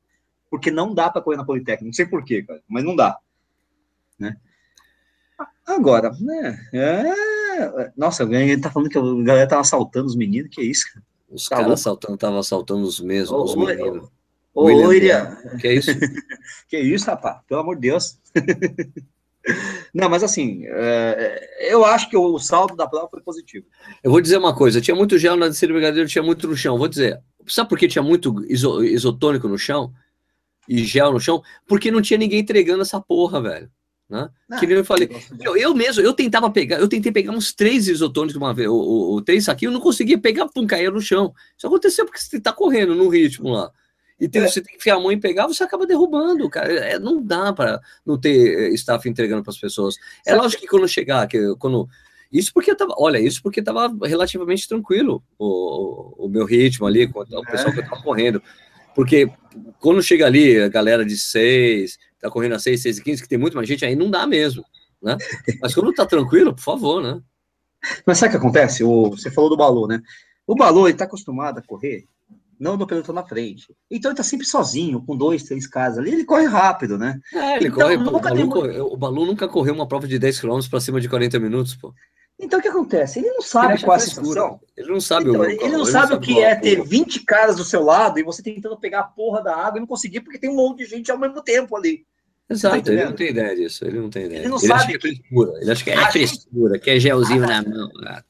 Porque 0.49 0.71
não 0.71 0.93
dá 0.93 1.09
para 1.09 1.21
correr 1.21 1.37
na 1.37 1.45
Politécnica, 1.45 1.85
não 1.85 1.93
sei 1.93 2.05
porquê, 2.05 2.43
cara, 2.43 2.61
mas 2.67 2.83
não 2.83 2.95
dá. 2.95 3.17
Né? 4.17 4.37
Agora, 5.65 6.11
né? 6.19 6.59
É... 6.73 7.91
Nossa, 7.97 8.23
ele 8.23 8.61
tá 8.61 8.71
falando 8.71 8.89
que 8.89 8.97
a 8.97 9.01
galera 9.01 9.47
tava 9.47 9.61
assaltando 9.61 10.07
os 10.07 10.15
meninos, 10.15 10.49
que 10.49 10.61
é 10.61 10.65
isso? 10.65 10.85
Os 11.29 11.47
tá 11.47 11.57
caras 11.57 11.73
assaltando, 11.73 12.15
estavam 12.15 12.39
assaltando 12.39 12.83
os 12.83 13.01
mesmos, 13.01 13.31
ô, 13.31 13.43
os 13.43 13.55
meninos. 13.55 14.09
Ô, 14.53 14.65
William. 14.65 15.37
Que 15.59 15.67
é 15.67 15.73
isso? 15.73 15.91
que 16.67 16.75
é 16.75 16.81
isso, 16.81 17.05
rapaz? 17.05 17.39
Pelo 17.47 17.61
amor 17.61 17.75
de 17.75 17.81
Deus. 17.81 18.17
Não, 19.93 20.09
mas 20.09 20.23
assim, 20.23 20.63
é, 20.67 21.71
eu 21.71 21.83
acho 21.83 22.09
que 22.09 22.15
o 22.15 22.39
saldo 22.39 22.75
da 22.75 22.87
prova 22.87 23.09
foi 23.09 23.21
positivo. 23.21 23.65
Eu 24.03 24.11
vou 24.11 24.21
dizer 24.21 24.37
uma 24.37 24.55
coisa: 24.55 24.79
tinha 24.79 24.95
muito 24.95 25.17
gel 25.17 25.35
na 25.35 25.47
descida 25.47 25.73
brigadeiro, 25.73 26.07
tinha 26.07 26.23
muito 26.23 26.47
no 26.47 26.55
chão. 26.55 26.77
Vou 26.77 26.87
dizer, 26.87 27.19
sabe 27.47 27.69
por 27.69 27.77
que 27.77 27.87
tinha 27.87 28.03
muito 28.03 28.43
iso, 28.49 28.83
isotônico 28.83 29.47
no 29.47 29.57
chão? 29.57 29.93
E 30.67 30.83
gel 30.83 31.11
no 31.11 31.19
chão? 31.19 31.41
Porque 31.67 31.91
não 31.91 32.01
tinha 32.01 32.17
ninguém 32.17 32.39
entregando 32.39 32.81
essa 32.81 33.01
porra, 33.01 33.41
velho. 33.41 33.69
Né? 34.09 34.29
Ah, 34.49 34.59
que 34.59 34.67
nem 34.67 34.77
eu 34.77 34.83
falei. 34.83 35.09
Eu, 35.39 35.55
eu, 35.55 35.73
mesmo, 35.73 36.01
eu 36.03 36.13
tentava 36.13 36.49
pegar, 36.51 36.79
eu 36.79 36.87
tentei 36.87 37.13
pegar 37.13 37.31
uns 37.31 37.53
três 37.53 37.87
isotônicos 37.87 38.35
uma 38.35 38.53
vez, 38.53 38.67
o, 38.67 39.15
o, 39.15 39.21
três 39.21 39.47
aqui, 39.47 39.65
eu 39.65 39.71
não 39.71 39.79
conseguia 39.79 40.17
pegar, 40.17 40.49
pum, 40.49 40.67
caía 40.67 40.91
no 40.91 40.99
chão. 40.99 41.33
Isso 41.57 41.65
aconteceu 41.65 42.05
porque 42.05 42.19
você 42.19 42.39
tá 42.39 42.51
correndo 42.51 42.93
no 42.93 43.07
ritmo 43.07 43.49
lá. 43.49 43.71
E 44.21 44.29
tem, 44.29 44.43
é. 44.43 44.47
você 44.47 44.61
tem 44.61 44.71
que 44.71 44.77
enfiar 44.77 44.97
a 44.97 44.99
mão 44.99 45.11
e 45.11 45.17
pegar, 45.17 45.47
você 45.47 45.63
acaba 45.63 45.87
derrubando, 45.87 46.47
cara. 46.47 46.71
É, 46.71 46.99
não 46.99 47.19
dá 47.23 47.51
para 47.51 47.81
não 48.05 48.19
ter 48.19 48.69
eh, 48.69 48.73
staff 48.75 49.09
entregando 49.09 49.41
para 49.41 49.49
as 49.49 49.57
pessoas. 49.57 49.95
É 50.23 50.29
Sabe? 50.29 50.43
lógico 50.43 50.61
que 50.61 50.67
quando 50.67 50.87
chegar, 50.87 51.27
que 51.27 51.55
quando. 51.57 51.89
Isso 52.31 52.53
porque 52.53 52.73
tava, 52.75 52.93
olha, 52.99 53.19
isso 53.19 53.41
porque 53.41 53.63
tava 53.63 53.91
relativamente 54.05 54.67
tranquilo 54.67 55.23
o, 55.39 56.25
o 56.27 56.29
meu 56.29 56.45
ritmo 56.45 56.85
ali, 56.85 57.11
com 57.11 57.19
o 57.19 57.45
pessoal 57.45 57.73
que 57.73 57.79
eu 57.79 57.83
tava 57.83 58.01
correndo. 58.03 58.43
Porque 58.93 59.27
quando 59.79 60.03
chega 60.03 60.27
ali, 60.27 60.61
a 60.61 60.69
galera 60.69 61.03
de 61.03 61.17
seis, 61.17 61.97
tá 62.19 62.29
correndo 62.29 62.53
a 62.53 62.59
6, 62.59 62.79
6 62.79 62.97
e 62.99 63.03
15, 63.03 63.21
que 63.23 63.27
tem 63.27 63.39
muito 63.39 63.55
mais 63.55 63.67
gente, 63.67 63.83
aí 63.83 63.95
não 63.95 64.11
dá 64.11 64.27
mesmo, 64.27 64.63
né? 65.01 65.17
Mas 65.59 65.73
quando 65.73 65.93
tá 65.93 66.05
tranquilo, 66.05 66.53
por 66.53 66.61
favor, 66.61 67.01
né? 67.01 67.19
Mas 68.05 68.19
sabe 68.19 68.29
o 68.29 68.31
que 68.31 68.45
acontece? 68.45 68.83
O, 68.83 69.09
você 69.09 69.31
falou 69.31 69.49
do 69.49 69.57
Balu, 69.57 69.87
né? 69.87 70.01
O 70.45 70.55
Balu, 70.55 70.87
ele 70.87 70.97
tá 70.97 71.05
acostumado 71.05 71.57
a 71.57 71.61
correr, 71.63 72.05
não 72.61 72.77
no 72.77 72.85
pelotão 72.85 73.13
na 73.13 73.23
frente. 73.23 73.75
Então 73.89 74.11
ele 74.11 74.17
tá 74.17 74.23
sempre 74.23 74.45
sozinho, 74.45 75.01
com 75.01 75.17
dois, 75.17 75.43
três 75.43 75.65
caras 75.65 75.97
ali, 75.97 76.11
ele 76.11 76.23
corre 76.23 76.45
rápido, 76.45 76.95
né? 76.95 77.19
É, 77.33 77.57
ele 77.57 77.69
então, 77.69 77.79
corre, 77.79 77.95
o, 77.95 78.19
Balu 78.19 78.49
corre, 78.49 78.79
o 78.79 78.95
Balu 78.95 79.25
nunca 79.25 79.47
correu 79.47 79.73
uma 79.73 79.87
prova 79.87 80.07
de 80.07 80.19
10 80.19 80.39
km 80.39 80.59
para 80.69 80.79
cima 80.79 81.01
de 81.01 81.09
40 81.09 81.39
minutos, 81.39 81.75
pô. 81.75 81.91
Então 82.39 82.59
o 82.59 82.61
que 82.61 82.67
acontece? 82.67 83.19
Ele 83.19 83.29
não 83.29 83.41
sabe 83.41 83.73
ele 83.73 83.83
qual 83.83 83.97
é 83.97 83.97
a 83.97 83.99
situação. 84.03 84.59
Ele 84.77 84.91
não 84.91 85.01
sabe 85.01 85.29
então, 85.29 85.41
o 85.41 85.45
ele, 85.45 85.63
ele 85.63 85.77
não 85.77 85.85
sabe 85.85 86.13
o 86.13 86.19
que 86.19 86.39
é 86.39 86.55
ter 86.55 86.83
20 86.83 87.23
caras 87.23 87.55
do 87.55 87.63
seu 87.63 87.83
lado 87.83 88.19
e 88.19 88.23
você 88.23 88.43
tentando 88.43 88.79
pegar 88.79 88.99
a 88.99 89.03
porra 89.03 89.43
da 89.43 89.55
água 89.55 89.77
e 89.77 89.79
não 89.79 89.87
conseguir 89.87 90.21
porque 90.21 90.39
tem 90.39 90.49
um 90.49 90.55
monte 90.55 90.79
de 90.79 90.85
gente 90.85 91.11
ao 91.11 91.17
mesmo 91.17 91.41
tempo 91.41 91.75
ali. 91.75 92.05
Exato, 92.49 92.83
tá 92.83 92.91
ele 92.91 93.05
não 93.05 93.13
tem 93.13 93.29
ideia 93.29 93.55
disso, 93.55 93.85
ele 93.85 93.99
não 93.99 94.09
tem 94.09 94.25
ideia. 94.25 94.39
Ele 94.39 94.49
não 94.49 94.57
ele 94.57 94.67
sabe 94.67 94.81
acha 94.81 94.87
que 94.87 94.95
é 94.95 94.99
frescura, 94.99 95.61
ele 95.61 95.71
acha 95.71 95.83
que 95.83 95.89
é 95.89 96.11
frescura, 96.11 96.79
que 96.79 96.89
é 96.89 96.99
gelzinho 96.99 97.41
na 97.41 97.63
mão. 97.63 97.89
Ah, 98.05 98.23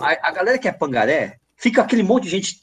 a, 0.00 0.28
a, 0.28 0.30
galera 0.30 0.58
que 0.58 0.68
é 0.68 0.72
pangaré, 0.72 1.38
fica 1.56 1.82
aquele 1.82 2.02
monte 2.02 2.24
de 2.24 2.30
gente 2.30 2.60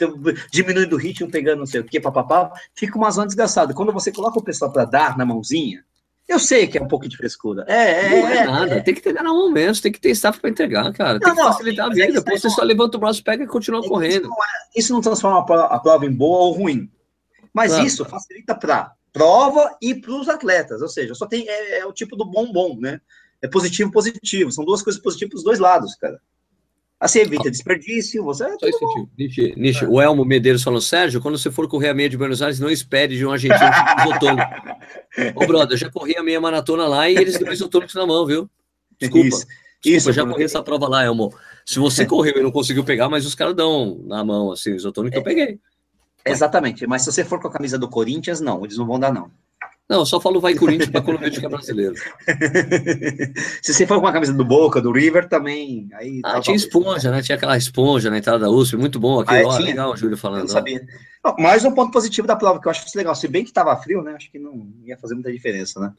diminuindo 0.51 0.95
o 0.95 0.99
ritmo, 0.99 1.29
pegando 1.29 1.59
não 1.59 1.65
sei 1.65 1.81
o 1.81 1.83
que, 1.83 1.99
papapá, 1.99 2.51
fica 2.75 2.97
uma 2.97 3.11
zona 3.11 3.27
desgraçada. 3.27 3.73
Quando 3.73 3.91
você 3.91 4.11
coloca 4.11 4.39
o 4.39 4.43
pessoal 4.43 4.71
para 4.71 4.85
dar 4.85 5.17
na 5.17 5.25
mãozinha, 5.25 5.83
eu 6.27 6.39
sei 6.39 6.67
que 6.67 6.77
é 6.77 6.81
um 6.81 6.87
pouco 6.87 7.09
de 7.09 7.17
frescura. 7.17 7.65
É, 7.67 8.05
é, 8.05 8.09
não 8.09 8.27
é, 8.27 8.37
é 8.37 8.45
nada, 8.45 8.75
é, 8.75 8.79
tem 8.81 8.93
que 8.93 8.99
entregar 9.01 9.23
na 9.23 9.33
mão 9.33 9.51
mesmo, 9.51 9.83
tem 9.83 9.91
que 9.91 9.99
ter 9.99 10.11
staff 10.11 10.39
para 10.39 10.49
entregar, 10.49 10.91
cara. 10.93 11.19
Tem 11.19 11.29
não, 11.29 11.35
que 11.35 11.43
facilitar 11.43 11.85
não, 11.87 11.91
a 11.91 11.95
vida. 11.95 12.13
Depois 12.13 12.41
você 12.41 12.49
só 12.49 12.63
levanta 12.63 12.97
o 12.97 12.99
braço, 12.99 13.23
pega 13.23 13.43
e 13.43 13.47
continua 13.47 13.81
correndo. 13.81 14.27
Isso 14.27 14.29
não, 14.29 14.37
isso 14.75 14.93
não 14.93 15.01
transforma 15.01 15.39
a 15.39 15.79
prova 15.79 16.05
em 16.05 16.13
boa 16.13 16.45
ou 16.45 16.53
ruim. 16.53 16.89
Mas 17.53 17.71
claro. 17.71 17.85
isso 17.85 18.05
facilita 18.05 18.55
para 18.55 18.93
prova 19.11 19.75
e 19.81 19.93
para 19.93 20.13
os 20.13 20.29
atletas, 20.29 20.81
ou 20.81 20.87
seja, 20.87 21.13
só 21.13 21.25
tem 21.25 21.47
é, 21.47 21.79
é, 21.79 21.85
o 21.85 21.91
tipo 21.91 22.15
do 22.15 22.25
bombom, 22.25 22.77
né? 22.79 23.01
É 23.41 23.47
positivo, 23.47 23.91
positivo, 23.91 24.51
são 24.51 24.63
duas 24.63 24.81
coisas 24.81 25.01
positivas 25.01 25.35
dos 25.35 25.43
dois 25.43 25.59
lados, 25.59 25.95
cara. 25.95 26.19
Assim 27.01 27.17
evita 27.17 27.49
desperdício, 27.49 28.23
você. 28.23 28.45
É 28.45 28.55
Nishi, 29.17 29.53
Nishi, 29.57 29.85
é. 29.85 29.87
o 29.87 29.99
Elmo 29.99 30.23
Medeiros 30.23 30.61
falou, 30.61 30.79
Sérgio, 30.79 31.19
quando 31.19 31.35
você 31.35 31.49
for 31.49 31.67
correr 31.67 31.89
a 31.89 31.95
meia 31.95 32.07
de 32.07 32.15
Buenos 32.15 32.43
Aires, 32.43 32.59
não 32.59 32.69
espere 32.69 33.17
de 33.17 33.25
um 33.25 33.31
argentino 33.31 33.71
isotônico. 34.05 34.51
Ô, 35.33 35.47
brother, 35.47 35.73
eu 35.73 35.77
já 35.79 35.89
corri 35.89 36.15
a 36.15 36.21
meia 36.21 36.39
maratona 36.39 36.87
lá 36.87 37.09
e 37.09 37.17
eles 37.17 37.39
dão 37.39 37.51
isotônicos 37.51 37.95
na 37.95 38.05
mão, 38.05 38.23
viu? 38.27 38.47
Desculpa. 38.99 39.27
Isso. 39.27 39.47
Desculpa, 39.47 39.97
Isso, 39.97 40.13
já 40.13 40.23
corri 40.23 40.43
essa 40.43 40.61
prova 40.61 40.87
lá, 40.87 41.03
Elmo. 41.03 41.33
Se 41.65 41.79
você 41.79 42.05
correu 42.05 42.37
e 42.37 42.43
não 42.43 42.51
conseguiu 42.51 42.83
pegar, 42.83 43.09
mas 43.09 43.25
os 43.25 43.33
caras 43.33 43.55
dão 43.55 43.99
na 44.05 44.23
mão, 44.23 44.51
assim, 44.51 44.75
isotônico, 44.75 45.15
é. 45.15 45.19
eu 45.19 45.23
peguei. 45.23 45.59
Exatamente, 46.23 46.85
mas 46.85 47.01
se 47.01 47.11
você 47.11 47.25
for 47.25 47.41
com 47.41 47.47
a 47.47 47.51
camisa 47.51 47.79
do 47.79 47.89
Corinthians, 47.89 48.39
não, 48.39 48.63
eles 48.63 48.77
não 48.77 48.85
vão 48.85 48.99
dar, 48.99 49.11
não. 49.11 49.31
Não, 49.91 49.99
eu 49.99 50.05
só 50.05 50.21
falo 50.21 50.39
vai 50.39 50.55
Corinthians 50.55 50.89
para 50.89 51.01
vejo 51.01 51.41
que 51.41 51.45
é 51.45 51.49
brasileiro. 51.51 51.93
se 53.61 53.73
você 53.73 53.85
for 53.85 53.99
com 53.99 54.07
a 54.07 54.13
camisa 54.13 54.31
do 54.31 54.45
Boca, 54.45 54.81
do 54.81 54.89
River, 54.89 55.27
também. 55.27 55.89
Aí, 55.95 56.21
ah, 56.23 56.39
tinha 56.39 56.55
esponja, 56.55 57.11
né? 57.11 57.21
Tinha 57.21 57.35
aquela 57.35 57.57
esponja 57.57 58.09
na 58.09 58.17
entrada 58.17 58.39
da 58.39 58.49
USP, 58.49 58.77
muito 58.77 59.01
bom 59.01 59.19
aqui. 59.19 59.35
Ah, 59.35 59.43
ó, 59.45 59.57
legal, 59.57 59.91
o 59.91 59.97
Júlio 59.97 60.15
falando. 60.15 60.43
Eu 60.43 60.45
não 60.45 60.53
sabia. 60.53 60.87
mais 61.37 61.65
um 61.65 61.73
ponto 61.73 61.91
positivo 61.91 62.25
da 62.25 62.37
prova, 62.37 62.61
que 62.61 62.69
eu 62.69 62.71
acho 62.71 62.87
isso 62.87 62.97
legal. 62.97 63.13
Se 63.13 63.27
bem 63.27 63.43
que 63.43 63.49
estava 63.49 63.75
frio, 63.75 64.01
né? 64.01 64.13
Acho 64.13 64.31
que 64.31 64.39
não 64.39 64.65
ia 64.85 64.97
fazer 64.97 65.13
muita 65.13 65.29
diferença, 65.29 65.77
né? 65.77 65.91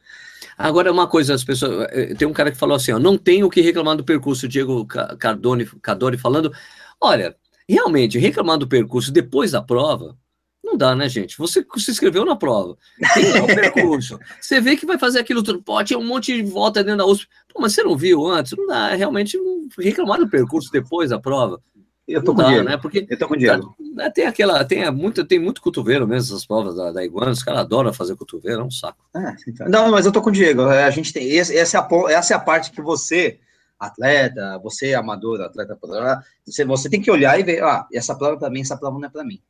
Agora, 0.57 0.91
uma 0.91 1.07
coisa, 1.07 1.35
as 1.35 1.45
pessoas. 1.45 1.87
Eh, 1.91 2.15
tem 2.15 2.27
um 2.27 2.33
cara 2.33 2.51
que 2.51 2.57
falou 2.57 2.77
assim: 2.77 2.93
ó, 2.93 2.99
não 2.99 3.19
tem 3.19 3.45
o 3.45 3.51
que 3.51 3.61
reclamar 3.61 3.95
do 3.95 4.05
percurso, 4.05 4.49
Diego 4.49 4.87
Cardone, 4.87 5.67
Cardone 5.83 6.17
falando. 6.17 6.51
Olha, 6.99 7.37
realmente, 7.69 8.19
reclamar 8.19 8.57
do 8.57 8.67
percurso 8.67 9.13
depois 9.13 9.51
da 9.51 9.61
prova 9.61 10.17
não 10.63 10.77
dá, 10.77 10.95
né, 10.95 11.09
gente? 11.09 11.37
Você 11.39 11.65
se 11.77 11.91
inscreveu 11.91 12.25
na 12.25 12.37
prova, 12.37 12.77
tem 13.15 13.41
o 13.41 13.47
percurso, 13.47 14.19
você 14.41 14.61
vê 14.61 14.77
que 14.77 14.87
vai 14.87 14.99
fazer 14.99 15.19
aquilo 15.19 15.43
tudo, 15.43 15.63
pode 15.63 15.91
ter 15.91 15.97
um 15.97 16.05
monte 16.05 16.35
de 16.35 16.43
volta 16.43 16.85
dentro 16.85 16.99
da 16.99 17.07
USP. 17.07 17.29
Pô, 17.53 17.61
mas 17.61 17.73
você 17.73 17.83
não 17.83 17.97
viu 17.97 18.27
antes? 18.27 18.53
Não 18.57 18.67
dá, 18.67 18.91
é 18.91 18.97
realmente 18.97 19.39
reclamar 19.79 20.19
do 20.19 20.29
percurso 20.29 20.71
depois 20.71 21.11
da 21.11 21.19
prova. 21.19 21.61
Eu 22.07 22.23
tô 22.23 22.33
não 22.33 22.45
com 22.45 22.51
dá, 22.51 22.63
né? 22.63 22.77
Porque 22.77 23.07
eu 23.09 23.19
tô 23.19 23.29
com 23.29 23.37
dinheiro. 23.37 23.75
Tá, 23.97 24.11
tem 24.11 24.27
aquela, 24.27 24.65
tem 24.65 24.91
muito, 24.91 25.25
tem 25.25 25.39
muito 25.39 25.63
cotovelo 25.63 26.07
mesmo 26.07 26.35
essas 26.35 26.47
provas 26.47 26.75
da, 26.75 26.93
da 26.93 27.05
Iguana, 27.05 27.31
os 27.31 27.43
caras 27.43 27.61
adoram 27.61 27.93
fazer 27.93 28.17
cotovelo, 28.17 28.63
é 28.63 28.65
um 28.65 28.71
saco. 28.71 29.05
É, 29.15 29.35
então. 29.47 29.69
Não, 29.69 29.91
mas 29.91 30.07
eu 30.07 30.13
tô 30.13 30.21
com 30.21 30.31
o 30.31 30.33
Diego. 30.33 30.63
A 30.63 30.91
gente 30.91 31.13
tem 31.13 31.39
essa, 31.39 31.53
é 31.55 31.81
a, 31.81 31.89
essa 32.11 32.35
é 32.35 32.37
a 32.37 32.41
parte 32.41 32.73
que 32.73 32.83
você 32.83 33.39
atleta, 33.79 34.59
você 34.63 34.95
amador, 34.95 35.41
atleta, 35.41 35.77
você, 36.45 36.65
você 36.65 36.89
tem 36.89 37.01
que 37.01 37.11
olhar 37.11 37.39
e 37.39 37.43
ver, 37.43 37.63
ah, 37.65 37.87
essa 37.93 38.15
prova 38.15 38.37
para 38.37 38.51
mim, 38.51 38.61
essa 38.61 38.77
prova 38.77 38.99
não 38.99 39.07
é 39.07 39.11
para 39.11 39.25
mim. 39.25 39.41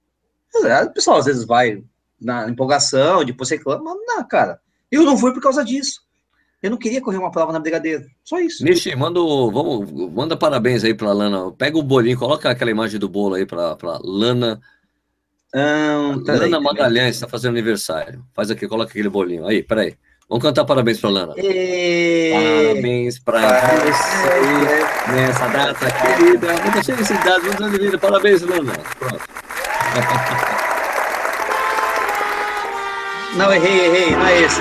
O 0.55 0.91
pessoal 0.93 1.19
às 1.19 1.25
vezes 1.25 1.45
vai 1.45 1.83
na 2.21 2.49
empolgação, 2.49 3.25
depois 3.25 3.51
reclama, 3.51 3.83
mas 3.83 3.97
não, 4.07 4.29
cara. 4.29 4.61
Eu 4.91 5.03
não 5.03 5.17
fui 5.17 5.33
por 5.33 5.43
causa 5.43 5.65
disso. 5.65 6.01
Eu 6.63 6.71
não 6.71 6.79
queria 6.79 7.01
correr 7.01 7.19
uma 7.19 7.31
prova 7.31 7.53
na 7.53 7.59
Brigadeiro. 7.59 8.05
Só 8.23 8.39
isso. 8.39 8.63
Nishi, 8.63 8.95
manda, 8.95 9.19
vamos, 9.19 9.91
manda 10.13 10.37
parabéns 10.37 10.85
aí 10.85 10.95
pra 10.95 11.13
Lana. 11.13 11.51
Pega 11.53 11.77
o 11.77 11.83
bolinho, 11.83 12.17
coloca 12.17 12.49
aquela 12.49 12.71
imagem 12.71 13.01
do 13.01 13.09
bolo 13.09 13.35
aí 13.35 13.45
pra, 13.45 13.75
pra 13.75 13.99
Lana. 14.01 14.61
Um, 15.53 16.23
tá 16.23 16.35
Lana 16.35 16.59
aí, 16.59 16.63
Magalhães 16.63 17.17
está 17.17 17.27
fazendo 17.27 17.53
aniversário. 17.53 18.25
Faz 18.33 18.51
aqui, 18.51 18.69
coloca 18.69 18.91
aquele 18.91 19.09
bolinho. 19.09 19.47
Aí, 19.47 19.63
peraí. 19.63 19.97
Vamos 20.29 20.45
cantar 20.45 20.65
parabéns 20.65 21.01
pra 21.01 21.11
Lana. 21.11 21.35
E... 21.37 22.31
Parabéns 22.33 23.19
pra 23.19 23.41
você 23.41 25.13
nessa 25.13 25.49
data 25.49 25.91
querida. 25.91 26.53
Muitas 26.63 26.87
felicidades, 26.87 27.43
muitos 27.43 27.61
anos 27.61 27.79
de 27.79 27.85
vida. 27.85 27.99
Parabéns, 27.99 28.41
Lana. 28.43 28.73
Pronto. 28.99 29.21
Não, 33.37 33.53
errei, 33.53 33.87
errei, 33.87 34.11
não 34.11 34.27
é 34.27 34.43
esse. 34.43 34.61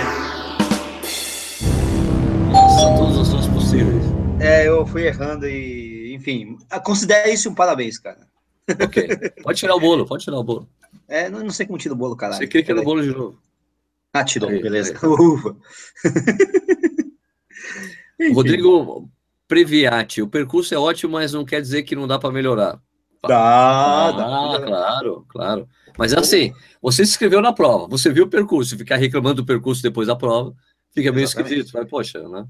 Nossa, 2.51 2.97
todos 2.97 3.17
os 3.17 3.27
sons 3.27 3.47
possíveis. 3.47 4.05
É, 4.39 4.67
eu 4.67 4.85
fui 4.87 5.05
errando 5.05 5.45
e, 5.45 6.15
enfim, 6.15 6.57
considere 6.83 7.33
isso 7.33 7.49
um 7.49 7.53
parabéns, 7.53 7.99
cara. 7.99 8.27
Ok. 8.81 9.07
Pode 9.43 9.59
tirar 9.59 9.75
o 9.75 9.79
bolo, 9.79 10.05
pode 10.05 10.23
tirar 10.23 10.37
o 10.37 10.43
bolo. 10.43 10.69
É, 11.07 11.29
não, 11.29 11.41
não 11.41 11.51
sei 11.51 11.65
como 11.65 11.77
tira 11.77 11.93
o 11.93 11.97
bolo, 11.97 12.15
caralho. 12.15 12.39
Você 12.39 12.47
clica 12.47 12.73
no 12.73 12.83
bolo 12.83 13.01
de 13.01 13.09
novo. 13.09 13.37
Ah, 14.13 14.23
tirou, 14.23 14.49
aí, 14.49 14.61
beleza. 14.61 14.93
Aí. 14.93 15.09
Ufa. 15.09 15.55
Rodrigo 18.33 19.09
Previati, 19.47 20.21
o 20.21 20.27
percurso 20.27 20.73
é 20.73 20.77
ótimo, 20.77 21.13
mas 21.13 21.33
não 21.33 21.43
quer 21.43 21.61
dizer 21.61 21.83
que 21.83 21.95
não 21.95 22.07
dá 22.07 22.17
para 22.17 22.31
melhorar. 22.31 22.79
Dá, 23.27 24.07
ah, 24.07 24.11
dá. 24.11 24.65
Claro, 24.65 25.25
claro. 25.29 25.69
Mas 25.97 26.13
assim, 26.13 26.53
você 26.81 27.05
se 27.05 27.11
inscreveu 27.11 27.41
na 27.41 27.53
prova, 27.53 27.87
você 27.87 28.11
viu 28.11 28.25
o 28.25 28.29
percurso, 28.29 28.77
ficar 28.77 28.95
reclamando 28.95 29.41
do 29.41 29.45
percurso 29.45 29.83
depois 29.83 30.07
da 30.07 30.15
prova, 30.15 30.55
fica 30.91 31.11
meio 31.11 31.25
Exatamente. 31.25 31.53
esquisito. 31.53 31.77
Mas, 31.77 31.89
poxa, 31.89 32.27
né? 32.27 32.47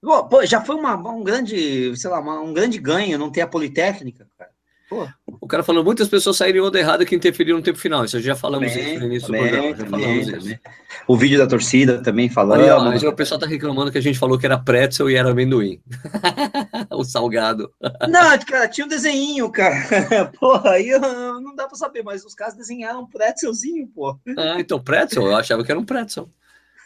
Pô, 0.00 0.44
já 0.44 0.60
foi 0.60 0.76
uma, 0.76 0.96
um 0.96 1.22
grande, 1.22 1.96
sei 1.96 2.10
lá, 2.10 2.20
uma, 2.20 2.40
um 2.40 2.52
grande 2.52 2.78
ganho 2.78 3.18
não 3.18 3.30
ter 3.30 3.40
a 3.40 3.46
Politécnica, 3.46 4.28
cara. 4.36 4.50
Pô. 4.88 5.06
O 5.26 5.46
cara 5.46 5.62
falou, 5.62 5.84
muitas 5.84 6.08
pessoas 6.08 6.36
saíram 6.36 6.64
onda 6.64 6.78
errada 6.78 7.04
que 7.04 7.14
interferiram 7.14 7.58
no 7.58 7.62
tempo 7.62 7.78
final. 7.78 8.04
Isso 8.04 8.20
já 8.20 8.34
falamos 8.34 8.72
também, 8.72 8.90
isso 8.90 9.00
no 9.00 9.06
início 9.06 9.26
também, 9.26 9.42
do 9.42 9.48
programa. 9.48 9.76
Já 9.76 9.86
falamos 9.86 10.26
também, 10.26 10.38
isso. 10.38 10.60
O 11.06 11.16
vídeo 11.16 11.38
da 11.38 11.46
torcida 11.46 12.02
também 12.02 12.30
falando. 12.30 12.62
Olha, 12.62 12.78
mas 12.80 13.02
o 13.02 13.12
pessoal 13.12 13.38
tá 13.38 13.46
reclamando 13.46 13.92
que 13.92 13.98
a 13.98 14.02
gente 14.02 14.18
falou 14.18 14.38
que 14.38 14.46
era 14.46 14.58
pretzel 14.58 15.10
e 15.10 15.14
era 15.14 15.30
amendoim. 15.30 15.80
o 16.90 17.04
salgado. 17.04 17.70
Não, 18.08 18.38
cara, 18.38 18.68
tinha 18.68 18.86
um 18.86 18.88
desenho, 18.88 19.50
cara. 19.50 20.32
Porra, 20.40 20.70
aí 20.70 20.90
não 20.98 21.54
dá 21.54 21.66
pra 21.66 21.76
saber, 21.76 22.02
mas 22.02 22.24
os 22.24 22.34
caras 22.34 22.54
desenharam 22.54 23.02
um 23.02 23.06
pretzelzinho, 23.06 23.86
pô. 23.88 24.18
Ah, 24.36 24.56
então 24.58 24.80
pretzel, 24.80 25.26
eu 25.26 25.36
achava 25.36 25.62
que 25.62 25.70
era 25.70 25.78
um 25.78 25.84
pretzel. 25.84 26.30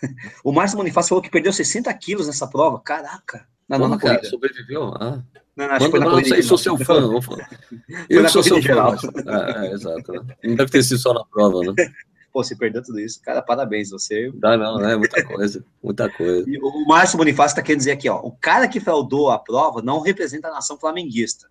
o 0.45 0.53
Márcio 0.53 0.77
Bonifácio 0.77 1.11
falou 1.11 1.23
que 1.23 1.31
perdeu 1.31 1.53
60 1.53 1.93
quilos 1.95 2.27
nessa 2.27 2.47
prova. 2.47 2.81
Caraca. 2.81 3.47
Na 3.69 3.79
Porra, 3.79 3.99
cara, 3.99 4.25
sobreviveu? 4.25 4.95
Ah. 5.01 5.23
Não, 5.57 5.69
não, 5.69 5.79
Manda, 5.79 6.01
não 6.01 6.25
sei, 6.25 6.43
sou 6.43 6.57
seu 6.57 6.77
fã. 6.79 6.95
Eu 8.09 8.29
sou 8.29 8.43
seu 8.43 8.63
fã. 8.63 8.97
É, 9.27 9.67
é, 9.67 9.73
exato. 9.73 10.13
Né? 10.13 10.37
Não 10.45 10.57
deve 10.57 10.71
ter 10.71 10.83
sido 10.83 10.99
só 10.99 11.13
na 11.13 11.25
prova, 11.25 11.61
né? 11.61 11.75
Pô, 12.33 12.43
você 12.43 12.57
perdeu 12.57 12.83
tudo 12.83 12.99
isso. 12.99 13.21
Cara, 13.23 13.43
parabéns, 13.43 13.91
você. 13.91 14.33
Dá 14.35 14.57
não, 14.57 14.79
né? 14.79 14.97
Muita 14.97 15.23
coisa. 15.23 15.63
Muita 15.83 16.09
coisa. 16.09 16.49
E 16.49 16.59
o 16.59 16.87
Márcio 16.87 17.19
Bonifácio 17.19 17.53
está 17.53 17.63
querendo 17.63 17.81
dizer 17.81 17.91
aqui, 17.91 18.09
ó. 18.09 18.21
O 18.21 18.33
cara 18.33 18.67
que 18.67 18.81
fraudou 18.81 19.31
a 19.31 19.39
prova 19.39 19.83
não 19.83 20.01
representa 20.01 20.49
a 20.49 20.53
nação 20.53 20.79
flamenguista. 20.79 21.49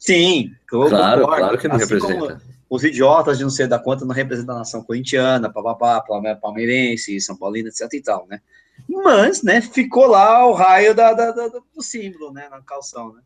Sim, 0.00 0.50
claro, 0.66 1.24
claro 1.24 1.56
que 1.56 1.68
não 1.68 1.76
assim 1.76 1.84
representa. 1.84 2.42
Os 2.68 2.82
idiotas 2.82 3.38
de 3.38 3.44
não 3.44 3.50
ser 3.50 3.68
da 3.68 3.78
conta 3.78 4.04
não 4.04 4.12
representam 4.12 4.56
a 4.56 4.58
nação 4.58 4.82
corintiana, 4.82 5.52
papapá, 5.52 6.00
palmeirense, 6.40 7.20
São 7.20 7.36
Paulino, 7.36 7.68
etc 7.68 7.86
e 7.92 8.02
tal, 8.02 8.26
né? 8.26 8.40
Mas, 8.88 9.42
né, 9.42 9.60
ficou 9.60 10.06
lá 10.06 10.46
o 10.46 10.52
raio 10.52 10.94
da, 10.94 11.12
da, 11.12 11.30
da, 11.30 11.48
do 11.48 11.82
símbolo, 11.82 12.32
né, 12.32 12.48
na 12.50 12.60
calção, 12.60 13.14
né? 13.14 13.22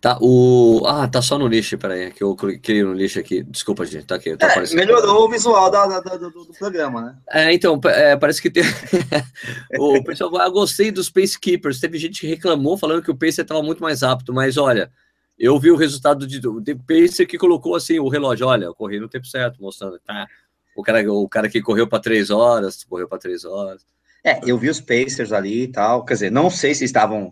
Tá, 0.00 0.16
o. 0.20 0.84
Ah, 0.86 1.08
tá 1.08 1.20
só 1.20 1.36
no 1.36 1.48
lixo, 1.48 1.76
peraí, 1.76 2.12
que 2.12 2.22
eu 2.22 2.36
cliquei 2.36 2.84
no 2.84 2.92
lixo 2.92 3.18
aqui. 3.18 3.42
Desculpa, 3.42 3.84
gente, 3.84 4.06
tá 4.06 4.14
aqui. 4.14 4.36
Tá 4.36 4.46
é, 4.46 4.74
melhorou 4.74 5.24
o 5.24 5.28
visual 5.28 5.68
da, 5.72 5.86
da, 5.86 6.16
do, 6.16 6.30
do, 6.30 6.52
programa, 6.56 7.02
né? 7.02 7.16
É, 7.28 7.52
então, 7.52 7.80
é, 7.84 8.16
parece 8.16 8.40
que 8.40 8.48
tem. 8.48 8.62
o 9.76 10.04
pessoal, 10.04 10.36
ah, 10.36 10.48
gostei 10.48 10.92
dos 10.92 11.10
Pacekeepers. 11.10 11.80
Teve 11.80 11.98
gente 11.98 12.20
que 12.20 12.28
reclamou 12.28 12.78
falando 12.78 13.02
que 13.02 13.10
o 13.10 13.16
Pacer 13.16 13.42
estava 13.42 13.60
muito 13.60 13.82
mais 13.82 14.02
rápido, 14.02 14.32
mas 14.32 14.56
olha, 14.56 14.88
eu 15.36 15.58
vi 15.58 15.72
o 15.72 15.76
resultado 15.76 16.28
de, 16.28 16.40
de 16.40 16.74
Pacer 16.76 17.26
que 17.26 17.36
colocou 17.36 17.74
assim 17.74 17.98
o 17.98 18.08
relógio, 18.08 18.46
olha, 18.46 18.66
eu 18.66 18.74
corri 18.74 19.00
no 19.00 19.08
tempo 19.08 19.26
certo, 19.26 19.60
mostrando, 19.60 19.98
tá. 19.98 20.28
O 20.76 20.82
cara, 20.84 21.12
o 21.12 21.28
cara 21.28 21.48
que 21.48 21.60
correu 21.60 21.88
para 21.88 21.98
três 21.98 22.30
horas, 22.30 22.84
correu 22.84 23.08
para 23.08 23.18
três 23.18 23.44
horas. 23.44 23.84
É, 24.24 24.40
eu 24.44 24.58
vi 24.58 24.68
os 24.68 24.80
Pacers 24.80 25.32
ali 25.32 25.64
e 25.64 25.68
tal, 25.68 26.04
quer 26.04 26.14
dizer, 26.14 26.30
não 26.30 26.50
sei 26.50 26.74
se 26.74 26.84
estavam 26.84 27.30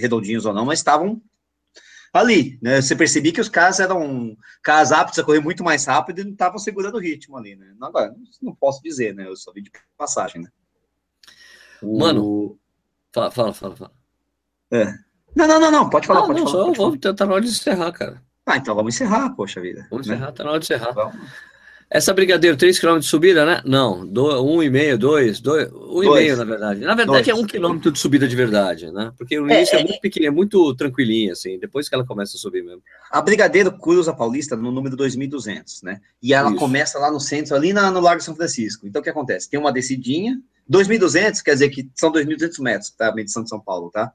redondinhos 0.00 0.46
ou 0.46 0.54
não, 0.54 0.64
mas 0.64 0.78
estavam 0.78 1.20
ali, 2.12 2.58
né? 2.62 2.80
Você 2.80 2.94
percebia 2.94 3.32
que 3.32 3.40
os 3.40 3.48
caras 3.48 3.80
eram 3.80 4.36
caras 4.62 4.92
aptos 4.92 5.18
a 5.18 5.24
correr 5.24 5.40
muito 5.40 5.62
mais 5.62 5.84
rápido 5.84 6.20
e 6.20 6.24
não 6.24 6.32
estavam 6.32 6.58
segurando 6.58 6.96
o 6.96 7.00
ritmo 7.00 7.36
ali, 7.36 7.56
né? 7.56 7.74
Agora, 7.80 8.14
não 8.42 8.54
posso 8.54 8.82
dizer, 8.82 9.14
né? 9.14 9.26
Eu 9.26 9.36
só 9.36 9.52
vi 9.52 9.62
de 9.62 9.70
passagem, 9.96 10.42
né? 10.42 10.48
O... 11.82 11.98
Mano, 11.98 12.58
fala, 13.12 13.30
fala, 13.30 13.52
fala, 13.52 13.76
fala. 13.76 13.92
É. 14.72 14.86
Não, 15.34 15.46
não, 15.46 15.60
não, 15.60 15.70
não, 15.70 15.90
pode 15.90 16.06
falar, 16.06 16.20
ah, 16.20 16.26
pode 16.26 16.40
não, 16.40 16.46
falar. 16.46 16.58
Só 16.58 16.66
pode 16.66 16.78
vamos 16.78 16.98
tentar 16.98 17.26
na 17.26 17.34
hora 17.34 17.44
de 17.44 17.50
encerrar, 17.50 17.92
cara. 17.92 18.22
Ah, 18.46 18.56
então 18.56 18.74
vamos 18.74 18.94
encerrar, 18.94 19.30
poxa 19.30 19.60
vida. 19.60 19.86
Vamos 19.90 20.06
né? 20.06 20.14
encerrar, 20.14 20.32
tá 20.32 20.44
na 20.44 20.50
hora 20.50 20.58
de 20.58 20.66
encerrar. 20.66 20.92
Vamos. 20.92 21.49
Essa 21.92 22.14
Brigadeiro, 22.14 22.56
3 22.56 22.78
km 22.78 22.98
de 23.00 23.06
subida, 23.06 23.44
né? 23.44 23.60
Não, 23.64 24.06
1,5, 24.06 24.96
2, 24.96 25.40
1,5 25.40 26.36
na 26.36 26.44
verdade. 26.44 26.80
Na 26.82 26.94
verdade 26.94 27.24
dois. 27.24 27.28
é 27.28 27.34
1 27.34 27.46
km 27.48 27.90
de 27.90 27.98
subida 27.98 28.28
de 28.28 28.36
verdade, 28.36 28.92
né? 28.92 29.12
Porque 29.18 29.40
o 29.40 29.50
início 29.50 29.74
é, 29.74 29.78
é, 29.78 29.82
é 29.82 29.84
muito 29.84 30.00
pequeno, 30.00 30.26
é 30.26 30.30
muito 30.30 30.72
tranquilinho, 30.76 31.32
assim, 31.32 31.58
depois 31.58 31.88
que 31.88 31.94
ela 31.96 32.06
começa 32.06 32.36
a 32.36 32.38
subir 32.38 32.62
mesmo. 32.62 32.80
A 33.10 33.20
Brigadeiro 33.20 33.72
cruza 33.72 34.12
a 34.12 34.14
Paulista 34.14 34.54
no 34.54 34.70
número 34.70 34.96
2.200, 34.96 35.82
né? 35.82 36.00
E 36.22 36.32
ela 36.32 36.50
Isso. 36.50 36.58
começa 36.60 36.96
lá 36.96 37.10
no 37.10 37.18
centro, 37.18 37.56
ali 37.56 37.72
na, 37.72 37.90
no 37.90 37.98
Largo 37.98 38.22
São 38.22 38.36
Francisco. 38.36 38.86
Então 38.86 39.00
o 39.00 39.02
que 39.02 39.10
acontece? 39.10 39.50
Tem 39.50 39.58
uma 39.58 39.72
descidinha, 39.72 40.40
2.200 40.70 41.42
quer 41.42 41.54
dizer 41.54 41.70
que 41.70 41.90
são 41.96 42.12
2.200 42.12 42.62
metros, 42.62 42.90
tá? 42.90 43.08
A 43.08 43.14
medição 43.14 43.42
de 43.42 43.48
São 43.48 43.58
Paulo, 43.58 43.90
tá? 43.90 44.12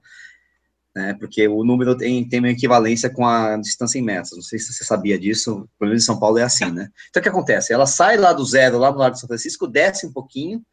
Né? 0.96 1.14
Porque 1.20 1.46
o 1.48 1.64
número 1.64 1.96
tem, 1.98 2.28
tem 2.28 2.40
uma 2.40 2.50
equivalência 2.50 3.10
com 3.10 3.28
a 3.28 3.58
distância 3.58 4.00
em 4.00 4.02
metros. 4.02 4.32
Não 4.32 4.42
sei 4.42 4.58
se 4.58 4.72
você 4.72 4.86
sabia 4.86 5.20
disso, 5.20 5.68
pelo 5.78 5.90
menos 5.90 6.04
em 6.04 6.06
São 6.06 6.18
Paulo 6.18 6.38
é 6.38 6.44
assim, 6.44 6.72
né? 6.72 6.90
Então 7.10 7.20
o 7.20 7.24
que 7.24 7.30
acontece? 7.30 7.74
Ela 7.74 7.86
sai 7.86 8.16
lá 8.16 8.32
do 8.32 8.46
zero, 8.46 8.78
lá 8.78 8.92
no 8.92 8.98
Largo 8.98 9.16
de 9.16 9.20
São 9.20 9.28
Francisco, 9.28 9.68
desce 9.68 10.08
um 10.08 10.14
pouquinho, 10.14 10.64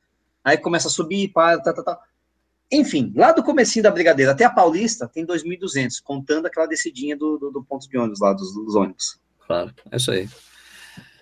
aí 0.44 0.56
começa 0.56 0.86
a 0.86 0.90
subir, 0.90 1.28
para, 1.32 1.60
tá, 1.60 1.72
tá, 1.72 1.82
tá. 1.82 1.98
Enfim, 2.70 3.12
lá 3.16 3.32
do 3.32 3.42
comecinho 3.42 3.82
da 3.82 3.90
Brigadeira 3.90 4.32
até 4.32 4.44
a 4.44 4.50
Paulista 4.50 5.08
tem 5.08 5.26
2.200, 5.26 6.00
contando 6.02 6.46
aquela 6.46 6.66
descidinha 6.66 7.16
do, 7.16 7.36
do, 7.36 7.50
do, 7.50 7.64
ponto 7.64 7.88
de 7.88 7.98
ônibus 7.98 8.20
lá, 8.20 8.32
dos, 8.32 8.54
dos 8.54 8.74
ônibus. 8.76 9.20
Claro, 9.46 9.74
é 9.90 9.96
isso 9.96 10.10
aí. 10.10 10.28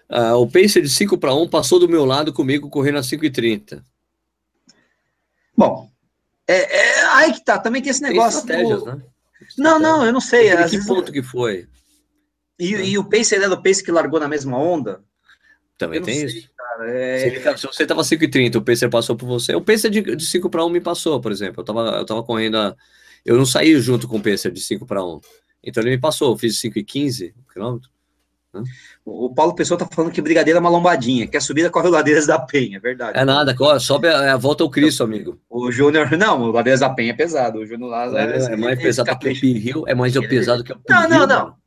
Uh, 0.09 0.35
o 0.36 0.47
pacer 0.47 0.82
de 0.82 0.89
5 0.89 1.16
para 1.18 1.35
1 1.35 1.48
passou 1.48 1.81
do 1.81 1.89
meu 1.89 2.05
lado 2.05 2.32
comigo 2.32 2.68
correndo 2.68 2.98
a 2.98 3.02
5,30. 3.02 3.82
Bom, 5.56 5.90
é, 6.52 6.77
é, 6.77 7.05
aí 7.06 7.32
que 7.32 7.44
tá, 7.44 7.59
também 7.59 7.82
tem 7.82 7.90
esse 7.90 8.02
negócio. 8.02 8.47
Tem 8.47 8.68
do... 8.68 8.85
né? 8.85 9.02
Não, 9.56 9.78
não, 9.78 10.05
eu 10.05 10.12
não 10.12 10.20
sei. 10.20 10.51
que 10.51 10.56
vezes... 10.56 10.86
ponto 10.86 11.12
que 11.12 11.22
foi? 11.22 11.66
E, 12.59 12.74
e 12.74 12.98
o 12.98 13.05
Pace, 13.05 13.35
ele 13.35 13.44
era 13.44 13.55
o 13.55 13.62
Pace 13.62 13.82
que 13.82 13.90
largou 13.90 14.20
na 14.20 14.28
mesma 14.28 14.59
onda? 14.59 15.02
Também 15.81 16.02
tem 16.02 16.28
sei, 16.28 16.40
isso. 16.40 16.51
Cara, 16.55 16.90
é... 16.90 17.56
Se 17.56 17.66
você 17.66 17.86
tava 17.86 18.02
5,30, 18.02 18.56
o 18.56 18.62
pacer 18.62 18.90
passou 18.90 19.16
por 19.16 19.24
você. 19.24 19.55
O 19.55 19.62
pacer 19.62 19.89
de, 19.89 20.02
de 20.14 20.27
5 20.27 20.51
para 20.51 20.62
1 20.62 20.68
me 20.68 20.81
passou, 20.81 21.18
por 21.22 21.32
exemplo. 21.32 21.62
Eu 21.62 21.64
tava, 21.64 21.81
eu 21.97 22.05
tava 22.05 22.22
correndo. 22.22 22.59
A... 22.59 22.77
Eu 23.24 23.39
não 23.39 23.47
saí 23.47 23.81
junto 23.81 24.06
com 24.06 24.18
o 24.18 24.22
pacer 24.22 24.52
de 24.52 24.60
5 24.60 24.85
para 24.85 25.02
1. 25.02 25.20
Então 25.64 25.82
ele 25.82 25.93
me 25.93 25.98
passou. 25.98 26.32
Eu 26.32 26.39
fiz 26.39 26.60
5,15 26.60 27.32
km. 27.48 27.78
Né? 28.52 28.62
O 29.05 29.32
Paulo 29.32 29.55
Pessoa 29.55 29.78
tá 29.78 29.86
falando 29.90 30.12
que 30.12 30.20
Brigadeiro 30.20 30.59
é 30.59 30.60
uma 30.60 30.70
lombadinha, 30.70 31.27
que 31.27 31.36
a 31.36 31.40
subida 31.40 31.70
corre 31.70 31.89
o 31.89 31.93
Ladeiras 31.93 32.27
da 32.27 32.39
Penha, 32.39 32.78
é 32.78 32.81
verdade. 32.81 33.18
É 33.18 33.24
nada, 33.24 33.55
sobe 33.78 34.09
a, 34.09 34.35
a 34.35 34.36
volta 34.36 34.64
ao 34.64 34.70
Cristo, 34.70 35.05
amigo. 35.05 35.40
O 35.48 35.70
Júnior, 35.70 36.10
não, 36.18 36.43
o 36.43 36.52
Ladeiras 36.52 36.81
da 36.81 36.90
Penha 36.90 37.12
é 37.12 37.16
pesado, 37.16 37.59
o 37.59 37.66
Júnior 37.66 37.90
Lázaro 37.90 38.31
é, 38.31 38.39
é, 38.39 38.52
é 38.52 38.56
mais 38.56 38.81
pesado 38.81 39.18
que 39.18 39.28
o 39.28 39.32
Rio, 39.32 39.85
é 39.86 39.94
mais 39.94 40.12
pesado 40.12 40.64
que 40.64 40.72
o 40.72 40.81
Não, 40.89 41.09
não, 41.09 41.27
não. 41.27 41.60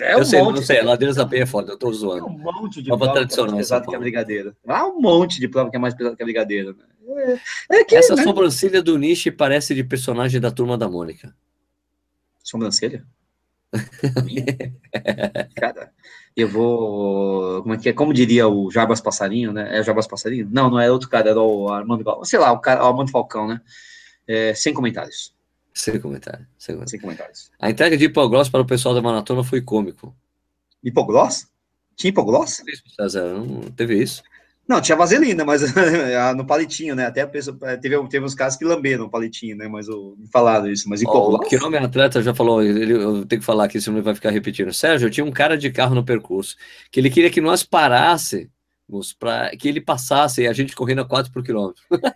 É 0.00 0.16
um 0.16 0.20
eu 0.20 0.24
sei, 0.24 0.40
monte, 0.40 0.56
não 0.56 0.62
sei, 0.62 0.80
a 0.80 0.84
Ladeiras 0.84 1.16
da 1.16 1.26
Penha 1.26 1.42
é 1.42 1.46
foda, 1.46 1.72
eu 1.72 1.76
tô 1.76 1.92
zoando. 1.92 2.24
Tem 2.24 2.34
um 2.34 2.38
monte 2.38 2.82
de 2.82 2.88
prova, 2.88 3.12
tradicional, 3.12 3.46
que 3.46 3.52
é 3.52 3.56
mais 3.56 3.68
pesado 3.68 3.86
que 3.90 3.94
a 3.94 3.98
Brigadeiro. 3.98 4.56
Há 4.66 4.86
um 4.86 5.00
monte 5.00 5.38
de 5.38 5.48
prova 5.48 5.70
que 5.70 5.76
é 5.76 5.78
mais 5.78 5.94
pesado 5.94 6.16
que 6.16 6.22
a 6.22 6.24
Brigadeiro. 6.24 6.74
Né? 6.74 7.38
É, 7.70 7.76
é 7.76 7.84
que, 7.84 7.94
Essa 7.94 8.16
né? 8.16 8.22
sobrancelha 8.22 8.82
do 8.82 8.96
Nishi 8.96 9.30
parece 9.30 9.74
de 9.74 9.84
personagem 9.84 10.40
da 10.40 10.50
Turma 10.50 10.78
da 10.78 10.88
Mônica. 10.88 11.34
Sobrancelha? 12.42 13.04
Cara, 15.56 15.92
eu 16.36 16.48
vou. 16.48 17.62
Como 17.62 17.74
é 17.74 17.78
que 17.78 17.88
é? 17.88 17.92
Como 17.92 18.12
diria 18.12 18.48
o 18.48 18.70
Jarbas 18.70 19.00
Passarinho, 19.00 19.52
né? 19.52 19.76
É 19.76 19.80
o 19.80 19.84
Jarbas 19.84 20.06
Passarinho? 20.06 20.48
Não, 20.50 20.70
não 20.70 20.80
é 20.80 20.90
outro 20.90 21.08
cara, 21.08 21.30
era 21.30 21.40
o 21.40 21.68
Armando. 21.68 22.04
Sei 22.24 22.38
lá, 22.38 22.52
o, 22.52 22.58
cara, 22.58 22.82
o 22.82 22.86
Armando 22.86 23.10
Falcão, 23.10 23.46
né? 23.46 23.60
É, 24.26 24.54
sem 24.54 24.72
comentários. 24.72 25.34
Sem 25.74 25.98
comentário, 26.00 26.46
sem 26.58 26.74
comentário. 26.74 26.90
Sem 26.90 27.00
comentários. 27.00 27.50
A 27.58 27.70
entrega 27.70 27.96
de 27.96 28.04
hipogloss 28.04 28.48
para 28.48 28.60
o 28.60 28.66
pessoal 28.66 28.94
da 28.94 29.02
maratona 29.02 29.42
foi 29.42 29.60
cômico. 29.60 30.14
Hipogloss? 30.82 31.48
Tinha 31.96 32.10
hipogloss? 32.10 32.62
Não 32.98 33.62
teve 33.70 34.02
isso. 34.02 34.22
Não, 34.66 34.80
tinha 34.80 34.96
vaselina, 34.96 35.44
mas 35.44 35.62
no 36.36 36.46
palitinho, 36.46 36.94
né? 36.94 37.06
Até 37.06 37.22
a 37.22 37.26
pessoa, 37.26 37.56
teve, 37.78 38.08
teve 38.08 38.24
uns 38.24 38.34
casos 38.34 38.58
que 38.58 38.64
lamberam 38.64 39.06
o 39.06 39.10
palitinho, 39.10 39.56
né? 39.56 39.66
Mas 39.66 39.88
o, 39.88 40.16
me 40.16 40.28
falaram 40.28 40.68
isso. 40.70 40.88
Mas 40.88 41.02
oh, 41.04 41.34
o 41.34 41.38
que 41.40 41.58
nome 41.58 41.76
atleta 41.76 42.22
já 42.22 42.32
falou, 42.32 42.62
ele, 42.62 42.92
eu 42.92 43.26
tenho 43.26 43.40
que 43.40 43.46
falar 43.46 43.64
aqui, 43.64 43.80
senão 43.80 43.98
ele 43.98 44.04
vai 44.04 44.14
ficar 44.14 44.30
repetindo. 44.30 44.72
Sérgio, 44.72 45.06
eu 45.06 45.10
tinha 45.10 45.24
um 45.24 45.32
cara 45.32 45.58
de 45.58 45.70
carro 45.70 45.94
no 45.94 46.04
percurso 46.04 46.56
que 46.90 47.00
ele 47.00 47.10
queria 47.10 47.30
que 47.30 47.40
nós 47.40 47.64
parássemos 47.64 49.12
para 49.18 49.50
que 49.56 49.68
ele 49.68 49.80
passasse 49.80 50.42
e 50.42 50.46
a 50.46 50.52
gente 50.52 50.76
correndo 50.76 51.00
a 51.00 51.04
4 51.04 51.32
por 51.32 51.42
quilômetro. 51.42 51.82
para, 51.90 52.08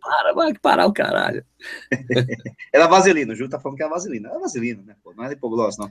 para, 0.00 0.34
vai 0.34 0.52
parar 0.54 0.86
o 0.86 0.92
caralho. 0.92 1.44
Era 2.72 2.86
vaselina, 2.86 3.32
o 3.32 3.36
Ju 3.36 3.48
tá 3.48 3.58
falando 3.58 3.76
que 3.76 3.82
era 3.82 3.92
vaselina. 3.92 4.28
Era 4.28 4.38
vaselina, 4.38 4.82
né? 4.82 4.96
Pô, 5.02 5.14
não 5.14 5.24
era 5.24 5.32
hipogloss, 5.32 5.78
não. 5.78 5.90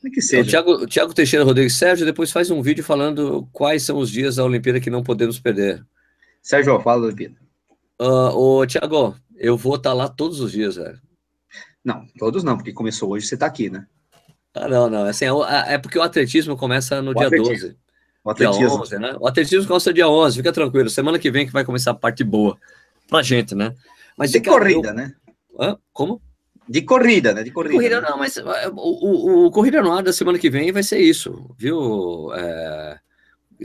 Que 0.00 0.22
seja. 0.22 0.42
O 0.42 0.46
Thiago, 0.46 0.72
o 0.72 0.86
Thiago 0.86 1.14
Teixeira 1.14 1.44
Rodrigues 1.44 1.74
Sérgio 1.74 2.06
depois 2.06 2.30
faz 2.30 2.50
um 2.50 2.62
vídeo 2.62 2.84
falando 2.84 3.48
quais 3.52 3.82
são 3.82 3.98
os 3.98 4.10
dias 4.10 4.36
da 4.36 4.44
Olimpíada 4.44 4.80
que 4.80 4.90
não 4.90 5.02
podemos 5.02 5.40
perder. 5.40 5.84
Sérgio, 6.40 6.80
fala 6.80 7.00
da 7.00 7.06
Olimpíada. 7.08 7.34
Uh, 8.00 8.60
ô, 8.60 8.66
Thiago, 8.66 9.16
eu 9.36 9.56
vou 9.56 9.74
estar 9.74 9.90
tá 9.90 9.94
lá 9.94 10.08
todos 10.08 10.40
os 10.40 10.52
dias, 10.52 10.76
velho. 10.76 11.00
Não, 11.84 12.06
todos 12.18 12.44
não, 12.44 12.56
porque 12.56 12.72
começou 12.72 13.10
hoje, 13.10 13.26
você 13.26 13.34
está 13.34 13.46
aqui, 13.46 13.68
né? 13.70 13.86
Ah, 14.54 14.68
não, 14.68 14.88
não. 14.88 15.04
Assim, 15.04 15.24
é, 15.24 15.74
é 15.74 15.78
porque 15.78 15.98
o 15.98 16.02
atletismo 16.02 16.56
começa 16.56 17.02
no 17.02 17.10
o 17.10 17.14
dia 17.14 17.26
atletismo. 17.26 17.68
12. 17.68 17.76
O 18.24 18.30
atletismo. 18.30 18.68
Dia 18.68 18.70
11, 18.70 18.98
né? 18.98 19.16
O 19.20 19.26
atletismo 19.26 19.66
começa 19.66 19.92
dia 19.92 20.08
11, 20.08 20.36
fica 20.36 20.52
tranquilo. 20.52 20.90
Semana 20.90 21.18
que 21.18 21.30
vem 21.30 21.46
que 21.46 21.52
vai 21.52 21.64
começar 21.64 21.90
a 21.92 21.94
parte 21.94 22.22
boa 22.22 22.56
pra 23.08 23.22
gente, 23.22 23.54
né? 23.54 23.74
Mas 24.16 24.30
de 24.30 24.40
corrida, 24.40 24.88
eu... 24.88 24.94
né? 24.94 25.14
Hã? 25.58 25.76
Como? 25.92 26.20
De 26.68 26.82
corrida, 26.82 27.32
né? 27.32 27.42
De 27.42 27.50
corrida. 27.50 27.74
corrida 27.74 28.00
não, 28.00 28.18
mas 28.18 28.36
é, 28.36 28.68
o, 28.68 28.72
o, 28.74 29.46
o, 29.46 29.50
Corrida 29.50 29.80
no 29.80 29.90
Ar 29.92 30.02
da 30.02 30.12
semana 30.12 30.38
que 30.38 30.50
vem 30.50 30.70
vai 30.70 30.82
ser 30.82 30.98
isso, 30.98 31.54
viu? 31.56 32.32
É, 32.34 33.00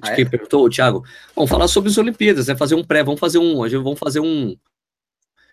ah, 0.02 0.12
quem 0.16 0.26
é? 0.26 0.30
perguntou, 0.30 0.66
o 0.66 0.70
Thiago. 0.70 1.04
Vamos 1.36 1.50
falar 1.50 1.68
sobre 1.68 1.90
as 1.90 1.98
Olimpíadas, 1.98 2.48
né? 2.48 2.56
Fazer 2.56 2.76
um 2.76 2.84
pré, 2.84 3.04
vamos 3.04 3.20
fazer 3.20 3.40
um, 3.40 3.64
a 3.64 3.70
gente 3.70 3.84
vamos 3.84 4.00
fazer 4.00 4.20
um 4.20 4.56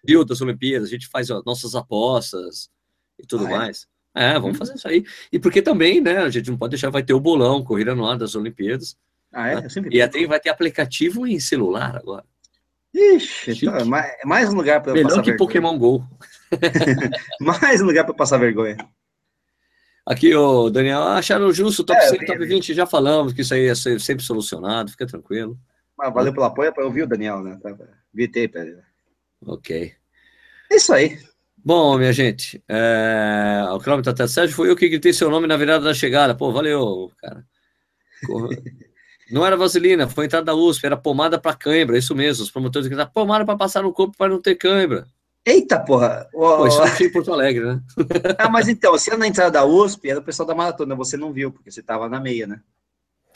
viu 0.02 0.24
das 0.24 0.40
Olimpíadas, 0.40 0.88
a 0.88 0.90
gente 0.90 1.08
faz 1.08 1.30
ó, 1.30 1.42
nossas 1.44 1.74
apostas 1.74 2.70
e 3.18 3.26
tudo 3.26 3.46
ah, 3.46 3.50
é? 3.50 3.56
mais. 3.56 3.86
É, 4.14 4.32
vamos 4.34 4.56
hum. 4.56 4.58
fazer 4.58 4.74
isso 4.74 4.88
aí. 4.88 5.04
E 5.32 5.38
porque 5.38 5.62
também, 5.62 6.00
né, 6.00 6.18
a 6.18 6.30
gente 6.30 6.50
não 6.50 6.56
pode 6.56 6.70
deixar, 6.70 6.90
vai 6.90 7.02
ter 7.02 7.14
o 7.14 7.20
bolão, 7.20 7.62
corrida 7.62 7.94
no 7.94 8.06
ar 8.06 8.16
das 8.16 8.34
Olimpíadas. 8.34 8.96
Ah, 9.32 9.48
é? 9.48 9.54
Né? 9.56 9.68
E 9.90 10.02
até 10.02 10.26
vai 10.26 10.40
ter 10.40 10.48
aplicativo 10.48 11.26
em 11.26 11.38
celular 11.38 11.96
agora. 11.96 12.24
Ixi, 12.92 13.52
então, 13.52 13.84
mais, 13.86 14.12
mais 14.24 14.52
um 14.52 14.56
lugar 14.56 14.82
para 14.82 14.92
Melhor 14.92 15.10
que 15.22 15.30
vergonha. 15.30 15.36
Pokémon 15.36 15.78
GO. 15.78 16.04
mais 17.40 17.80
um 17.80 17.86
lugar 17.86 18.04
para 18.04 18.14
passar 18.14 18.38
vergonha. 18.38 18.76
Aqui, 20.06 20.34
o 20.34 20.70
Daniel, 20.70 21.02
acharam 21.02 21.52
justo, 21.52 21.84
top 21.84 22.00
é, 22.00 22.08
100, 22.08 22.24
top 22.26 22.44
20, 22.44 22.74
já 22.74 22.86
falamos 22.86 23.32
que 23.32 23.42
isso 23.42 23.54
aí 23.54 23.66
ia 23.66 23.74
ser 23.74 24.00
sempre 24.00 24.24
solucionado, 24.24 24.90
fica 24.90 25.06
tranquilo. 25.06 25.58
Mas 25.96 26.12
valeu 26.12 26.32
pelo 26.32 26.46
apoio, 26.46 26.72
eu 26.76 26.90
vi 26.90 27.02
o 27.02 27.06
Daniel, 27.06 27.42
né? 27.42 27.58
Tá, 27.62 27.70
VT, 28.12 28.48
pera. 28.48 28.82
Ok. 29.46 29.92
É 30.70 30.76
isso 30.76 30.92
aí. 30.92 31.18
Bom, 31.62 31.98
minha 31.98 32.12
gente, 32.12 32.62
é... 32.66 33.62
o 33.70 33.78
quilômetro 33.78 34.10
até 34.10 34.26
Sérgio 34.26 34.56
foi 34.56 34.70
eu 34.70 34.76
que 34.76 34.88
gritei 34.88 35.12
seu 35.12 35.30
nome 35.30 35.46
na 35.46 35.56
virada 35.56 35.84
da 35.84 35.94
chegada. 35.94 36.34
Pô, 36.34 36.50
valeu, 36.50 37.12
cara. 37.18 37.44
Não 39.30 39.46
era 39.46 39.56
vaselina, 39.56 40.08
foi 40.08 40.24
entrada 40.24 40.46
da 40.46 40.54
USP, 40.54 40.84
era 40.84 40.96
pomada 40.96 41.38
para 41.38 41.54
cãibra, 41.54 41.96
isso 41.96 42.16
mesmo. 42.16 42.42
Os 42.42 42.50
promotores 42.50 42.88
gritaram, 42.88 43.12
pomada 43.12 43.44
para 43.44 43.56
passar 43.56 43.82
no 43.82 43.92
corpo 43.92 44.16
para 44.16 44.28
não 44.28 44.42
ter 44.42 44.56
cãibra. 44.56 45.06
Eita, 45.44 45.80
porra! 45.80 46.28
Pô, 46.32 46.66
isso 46.66 46.78
tinha 46.96 47.08
em 47.08 47.12
Porto 47.12 47.32
Alegre, 47.32 47.64
né? 47.64 47.80
ah, 48.38 48.48
mas 48.48 48.68
então, 48.68 48.96
se 48.98 49.08
era 49.10 49.18
na 49.18 49.26
entrada 49.26 49.50
da 49.50 49.64
USP, 49.64 50.10
era 50.10 50.20
o 50.20 50.24
pessoal 50.24 50.46
da 50.46 50.54
maratona, 50.54 50.94
você 50.94 51.16
não 51.16 51.32
viu, 51.32 51.50
porque 51.50 51.70
você 51.70 51.80
estava 51.80 52.08
na 52.08 52.20
meia, 52.20 52.46
né? 52.46 52.60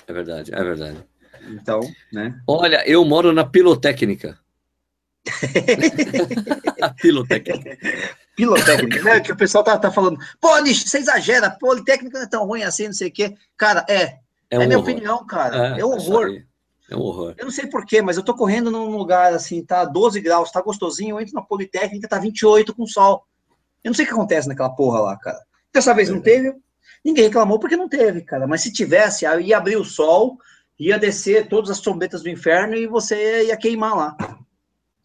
É 0.07 0.13
verdade, 0.13 0.55
é 0.55 0.63
verdade. 0.63 1.03
Então, 1.49 1.81
né? 2.13 2.39
Olha, 2.47 2.87
eu 2.87 3.05
moro 3.05 3.33
na 3.33 3.45
pilotécnica. 3.45 4.39
pilotécnica. 7.01 7.79
Pilotécnica, 8.37 9.03
né? 9.03 9.21
Que 9.21 9.33
o 9.33 9.37
pessoal 9.37 9.65
tá, 9.65 9.79
tá 9.79 9.91
falando, 9.91 10.19
pô, 10.41 10.59
Nish, 10.59 10.85
você 10.85 10.99
exagera, 10.99 11.51
politécnica 11.51 12.19
não 12.19 12.27
é 12.27 12.29
tão 12.29 12.47
ruim 12.47 12.63
assim, 12.63 12.87
não 12.87 12.93
sei 12.93 13.09
o 13.09 13.13
quê. 13.13 13.35
Cara, 13.57 13.85
é, 13.89 14.19
é, 14.51 14.59
um 14.59 14.63
é 14.63 14.67
minha 14.67 14.79
horror. 14.79 14.91
opinião, 14.91 15.27
cara. 15.27 15.77
É, 15.77 15.81
é 15.81 15.87
um 15.87 15.93
horror. 15.93 16.43
É 16.91 16.97
um 16.97 17.01
horror. 17.01 17.35
Eu 17.39 17.45
não 17.45 17.53
sei 17.53 17.67
porquê, 17.67 18.03
mas 18.03 18.17
eu 18.17 18.23
tô 18.23 18.35
correndo 18.35 18.71
num 18.71 18.97
lugar 18.97 19.33
assim, 19.33 19.65
tá 19.65 19.85
12 19.85 20.21
graus, 20.21 20.51
tá 20.51 20.61
gostosinho, 20.61 21.17
eu 21.17 21.21
entro 21.21 21.35
na 21.35 21.43
Politécnica, 21.43 22.09
tá 22.09 22.19
28 22.19 22.75
com 22.75 22.87
sol. 22.87 23.27
Eu 23.83 23.91
não 23.91 23.95
sei 23.95 24.05
o 24.05 24.09
que 24.09 24.15
acontece 24.15 24.49
naquela 24.49 24.71
porra 24.71 25.01
lá, 25.01 25.17
cara. 25.19 25.39
Dessa 25.73 25.95
vez 25.95 26.09
não 26.09 26.21
teve, 26.21 26.55
ninguém 27.05 27.25
reclamou 27.25 27.59
porque 27.59 27.77
não 27.77 27.89
teve, 27.89 28.23
cara. 28.23 28.47
Mas 28.47 28.63
se 28.63 28.73
tivesse, 28.73 29.25
ia 29.25 29.57
abrir 29.57 29.77
o 29.77 29.85
sol, 29.85 30.39
ia 30.79 30.99
descer 30.99 31.49
todas 31.49 31.71
as 31.71 31.81
trombetas 31.81 32.23
do 32.23 32.29
inferno 32.29 32.75
e 32.75 32.87
você 32.87 33.47
ia 33.47 33.57
queimar 33.57 33.97
lá. 33.97 34.17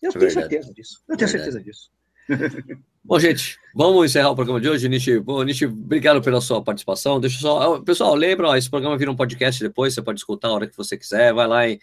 Eu 0.02 0.10
é 0.10 0.14
tenho 0.14 0.26
verdade. 0.26 0.34
certeza 0.34 0.74
disso. 0.74 1.04
Eu 1.08 1.18
tenho 1.18 1.28
é 1.28 1.32
certeza 1.32 1.62
disso. 1.62 1.92
Bom, 3.04 3.20
gente, 3.20 3.58
vamos 3.74 4.06
encerrar 4.06 4.30
o 4.30 4.36
programa 4.36 4.60
de 4.60 4.70
hoje. 4.70 4.90
Nishi, 4.90 5.20
bom, 5.20 5.42
Nishi, 5.44 5.66
obrigado 5.66 6.22
pela 6.22 6.42
sua 6.42 6.64
participação. 6.64 7.20
Deixa 7.20 7.40
só. 7.40 7.80
Pessoal, 7.82 8.14
lembra, 8.14 8.50
ó, 8.50 8.56
esse 8.56 8.70
programa 8.70 8.98
vira 8.98 9.12
um 9.12 9.16
podcast 9.16 9.64
depois, 9.64 9.94
você 9.94 10.02
pode 10.02 10.20
escutar 10.20 10.50
a 10.50 10.54
hora 10.54 10.68
que 10.68 10.78
você 10.78 10.98
quiser. 10.98 11.34
Vai 11.34 11.48
lá 11.48 11.68
e. 11.68 11.80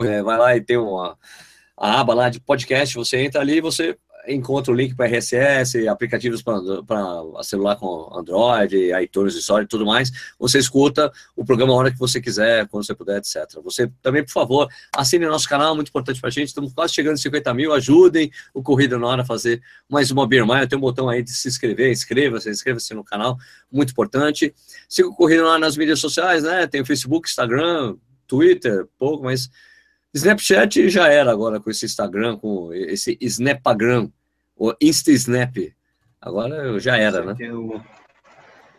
É, 0.00 0.22
vai 0.22 0.38
lá 0.38 0.56
e 0.56 0.60
tem 0.60 0.76
uma 0.76 1.16
a 1.76 2.00
aba 2.00 2.14
lá 2.14 2.28
de 2.28 2.40
podcast, 2.40 2.94
você 2.94 3.18
entra 3.18 3.40
ali 3.40 3.56
e 3.56 3.60
você 3.60 3.98
encontra 4.28 4.72
o 4.72 4.76
link 4.76 4.94
para 4.94 5.06
RSS, 5.06 5.86
aplicativos 5.88 6.42
para 6.42 7.42
celular 7.42 7.76
com 7.76 8.10
Android, 8.12 8.92
iTunes, 9.02 9.34
Store 9.34 9.64
e 9.64 9.66
tudo 9.66 9.84
mais. 9.84 10.10
Você 10.38 10.58
escuta 10.58 11.12
o 11.36 11.44
programa 11.44 11.72
a 11.72 11.76
hora 11.76 11.90
que 11.90 11.98
você 11.98 12.20
quiser, 12.20 12.66
quando 12.68 12.86
você 12.86 12.94
puder, 12.94 13.18
etc. 13.18 13.60
Você 13.62 13.90
também, 14.02 14.24
por 14.24 14.32
favor, 14.32 14.68
assine 14.94 15.26
nosso 15.26 15.48
canal, 15.48 15.74
muito 15.74 15.88
importante 15.88 16.20
para 16.20 16.28
a 16.28 16.32
gente. 16.32 16.48
Estamos 16.48 16.72
quase 16.72 16.94
chegando 16.94 17.14
a 17.14 17.18
50 17.18 17.54
mil. 17.54 17.72
Ajudem 17.72 18.30
o 18.52 18.62
Corrida 18.62 18.98
na 18.98 19.06
Hora 19.06 19.22
a 19.22 19.24
fazer 19.24 19.62
mais 19.88 20.10
uma 20.10 20.26
Mile. 20.46 20.66
Tem 20.66 20.78
um 20.78 20.80
botão 20.80 21.08
aí 21.08 21.22
de 21.22 21.30
se 21.30 21.48
inscrever, 21.48 21.90
inscreva-se, 21.90 22.50
inscreva-se 22.50 22.94
no 22.94 23.04
canal, 23.04 23.36
muito 23.70 23.94
na 23.94 24.32
Siga 24.88 25.08
o 25.08 25.14
Corrida 25.14 25.44
lá 25.44 25.58
nas 25.58 25.76
mídias 25.76 26.00
sociais, 26.00 26.42
né? 26.42 26.66
Tem 26.66 26.80
o 26.80 26.86
Facebook, 26.86 27.28
Instagram, 27.28 27.96
Twitter, 28.26 28.86
pouco, 28.98 29.24
mas 29.24 29.50
Snapchat 30.14 30.88
já 30.88 31.08
era 31.08 31.32
agora 31.32 31.58
com 31.58 31.68
esse 31.68 31.84
Instagram, 31.84 32.36
com 32.36 32.72
esse 32.72 33.18
Snapagram, 33.20 34.08
o 34.56 34.72
Insta 34.80 35.10
Snap. 35.10 35.56
Agora 36.20 36.78
já 36.78 36.96
era, 36.96 37.24
né? 37.24 37.34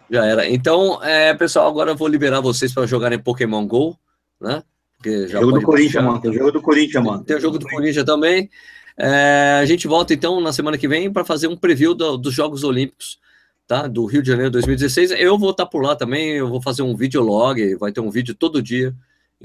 Já 0.09 0.25
era. 0.25 0.49
Então, 0.49 1.03
é, 1.03 1.33
pessoal, 1.33 1.67
agora 1.67 1.91
eu 1.91 1.95
vou 1.95 2.07
liberar 2.07 2.39
vocês 2.39 2.73
para 2.73 2.87
jogarem 2.87 3.19
Pokémon 3.19 3.67
GO, 3.67 3.99
né? 4.39 4.63
Porque 4.95 5.27
já 5.27 5.41
jogo 5.41 5.59
do 5.59 5.61
Corinthians, 5.61 6.03
mano. 6.05 6.21
Tem 6.21 6.31
o 6.31 6.33
jogo 6.33 6.51
do 6.51 6.61
Corinthians, 6.61 7.03
mano. 7.03 7.23
Tem 7.23 7.35
o 7.35 7.41
jogo 7.41 7.59
do 7.59 7.67
Corinthians 7.67 8.05
também. 8.05 8.49
É, 8.97 9.59
a 9.61 9.65
gente 9.65 9.89
volta 9.89 10.13
então 10.13 10.39
na 10.39 10.53
semana 10.53 10.77
que 10.77 10.87
vem 10.87 11.11
para 11.11 11.25
fazer 11.25 11.47
um 11.47 11.57
preview 11.57 11.93
do, 11.93 12.17
dos 12.17 12.33
Jogos 12.33 12.63
Olímpicos, 12.63 13.19
tá? 13.67 13.87
Do 13.87 14.05
Rio 14.05 14.21
de 14.21 14.29
Janeiro 14.29 14.51
2016. 14.51 15.11
Eu 15.11 15.37
vou 15.37 15.51
estar 15.51 15.65
por 15.65 15.83
lá 15.83 15.97
também, 15.97 16.29
eu 16.37 16.47
vou 16.47 16.61
fazer 16.61 16.81
um 16.81 16.95
videolog, 16.95 17.75
vai 17.75 17.91
ter 17.91 17.99
um 17.99 18.09
vídeo 18.09 18.33
todo 18.33 18.61
dia 18.61 18.95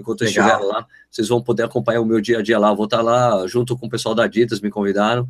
enquanto 0.01 0.22
eu 0.22 0.27
estiver 0.27 0.56
lá. 0.59 0.86
Vocês 1.10 1.28
vão 1.28 1.43
poder 1.43 1.62
acompanhar 1.62 2.01
o 2.01 2.05
meu 2.05 2.20
dia 2.20 2.39
a 2.39 2.43
dia 2.43 2.59
lá. 2.59 2.72
vou 2.74 2.86
estar 2.86 3.02
lá 3.02 3.47
junto 3.47 3.77
com 3.77 3.86
o 3.86 3.90
pessoal 3.90 4.14
da 4.14 4.24
Adidas, 4.24 4.60
me 4.60 4.70
convidaram. 4.70 5.28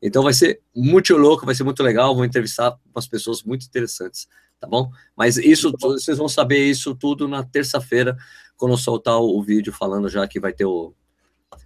Então 0.00 0.22
vai 0.22 0.32
ser 0.32 0.60
muito 0.74 1.16
louco, 1.16 1.46
vai 1.46 1.54
ser 1.54 1.64
muito 1.64 1.82
legal. 1.82 2.14
Vou 2.14 2.24
entrevistar 2.24 2.76
umas 2.94 3.06
pessoas 3.06 3.42
muito 3.42 3.66
interessantes 3.66 4.28
tá 4.62 4.68
bom? 4.68 4.92
Mas 5.16 5.36
isso, 5.38 5.72
vocês 5.80 6.16
vão 6.16 6.28
saber 6.28 6.64
isso 6.64 6.94
tudo 6.94 7.26
na 7.26 7.42
terça-feira, 7.42 8.16
quando 8.56 8.70
eu 8.70 8.78
soltar 8.78 9.18
o, 9.18 9.36
o, 9.36 9.42
vídeo 9.42 9.72
falando 9.72 10.08
já 10.08 10.24
que 10.28 10.38
vai 10.38 10.52
ter 10.52 10.64
o, 10.64 10.94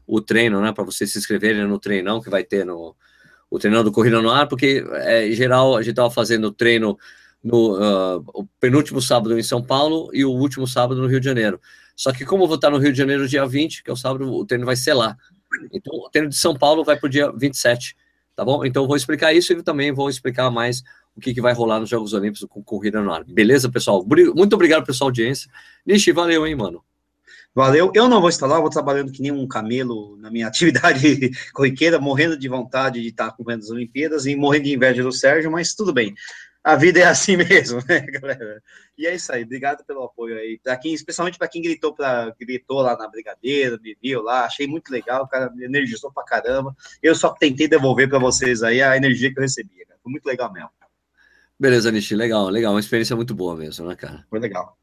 o 0.06 0.18
treino, 0.18 0.62
né? 0.62 0.73
Para 0.73 0.82
vocês 0.82 1.12
se 1.12 1.18
inscreverem 1.18 1.66
no 1.66 1.78
treinão 1.78 2.23
que 2.23 2.31
vai 2.31 2.43
ter 2.43 2.64
no 2.64 2.97
o 3.51 3.59
treinão 3.59 3.85
do 3.85 3.93
Corrida 3.93 4.20
no 4.20 4.31
Ar, 4.31 4.48
porque 4.48 4.85
é, 4.93 5.28
em 5.28 5.32
geral 5.32 5.77
a 5.77 5.82
gente 5.82 5.90
estava 5.90 6.10
fazendo 6.10 6.51
treino 6.51 6.98
no 7.44 7.77
uh, 7.77 8.24
o 8.35 8.47
penúltimo 8.59 9.01
sábado 9.01 9.39
em 9.39 9.43
São 9.43 9.62
Paulo 9.62 10.10
e 10.12 10.24
o 10.24 10.31
último 10.31 10.66
sábado 10.66 11.01
no 11.01 11.06
Rio 11.06 11.20
de 11.20 11.27
Janeiro. 11.27 11.60
Só 11.97 12.12
que 12.12 12.24
como 12.24 12.44
eu 12.44 12.47
vou 12.47 12.56
estar 12.56 12.70
no 12.70 12.77
Rio 12.77 12.93
de 12.93 12.98
Janeiro 12.98 13.27
dia 13.27 13.47
20, 13.47 13.82
que 13.82 13.90
é 13.90 13.93
o 13.93 13.97
sábado, 13.97 14.31
o 14.31 14.44
treino 14.44 14.66
vai 14.66 14.77
ser 14.77 14.93
lá. 14.93 15.16
Então 15.73 15.94
o 15.94 16.10
treino 16.10 16.28
de 16.28 16.36
São 16.36 16.55
Paulo 16.55 16.85
vai 16.85 16.97
para 16.97 17.06
o 17.06 17.10
dia 17.10 17.32
27, 17.32 17.97
tá 18.36 18.44
bom? 18.44 18.64
Então 18.64 18.82
eu 18.82 18.86
vou 18.86 18.97
explicar 18.97 19.32
isso 19.32 19.55
e 19.55 19.62
também 19.62 19.90
vou 19.93 20.10
explicar 20.10 20.51
mais 20.51 20.82
o 21.16 21.20
que, 21.20 21.32
que 21.32 21.40
vai 21.40 21.55
rolar 21.55 21.81
nos 21.81 21.89
Jogos 21.89 22.12
Olímpicos 22.12 22.47
com 22.48 22.62
Corrida 22.62 23.01
no 23.01 23.10
Ar. 23.10 23.24
Beleza, 23.24 23.70
pessoal? 23.70 24.05
Muito 24.35 24.52
obrigado 24.52 24.85
pela 24.85 24.97
sua 24.97 25.06
audiência. 25.06 25.51
Nishi, 25.86 26.12
valeu, 26.12 26.47
hein, 26.47 26.55
mano? 26.55 26.85
Valeu. 27.55 27.90
Eu 27.94 28.06
não 28.06 28.20
vou 28.20 28.28
estar 28.28 28.47
lá, 28.47 28.60
vou 28.60 28.68
trabalhando 28.68 29.10
que 29.10 29.23
nem 29.23 29.32
um 29.32 29.48
camelo 29.48 30.14
na 30.18 30.31
minha 30.31 30.47
atividade 30.47 31.31
corriqueira, 31.55 31.98
morrendo 31.98 32.39
de 32.39 32.47
vontade 32.48 33.01
de 33.01 33.09
estar 33.09 33.28
acompanhando 33.28 33.62
as 33.62 33.70
Olimpíadas 33.70 34.27
e 34.27 34.36
morrendo 34.36 34.64
de 34.64 34.74
inveja 34.74 35.02
do 35.02 35.10
Sérgio, 35.10 35.51
mas 35.51 35.74
tudo 35.74 35.90
bem. 35.90 36.14
A 36.67 36.75
vida 36.75 36.99
é 36.99 37.05
assim 37.05 37.37
mesmo, 37.39 37.79
né, 37.89 38.01
galera? 38.01 38.61
E 38.99 39.07
é 39.07 39.15
isso 39.15 39.33
aí. 39.33 39.45
Obrigado 39.45 39.85
pelo 39.85 40.03
apoio 40.03 40.37
aí. 40.37 40.59
Pra 40.59 40.77
quem, 40.77 40.93
especialmente 40.93 41.39
para 41.39 41.47
quem 41.47 41.63
gritou, 41.63 41.95
pra, 41.95 42.35
gritou 42.41 42.81
lá 42.81 42.99
na 42.99 43.07
Brigadeira, 43.07 43.79
me 43.81 43.97
viu 44.03 44.21
lá, 44.21 44.47
achei 44.47 44.67
muito 44.67 44.91
legal, 44.91 45.23
o 45.23 45.29
cara 45.29 45.49
me 45.49 45.65
energizou 45.65 46.11
pra 46.11 46.25
caramba. 46.25 46.77
Eu 47.01 47.15
só 47.15 47.33
tentei 47.33 47.69
devolver 47.69 48.09
para 48.09 48.19
vocês 48.19 48.65
aí 48.65 48.83
a 48.83 48.97
energia 48.97 49.33
que 49.33 49.39
eu 49.39 49.43
recebia, 49.43 49.87
cara. 49.87 50.01
Foi 50.03 50.11
muito 50.11 50.27
legal 50.27 50.53
mesmo. 50.53 50.69
Beleza, 51.57 51.93
Nishi, 51.93 52.17
legal, 52.17 52.49
legal. 52.49 52.73
Uma 52.73 52.81
experiência 52.81 53.15
muito 53.15 53.33
boa 53.33 53.55
mesmo, 53.55 53.87
né, 53.87 53.95
cara? 53.95 54.27
Foi 54.29 54.41
legal. 54.41 54.77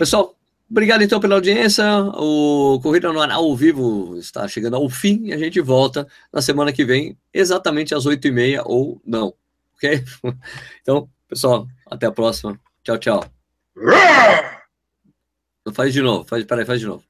Pessoal, 0.00 0.34
Obrigado 0.68 1.02
então 1.02 1.20
pela 1.20 1.36
audiência. 1.36 1.84
O 2.16 2.78
Corrida 2.82 3.10
no 3.12 3.22
Ar 3.22 3.30
ao 3.30 3.56
vivo 3.56 4.18
está 4.18 4.46
chegando 4.48 4.74
ao 4.74 4.90
fim 4.90 5.26
e 5.26 5.32
a 5.32 5.38
gente 5.38 5.60
volta 5.60 6.06
na 6.30 6.42
semana 6.42 6.72
que 6.72 6.84
vem, 6.84 7.16
exatamente 7.32 7.94
às 7.94 8.04
oito 8.04 8.26
e 8.26 8.30
meia 8.32 8.62
ou 8.66 9.00
não. 9.06 9.32
Ok? 9.78 10.04
Então, 10.82 11.08
pessoal, 11.28 11.66
até 11.90 12.06
a 12.06 12.12
próxima. 12.12 12.58
Tchau, 12.82 12.98
tchau. 12.98 13.24
Faz 15.72 15.92
de 15.92 16.02
novo. 16.02 16.24
Faz, 16.24 16.44
peraí, 16.44 16.64
faz 16.64 16.80
de 16.80 16.86
novo. 16.86 17.04